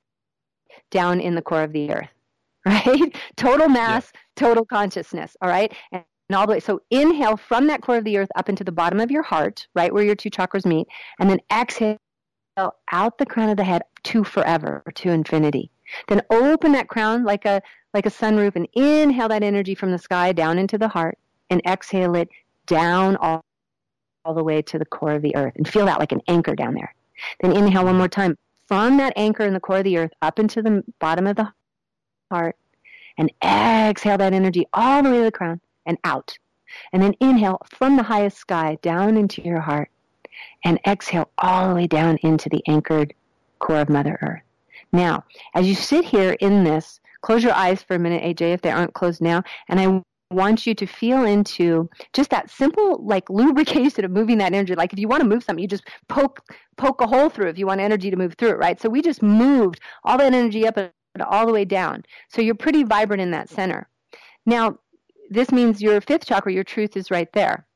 down 0.91 1.21
in 1.21 1.35
the 1.35 1.43
core 1.43 1.63
of 1.63 1.73
the 1.73 1.91
earth, 1.91 2.09
right? 2.67 3.17
total 3.37 3.69
mass, 3.69 4.13
yeah. 4.15 4.21
total 4.37 4.65
consciousness, 4.65 5.37
all 5.41 5.49
right? 5.49 5.73
And, 5.93 6.05
and 6.29 6.37
all 6.37 6.47
the 6.47 6.53
way. 6.53 6.61
So 6.61 6.81
inhale 6.91 7.37
from 7.37 7.67
that 7.69 7.83
core 7.83 7.99
of 7.99 8.05
the 8.05 8.19
earth 8.19 8.29
up 8.37 8.49
into 8.49 8.65
the 8.65 8.73
bottom 8.73 9.01
of 9.01 9.11
your 9.11 9.23
heart, 9.23 9.67
right 9.75 9.93
where 9.93 10.05
your 10.05 10.17
two 10.17 10.31
chakras 10.31 10.67
meet, 10.67 10.89
and 11.21 11.31
then 11.31 11.41
exhale 11.53 11.99
out 12.91 13.19
the 13.19 13.27
crown 13.27 13.51
of 13.51 13.57
the 13.57 13.65
head 13.65 13.83
to 14.05 14.25
forever, 14.25 14.83
or 14.87 14.93
to 14.93 15.11
infinity. 15.11 15.71
Then 16.09 16.23
open 16.31 16.73
that 16.73 16.89
crown 16.89 17.25
like 17.25 17.45
a 17.45 17.63
like 17.95 18.07
a 18.07 18.11
sunroof 18.11 18.57
and 18.57 18.69
inhale 18.75 19.29
that 19.29 19.43
energy 19.43 19.75
from 19.75 19.91
the 19.91 19.99
sky 19.99 20.33
down 20.33 20.59
into 20.59 20.77
the 20.77 20.89
heart 20.89 21.17
and 21.49 21.63
exhale 21.67 22.15
it 22.15 22.29
down 22.67 23.17
all, 23.17 23.43
all 24.25 24.35
the 24.35 24.45
way 24.45 24.61
to 24.61 24.79
the 24.79 24.85
core 24.85 25.13
of 25.13 25.23
the 25.23 25.35
earth 25.35 25.55
and 25.57 25.67
feel 25.67 25.87
that 25.87 25.99
like 25.99 26.13
an 26.13 26.21
anchor 26.29 26.55
down 26.55 26.75
there. 26.75 26.95
Then 27.41 27.53
inhale 27.53 27.85
one 27.85 27.97
more 27.97 28.09
time 28.09 28.37
from 28.67 28.97
that 28.97 29.13
anchor 29.17 29.45
in 29.45 29.55
the 29.55 29.61
core 29.61 29.79
of 29.79 29.85
the 29.85 29.99
earth 29.99 30.13
up 30.23 30.39
into 30.39 30.63
the 30.63 30.83
bottom 30.99 31.27
of 31.27 31.37
the 31.37 31.53
heart. 32.31 32.57
And 33.19 33.33
exhale 33.43 34.19
that 34.19 34.35
energy 34.35 34.67
all 34.73 35.03
the 35.03 35.11
way 35.11 35.19
to 35.19 35.25
the 35.25 35.33
crown 35.33 35.61
and 35.87 35.97
out. 36.05 36.39
And 36.93 37.03
then 37.03 37.15
inhale 37.21 37.61
from 37.71 37.97
the 37.97 38.03
highest 38.03 38.37
sky 38.37 38.77
down 38.83 39.17
into 39.17 39.43
your 39.43 39.61
heart. 39.61 39.91
And 40.65 40.79
exhale 40.87 41.31
all 41.39 41.69
the 41.69 41.75
way 41.75 41.87
down 41.87 42.19
into 42.23 42.49
the 42.51 42.63
anchored 42.67 43.15
core 43.59 43.81
of 43.81 43.89
Mother 43.89 44.19
Earth. 44.21 44.43
Now, 44.93 45.25
as 45.55 45.67
you 45.67 45.75
sit 45.75 46.05
here 46.05 46.33
in 46.41 46.65
this, 46.65 47.01
close 47.23 47.43
your 47.43 47.55
eyes 47.55 47.83
for 47.83 47.95
a 47.95 47.99
minute, 47.99 48.23
AJ, 48.23 48.53
if 48.53 48.63
they 48.63 48.71
aren't 48.71 48.95
closed 48.95 49.23
now. 49.23 49.43
And 49.69 49.81
I 49.81 50.03
want 50.31 50.67
you 50.67 50.75
to 50.75 50.87
feel 50.87 51.25
into 51.25 51.89
just 52.13 52.31
that 52.31 52.51
simple 52.51 53.05
like 53.05 53.31
lubrication 53.31 54.05
of 54.05 54.11
moving 54.11 54.39
that 54.39 54.53
energy. 54.53 54.75
Like 54.75 54.93
if 54.93 54.99
you 54.99 55.09
want 55.09 55.23
to 55.23 55.29
move 55.29 55.45
something 55.45 55.63
you 55.63 55.69
just 55.69 55.87
poke 56.09 56.41
poke 56.77 57.01
a 57.01 57.07
hole 57.07 57.29
through 57.29 57.49
if 57.49 57.59
you 57.59 57.67
want 57.67 57.81
energy 57.81 58.11
to 58.11 58.17
move 58.17 58.35
through 58.35 58.51
it 58.51 58.59
right? 58.59 58.81
So 58.81 58.89
we 58.89 59.03
just 59.03 59.23
moved 59.23 59.81
all 60.05 60.19
that 60.19 60.35
energy 60.35 60.67
up 60.67 60.77
and 60.77 60.91
all 61.25 61.47
the 61.47 61.53
way 61.53 61.65
down. 61.65 62.05
So 62.29 62.43
you're 62.43 62.55
pretty 62.55 62.83
vibrant 62.83 63.23
in 63.23 63.31
that 63.31 63.49
center. 63.49 63.89
Now 64.45 64.79
this 65.31 65.51
means 65.53 65.81
your 65.81 66.01
fifth 66.01 66.27
chakra 66.27 66.53
your 66.53 66.65
truth 66.65 66.97
is 66.97 67.11
right 67.11 67.33
there. 67.33 67.67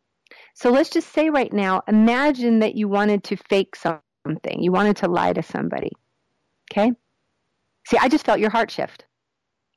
So 0.55 0.70
let's 0.70 0.90
just 0.90 1.12
say 1.12 1.30
right 1.30 1.53
now 1.53 1.82
imagine 1.86 2.59
that 2.61 2.74
you 2.74 2.88
wanted 2.88 3.22
to 3.24 3.36
fake 3.36 3.76
something. 3.76 4.61
You 4.61 4.72
wanted 4.72 4.96
to 4.98 5.09
lie 5.09 5.32
to 5.32 5.42
somebody 5.42 5.92
okay? 6.70 6.92
See 7.86 7.98
i 7.98 8.09
just 8.09 8.24
felt 8.24 8.40
your 8.40 8.51
heart 8.51 8.70
shift. 8.70 9.05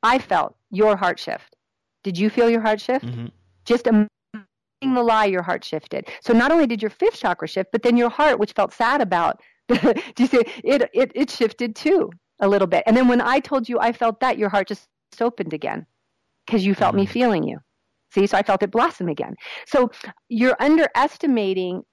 I 0.02 0.20
felt 0.20 0.56
your 0.70 0.98
heart 0.98 1.20
shift 1.20 1.56
did 2.04 2.18
you 2.18 2.30
feel 2.30 2.50
your 2.50 2.62
heart 2.62 2.82
shift? 2.82 3.06
Mm-hmm. 3.06 3.28
Just 3.66 3.88
a 3.88 4.08
the 4.82 5.02
lie, 5.02 5.26
your 5.26 5.42
heart 5.42 5.64
shifted. 5.64 6.10
So 6.22 6.34
not 6.34 6.52
only 6.52 6.68
did 6.68 6.82
your 6.82 6.90
fifth 6.92 7.18
chakra 7.18 7.48
shift, 7.48 7.72
but 7.72 7.84
then 7.84 7.96
your 7.96 8.10
heart, 8.10 8.38
which 8.38 8.52
felt 8.52 8.74
sad 8.74 9.02
about, 9.02 9.40
do 9.70 9.94
you 10.18 10.28
see 10.28 10.44
it, 10.64 10.90
it? 10.94 11.12
It 11.16 11.30
shifted 11.30 11.76
too 11.76 12.10
a 12.42 12.48
little 12.48 12.68
bit. 12.68 12.84
And 12.86 12.98
then 12.98 13.08
when 13.08 13.22
I 13.22 13.40
told 13.40 13.70
you 13.70 13.80
I 13.80 13.94
felt 13.94 14.20
that, 14.20 14.38
your 14.38 14.50
heart 14.50 14.68
just 14.68 14.88
opened 15.22 15.54
again 15.54 15.86
because 16.46 16.66
you 16.66 16.76
felt 16.76 16.92
mm-hmm. 16.92 17.02
me 17.02 17.06
feeling 17.06 17.44
you. 17.44 17.60
See, 18.14 18.28
so 18.28 18.38
I 18.38 18.44
felt 18.44 18.62
it 18.62 18.72
blossom 18.72 19.08
again. 19.08 19.36
So 19.66 19.90
you're 20.30 20.58
underestimating 20.60 21.84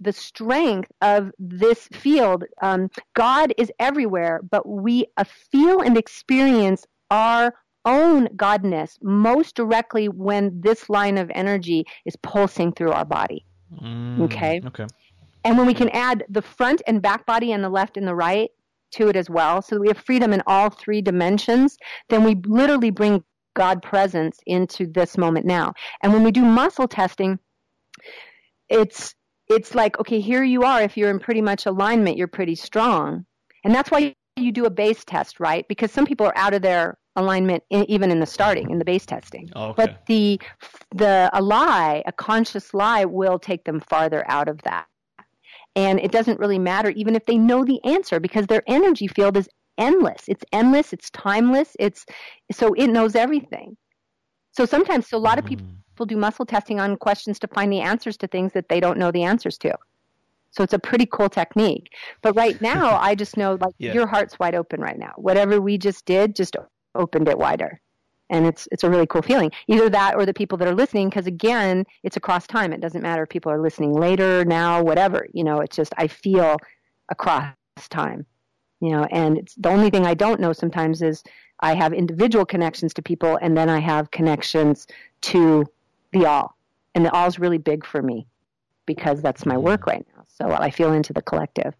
the 0.00 0.12
strength 0.12 0.90
of 1.00 1.30
this 1.38 1.88
field. 1.92 2.44
Um, 2.60 2.88
God 3.14 3.52
is 3.56 3.70
everywhere, 3.78 4.40
but 4.50 4.68
we 4.68 5.06
uh, 5.16 5.24
feel 5.52 5.80
and 5.80 5.96
experience 5.96 6.84
our 7.10 7.54
own 7.84 8.28
godness 8.36 8.98
most 9.02 9.54
directly 9.54 10.08
when 10.08 10.60
this 10.60 10.88
line 10.88 11.18
of 11.18 11.30
energy 11.34 11.84
is 12.04 12.16
pulsing 12.16 12.72
through 12.72 12.92
our 12.92 13.04
body. 13.04 13.44
Mm, 13.80 14.22
okay? 14.22 14.60
Okay. 14.66 14.86
And 15.44 15.58
when 15.58 15.66
we 15.66 15.74
can 15.74 15.90
add 15.90 16.24
the 16.28 16.42
front 16.42 16.80
and 16.86 17.02
back 17.02 17.26
body 17.26 17.52
and 17.52 17.62
the 17.62 17.68
left 17.68 17.96
and 17.96 18.08
the 18.08 18.14
right 18.14 18.50
to 18.92 19.08
it 19.08 19.16
as 19.16 19.28
well, 19.28 19.60
so 19.60 19.78
we 19.78 19.88
have 19.88 19.98
freedom 19.98 20.32
in 20.32 20.42
all 20.46 20.70
three 20.70 21.02
dimensions, 21.02 21.76
then 22.08 22.24
we 22.24 22.34
literally 22.46 22.90
bring 22.90 23.22
God 23.54 23.82
presence 23.82 24.40
into 24.46 24.86
this 24.86 25.16
moment 25.18 25.46
now. 25.46 25.74
And 26.02 26.12
when 26.12 26.24
we 26.24 26.32
do 26.32 26.42
muscle 26.42 26.88
testing, 26.88 27.38
it's 28.68 29.14
it's 29.48 29.74
like, 29.74 29.98
okay, 30.00 30.20
here 30.20 30.42
you 30.42 30.62
are. 30.62 30.80
If 30.80 30.96
you're 30.96 31.10
in 31.10 31.18
pretty 31.18 31.42
much 31.42 31.66
alignment, 31.66 32.16
you're 32.16 32.26
pretty 32.26 32.54
strong. 32.54 33.26
And 33.62 33.74
that's 33.74 33.90
why 33.90 34.14
you 34.36 34.52
do 34.52 34.64
a 34.64 34.70
base 34.70 35.04
test, 35.04 35.38
right? 35.38 35.68
Because 35.68 35.92
some 35.92 36.06
people 36.06 36.26
are 36.26 36.36
out 36.36 36.54
of 36.54 36.62
their 36.62 36.96
alignment 37.16 37.62
in, 37.70 37.84
even 37.90 38.10
in 38.10 38.20
the 38.20 38.26
starting 38.26 38.70
in 38.70 38.78
the 38.78 38.84
base 38.84 39.06
testing. 39.06 39.50
Oh, 39.54 39.70
okay. 39.70 39.76
But 39.76 40.06
the 40.06 40.40
the 40.94 41.30
a 41.32 41.42
lie, 41.42 42.02
a 42.06 42.12
conscious 42.12 42.74
lie 42.74 43.04
will 43.04 43.38
take 43.38 43.64
them 43.64 43.80
farther 43.80 44.24
out 44.30 44.48
of 44.48 44.62
that. 44.62 44.86
And 45.76 45.98
it 46.00 46.12
doesn't 46.12 46.38
really 46.38 46.58
matter 46.58 46.90
even 46.90 47.16
if 47.16 47.26
they 47.26 47.38
know 47.38 47.64
the 47.64 47.84
answer 47.84 48.20
because 48.20 48.46
their 48.46 48.62
energy 48.66 49.08
field 49.08 49.36
is 49.36 49.48
endless. 49.78 50.24
It's 50.28 50.44
endless, 50.52 50.92
it's 50.92 51.10
timeless, 51.10 51.76
it's 51.78 52.06
so 52.52 52.74
it 52.74 52.88
knows 52.88 53.14
everything. 53.16 53.76
So 54.52 54.64
sometimes 54.64 55.08
so 55.08 55.16
a 55.16 55.18
lot 55.18 55.38
of 55.38 55.44
people 55.44 55.64
people 55.94 56.06
do 56.06 56.16
muscle 56.16 56.44
testing 56.44 56.80
on 56.80 56.96
questions 56.96 57.38
to 57.38 57.46
find 57.48 57.72
the 57.72 57.80
answers 57.80 58.16
to 58.18 58.26
things 58.26 58.52
that 58.52 58.68
they 58.68 58.80
don't 58.80 58.98
know 58.98 59.12
the 59.12 59.22
answers 59.22 59.56
to. 59.58 59.72
So 60.50 60.62
it's 60.64 60.72
a 60.72 60.78
pretty 60.78 61.06
cool 61.06 61.28
technique. 61.28 61.88
But 62.22 62.34
right 62.36 62.60
now, 62.60 62.96
I 63.00 63.14
just 63.14 63.36
know 63.36 63.54
like 63.60 63.74
Yeah. 63.78 63.94
your 63.94 64.06
heart's 64.06 64.38
wide 64.38 64.54
open 64.54 64.80
right 64.80 64.98
now. 64.98 65.12
Whatever 65.16 65.60
we 65.60 65.78
just 65.78 66.04
did 66.04 66.34
just 66.34 66.56
opened 66.94 67.28
it 67.28 67.38
wider. 67.38 67.80
And 68.30 68.46
it's 68.46 68.66
it's 68.72 68.84
a 68.84 68.90
really 68.90 69.06
cool 69.06 69.22
feeling. 69.22 69.50
Either 69.68 69.90
that 69.90 70.14
or 70.14 70.24
the 70.24 70.32
people 70.32 70.56
that 70.58 70.68
are 70.68 70.74
listening 70.74 71.10
because 71.10 71.26
again, 71.26 71.84
it's 72.02 72.16
across 72.16 72.46
time. 72.46 72.72
It 72.72 72.80
doesn't 72.80 73.02
matter 73.02 73.22
if 73.24 73.28
people 73.28 73.52
are 73.52 73.60
listening 73.60 73.92
later, 73.92 74.44
now, 74.44 74.82
whatever. 74.82 75.26
You 75.32 75.44
know, 75.44 75.60
it's 75.60 75.76
just 75.76 75.92
I 75.98 76.08
feel 76.08 76.56
across 77.10 77.52
time. 77.90 78.24
You 78.80 78.90
know, 78.90 79.06
and 79.10 79.38
it's 79.38 79.54
the 79.54 79.68
only 79.68 79.90
thing 79.90 80.06
I 80.06 80.14
don't 80.14 80.40
know 80.40 80.52
sometimes 80.52 81.02
is 81.02 81.22
I 81.60 81.74
have 81.74 81.92
individual 81.92 82.44
connections 82.44 82.92
to 82.94 83.02
people 83.02 83.38
and 83.40 83.56
then 83.56 83.68
I 83.68 83.78
have 83.78 84.10
connections 84.10 84.86
to 85.22 85.64
the 86.12 86.26
all. 86.26 86.56
And 86.94 87.04
the 87.04 87.12
all 87.12 87.26
is 87.26 87.38
really 87.38 87.58
big 87.58 87.84
for 87.84 88.02
me 88.02 88.26
because 88.86 89.22
that's 89.22 89.46
my 89.46 89.54
mm-hmm. 89.54 89.64
work 89.64 89.86
right 89.86 90.06
now. 90.16 90.24
So 90.26 90.50
I 90.50 90.70
feel 90.70 90.92
into 90.92 91.12
the 91.12 91.22
collective. 91.22 91.74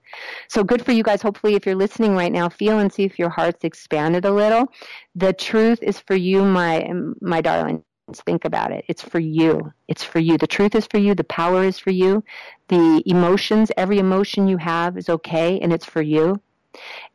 So 0.48 0.62
good 0.62 0.84
for 0.84 0.92
you 0.92 1.02
guys. 1.02 1.22
Hopefully, 1.22 1.54
if 1.54 1.66
you're 1.66 1.74
listening 1.74 2.14
right 2.14 2.30
now, 2.30 2.48
feel 2.48 2.78
and 2.78 2.92
see 2.92 3.02
if 3.02 3.18
your 3.18 3.28
heart's 3.28 3.64
expanded 3.64 4.24
a 4.24 4.30
little. 4.30 4.68
The 5.16 5.32
truth 5.32 5.82
is 5.82 5.98
for 5.98 6.14
you, 6.14 6.44
my 6.44 6.88
my 7.20 7.40
darling. 7.40 7.82
Think 8.26 8.44
about 8.44 8.70
it. 8.70 8.84
It's 8.86 9.02
for 9.02 9.18
you. 9.18 9.72
It's 9.88 10.04
for 10.04 10.18
you. 10.18 10.36
The 10.36 10.46
truth 10.46 10.74
is 10.74 10.86
for 10.86 10.98
you. 10.98 11.14
The 11.14 11.24
power 11.24 11.64
is 11.64 11.78
for 11.78 11.90
you. 11.90 12.22
The 12.68 13.02
emotions, 13.06 13.72
every 13.78 13.98
emotion 13.98 14.46
you 14.46 14.58
have 14.58 14.98
is 14.98 15.08
okay, 15.08 15.58
and 15.60 15.72
it's 15.72 15.86
for 15.86 16.02
you. 16.02 16.40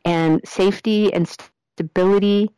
And 0.04 0.40
safety 0.44 1.12
and 1.12 1.28
stability 1.28 2.50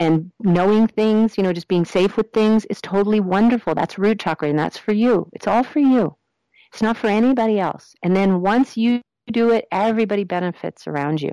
and 0.00 0.32
knowing 0.40 0.88
things, 0.88 1.38
you 1.38 1.44
know, 1.44 1.52
just 1.52 1.68
being 1.68 1.84
safe 1.84 2.16
with 2.16 2.32
things 2.32 2.64
is 2.66 2.80
totally 2.80 3.20
wonderful. 3.20 3.74
That's 3.74 3.98
root 3.98 4.18
chakra, 4.18 4.48
and 4.48 4.58
that's 4.58 4.76
for 4.78 4.92
you. 4.92 5.28
It's 5.32 5.46
all 5.46 5.62
for 5.62 5.78
you. 5.78 6.16
It's 6.74 6.82
not 6.82 6.96
for 6.96 7.06
anybody 7.06 7.60
else. 7.60 7.94
And 8.02 8.16
then 8.16 8.40
once 8.40 8.76
you 8.76 9.00
do 9.30 9.52
it, 9.52 9.68
everybody 9.70 10.24
benefits 10.24 10.88
around 10.88 11.22
you. 11.22 11.32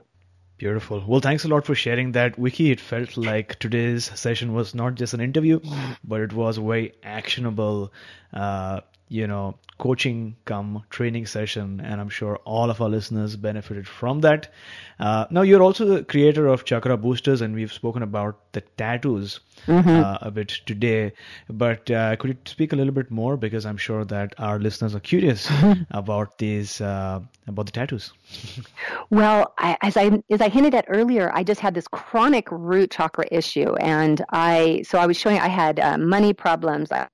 Beautiful. 0.60 1.04
Well, 1.08 1.20
thanks 1.20 1.44
a 1.44 1.48
lot 1.48 1.66
for 1.66 1.74
sharing 1.74 2.12
that, 2.12 2.36
Vicki. 2.36 2.70
It 2.70 2.80
felt 2.80 3.18
like 3.18 3.58
today's 3.58 4.06
session 4.20 4.54
was 4.54 4.76
not 4.76 4.94
just 4.94 5.16
an 5.16 5.20
interview, 5.20 5.60
but 6.04 6.22
it 6.22 6.34
was 6.34 6.60
a 6.60 6.62
very 6.62 6.94
actionable, 7.02 7.92
uh, 8.34 8.82
you 9.12 9.28
know, 9.28 9.58
coaching 9.78 10.38
come 10.46 10.84
training 10.90 11.26
session, 11.26 11.82
and 11.82 12.00
I'm 12.00 12.08
sure 12.08 12.38
all 12.46 12.70
of 12.70 12.80
our 12.82 12.88
listeners 12.88 13.36
benefited 13.36 13.86
from 13.86 14.22
that. 14.22 14.54
Uh, 15.02 15.26
now, 15.30 15.42
you're 15.42 15.62
also 15.62 15.84
the 15.84 16.04
creator 16.06 16.48
of 16.48 16.64
Chakra 16.64 16.96
Boosters, 16.96 17.42
and 17.42 17.54
we've 17.54 17.74
spoken 17.74 18.04
about 18.04 18.40
the 18.54 18.62
tattoos 18.62 19.42
uh, 19.68 20.18
a 20.22 20.32
bit 20.32 20.62
today. 20.66 21.12
But 21.50 21.92
uh, 21.92 22.16
could 22.16 22.30
you 22.30 22.38
speak 22.46 22.72
a 22.72 22.78
little 22.78 22.94
bit 22.94 23.12
more 23.12 23.36
because 23.36 23.66
I'm 23.66 23.76
sure 23.76 24.06
that 24.06 24.34
our 24.38 24.60
listeners 24.60 24.96
are 24.96 25.02
curious 25.02 25.52
about 25.92 26.38
these 26.38 26.80
uh, 26.80 27.20
about 27.48 27.66
the 27.66 27.74
tattoos. 27.74 28.14
Well, 29.10 29.54
I, 29.58 29.78
as 29.82 29.98
I 29.98 30.22
as 30.30 30.40
I 30.40 30.48
hinted 30.48 30.74
at 30.74 30.86
earlier, 30.88 31.32
I 31.34 31.44
just 31.44 31.60
had 31.60 31.74
this 31.74 31.90
chronic 31.90 32.50
root 32.50 32.92
chakra 32.92 33.26
issue, 33.30 33.76
and 33.76 34.24
I 34.30 34.84
so 34.88 35.00
I 35.00 35.06
was 35.06 35.18
showing 35.18 35.38
I 35.38 35.50
had 35.50 35.82
uh, 35.82 35.98
money 35.98 36.34
problems. 36.34 36.94
I, 36.94 37.10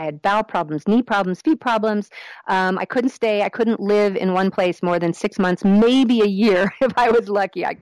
I 0.00 0.04
had 0.04 0.22
bowel 0.22 0.42
problems, 0.42 0.88
knee 0.88 1.02
problems, 1.02 1.42
feet 1.42 1.60
problems. 1.60 2.08
Um, 2.48 2.78
I 2.78 2.86
couldn't 2.86 3.10
stay. 3.10 3.42
I 3.42 3.50
couldn't 3.50 3.80
live 3.80 4.16
in 4.16 4.32
one 4.32 4.50
place 4.50 4.82
more 4.82 4.98
than 4.98 5.12
six 5.12 5.38
months, 5.38 5.62
maybe 5.62 6.22
a 6.22 6.26
year 6.26 6.72
if 6.80 6.92
I 6.96 7.10
was 7.10 7.28
lucky. 7.28 7.66
I 7.66 7.74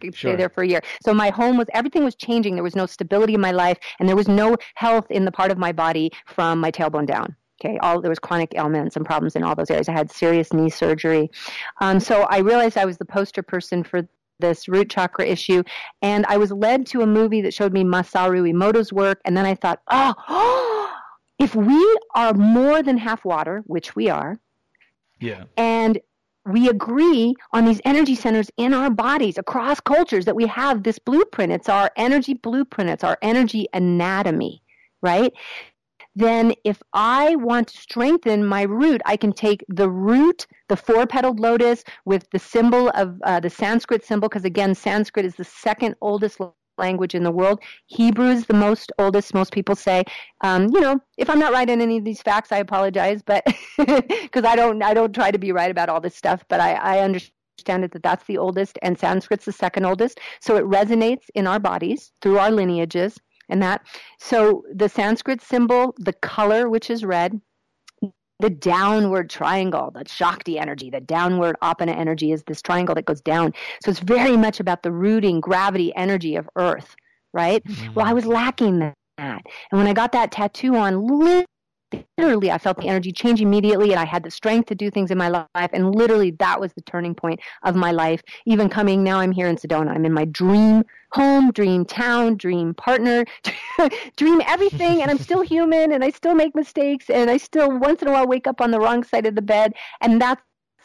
could 0.00 0.14
Sure. 0.14 0.32
stay 0.32 0.36
there 0.36 0.48
for 0.50 0.62
a 0.62 0.68
year. 0.68 0.80
So 1.02 1.14
my 1.14 1.30
home 1.30 1.56
was 1.56 1.68
everything 1.72 2.04
was 2.04 2.16
changing. 2.16 2.54
There 2.56 2.64
was 2.64 2.74
no 2.76 2.84
stability 2.84 3.34
in 3.34 3.40
my 3.40 3.52
life, 3.52 3.78
and 4.00 4.08
there 4.08 4.16
was 4.16 4.28
no 4.28 4.56
health 4.74 5.06
in 5.08 5.24
the 5.24 5.32
part 5.32 5.52
of 5.52 5.56
my 5.56 5.72
body 5.72 6.10
from 6.26 6.58
my 6.60 6.70
tailbone 6.72 7.06
down. 7.06 7.34
Okay, 7.64 7.78
all 7.78 8.02
there 8.02 8.10
was 8.10 8.18
chronic 8.18 8.52
ailments 8.56 8.96
and 8.96 9.06
problems 9.06 9.36
in 9.36 9.42
all 9.44 9.54
those 9.54 9.70
areas. 9.70 9.88
I 9.88 9.92
had 9.92 10.10
serious 10.10 10.52
knee 10.52 10.68
surgery, 10.68 11.30
um, 11.80 12.00
so 12.00 12.22
I 12.24 12.38
realized 12.38 12.76
I 12.76 12.84
was 12.84 12.98
the 12.98 13.06
poster 13.06 13.42
person 13.42 13.82
for 13.84 14.06
this 14.38 14.68
root 14.68 14.90
chakra 14.90 15.24
issue, 15.24 15.62
and 16.02 16.26
I 16.26 16.36
was 16.36 16.50
led 16.50 16.86
to 16.88 17.00
a 17.00 17.06
movie 17.06 17.40
that 17.40 17.54
showed 17.54 17.72
me 17.72 17.84
Masaru 17.84 18.52
Emoto's 18.52 18.92
work, 18.92 19.20
and 19.24 19.34
then 19.34 19.46
I 19.46 19.54
thought, 19.54 19.80
oh, 19.90 20.12
if 21.38 21.54
we 21.54 21.98
are 22.14 22.32
more 22.34 22.82
than 22.82 22.98
half 22.98 23.24
water, 23.24 23.62
which 23.66 23.94
we 23.94 24.08
are, 24.08 24.38
Yeah. 25.20 25.44
and 25.56 26.00
we 26.46 26.68
agree 26.68 27.34
on 27.52 27.64
these 27.64 27.80
energy 27.84 28.14
centers 28.14 28.50
in 28.56 28.72
our 28.72 28.88
bodies 28.88 29.36
across 29.36 29.80
cultures 29.80 30.24
that 30.26 30.36
we 30.36 30.46
have 30.46 30.82
this 30.84 30.98
blueprint. 30.98 31.52
It's 31.52 31.68
our 31.68 31.90
energy 31.96 32.34
blueprint, 32.34 32.88
it's 32.90 33.02
our 33.04 33.18
energy 33.20 33.66
anatomy, 33.72 34.62
right? 35.02 35.32
Then, 36.14 36.54
if 36.64 36.82
I 36.94 37.36
want 37.36 37.68
to 37.68 37.76
strengthen 37.76 38.46
my 38.46 38.62
root, 38.62 39.02
I 39.04 39.18
can 39.18 39.32
take 39.32 39.62
the 39.68 39.90
root, 39.90 40.46
the 40.68 40.76
four 40.76 41.06
petaled 41.06 41.40
lotus, 41.40 41.84
with 42.06 42.30
the 42.30 42.38
symbol 42.38 42.88
of 42.94 43.20
uh, 43.24 43.40
the 43.40 43.50
Sanskrit 43.50 44.02
symbol, 44.02 44.28
because 44.28 44.46
again, 44.46 44.74
Sanskrit 44.74 45.26
is 45.26 45.34
the 45.34 45.44
second 45.44 45.94
oldest 46.00 46.40
language 46.78 47.14
in 47.14 47.22
the 47.22 47.30
world. 47.30 47.60
Hebrew 47.86 48.28
is 48.28 48.46
the 48.46 48.54
most 48.54 48.92
oldest, 48.98 49.34
most 49.34 49.52
people 49.52 49.74
say. 49.74 50.04
Um, 50.42 50.68
you 50.72 50.80
know, 50.80 51.00
if 51.16 51.30
I'm 51.30 51.38
not 51.38 51.52
right 51.52 51.68
in 51.68 51.80
any 51.80 51.98
of 51.98 52.04
these 52.04 52.22
facts, 52.22 52.52
I 52.52 52.58
apologize, 52.58 53.22
but 53.22 53.44
because 53.78 54.44
I 54.44 54.56
don't, 54.56 54.82
I 54.82 54.94
don't 54.94 55.14
try 55.14 55.30
to 55.30 55.38
be 55.38 55.52
right 55.52 55.70
about 55.70 55.88
all 55.88 56.00
this 56.00 56.16
stuff, 56.16 56.44
but 56.48 56.60
I, 56.60 56.74
I 56.74 56.98
understand 57.00 57.84
it 57.84 57.92
that 57.92 58.02
that's 58.02 58.24
the 58.26 58.38
oldest, 58.38 58.78
and 58.82 58.98
Sanskrit's 58.98 59.44
the 59.44 59.52
second 59.52 59.84
oldest. 59.84 60.20
So 60.40 60.56
it 60.56 60.64
resonates 60.64 61.24
in 61.34 61.46
our 61.46 61.58
bodies 61.58 62.12
through 62.20 62.38
our 62.38 62.50
lineages, 62.50 63.18
and 63.48 63.62
that. 63.62 63.86
So 64.18 64.64
the 64.74 64.88
Sanskrit 64.88 65.40
symbol, 65.40 65.94
the 65.98 66.12
color, 66.12 66.68
which 66.68 66.90
is 66.90 67.04
red. 67.04 67.40
The 68.40 68.50
downward 68.50 69.30
triangle, 69.30 69.90
the 69.94 70.04
Shakti 70.06 70.58
energy, 70.58 70.90
the 70.90 71.00
downward 71.00 71.56
Apana 71.62 71.96
energy 71.96 72.32
is 72.32 72.42
this 72.44 72.60
triangle 72.60 72.94
that 72.94 73.06
goes 73.06 73.22
down. 73.22 73.54
So 73.82 73.90
it's 73.90 74.00
very 74.00 74.36
much 74.36 74.60
about 74.60 74.82
the 74.82 74.92
rooting 74.92 75.40
gravity 75.40 75.94
energy 75.96 76.36
of 76.36 76.48
Earth, 76.56 76.96
right? 77.32 77.62
Well, 77.94 78.04
I 78.04 78.08
mm-hmm. 78.08 78.14
was 78.14 78.26
lacking 78.26 78.78
that. 78.80 78.94
And 79.18 79.42
when 79.72 79.86
I 79.86 79.94
got 79.94 80.12
that 80.12 80.32
tattoo 80.32 80.76
on, 80.76 80.96
literally, 82.18 82.50
I 82.50 82.58
felt 82.58 82.78
the 82.78 82.88
energy 82.88 83.12
change 83.12 83.40
immediately, 83.40 83.90
and 83.90 84.00
I 84.00 84.04
had 84.04 84.22
the 84.22 84.30
strength 84.30 84.68
to 84.68 84.74
do 84.74 84.90
things 84.90 85.10
in 85.10 85.18
my 85.18 85.28
life. 85.28 85.70
And 85.72 85.94
literally, 85.94 86.32
that 86.32 86.60
was 86.60 86.72
the 86.72 86.80
turning 86.82 87.14
point 87.14 87.40
of 87.62 87.76
my 87.76 87.92
life. 87.92 88.22
Even 88.46 88.68
coming 88.68 89.04
now, 89.04 89.20
I'm 89.20 89.32
here 89.32 89.48
in 89.48 89.56
Sedona. 89.56 89.90
I'm 89.90 90.04
in 90.04 90.12
my 90.12 90.24
dream 90.24 90.84
home, 91.12 91.52
dream 91.52 91.84
town, 91.84 92.36
dream 92.36 92.74
partner, 92.74 93.24
dream 94.16 94.42
everything. 94.46 95.02
And 95.02 95.10
I'm 95.10 95.18
still 95.18 95.40
human, 95.54 95.92
and 95.92 96.04
I 96.04 96.10
still 96.10 96.34
make 96.34 96.54
mistakes, 96.54 97.10
and 97.10 97.30
I 97.30 97.36
still 97.36 97.78
once 97.78 98.02
in 98.02 98.08
a 98.08 98.12
while 98.12 98.26
wake 98.26 98.46
up 98.46 98.60
on 98.60 98.70
the 98.70 98.80
wrong 98.80 99.04
side 99.04 99.26
of 99.26 99.34
the 99.34 99.42
bed. 99.42 99.74
And 100.00 100.20
that's 100.20 100.42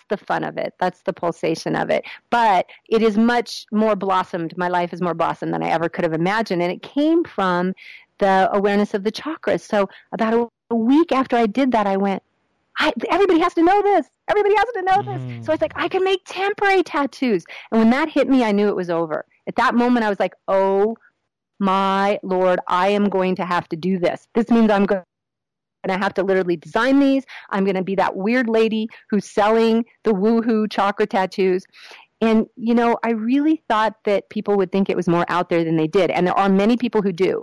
the 0.10 0.18
fun 0.18 0.44
of 0.44 0.58
it. 0.58 0.74
That's 0.80 1.02
the 1.04 1.14
pulsation 1.14 1.76
of 1.76 1.90
it. 1.90 2.04
But 2.30 2.68
it 2.90 3.02
is 3.02 3.18
much 3.18 3.66
more 3.72 3.96
blossomed. 3.96 4.56
My 4.58 4.68
life 4.68 4.94
is 4.94 5.02
more 5.02 5.14
blossomed 5.14 5.54
than 5.54 5.64
I 5.64 5.70
ever 5.70 5.90
could 5.90 6.04
have 6.04 6.14
imagined. 6.14 6.62
And 6.62 6.72
it 6.72 6.84
came 6.84 7.24
from 7.24 7.74
the 8.20 8.50
awareness 8.54 8.94
of 8.94 9.04
the 9.04 9.12
chakras. 9.12 9.62
So 9.62 9.90
about 10.12 10.34
a, 10.34 10.48
a 10.72 10.76
week 10.76 11.12
after 11.12 11.36
I 11.36 11.46
did 11.46 11.72
that, 11.74 11.86
I 11.86 11.98
went, 11.98 12.24
I, 12.80 12.92
everybody 13.10 13.40
has 13.40 13.54
to 13.56 13.64
know 13.64 13.82
this. 13.82 14.08
Everybody 14.28 14.56
has 14.56 14.66
to 14.74 14.82
know 14.82 15.02
this. 15.14 15.46
So 15.46 15.52
I 15.52 15.56
was 15.56 15.62
like, 15.62 15.74
I 15.76 15.88
can 15.88 16.04
make 16.04 16.22
temporary 16.26 16.84
tattoos. 16.84 17.44
And 17.72 17.80
when 17.80 17.90
that 17.92 18.10
hit 18.10 18.28
me, 18.28 18.44
I 18.44 18.52
knew 18.52 18.70
it 18.70 18.76
was 18.76 18.90
over. 18.90 19.26
At 19.48 19.56
that 19.58 19.76
moment, 19.76 20.06
I 20.06 20.10
was 20.10 20.20
like, 20.20 20.34
oh 20.48 20.96
my 21.60 22.20
Lord, 22.24 22.60
I 22.68 22.88
am 22.90 23.10
going 23.10 23.36
to 23.36 23.46
have 23.46 23.70
to 23.70 23.76
do 23.76 24.00
this. 24.00 24.28
This 24.34 24.50
means 24.50 24.72
I'm 24.72 24.86
going 24.86 25.04
I 25.90 25.98
have 25.98 26.14
to 26.14 26.24
literally 26.24 26.58
design 26.58 27.00
these. 27.00 27.26
I'm 27.50 27.64
going 27.64 27.76
to 27.76 27.84
be 27.84 27.96
that 27.96 28.16
weird 28.16 28.48
lady 28.48 28.88
who's 29.10 29.26
selling 29.26 29.84
the 30.04 30.14
woohoo 30.14 30.72
chakra 30.72 31.08
tattoos. 31.08 31.66
And, 32.22 32.46
you 32.56 32.76
know, 32.76 33.00
I 33.04 33.12
really 33.12 33.64
thought 33.68 33.96
that 34.04 34.30
people 34.30 34.56
would 34.58 34.72
think 34.72 34.90
it 34.90 34.96
was 34.96 35.08
more 35.08 35.26
out 35.28 35.50
there 35.50 35.64
than 35.64 35.78
they 35.78 35.88
did. 35.88 36.12
And 36.12 36.28
there 36.28 36.38
are 36.38 36.50
many 36.50 36.78
people 36.78 37.02
who 37.02 37.12
do. 37.12 37.42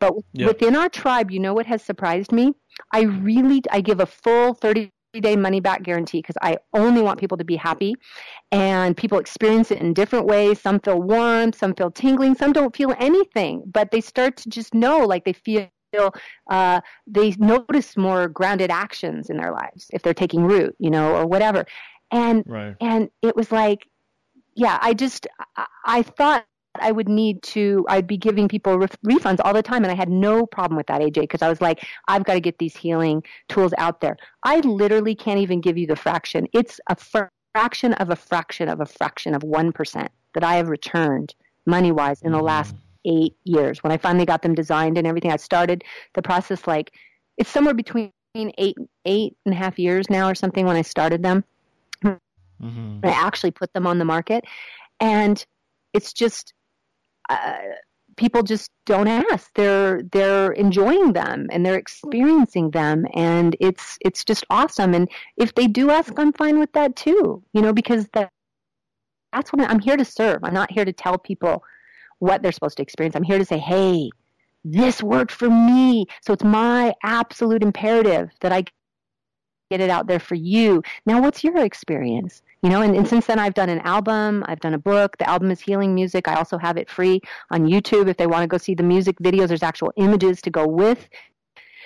But 0.00 0.14
Yeah. 0.32 0.46
within 0.46 0.74
our 0.76 0.88
tribe, 0.88 1.30
you 1.30 1.38
know 1.38 1.54
what 1.54 1.66
has 1.66 1.82
surprised 1.82 2.32
me? 2.32 2.54
I 2.92 3.02
really, 3.02 3.62
I 3.70 3.80
give 3.80 4.00
a 4.00 4.06
full 4.06 4.54
30 4.54 4.90
day 5.20 5.36
money 5.36 5.60
back 5.60 5.82
guarantee 5.82 6.18
because 6.18 6.36
I 6.40 6.56
only 6.72 7.02
want 7.02 7.18
people 7.18 7.36
to 7.36 7.44
be 7.44 7.56
happy. 7.56 7.94
And 8.52 8.96
people 8.96 9.18
experience 9.18 9.70
it 9.70 9.78
in 9.78 9.92
different 9.92 10.26
ways. 10.26 10.60
Some 10.60 10.80
feel 10.80 11.00
warm, 11.00 11.52
some 11.52 11.74
feel 11.74 11.90
tingling, 11.90 12.34
some 12.34 12.52
don't 12.52 12.74
feel 12.74 12.94
anything, 12.98 13.62
but 13.66 13.90
they 13.90 14.00
start 14.00 14.36
to 14.38 14.48
just 14.48 14.74
know 14.74 15.00
like 15.00 15.24
they 15.24 15.32
feel 15.32 15.68
uh, 16.48 16.80
they 17.06 17.32
notice 17.38 17.96
more 17.96 18.28
grounded 18.28 18.70
actions 18.70 19.28
in 19.28 19.36
their 19.36 19.52
lives 19.52 19.88
if 19.92 20.02
they're 20.02 20.14
taking 20.14 20.44
root, 20.44 20.74
you 20.78 20.90
know, 20.90 21.16
or 21.16 21.26
whatever. 21.26 21.64
And 22.12 22.44
right. 22.46 22.76
and 22.80 23.10
it 23.22 23.34
was 23.34 23.50
like, 23.50 23.88
yeah, 24.54 24.78
I 24.80 24.94
just 24.94 25.26
I, 25.56 25.66
I 25.84 26.02
thought 26.02 26.46
I 26.78 26.92
would 26.92 27.08
need 27.08 27.42
to, 27.42 27.84
I'd 27.88 28.06
be 28.06 28.16
giving 28.16 28.48
people 28.48 28.78
ref- 28.78 28.96
refunds 29.04 29.40
all 29.44 29.52
the 29.52 29.62
time. 29.62 29.82
And 29.82 29.90
I 29.90 29.94
had 29.94 30.08
no 30.08 30.46
problem 30.46 30.76
with 30.76 30.86
that, 30.86 31.00
AJ, 31.00 31.22
because 31.22 31.42
I 31.42 31.48
was 31.48 31.60
like, 31.60 31.84
I've 32.08 32.24
got 32.24 32.34
to 32.34 32.40
get 32.40 32.58
these 32.58 32.76
healing 32.76 33.22
tools 33.48 33.74
out 33.78 34.00
there. 34.00 34.16
I 34.44 34.60
literally 34.60 35.14
can't 35.14 35.40
even 35.40 35.60
give 35.60 35.76
you 35.76 35.86
the 35.86 35.96
fraction. 35.96 36.46
It's 36.52 36.80
a 36.88 36.96
fraction 37.54 37.94
of 37.94 38.10
a 38.10 38.16
fraction 38.16 38.68
of 38.68 38.80
a 38.80 38.86
fraction 38.86 39.34
of 39.34 39.42
1% 39.42 40.08
that 40.34 40.44
I 40.44 40.54
have 40.54 40.68
returned 40.68 41.34
money 41.66 41.92
wise 41.92 42.22
in 42.22 42.32
the 42.32 42.38
mm-hmm. 42.38 42.46
last 42.46 42.74
eight 43.04 43.34
years. 43.44 43.82
When 43.82 43.92
I 43.92 43.96
finally 43.96 44.26
got 44.26 44.42
them 44.42 44.54
designed 44.54 44.98
and 44.98 45.06
everything, 45.06 45.32
I 45.32 45.36
started 45.36 45.82
the 46.14 46.22
process 46.22 46.66
like 46.66 46.92
it's 47.36 47.50
somewhere 47.50 47.74
between 47.74 48.12
eight, 48.36 48.76
eight 49.04 49.36
and 49.44 49.54
a 49.54 49.56
half 49.56 49.78
years 49.78 50.08
now 50.08 50.28
or 50.28 50.34
something 50.34 50.66
when 50.66 50.76
I 50.76 50.82
started 50.82 51.22
them. 51.22 51.44
Mm-hmm. 52.04 53.00
I 53.02 53.08
actually 53.08 53.50
put 53.50 53.72
them 53.72 53.86
on 53.86 53.98
the 53.98 54.04
market. 54.04 54.44
And 55.00 55.44
it's 55.92 56.12
just, 56.12 56.52
uh, 57.30 57.58
people 58.16 58.42
just 58.42 58.70
don't 58.86 59.08
ask. 59.08 59.50
They're 59.54 60.02
they're 60.12 60.52
enjoying 60.52 61.12
them 61.12 61.46
and 61.50 61.64
they're 61.64 61.78
experiencing 61.78 62.70
them, 62.72 63.06
and 63.14 63.56
it's 63.60 63.96
it's 64.00 64.24
just 64.24 64.44
awesome. 64.50 64.94
And 64.94 65.08
if 65.36 65.54
they 65.54 65.66
do 65.66 65.90
ask, 65.90 66.12
I'm 66.18 66.32
fine 66.32 66.58
with 66.58 66.72
that 66.72 66.96
too. 66.96 67.42
You 67.52 67.62
know, 67.62 67.72
because 67.72 68.08
that 68.14 68.30
that's 69.32 69.52
what 69.52 69.68
I'm 69.70 69.78
here 69.78 69.96
to 69.96 70.04
serve. 70.04 70.40
I'm 70.42 70.54
not 70.54 70.72
here 70.72 70.84
to 70.84 70.92
tell 70.92 71.16
people 71.18 71.62
what 72.18 72.42
they're 72.42 72.52
supposed 72.52 72.76
to 72.78 72.82
experience. 72.82 73.16
I'm 73.16 73.22
here 73.22 73.38
to 73.38 73.44
say, 73.44 73.58
hey, 73.58 74.10
this 74.64 75.02
worked 75.02 75.32
for 75.32 75.48
me. 75.48 76.06
So 76.22 76.32
it's 76.32 76.44
my 76.44 76.92
absolute 77.02 77.62
imperative 77.62 78.30
that 78.40 78.52
I 78.52 78.64
get 79.70 79.80
it 79.80 79.88
out 79.88 80.08
there 80.08 80.18
for 80.18 80.34
you. 80.34 80.82
Now, 81.06 81.22
what's 81.22 81.44
your 81.44 81.56
experience? 81.58 82.42
You 82.62 82.68
know, 82.68 82.82
and, 82.82 82.94
and 82.94 83.08
since 83.08 83.26
then 83.26 83.38
I've 83.38 83.54
done 83.54 83.70
an 83.70 83.80
album, 83.80 84.44
I've 84.46 84.60
done 84.60 84.74
a 84.74 84.78
book. 84.78 85.16
The 85.16 85.28
album 85.28 85.50
is 85.50 85.60
Healing 85.60 85.94
Music. 85.94 86.28
I 86.28 86.34
also 86.34 86.58
have 86.58 86.76
it 86.76 86.90
free 86.90 87.20
on 87.50 87.66
YouTube 87.66 88.08
if 88.08 88.18
they 88.18 88.26
want 88.26 88.42
to 88.42 88.46
go 88.46 88.58
see 88.58 88.74
the 88.74 88.82
music 88.82 89.16
videos. 89.18 89.48
There's 89.48 89.62
actual 89.62 89.92
images 89.96 90.42
to 90.42 90.50
go 90.50 90.66
with. 90.66 91.08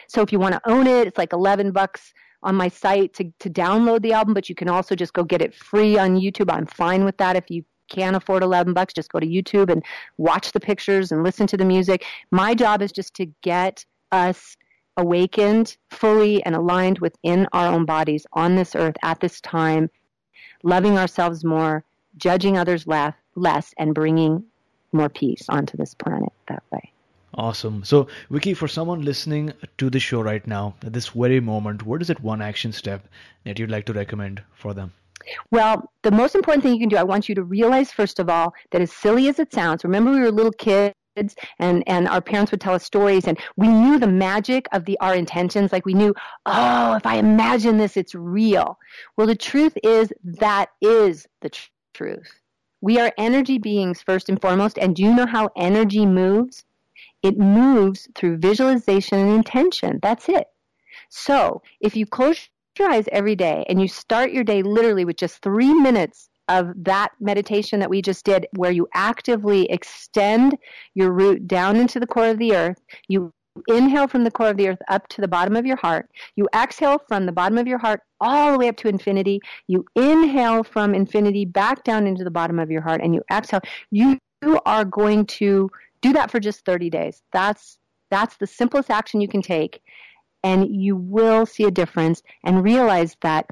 So 0.08 0.20
if 0.20 0.32
you 0.32 0.40
want 0.40 0.54
to 0.54 0.60
own 0.68 0.88
it, 0.88 1.06
it's 1.06 1.18
like 1.18 1.32
11 1.32 1.70
bucks 1.70 2.12
on 2.42 2.56
my 2.56 2.68
site 2.68 3.14
to, 3.14 3.32
to 3.38 3.48
download 3.48 4.02
the 4.02 4.12
album, 4.12 4.34
but 4.34 4.48
you 4.48 4.54
can 4.54 4.68
also 4.68 4.96
just 4.96 5.12
go 5.12 5.22
get 5.22 5.40
it 5.40 5.54
free 5.54 5.96
on 5.96 6.16
YouTube. 6.20 6.52
I'm 6.52 6.66
fine 6.66 7.04
with 7.04 7.16
that 7.18 7.36
if 7.36 7.44
you 7.48 7.64
can't 7.88 8.16
afford 8.16 8.42
11 8.42 8.72
bucks 8.72 8.94
just 8.94 9.12
go 9.12 9.20
to 9.20 9.26
youtube 9.26 9.70
and 9.70 9.84
watch 10.16 10.52
the 10.52 10.60
pictures 10.60 11.12
and 11.12 11.22
listen 11.22 11.46
to 11.46 11.56
the 11.56 11.64
music 11.64 12.04
my 12.30 12.54
job 12.54 12.80
is 12.80 12.90
just 12.90 13.12
to 13.14 13.26
get 13.42 13.84
us 14.10 14.56
awakened 14.96 15.76
fully 15.90 16.42
and 16.44 16.54
aligned 16.54 16.98
within 17.00 17.46
our 17.52 17.66
own 17.66 17.84
bodies 17.84 18.26
on 18.32 18.56
this 18.56 18.74
earth 18.74 18.96
at 19.02 19.20
this 19.20 19.40
time 19.40 19.90
loving 20.64 20.98
ourselves 20.98 21.44
more 21.44 21.84
judging 22.16 22.58
others 22.58 22.86
less, 22.86 23.14
less 23.36 23.72
and 23.78 23.94
bringing 23.94 24.42
more 24.92 25.08
peace 25.08 25.46
onto 25.48 25.76
this 25.76 25.94
planet 25.94 26.32
that 26.48 26.62
way 26.72 26.90
Awesome. 27.36 27.82
So, 27.82 28.06
Vicki, 28.30 28.54
for 28.54 28.68
someone 28.68 29.02
listening 29.02 29.52
to 29.78 29.90
the 29.90 29.98
show 29.98 30.20
right 30.20 30.46
now, 30.46 30.76
at 30.84 30.92
this 30.92 31.08
very 31.08 31.40
moment, 31.40 31.82
what 31.82 32.00
is 32.00 32.08
that 32.08 32.20
one 32.20 32.40
action 32.40 32.72
step 32.72 33.08
that 33.44 33.58
you'd 33.58 33.72
like 33.72 33.86
to 33.86 33.92
recommend 33.92 34.42
for 34.54 34.72
them? 34.72 34.92
Well, 35.50 35.90
the 36.02 36.12
most 36.12 36.36
important 36.36 36.62
thing 36.62 36.74
you 36.74 36.78
can 36.78 36.88
do, 36.88 36.96
I 36.96 37.02
want 37.02 37.28
you 37.28 37.34
to 37.34 37.42
realize, 37.42 37.90
first 37.90 38.20
of 38.20 38.28
all, 38.28 38.54
that 38.70 38.82
as 38.82 38.92
silly 38.92 39.28
as 39.28 39.38
it 39.38 39.52
sounds, 39.52 39.82
remember 39.82 40.12
we 40.12 40.20
were 40.20 40.30
little 40.30 40.52
kids 40.52 40.94
and 41.58 41.82
and 41.86 42.08
our 42.08 42.20
parents 42.20 42.50
would 42.50 42.60
tell 42.60 42.74
us 42.74 42.84
stories 42.84 43.26
and 43.26 43.38
we 43.56 43.68
knew 43.68 43.98
the 43.98 44.06
magic 44.06 44.66
of 44.72 44.84
the 44.84 44.98
our 45.00 45.14
intentions. 45.14 45.72
Like 45.72 45.86
we 45.86 45.94
knew 45.94 46.14
oh 46.46 46.94
if 46.94 47.06
i 47.06 47.16
imagine 47.16 47.78
this 47.78 47.96
it's 47.96 48.14
real. 48.14 48.78
Well 49.16 49.26
the 49.26 49.36
truth 49.36 49.76
is 49.82 50.12
that 50.24 50.70
is 50.80 51.26
the 51.40 51.50
tr- 51.50 51.68
truth. 51.94 52.40
We 52.80 52.98
are 52.98 53.12
energy 53.16 53.58
beings 53.58 54.02
first 54.02 54.28
and 54.28 54.40
foremost 54.40 54.78
and 54.78 54.96
do 54.96 55.02
you 55.02 55.14
know 55.14 55.26
how 55.26 55.50
energy 55.56 56.06
moves? 56.06 56.64
It 57.22 57.38
moves 57.38 58.08
through 58.14 58.38
visualization 58.38 59.18
and 59.18 59.30
intention. 59.30 59.98
That's 60.02 60.28
it. 60.28 60.46
So 61.08 61.62
if 61.80 61.96
you 61.96 62.06
close 62.06 62.48
your 62.78 62.90
eyes 62.90 63.08
every 63.12 63.36
day 63.36 63.64
and 63.68 63.80
you 63.80 63.88
start 63.88 64.32
your 64.32 64.44
day 64.44 64.62
literally 64.62 65.04
with 65.04 65.16
just 65.16 65.42
three 65.42 65.72
minutes 65.72 66.28
of 66.48 66.72
that 66.76 67.12
meditation 67.20 67.80
that 67.80 67.90
we 67.90 68.02
just 68.02 68.24
did, 68.24 68.46
where 68.56 68.70
you 68.70 68.88
actively 68.94 69.70
extend 69.70 70.58
your 70.94 71.10
root 71.10 71.46
down 71.46 71.76
into 71.76 71.98
the 71.98 72.06
core 72.06 72.28
of 72.28 72.38
the 72.38 72.54
earth, 72.54 72.80
you 73.08 73.32
inhale 73.68 74.08
from 74.08 74.24
the 74.24 74.30
core 74.30 74.48
of 74.48 74.56
the 74.56 74.68
earth 74.68 74.82
up 74.88 75.06
to 75.08 75.20
the 75.20 75.28
bottom 75.28 75.56
of 75.56 75.64
your 75.64 75.76
heart. 75.76 76.10
You 76.36 76.48
exhale 76.54 76.98
from 77.06 77.26
the 77.26 77.32
bottom 77.32 77.56
of 77.58 77.66
your 77.66 77.78
heart 77.78 78.00
all 78.20 78.52
the 78.52 78.58
way 78.58 78.68
up 78.68 78.76
to 78.78 78.88
infinity. 78.88 79.40
You 79.68 79.84
inhale 79.94 80.64
from 80.64 80.94
infinity 80.94 81.44
back 81.44 81.84
down 81.84 82.06
into 82.06 82.24
the 82.24 82.30
bottom 82.30 82.58
of 82.58 82.70
your 82.70 82.82
heart 82.82 83.00
and 83.02 83.14
you 83.14 83.22
exhale. 83.30 83.60
You 83.90 84.18
are 84.66 84.84
going 84.84 85.26
to 85.26 85.70
do 86.00 86.12
that 86.12 86.30
for 86.30 86.40
just 86.40 86.64
30 86.64 86.90
days. 86.90 87.22
That's 87.32 87.78
that's 88.10 88.36
the 88.36 88.46
simplest 88.46 88.90
action 88.90 89.20
you 89.20 89.28
can 89.28 89.42
take 89.42 89.80
and 90.44 90.68
you 90.76 90.94
will 90.94 91.46
see 91.46 91.64
a 91.64 91.70
difference 91.70 92.22
and 92.44 92.62
realize 92.62 93.16
that 93.22 93.46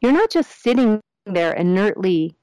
you're 0.00 0.12
not 0.12 0.30
just 0.30 0.62
sitting 0.62 1.00
there 1.26 1.52
inertly 1.52 2.36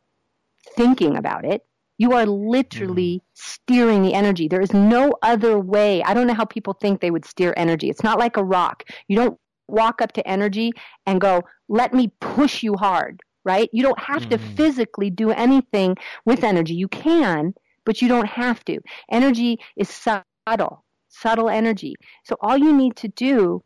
thinking 0.75 1.17
about 1.17 1.45
it. 1.45 1.65
You 1.97 2.13
are 2.13 2.25
literally 2.25 3.17
mm-hmm. 3.17 3.25
steering 3.33 4.03
the 4.03 4.13
energy. 4.13 4.47
There 4.47 4.61
is 4.61 4.73
no 4.73 5.13
other 5.21 5.59
way. 5.59 6.03
I 6.03 6.13
don't 6.13 6.27
know 6.27 6.33
how 6.33 6.45
people 6.45 6.73
think 6.73 6.99
they 6.99 7.11
would 7.11 7.25
steer 7.25 7.53
energy. 7.55 7.89
It's 7.89 8.03
not 8.03 8.19
like 8.19 8.37
a 8.37 8.43
rock. 8.43 8.83
You 9.07 9.15
don't 9.15 9.39
walk 9.67 10.01
up 10.01 10.11
to 10.13 10.27
energy 10.27 10.71
and 11.05 11.21
go, 11.21 11.43
let 11.69 11.93
me 11.93 12.11
push 12.19 12.63
you 12.63 12.75
hard, 12.75 13.21
right? 13.45 13.69
You 13.71 13.83
don't 13.83 13.99
have 13.99 14.23
mm-hmm. 14.23 14.31
to 14.31 14.55
physically 14.55 15.09
do 15.09 15.31
anything 15.31 15.95
with 16.25 16.43
energy. 16.43 16.73
You 16.73 16.87
can, 16.87 17.53
but 17.85 18.01
you 18.01 18.07
don't 18.07 18.27
have 18.27 18.65
to. 18.65 18.79
Energy 19.11 19.59
is 19.77 19.89
subtle, 19.89 20.83
subtle 21.09 21.49
energy. 21.49 21.95
So 22.25 22.35
all 22.41 22.57
you 22.57 22.73
need 22.75 22.95
to 22.97 23.07
do 23.07 23.63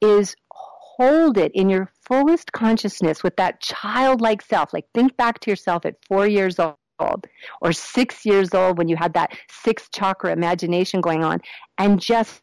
is 0.00 0.36
hold 0.96 1.38
it 1.38 1.52
in 1.54 1.68
your 1.68 1.90
fullest 2.06 2.52
consciousness 2.52 3.22
with 3.22 3.36
that 3.36 3.60
childlike 3.60 4.42
self. 4.42 4.72
Like 4.72 4.86
think 4.94 5.16
back 5.16 5.40
to 5.40 5.50
yourself 5.50 5.84
at 5.84 5.96
four 6.06 6.26
years 6.26 6.58
old 6.58 7.26
or 7.60 7.72
six 7.72 8.24
years 8.24 8.54
old 8.54 8.78
when 8.78 8.88
you 8.88 8.96
had 8.96 9.14
that 9.14 9.32
sixth 9.50 9.90
chakra 9.92 10.32
imagination 10.32 11.00
going 11.00 11.24
on 11.24 11.40
and 11.78 12.00
just 12.00 12.42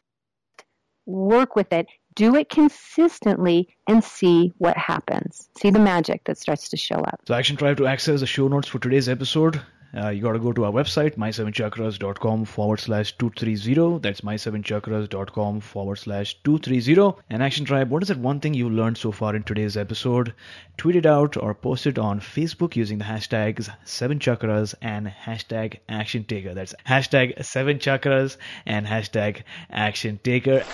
work 1.06 1.56
with 1.56 1.72
it. 1.72 1.86
Do 2.14 2.36
it 2.36 2.50
consistently 2.50 3.74
and 3.88 4.04
see 4.04 4.52
what 4.58 4.76
happens. 4.76 5.48
See 5.58 5.70
the 5.70 5.78
magic 5.78 6.24
that 6.24 6.36
starts 6.36 6.68
to 6.68 6.76
show 6.76 6.96
up. 6.96 7.20
So, 7.26 7.32
Action 7.32 7.56
Tribe 7.56 7.78
to 7.78 7.86
access 7.86 8.20
the 8.20 8.26
show 8.26 8.48
notes 8.48 8.68
for 8.68 8.78
today's 8.78 9.08
episode 9.08 9.62
uh, 9.96 10.08
you 10.08 10.22
got 10.22 10.32
to 10.32 10.38
go 10.38 10.52
to 10.52 10.64
our 10.64 10.72
website, 10.72 11.16
my7chakras.com 11.16 12.44
forward 12.46 12.80
slash 12.80 13.16
230. 13.18 13.98
That's 14.00 14.22
my7chakras.com 14.22 15.60
forward 15.60 15.96
slash 15.96 16.36
230. 16.44 17.22
And 17.28 17.42
Action 17.42 17.64
Tribe, 17.64 17.90
what 17.90 18.02
is 18.02 18.08
that 18.08 18.18
one 18.18 18.40
thing 18.40 18.54
you 18.54 18.70
learned 18.70 18.96
so 18.96 19.12
far 19.12 19.36
in 19.36 19.42
today's 19.42 19.76
episode? 19.76 20.34
Tweet 20.78 20.96
it 20.96 21.06
out 21.06 21.36
or 21.36 21.54
post 21.54 21.86
it 21.86 21.98
on 21.98 22.20
Facebook 22.20 22.74
using 22.74 22.98
the 22.98 23.04
hashtags 23.04 23.68
7chakras 23.84 24.74
and 24.80 25.06
hashtag 25.08 25.78
action 25.88 26.24
taker. 26.24 26.54
That's 26.54 26.74
hashtag 26.86 27.38
7chakras 27.38 28.36
and 28.64 28.86
hashtag 28.86 29.42
action 29.70 30.20
taker. 30.22 30.64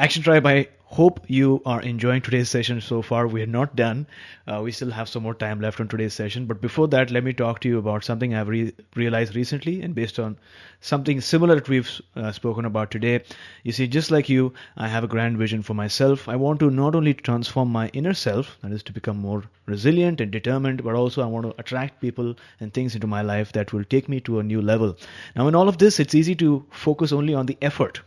Action 0.00 0.22
Tribe, 0.22 0.46
I 0.46 0.66
hope 0.84 1.20
you 1.26 1.60
are 1.66 1.82
enjoying 1.82 2.22
today's 2.22 2.48
session 2.48 2.80
so 2.80 3.02
far. 3.02 3.26
We 3.26 3.42
are 3.42 3.46
not 3.46 3.76
done. 3.76 4.06
Uh, 4.46 4.62
we 4.64 4.72
still 4.72 4.90
have 4.90 5.10
some 5.10 5.22
more 5.24 5.34
time 5.34 5.60
left 5.60 5.78
on 5.78 5.88
today's 5.88 6.14
session. 6.14 6.46
But 6.46 6.62
before 6.62 6.88
that, 6.88 7.10
let 7.10 7.22
me 7.22 7.34
talk 7.34 7.60
to 7.60 7.68
you 7.68 7.76
about 7.76 8.02
something 8.02 8.34
I've 8.34 8.48
re- 8.48 8.72
realized 8.96 9.36
recently 9.36 9.82
and 9.82 9.94
based 9.94 10.18
on 10.18 10.38
something 10.80 11.20
similar 11.20 11.56
that 11.56 11.68
we've 11.68 12.00
uh, 12.16 12.32
spoken 12.32 12.64
about 12.64 12.90
today. 12.90 13.22
You 13.62 13.72
see, 13.72 13.86
just 13.86 14.10
like 14.10 14.30
you, 14.30 14.54
I 14.74 14.88
have 14.88 15.04
a 15.04 15.06
grand 15.06 15.36
vision 15.36 15.60
for 15.62 15.74
myself. 15.74 16.30
I 16.30 16.36
want 16.36 16.60
to 16.60 16.70
not 16.70 16.94
only 16.94 17.12
transform 17.12 17.68
my 17.68 17.88
inner 17.88 18.14
self, 18.14 18.56
that 18.62 18.72
is 18.72 18.82
to 18.84 18.94
become 18.94 19.18
more 19.18 19.44
resilient 19.66 20.22
and 20.22 20.30
determined, 20.30 20.82
but 20.82 20.94
also 20.94 21.20
I 21.22 21.26
want 21.26 21.44
to 21.44 21.54
attract 21.60 22.00
people 22.00 22.36
and 22.58 22.72
things 22.72 22.94
into 22.94 23.06
my 23.06 23.20
life 23.20 23.52
that 23.52 23.74
will 23.74 23.84
take 23.84 24.08
me 24.08 24.18
to 24.20 24.38
a 24.38 24.42
new 24.42 24.62
level. 24.62 24.96
Now, 25.36 25.46
in 25.46 25.54
all 25.54 25.68
of 25.68 25.76
this, 25.76 26.00
it's 26.00 26.14
easy 26.14 26.34
to 26.36 26.64
focus 26.70 27.12
only 27.12 27.34
on 27.34 27.44
the 27.44 27.58
effort 27.60 28.00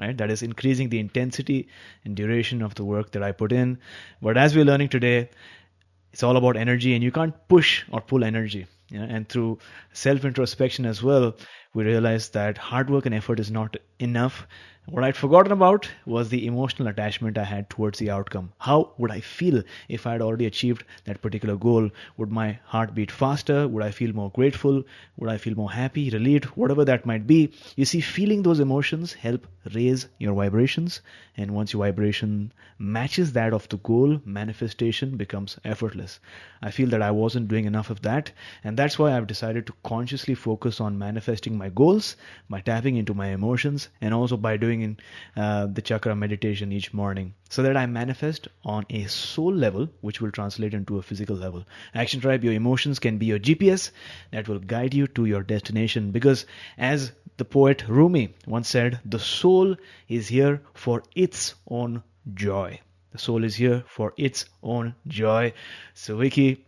right? 0.00 0.16
That 0.16 0.30
is 0.30 0.42
increasing 0.42 0.88
the 0.88 0.98
intensity 0.98 1.68
and 2.04 2.16
duration 2.16 2.62
of 2.62 2.74
the 2.74 2.84
work 2.84 3.12
that 3.12 3.22
I 3.22 3.32
put 3.32 3.52
in. 3.52 3.78
But 4.22 4.36
as 4.36 4.56
we're 4.56 4.64
learning 4.64 4.88
today, 4.88 5.30
it's 6.12 6.22
all 6.22 6.36
about 6.36 6.56
energy, 6.56 6.94
and 6.94 7.04
you 7.04 7.12
can't 7.12 7.34
push 7.48 7.84
or 7.90 8.00
pull 8.00 8.24
energy. 8.24 8.66
and 8.92 9.28
through 9.28 9.58
self 9.92 10.24
introspection 10.24 10.84
as 10.84 11.00
well, 11.00 11.36
we 11.72 11.84
realized 11.84 12.32
that 12.34 12.58
hard 12.58 12.90
work 12.90 13.06
and 13.06 13.14
effort 13.14 13.38
is 13.38 13.50
not 13.50 13.76
enough. 13.98 14.46
What 14.86 15.04
I'd 15.04 15.16
forgotten 15.16 15.52
about 15.52 15.88
was 16.04 16.30
the 16.30 16.46
emotional 16.46 16.88
attachment 16.88 17.38
I 17.38 17.44
had 17.44 17.70
towards 17.70 18.00
the 18.00 18.10
outcome. 18.10 18.52
How 18.58 18.92
would 18.98 19.12
I 19.12 19.20
feel 19.20 19.62
if 19.88 20.04
I 20.04 20.12
had 20.12 20.22
already 20.22 20.46
achieved 20.46 20.82
that 21.04 21.22
particular 21.22 21.54
goal? 21.54 21.90
Would 22.16 22.32
my 22.32 22.58
heart 22.64 22.92
beat 22.94 23.12
faster? 23.12 23.68
Would 23.68 23.84
I 23.84 23.92
feel 23.92 24.12
more 24.12 24.30
grateful? 24.30 24.82
Would 25.16 25.30
I 25.30 25.36
feel 25.36 25.54
more 25.54 25.70
happy, 25.70 26.10
relieved, 26.10 26.46
whatever 26.56 26.84
that 26.86 27.06
might 27.06 27.26
be? 27.26 27.52
You 27.76 27.84
see, 27.84 28.00
feeling 28.00 28.42
those 28.42 28.58
emotions 28.58 29.12
help 29.12 29.46
raise 29.74 30.08
your 30.18 30.34
vibrations, 30.34 31.02
and 31.36 31.52
once 31.52 31.72
your 31.72 31.84
vibration 31.84 32.50
matches 32.78 33.32
that 33.34 33.52
of 33.52 33.68
the 33.68 33.76
goal, 33.76 34.20
manifestation 34.24 35.16
becomes 35.16 35.58
effortless. 35.64 36.18
I 36.62 36.70
feel 36.70 36.88
that 36.88 37.02
I 37.02 37.10
wasn't 37.10 37.48
doing 37.48 37.66
enough 37.66 37.90
of 37.90 38.00
that, 38.02 38.32
and 38.64 38.76
that's 38.76 38.98
why 38.98 39.14
I've 39.14 39.26
decided 39.26 39.66
to 39.66 39.74
consciously 39.84 40.34
focus 40.34 40.80
on 40.80 40.98
manifesting 40.98 41.58
my 41.60 41.68
goals 41.80 42.16
by 42.48 42.60
tapping 42.60 42.96
into 42.96 43.14
my 43.14 43.28
emotions 43.28 43.88
and 44.00 44.14
also 44.14 44.36
by 44.36 44.56
doing 44.56 44.82
in 44.86 44.96
uh, 45.36 45.66
the 45.66 45.82
chakra 45.82 46.16
meditation 46.16 46.72
each 46.72 46.92
morning 46.92 47.34
so 47.50 47.62
that 47.62 47.76
I 47.76 47.86
manifest 47.86 48.48
on 48.64 48.86
a 48.90 49.04
soul 49.06 49.52
level, 49.52 49.88
which 50.00 50.20
will 50.20 50.30
translate 50.30 50.74
into 50.74 50.98
a 50.98 51.02
physical 51.02 51.36
level. 51.36 51.64
Action 51.94 52.20
Tribe, 52.20 52.44
your 52.44 52.52
emotions 52.52 52.98
can 52.98 53.18
be 53.18 53.26
your 53.26 53.38
GPS 53.38 53.90
that 54.30 54.48
will 54.48 54.60
guide 54.60 54.94
you 54.94 55.06
to 55.08 55.26
your 55.26 55.42
destination 55.42 56.10
because, 56.12 56.46
as 56.78 57.12
the 57.36 57.44
poet 57.44 57.84
Rumi 57.88 58.34
once 58.46 58.68
said, 58.68 59.00
the 59.04 59.18
soul 59.18 59.76
is 60.08 60.28
here 60.28 60.62
for 60.74 61.02
its 61.14 61.54
own 61.68 62.02
joy. 62.34 62.80
The 63.12 63.18
soul 63.18 63.44
is 63.44 63.56
here 63.56 63.82
for 63.86 64.12
its 64.16 64.44
own 64.62 64.94
joy. 65.08 65.52
So, 65.94 66.16
Vicki, 66.16 66.64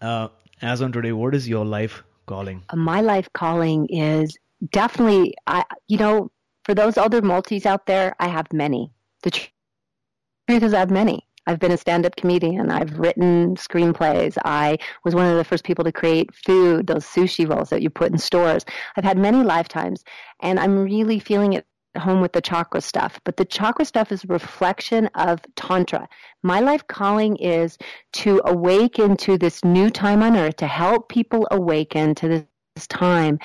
uh, 0.00 0.28
as 0.60 0.82
on 0.82 0.92
today, 0.92 1.12
what 1.12 1.34
is 1.34 1.48
your 1.48 1.64
life 1.64 2.02
calling? 2.26 2.62
Uh, 2.70 2.76
my 2.76 3.00
life 3.00 3.28
calling 3.32 3.86
is 3.88 4.36
definitely, 4.70 5.34
I, 5.46 5.64
you 5.88 5.98
know, 5.98 6.30
for 6.64 6.74
those 6.74 6.96
other 6.96 7.22
multis 7.22 7.66
out 7.66 7.86
there, 7.86 8.14
I 8.20 8.28
have 8.28 8.52
many. 8.52 8.92
The 9.22 9.30
truth 9.30 10.62
is, 10.62 10.74
I 10.74 10.78
have 10.78 10.90
many. 10.90 11.26
I've 11.46 11.58
been 11.58 11.72
a 11.72 11.76
stand 11.76 12.06
up 12.06 12.14
comedian. 12.16 12.70
I've 12.70 12.98
written 12.98 13.56
screenplays. 13.56 14.38
I 14.44 14.78
was 15.04 15.14
one 15.14 15.26
of 15.26 15.36
the 15.36 15.44
first 15.44 15.64
people 15.64 15.84
to 15.84 15.92
create 15.92 16.32
food, 16.34 16.86
those 16.86 17.04
sushi 17.04 17.48
rolls 17.48 17.70
that 17.70 17.82
you 17.82 17.90
put 17.90 18.12
in 18.12 18.18
stores. 18.18 18.64
I've 18.96 19.04
had 19.04 19.18
many 19.18 19.42
lifetimes, 19.42 20.04
and 20.40 20.60
I'm 20.60 20.78
really 20.78 21.18
feeling 21.18 21.54
it 21.54 21.66
home 21.96 22.20
with 22.20 22.32
the 22.32 22.40
chakra 22.40 22.80
stuff. 22.80 23.20
But 23.24 23.36
the 23.36 23.44
chakra 23.44 23.84
stuff 23.84 24.12
is 24.12 24.24
a 24.24 24.28
reflection 24.28 25.06
of 25.14 25.40
Tantra. 25.56 26.08
My 26.42 26.60
life 26.60 26.86
calling 26.86 27.36
is 27.36 27.78
to 28.14 28.40
awaken 28.44 29.16
to 29.18 29.38
this 29.38 29.64
new 29.64 29.90
time 29.90 30.22
on 30.22 30.36
earth, 30.36 30.56
to 30.56 30.66
help 30.66 31.08
people 31.08 31.46
awaken 31.50 32.14
to 32.16 32.28
this 32.28 32.86
time 32.88 33.38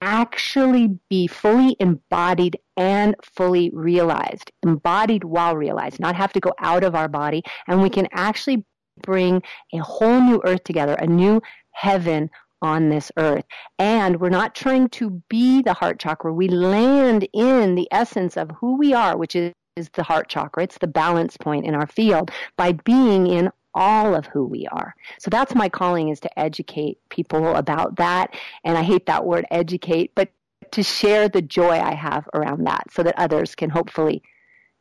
actually 0.00 0.98
be 1.08 1.26
fully 1.26 1.76
embodied 1.80 2.58
and 2.76 3.14
fully 3.22 3.70
realized, 3.72 4.52
embodied 4.62 5.24
while 5.24 5.56
realized, 5.56 5.98
not 5.98 6.14
have 6.14 6.32
to 6.32 6.40
go 6.40 6.52
out 6.58 6.84
of 6.84 6.94
our 6.94 7.08
body. 7.08 7.42
And 7.66 7.80
we 7.80 7.88
can 7.88 8.06
actually 8.12 8.64
bring 9.02 9.42
a 9.72 9.78
whole 9.78 10.20
new 10.20 10.42
earth 10.44 10.62
together, 10.64 10.94
a 10.94 11.06
new 11.06 11.40
heaven 11.70 12.30
on 12.64 12.88
this 12.88 13.12
earth. 13.16 13.44
And 13.78 14.20
we're 14.20 14.30
not 14.30 14.54
trying 14.54 14.88
to 14.90 15.22
be 15.28 15.62
the 15.62 15.74
heart 15.74 15.98
chakra. 15.98 16.32
We 16.32 16.48
land 16.48 17.28
in 17.32 17.74
the 17.74 17.88
essence 17.92 18.36
of 18.36 18.50
who 18.50 18.76
we 18.76 18.92
are, 18.94 19.16
which 19.16 19.36
is, 19.36 19.52
is 19.76 19.90
the 19.90 20.02
heart 20.02 20.28
chakra. 20.28 20.64
It's 20.64 20.78
the 20.78 20.86
balance 20.86 21.36
point 21.36 21.66
in 21.66 21.74
our 21.74 21.86
field 21.86 22.30
by 22.56 22.72
being 22.72 23.26
in 23.26 23.50
all 23.74 24.14
of 24.14 24.26
who 24.26 24.44
we 24.46 24.66
are. 24.68 24.94
So 25.18 25.30
that's 25.30 25.54
my 25.54 25.68
calling 25.68 26.08
is 26.08 26.20
to 26.20 26.38
educate 26.38 26.98
people 27.10 27.54
about 27.56 27.96
that. 27.96 28.34
And 28.64 28.78
I 28.78 28.82
hate 28.82 29.06
that 29.06 29.24
word 29.24 29.46
educate, 29.50 30.12
but 30.14 30.30
to 30.70 30.82
share 30.82 31.28
the 31.28 31.42
joy 31.42 31.78
I 31.80 31.94
have 31.94 32.28
around 32.34 32.66
that 32.66 32.84
so 32.92 33.02
that 33.02 33.18
others 33.18 33.54
can 33.54 33.70
hopefully 33.70 34.22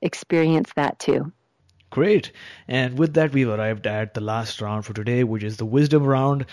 experience 0.01 0.71
that 0.75 0.99
too. 0.99 1.31
Great. 1.89 2.31
And 2.67 2.97
with 2.97 3.13
that, 3.13 3.33
we've 3.33 3.47
arrived 3.47 3.85
at 3.85 4.15
the 4.15 4.21
last 4.21 4.59
round 4.61 4.85
for 4.85 4.93
today, 4.93 5.23
which 5.23 5.43
is 5.43 5.57
the 5.57 5.65
wisdom 5.65 6.03
round. 6.03 6.47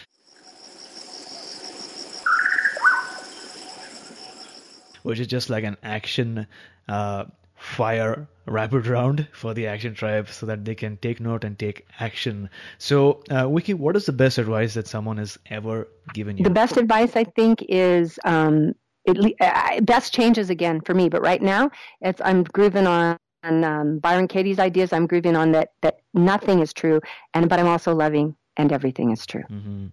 Which 5.02 5.20
is 5.20 5.26
just 5.26 5.50
like 5.50 5.64
an 5.64 5.76
action 5.82 6.46
uh, 6.88 7.24
fire 7.56 8.26
rapid 8.46 8.86
round 8.86 9.28
for 9.32 9.54
the 9.54 9.66
action 9.66 9.94
tribe 9.94 10.28
so 10.28 10.46
that 10.46 10.64
they 10.64 10.74
can 10.74 10.96
take 10.98 11.20
note 11.20 11.44
and 11.44 11.58
take 11.58 11.86
action. 12.00 12.48
So, 12.78 13.22
uh, 13.30 13.48
Vicki, 13.48 13.74
what 13.74 13.96
is 13.96 14.06
the 14.06 14.12
best 14.12 14.38
advice 14.38 14.74
that 14.74 14.88
someone 14.88 15.18
has 15.18 15.38
ever 15.50 15.88
given 16.14 16.36
you? 16.36 16.44
The 16.44 16.50
best 16.50 16.76
advice, 16.76 17.16
I 17.16 17.24
think, 17.24 17.64
is 17.68 18.18
um, 18.24 18.74
it, 19.04 19.34
uh, 19.40 19.80
best 19.82 20.12
changes 20.12 20.50
again 20.50 20.80
for 20.80 20.94
me, 20.94 21.08
but 21.08 21.22
right 21.22 21.42
now 21.42 21.70
it's 22.00 22.20
I'm 22.24 22.44
grooving 22.44 22.86
on. 22.86 23.16
on 23.44 23.64
um, 23.64 23.98
Byron 23.98 24.28
Katie's 24.28 24.58
ideas, 24.58 24.92
I'm 24.92 25.06
grooving 25.06 25.36
on 25.36 25.52
that 25.52 25.72
that 25.80 26.00
nothing 26.12 26.60
is 26.60 26.72
true, 26.72 27.00
and 27.32 27.48
but 27.48 27.58
I'm 27.58 27.68
also 27.68 27.94
loving 27.94 28.36
and 28.56 28.72
everything 28.72 29.10
is 29.10 29.24
true. 29.24 29.44
Mm-hmm. 29.50 29.86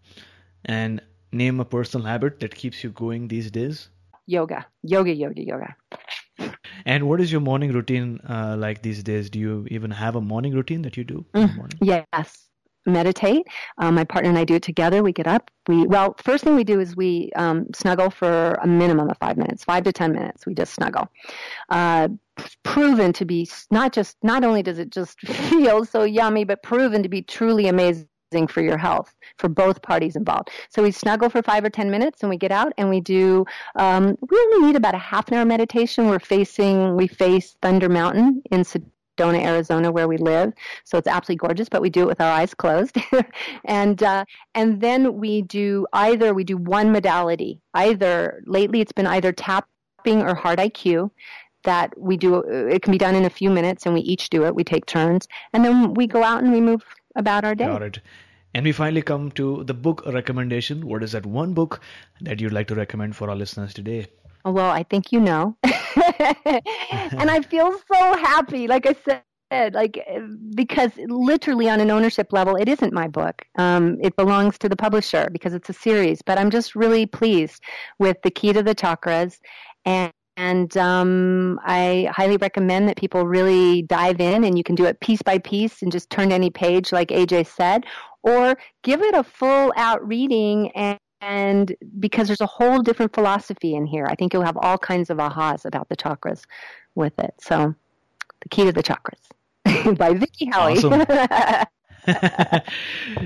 And 0.65 1.01
name 1.31 1.59
a 1.59 1.65
personal 1.65 2.05
habit 2.07 2.39
that 2.41 2.55
keeps 2.55 2.84
you 2.84 2.89
going 2.89 3.27
these 3.27 3.49
days. 3.51 3.89
Yoga, 4.27 4.65
yoga, 4.83 5.13
yoga, 5.13 5.41
yoga. 5.41 5.75
And 6.85 7.07
what 7.07 7.19
is 7.19 7.31
your 7.31 7.41
morning 7.41 7.71
routine 7.71 8.19
uh, 8.29 8.55
like 8.57 8.81
these 8.81 9.01
days? 9.03 9.29
Do 9.29 9.39
you 9.39 9.65
even 9.71 9.91
have 9.91 10.15
a 10.15 10.21
morning 10.21 10.53
routine 10.53 10.81
that 10.83 10.97
you 10.97 11.03
do? 11.03 11.25
Mm, 11.33 11.73
yes. 11.81 12.43
Meditate. 12.85 13.45
Um, 13.79 13.95
my 13.95 14.05
partner 14.05 14.29
and 14.29 14.39
I 14.39 14.45
do 14.45 14.55
it 14.55 14.63
together. 14.63 15.03
We 15.03 15.11
get 15.11 15.27
up. 15.27 15.51
We 15.67 15.85
well, 15.85 16.15
first 16.23 16.43
thing 16.45 16.55
we 16.55 16.63
do 16.63 16.79
is 16.79 16.95
we 16.95 17.31
um, 17.35 17.65
snuggle 17.75 18.09
for 18.09 18.53
a 18.61 18.67
minimum 18.67 19.09
of 19.09 19.17
five 19.17 19.35
minutes, 19.35 19.65
five 19.65 19.83
to 19.83 19.91
ten 19.91 20.13
minutes. 20.13 20.45
We 20.45 20.53
just 20.53 20.73
snuggle. 20.73 21.09
Uh, 21.69 22.09
proven 22.63 23.11
to 23.13 23.25
be 23.25 23.49
not 23.71 23.91
just 23.91 24.15
not 24.23 24.45
only 24.45 24.63
does 24.63 24.79
it 24.79 24.89
just 24.89 25.19
feel 25.25 25.83
so 25.83 26.03
yummy, 26.03 26.45
but 26.45 26.63
proven 26.63 27.03
to 27.03 27.09
be 27.09 27.21
truly 27.21 27.67
amazing 27.67 28.07
for 28.47 28.61
your 28.61 28.77
health 28.77 29.15
for 29.37 29.47
both 29.47 29.81
parties 29.81 30.15
involved. 30.15 30.49
So 30.69 30.83
we 30.83 30.91
snuggle 30.91 31.29
for 31.29 31.41
five 31.41 31.63
or 31.63 31.69
ten 31.69 31.89
minutes 31.89 32.21
and 32.21 32.29
we 32.29 32.37
get 32.37 32.51
out 32.51 32.73
and 32.77 32.89
we 32.89 32.99
do. 32.99 33.45
Um, 33.75 34.17
we 34.29 34.37
only 34.37 34.67
need 34.67 34.75
about 34.75 34.95
a 34.95 34.99
half 34.99 35.29
an 35.29 35.35
hour 35.35 35.45
meditation. 35.45 36.09
We're 36.09 36.19
facing 36.19 36.95
we 36.95 37.07
face 37.07 37.55
Thunder 37.61 37.87
Mountain 37.87 38.43
in 38.51 38.63
Sedona, 38.63 39.41
Arizona, 39.41 39.91
where 39.91 40.09
we 40.09 40.17
live. 40.17 40.51
So 40.83 40.97
it's 40.97 41.07
absolutely 41.07 41.47
gorgeous, 41.47 41.69
but 41.69 41.81
we 41.81 41.89
do 41.89 42.01
it 42.01 42.07
with 42.07 42.19
our 42.19 42.29
eyes 42.29 42.53
closed. 42.53 42.97
and 43.65 44.03
uh, 44.03 44.25
and 44.55 44.81
then 44.81 45.15
we 45.17 45.41
do 45.43 45.87
either 45.93 46.33
we 46.33 46.43
do 46.43 46.57
one 46.57 46.91
modality. 46.91 47.61
Either 47.73 48.43
lately 48.45 48.81
it's 48.81 48.91
been 48.91 49.07
either 49.07 49.31
tapping 49.31 50.21
or 50.21 50.35
Heart 50.35 50.59
IQ 50.59 51.11
that 51.63 51.93
we 51.97 52.17
do 52.17 52.39
it 52.39 52.81
can 52.81 52.91
be 52.91 52.97
done 52.97 53.15
in 53.15 53.25
a 53.25 53.29
few 53.29 53.49
minutes 53.49 53.85
and 53.85 53.93
we 53.93 53.99
each 54.01 54.29
do 54.29 54.45
it 54.45 54.55
we 54.55 54.63
take 54.63 54.85
turns 54.85 55.27
and 55.51 55.65
then 55.65 55.93
we 55.95 56.07
go 56.07 56.23
out 56.23 56.41
and 56.41 56.53
we 56.53 56.61
move 56.61 56.81
about 57.18 57.44
our 57.44 57.56
day. 57.56 57.65
Got 57.65 57.81
it. 57.81 57.99
And 58.53 58.65
we 58.65 58.72
finally 58.72 59.02
come 59.02 59.31
to 59.31 59.64
the 59.65 59.73
book 59.73 60.03
recommendation. 60.06 60.88
What 60.88 61.03
is 61.03 61.11
that 61.11 61.26
one 61.26 61.53
book 61.53 61.81
that 62.22 62.39
you'd 62.39 62.53
like 62.53 62.68
to 62.69 62.76
recommend 62.76 63.15
for 63.15 63.30
our 63.30 63.35
listeners 63.35 63.73
today? 63.73 64.07
Well, 64.45 64.72
I 64.72 64.84
think 64.84 65.11
you 65.11 65.19
know. 65.19 65.57
and 65.64 67.30
I 67.30 67.41
feel 67.41 67.72
so 67.94 68.18
happy, 68.18 68.68
like 68.68 68.85
I 68.85 68.95
said, 69.03 69.73
like 69.73 70.06
because 70.56 70.91
literally 71.07 71.69
on 71.69 71.81
an 71.81 71.91
ownership 71.91 72.31
level, 72.31 72.56
it 72.56 72.69
isn't 72.69 72.94
my 72.94 73.07
book. 73.07 73.45
Um, 73.57 73.98
it 74.02 74.15
belongs 74.15 74.57
to 74.60 74.69
the 74.69 74.76
publisher 74.76 75.30
because 75.31 75.53
it's 75.53 75.69
a 75.69 75.73
series. 75.73 76.22
But 76.22 76.38
I'm 76.38 76.49
just 76.49 76.76
really 76.76 77.06
pleased 77.06 77.61
with 77.99 78.18
the 78.23 78.31
key 78.31 78.53
to 78.53 78.64
the 78.64 78.76
chakras 78.76 79.39
and 79.85 80.11
and 80.38 80.77
um, 80.77 81.59
I 81.64 82.09
highly 82.11 82.38
recommend 82.38 82.88
that 82.88 82.95
people 82.95 83.26
really 83.26 83.81
dive 83.81 84.22
in 84.22 84.43
and 84.43 84.55
you 84.55 84.64
can 84.64 84.76
do 84.76 84.85
it 84.85 84.99
piece 84.99 85.23
by 85.23 85.39
piece 85.39 85.81
and 85.81 85.91
just 85.91 86.11
turn 86.11 86.31
any 86.31 86.51
page, 86.51 86.91
like 86.91 87.09
AJ 87.09 87.47
said, 87.47 87.85
or 88.22 88.55
give 88.84 89.01
it 89.01 89.15
a 89.15 89.23
full 89.23 89.73
out 89.76 90.07
reading 90.07 90.69
and, 90.72 90.99
and 91.22 91.76
because 91.99 92.27
there's 92.27 92.39
a 92.39 92.45
whole 92.45 92.84
different 92.84 93.15
philosophy 93.15 93.73
in 93.73 93.88
here. 93.88 94.05
I 94.07 94.14
think 94.14 94.31
you'll 94.31 94.43
have 94.43 94.57
all 94.57 94.77
kinds 94.77 95.09
of 95.09 95.18
ahas 95.18 95.65
about 95.65 95.89
the 95.89 95.97
chakras 95.97 96.43
with 96.93 97.18
it. 97.18 97.34
So, 97.41 97.73
The 98.41 98.49
Key 98.49 98.65
to 98.65 98.72
the 98.72 98.84
Chakras 98.84 99.97
by 99.97 100.14
Vicki 100.14 100.45
Howie. 100.45 100.77
Awesome. 100.77 101.03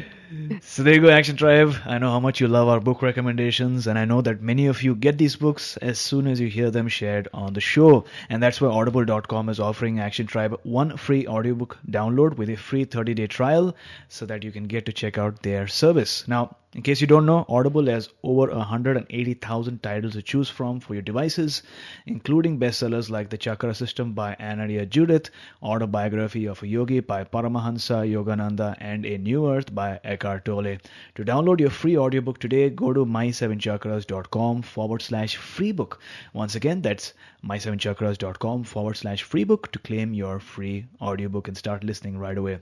so 0.61 0.83
there 0.83 0.93
you 0.93 1.01
go, 1.01 1.09
Action 1.09 1.35
Tribe. 1.35 1.75
I 1.85 1.97
know 1.97 2.09
how 2.09 2.19
much 2.19 2.39
you 2.39 2.47
love 2.47 2.67
our 2.67 2.79
book 2.79 3.01
recommendations, 3.01 3.87
and 3.87 3.99
I 3.99 4.05
know 4.05 4.21
that 4.21 4.41
many 4.41 4.67
of 4.67 4.81
you 4.81 4.95
get 4.95 5.17
these 5.17 5.35
books 5.35 5.77
as 5.77 5.99
soon 5.99 6.27
as 6.27 6.39
you 6.39 6.47
hear 6.47 6.71
them 6.71 6.87
shared 6.87 7.27
on 7.33 7.53
the 7.53 7.59
show. 7.59 8.05
And 8.29 8.41
that's 8.41 8.61
why 8.61 8.69
Audible.com 8.69 9.49
is 9.49 9.59
offering 9.59 9.99
Action 9.99 10.27
Tribe 10.27 10.57
one 10.63 10.95
free 10.95 11.27
audiobook 11.27 11.77
download 11.89 12.37
with 12.37 12.49
a 12.49 12.55
free 12.55 12.85
30 12.85 13.13
day 13.13 13.27
trial 13.27 13.75
so 14.07 14.25
that 14.25 14.43
you 14.43 14.51
can 14.51 14.65
get 14.65 14.85
to 14.85 14.93
check 14.93 15.17
out 15.17 15.43
their 15.43 15.67
service. 15.67 16.27
Now, 16.27 16.55
in 16.73 16.83
case 16.83 17.01
you 17.01 17.07
don't 17.07 17.25
know, 17.25 17.45
Audible 17.49 17.87
has 17.87 18.07
over 18.23 18.49
180,000 18.49 19.83
titles 19.83 20.13
to 20.13 20.21
choose 20.21 20.49
from 20.49 20.79
for 20.79 20.93
your 20.93 21.01
devices, 21.01 21.63
including 22.05 22.59
bestsellers 22.59 23.09
like 23.09 23.29
The 23.29 23.37
Chakra 23.37 23.75
System 23.75 24.13
by 24.13 24.37
Anodea 24.39 24.89
Judith, 24.89 25.29
Autobiography 25.61 26.45
of 26.45 26.63
a 26.63 26.67
Yogi 26.67 27.01
by 27.01 27.25
Paramahansa 27.25 28.09
Yogananda, 28.09 28.77
and 28.79 29.05
A 29.05 29.17
New 29.17 29.51
Earth 29.51 29.75
by 29.75 29.99
Eckhart 30.05 30.45
Tolle. 30.45 30.77
To 31.15 31.25
download 31.25 31.59
your 31.59 31.71
free 31.71 31.97
audiobook 31.97 32.39
today, 32.39 32.69
go 32.69 32.93
to 32.93 33.05
my7chakras.com 33.05 34.61
forward 34.61 35.01
slash 35.01 35.35
free 35.35 35.73
book. 35.73 35.99
Once 36.31 36.55
again, 36.55 36.81
that's 36.81 37.13
my7chakras.com 37.43 38.63
forward 38.63 38.95
slash 38.95 39.23
free 39.23 39.43
book 39.43 39.73
to 39.73 39.79
claim 39.79 40.13
your 40.13 40.39
free 40.39 40.85
audiobook 41.01 41.49
and 41.49 41.57
start 41.57 41.83
listening 41.83 42.17
right 42.17 42.37
away. 42.37 42.59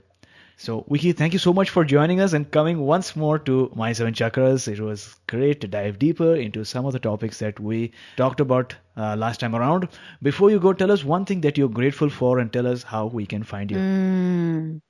So, 0.60 0.84
Vicki, 0.90 1.12
thank 1.12 1.32
you 1.32 1.38
so 1.38 1.54
much 1.54 1.70
for 1.70 1.86
joining 1.86 2.20
us 2.20 2.34
and 2.34 2.50
coming 2.50 2.80
once 2.80 3.16
more 3.16 3.38
to 3.38 3.72
My 3.74 3.94
Seven 3.94 4.12
Chakras. 4.12 4.68
It 4.68 4.78
was 4.78 5.16
great 5.26 5.62
to 5.62 5.66
dive 5.66 5.98
deeper 5.98 6.34
into 6.36 6.66
some 6.66 6.84
of 6.84 6.92
the 6.92 6.98
topics 6.98 7.38
that 7.38 7.58
we 7.58 7.92
talked 8.18 8.40
about 8.40 8.74
uh, 8.94 9.16
last 9.16 9.40
time 9.40 9.56
around. 9.56 9.88
Before 10.22 10.50
you 10.50 10.60
go, 10.60 10.74
tell 10.74 10.92
us 10.92 11.02
one 11.02 11.24
thing 11.24 11.40
that 11.40 11.56
you're 11.56 11.70
grateful 11.70 12.10
for 12.10 12.38
and 12.38 12.52
tell 12.52 12.66
us 12.66 12.82
how 12.82 13.06
we 13.06 13.24
can 13.24 13.42
find 13.42 13.70
you. 13.70 13.78
Mm. 13.78 14.82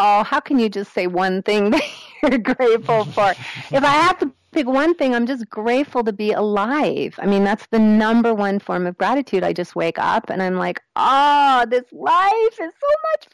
Oh, 0.00 0.24
how 0.24 0.40
can 0.40 0.58
you 0.58 0.68
just 0.68 0.92
say 0.92 1.06
one 1.06 1.40
thing 1.44 1.70
that 1.70 1.84
you're 2.24 2.38
grateful 2.38 3.04
for? 3.04 3.30
if 3.30 3.84
I 3.84 3.94
have 3.94 4.18
to 4.18 4.32
pick 4.50 4.66
one 4.66 4.96
thing, 4.96 5.14
I'm 5.14 5.28
just 5.28 5.48
grateful 5.48 6.02
to 6.02 6.12
be 6.12 6.32
alive. 6.32 7.14
I 7.22 7.26
mean, 7.26 7.44
that's 7.44 7.68
the 7.70 7.78
number 7.78 8.34
one 8.34 8.58
form 8.58 8.88
of 8.88 8.98
gratitude. 8.98 9.44
I 9.44 9.52
just 9.52 9.76
wake 9.76 10.00
up 10.00 10.30
and 10.30 10.42
I'm 10.42 10.56
like, 10.56 10.82
oh, 10.96 11.64
this 11.70 11.84
life 11.92 12.58
is 12.60 12.72
so 12.80 12.90
much 13.12 13.28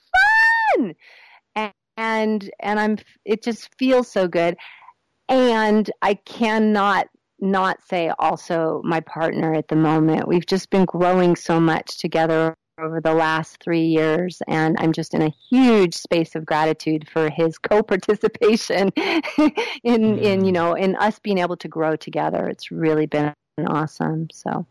fun 0.77 0.95
and 1.99 2.49
and 2.61 2.81
I'm 2.81 2.97
it 3.27 3.43
just 3.43 3.69
feels 3.77 4.11
so 4.11 4.29
good. 4.29 4.57
And 5.29 5.91
I 6.01 6.15
cannot 6.15 7.09
not 7.41 7.83
say 7.83 8.11
also 8.19 8.81
my 8.85 9.01
partner 9.01 9.53
at 9.53 9.69
the 9.69 9.77
moment. 9.77 10.27
We've 10.27 10.47
just 10.47 10.71
been 10.71 10.87
growing 10.87 11.37
so 11.37 11.61
much 11.61 11.99
together 11.99 12.55
over 12.81 13.01
the 13.01 13.13
last 13.13 13.63
three 13.63 13.87
years, 13.87 14.41
and 14.47 14.77
I'm 14.79 14.93
just 14.93 15.13
in 15.13 15.23
a 15.23 15.35
huge 15.51 15.95
space 15.95 16.37
of 16.37 16.47
gratitude 16.47 17.09
for 17.13 17.29
his 17.29 17.59
co-participation 17.71 18.91
in 18.97 20.01
mm. 20.01 20.23
in 20.23 20.45
you 20.45 20.53
know 20.53 20.75
in 20.75 20.97
us 20.97 21.19
being 21.19 21.39
able 21.39 21.57
to 21.59 21.69
grow 21.69 21.97
together. 21.97 22.49
It's 22.49 22.71
really 22.71 23.07
been 23.07 23.35
awesome. 23.67 24.29
So. 24.33 24.67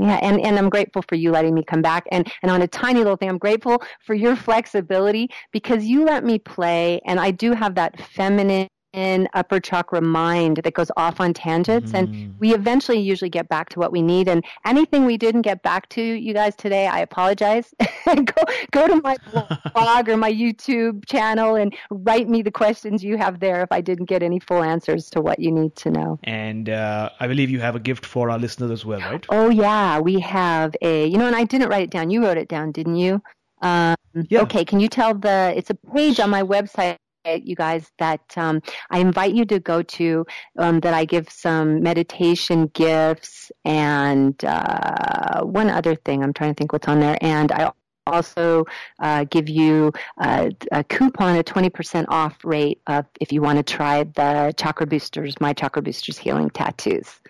Yeah, 0.00 0.18
and, 0.22 0.40
and 0.40 0.58
I'm 0.58 0.70
grateful 0.70 1.02
for 1.06 1.14
you 1.14 1.30
letting 1.30 1.52
me 1.52 1.62
come 1.62 1.82
back. 1.82 2.06
And, 2.10 2.26
and 2.42 2.50
on 2.50 2.62
a 2.62 2.66
tiny 2.66 3.00
little 3.00 3.16
thing, 3.16 3.28
I'm 3.28 3.36
grateful 3.36 3.82
for 4.06 4.14
your 4.14 4.34
flexibility 4.34 5.28
because 5.52 5.84
you 5.84 6.06
let 6.06 6.24
me 6.24 6.38
play, 6.38 7.00
and 7.04 7.20
I 7.20 7.32
do 7.32 7.52
have 7.52 7.74
that 7.74 8.00
feminine 8.00 8.66
in 8.92 9.28
upper 9.34 9.60
chakra 9.60 10.00
mind 10.00 10.58
that 10.64 10.74
goes 10.74 10.90
off 10.96 11.20
on 11.20 11.32
tangents 11.32 11.92
mm. 11.92 11.98
and 11.98 12.34
we 12.40 12.54
eventually 12.54 12.98
usually 12.98 13.30
get 13.30 13.48
back 13.48 13.68
to 13.70 13.78
what 13.78 13.92
we 13.92 14.02
need. 14.02 14.28
And 14.28 14.44
anything 14.64 15.04
we 15.04 15.16
didn't 15.16 15.42
get 15.42 15.62
back 15.62 15.88
to 15.90 16.02
you 16.02 16.34
guys 16.34 16.56
today 16.56 16.86
i 16.86 17.00
apologize. 17.00 17.72
Go 18.06 18.42
go 18.72 18.88
to 18.88 19.00
my 19.02 19.16
blog 19.74 20.08
or 20.08 20.16
my 20.16 20.32
youtube 20.32 21.06
channel 21.06 21.54
and 21.54 21.74
write 21.90 22.28
me 22.28 22.42
the 22.42 22.50
questions 22.50 23.04
you 23.04 23.16
have 23.18 23.38
there 23.38 23.62
if 23.62 23.70
i 23.70 23.80
didn't 23.80 24.06
get 24.06 24.22
any 24.22 24.40
full 24.40 24.62
answers 24.62 25.10
to 25.10 25.20
what 25.20 25.38
you 25.38 25.52
need 25.52 25.76
to 25.76 25.90
know. 25.90 26.18
And 26.24 26.68
uh, 26.68 27.10
i 27.20 27.26
believe 27.26 27.50
you 27.50 27.60
have 27.60 27.76
a 27.76 27.80
gift 27.80 28.04
for 28.04 28.30
our 28.30 28.38
listeners 28.38 28.70
as 28.70 28.84
well 28.84 29.00
right? 29.00 29.24
Oh 29.28 29.50
yeah. 29.50 30.00
We 30.00 30.18
have 30.20 30.74
a 30.82 31.06
you 31.06 31.18
know 31.18 31.26
and 31.26 31.36
i 31.36 31.44
didn't 31.44 31.68
write 31.68 31.84
it 31.84 31.90
down. 31.90 32.10
You 32.10 32.22
wrote 32.24 32.38
it 32.38 32.48
down 32.48 32.72
didn't 32.72 32.96
you? 32.96 33.22
Um, 33.62 33.96
yeah. 34.28 34.40
Okay, 34.40 34.64
can 34.64 34.80
you 34.80 34.88
tell 34.88 35.14
the? 35.14 35.52
It's 35.54 35.70
a 35.70 35.74
page 35.74 36.18
on 36.18 36.30
my 36.30 36.42
website 36.42 36.96
you 37.24 37.54
guys 37.54 37.90
that 37.98 38.22
um, 38.36 38.62
I 38.90 38.98
invite 38.98 39.34
you 39.34 39.44
to 39.46 39.58
go 39.58 39.82
to 39.82 40.26
um, 40.58 40.80
that 40.80 40.94
I 40.94 41.04
give 41.04 41.30
some 41.30 41.82
meditation 41.82 42.66
gifts 42.68 43.52
and 43.64 44.42
uh, 44.44 45.42
one 45.42 45.70
other 45.70 45.94
thing. 45.94 46.22
I'm 46.22 46.32
trying 46.32 46.54
to 46.54 46.58
think 46.58 46.72
what's 46.72 46.88
on 46.88 47.00
there. 47.00 47.18
And 47.20 47.52
I 47.52 47.72
also 48.06 48.64
uh, 49.00 49.24
give 49.24 49.48
you 49.48 49.92
a, 50.20 50.50
a, 50.72 50.82
coupon, 50.84 51.36
a 51.36 51.44
20% 51.44 52.06
off 52.08 52.36
rate 52.44 52.80
of 52.86 53.06
if 53.20 53.32
you 53.32 53.42
want 53.42 53.58
to 53.58 53.62
try 53.62 54.04
the 54.04 54.54
Chakra 54.56 54.86
Boosters, 54.86 55.40
my 55.40 55.52
Chakra 55.52 55.82
Boosters 55.82 56.18
Healing 56.18 56.50
Tattoos. 56.50 57.20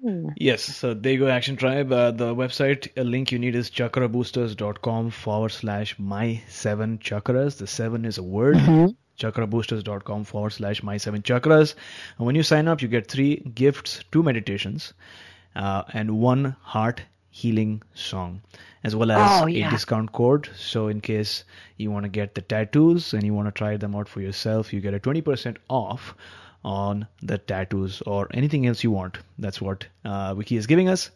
Hmm. 0.00 0.28
Yes, 0.36 0.62
so 0.62 0.94
there 0.94 1.12
you 1.12 1.18
go, 1.18 1.28
Action 1.28 1.56
Tribe. 1.56 1.92
Uh, 1.92 2.10
the 2.10 2.34
website 2.34 2.88
a 2.96 3.04
link 3.04 3.32
you 3.32 3.38
need 3.38 3.54
is 3.54 3.70
chakraboosters.com 3.70 5.10
forward 5.10 5.50
slash 5.50 5.98
my 5.98 6.42
seven 6.48 6.98
chakras. 6.98 7.58
The 7.58 7.66
seven 7.66 8.04
is 8.04 8.18
a 8.18 8.22
word. 8.22 8.56
Mm-hmm. 8.56 8.86
Chakraboosters.com 9.18 10.24
forward 10.24 10.50
slash 10.50 10.82
my 10.82 10.96
seven 10.96 11.22
chakras. 11.22 11.74
And 12.18 12.26
when 12.26 12.34
you 12.34 12.42
sign 12.42 12.68
up, 12.68 12.80
you 12.80 12.88
get 12.88 13.08
three 13.08 13.36
gifts, 13.36 14.04
two 14.10 14.22
meditations, 14.22 14.94
uh, 15.54 15.82
and 15.92 16.18
one 16.18 16.56
heart 16.62 17.02
healing 17.30 17.82
song, 17.94 18.42
as 18.84 18.94
well 18.94 19.10
as 19.10 19.42
oh, 19.42 19.46
yeah. 19.46 19.68
a 19.68 19.70
discount 19.70 20.12
code. 20.12 20.48
So, 20.56 20.88
in 20.88 21.00
case 21.00 21.44
you 21.76 21.90
want 21.90 22.04
to 22.04 22.10
get 22.10 22.34
the 22.34 22.42
tattoos 22.42 23.14
and 23.14 23.22
you 23.22 23.34
want 23.34 23.48
to 23.48 23.52
try 23.52 23.76
them 23.76 23.94
out 23.94 24.08
for 24.08 24.20
yourself, 24.20 24.72
you 24.72 24.80
get 24.80 24.94
a 24.94 25.00
20% 25.00 25.56
off 25.68 26.14
on 26.64 27.06
the 27.22 27.38
tattoos 27.38 28.02
or 28.02 28.28
anything 28.32 28.66
else 28.66 28.84
you 28.84 28.90
want. 28.90 29.18
That's 29.38 29.60
what 29.60 29.86
uh, 30.04 30.34
Vicki 30.34 30.56
is 30.56 30.66
giving 30.66 30.88
us. 30.88 31.10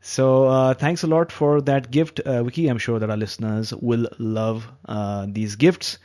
So 0.00 0.46
uh, 0.46 0.74
thanks 0.74 1.02
a 1.02 1.06
lot 1.06 1.32
for 1.32 1.60
that 1.62 1.90
gift, 1.90 2.20
uh, 2.20 2.42
Vicki. 2.44 2.68
I'm 2.68 2.78
sure 2.78 2.98
that 2.98 3.10
our 3.10 3.16
listeners 3.16 3.74
will 3.74 4.08
love 4.18 4.68
uh, 4.86 5.26
these 5.28 5.56
gifts. 5.56 5.98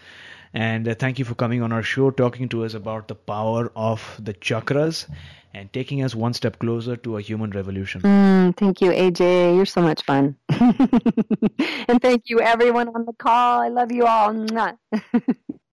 And 0.54 0.88
uh, 0.88 0.96
thank 0.96 1.20
you 1.20 1.26
for 1.26 1.36
coming 1.36 1.62
on 1.62 1.72
our 1.72 1.84
show, 1.84 2.12
talking 2.12 2.50
to 2.50 2.64
us 2.64 2.74
about 2.74 3.08
the 3.08 3.16
power 3.16 3.72
of 3.76 4.20
the 4.20 4.34
chakras 4.34 5.08
and 5.54 5.72
taking 5.72 6.04
us 6.04 6.16
one 6.16 6.34
step 6.34 6.60
closer 6.60 6.96
to 6.98 7.18
a 7.18 7.22
human 7.22 7.52
revolution. 7.52 8.02
Mm, 8.02 8.58
thank 8.58 8.82
you, 8.82 8.92
AJ. 8.92 9.56
You're 9.56 9.66
so 9.66 9.82
much 9.82 10.04
fun. 10.04 10.36
and 10.50 12.02
thank 12.02 12.24
you, 12.26 12.40
everyone 12.40 12.90
on 12.90 13.06
the 13.06 13.14
call. 13.14 13.62
I 13.62 13.70
love 13.70 13.92
you 13.92 14.06
all. 14.06 14.34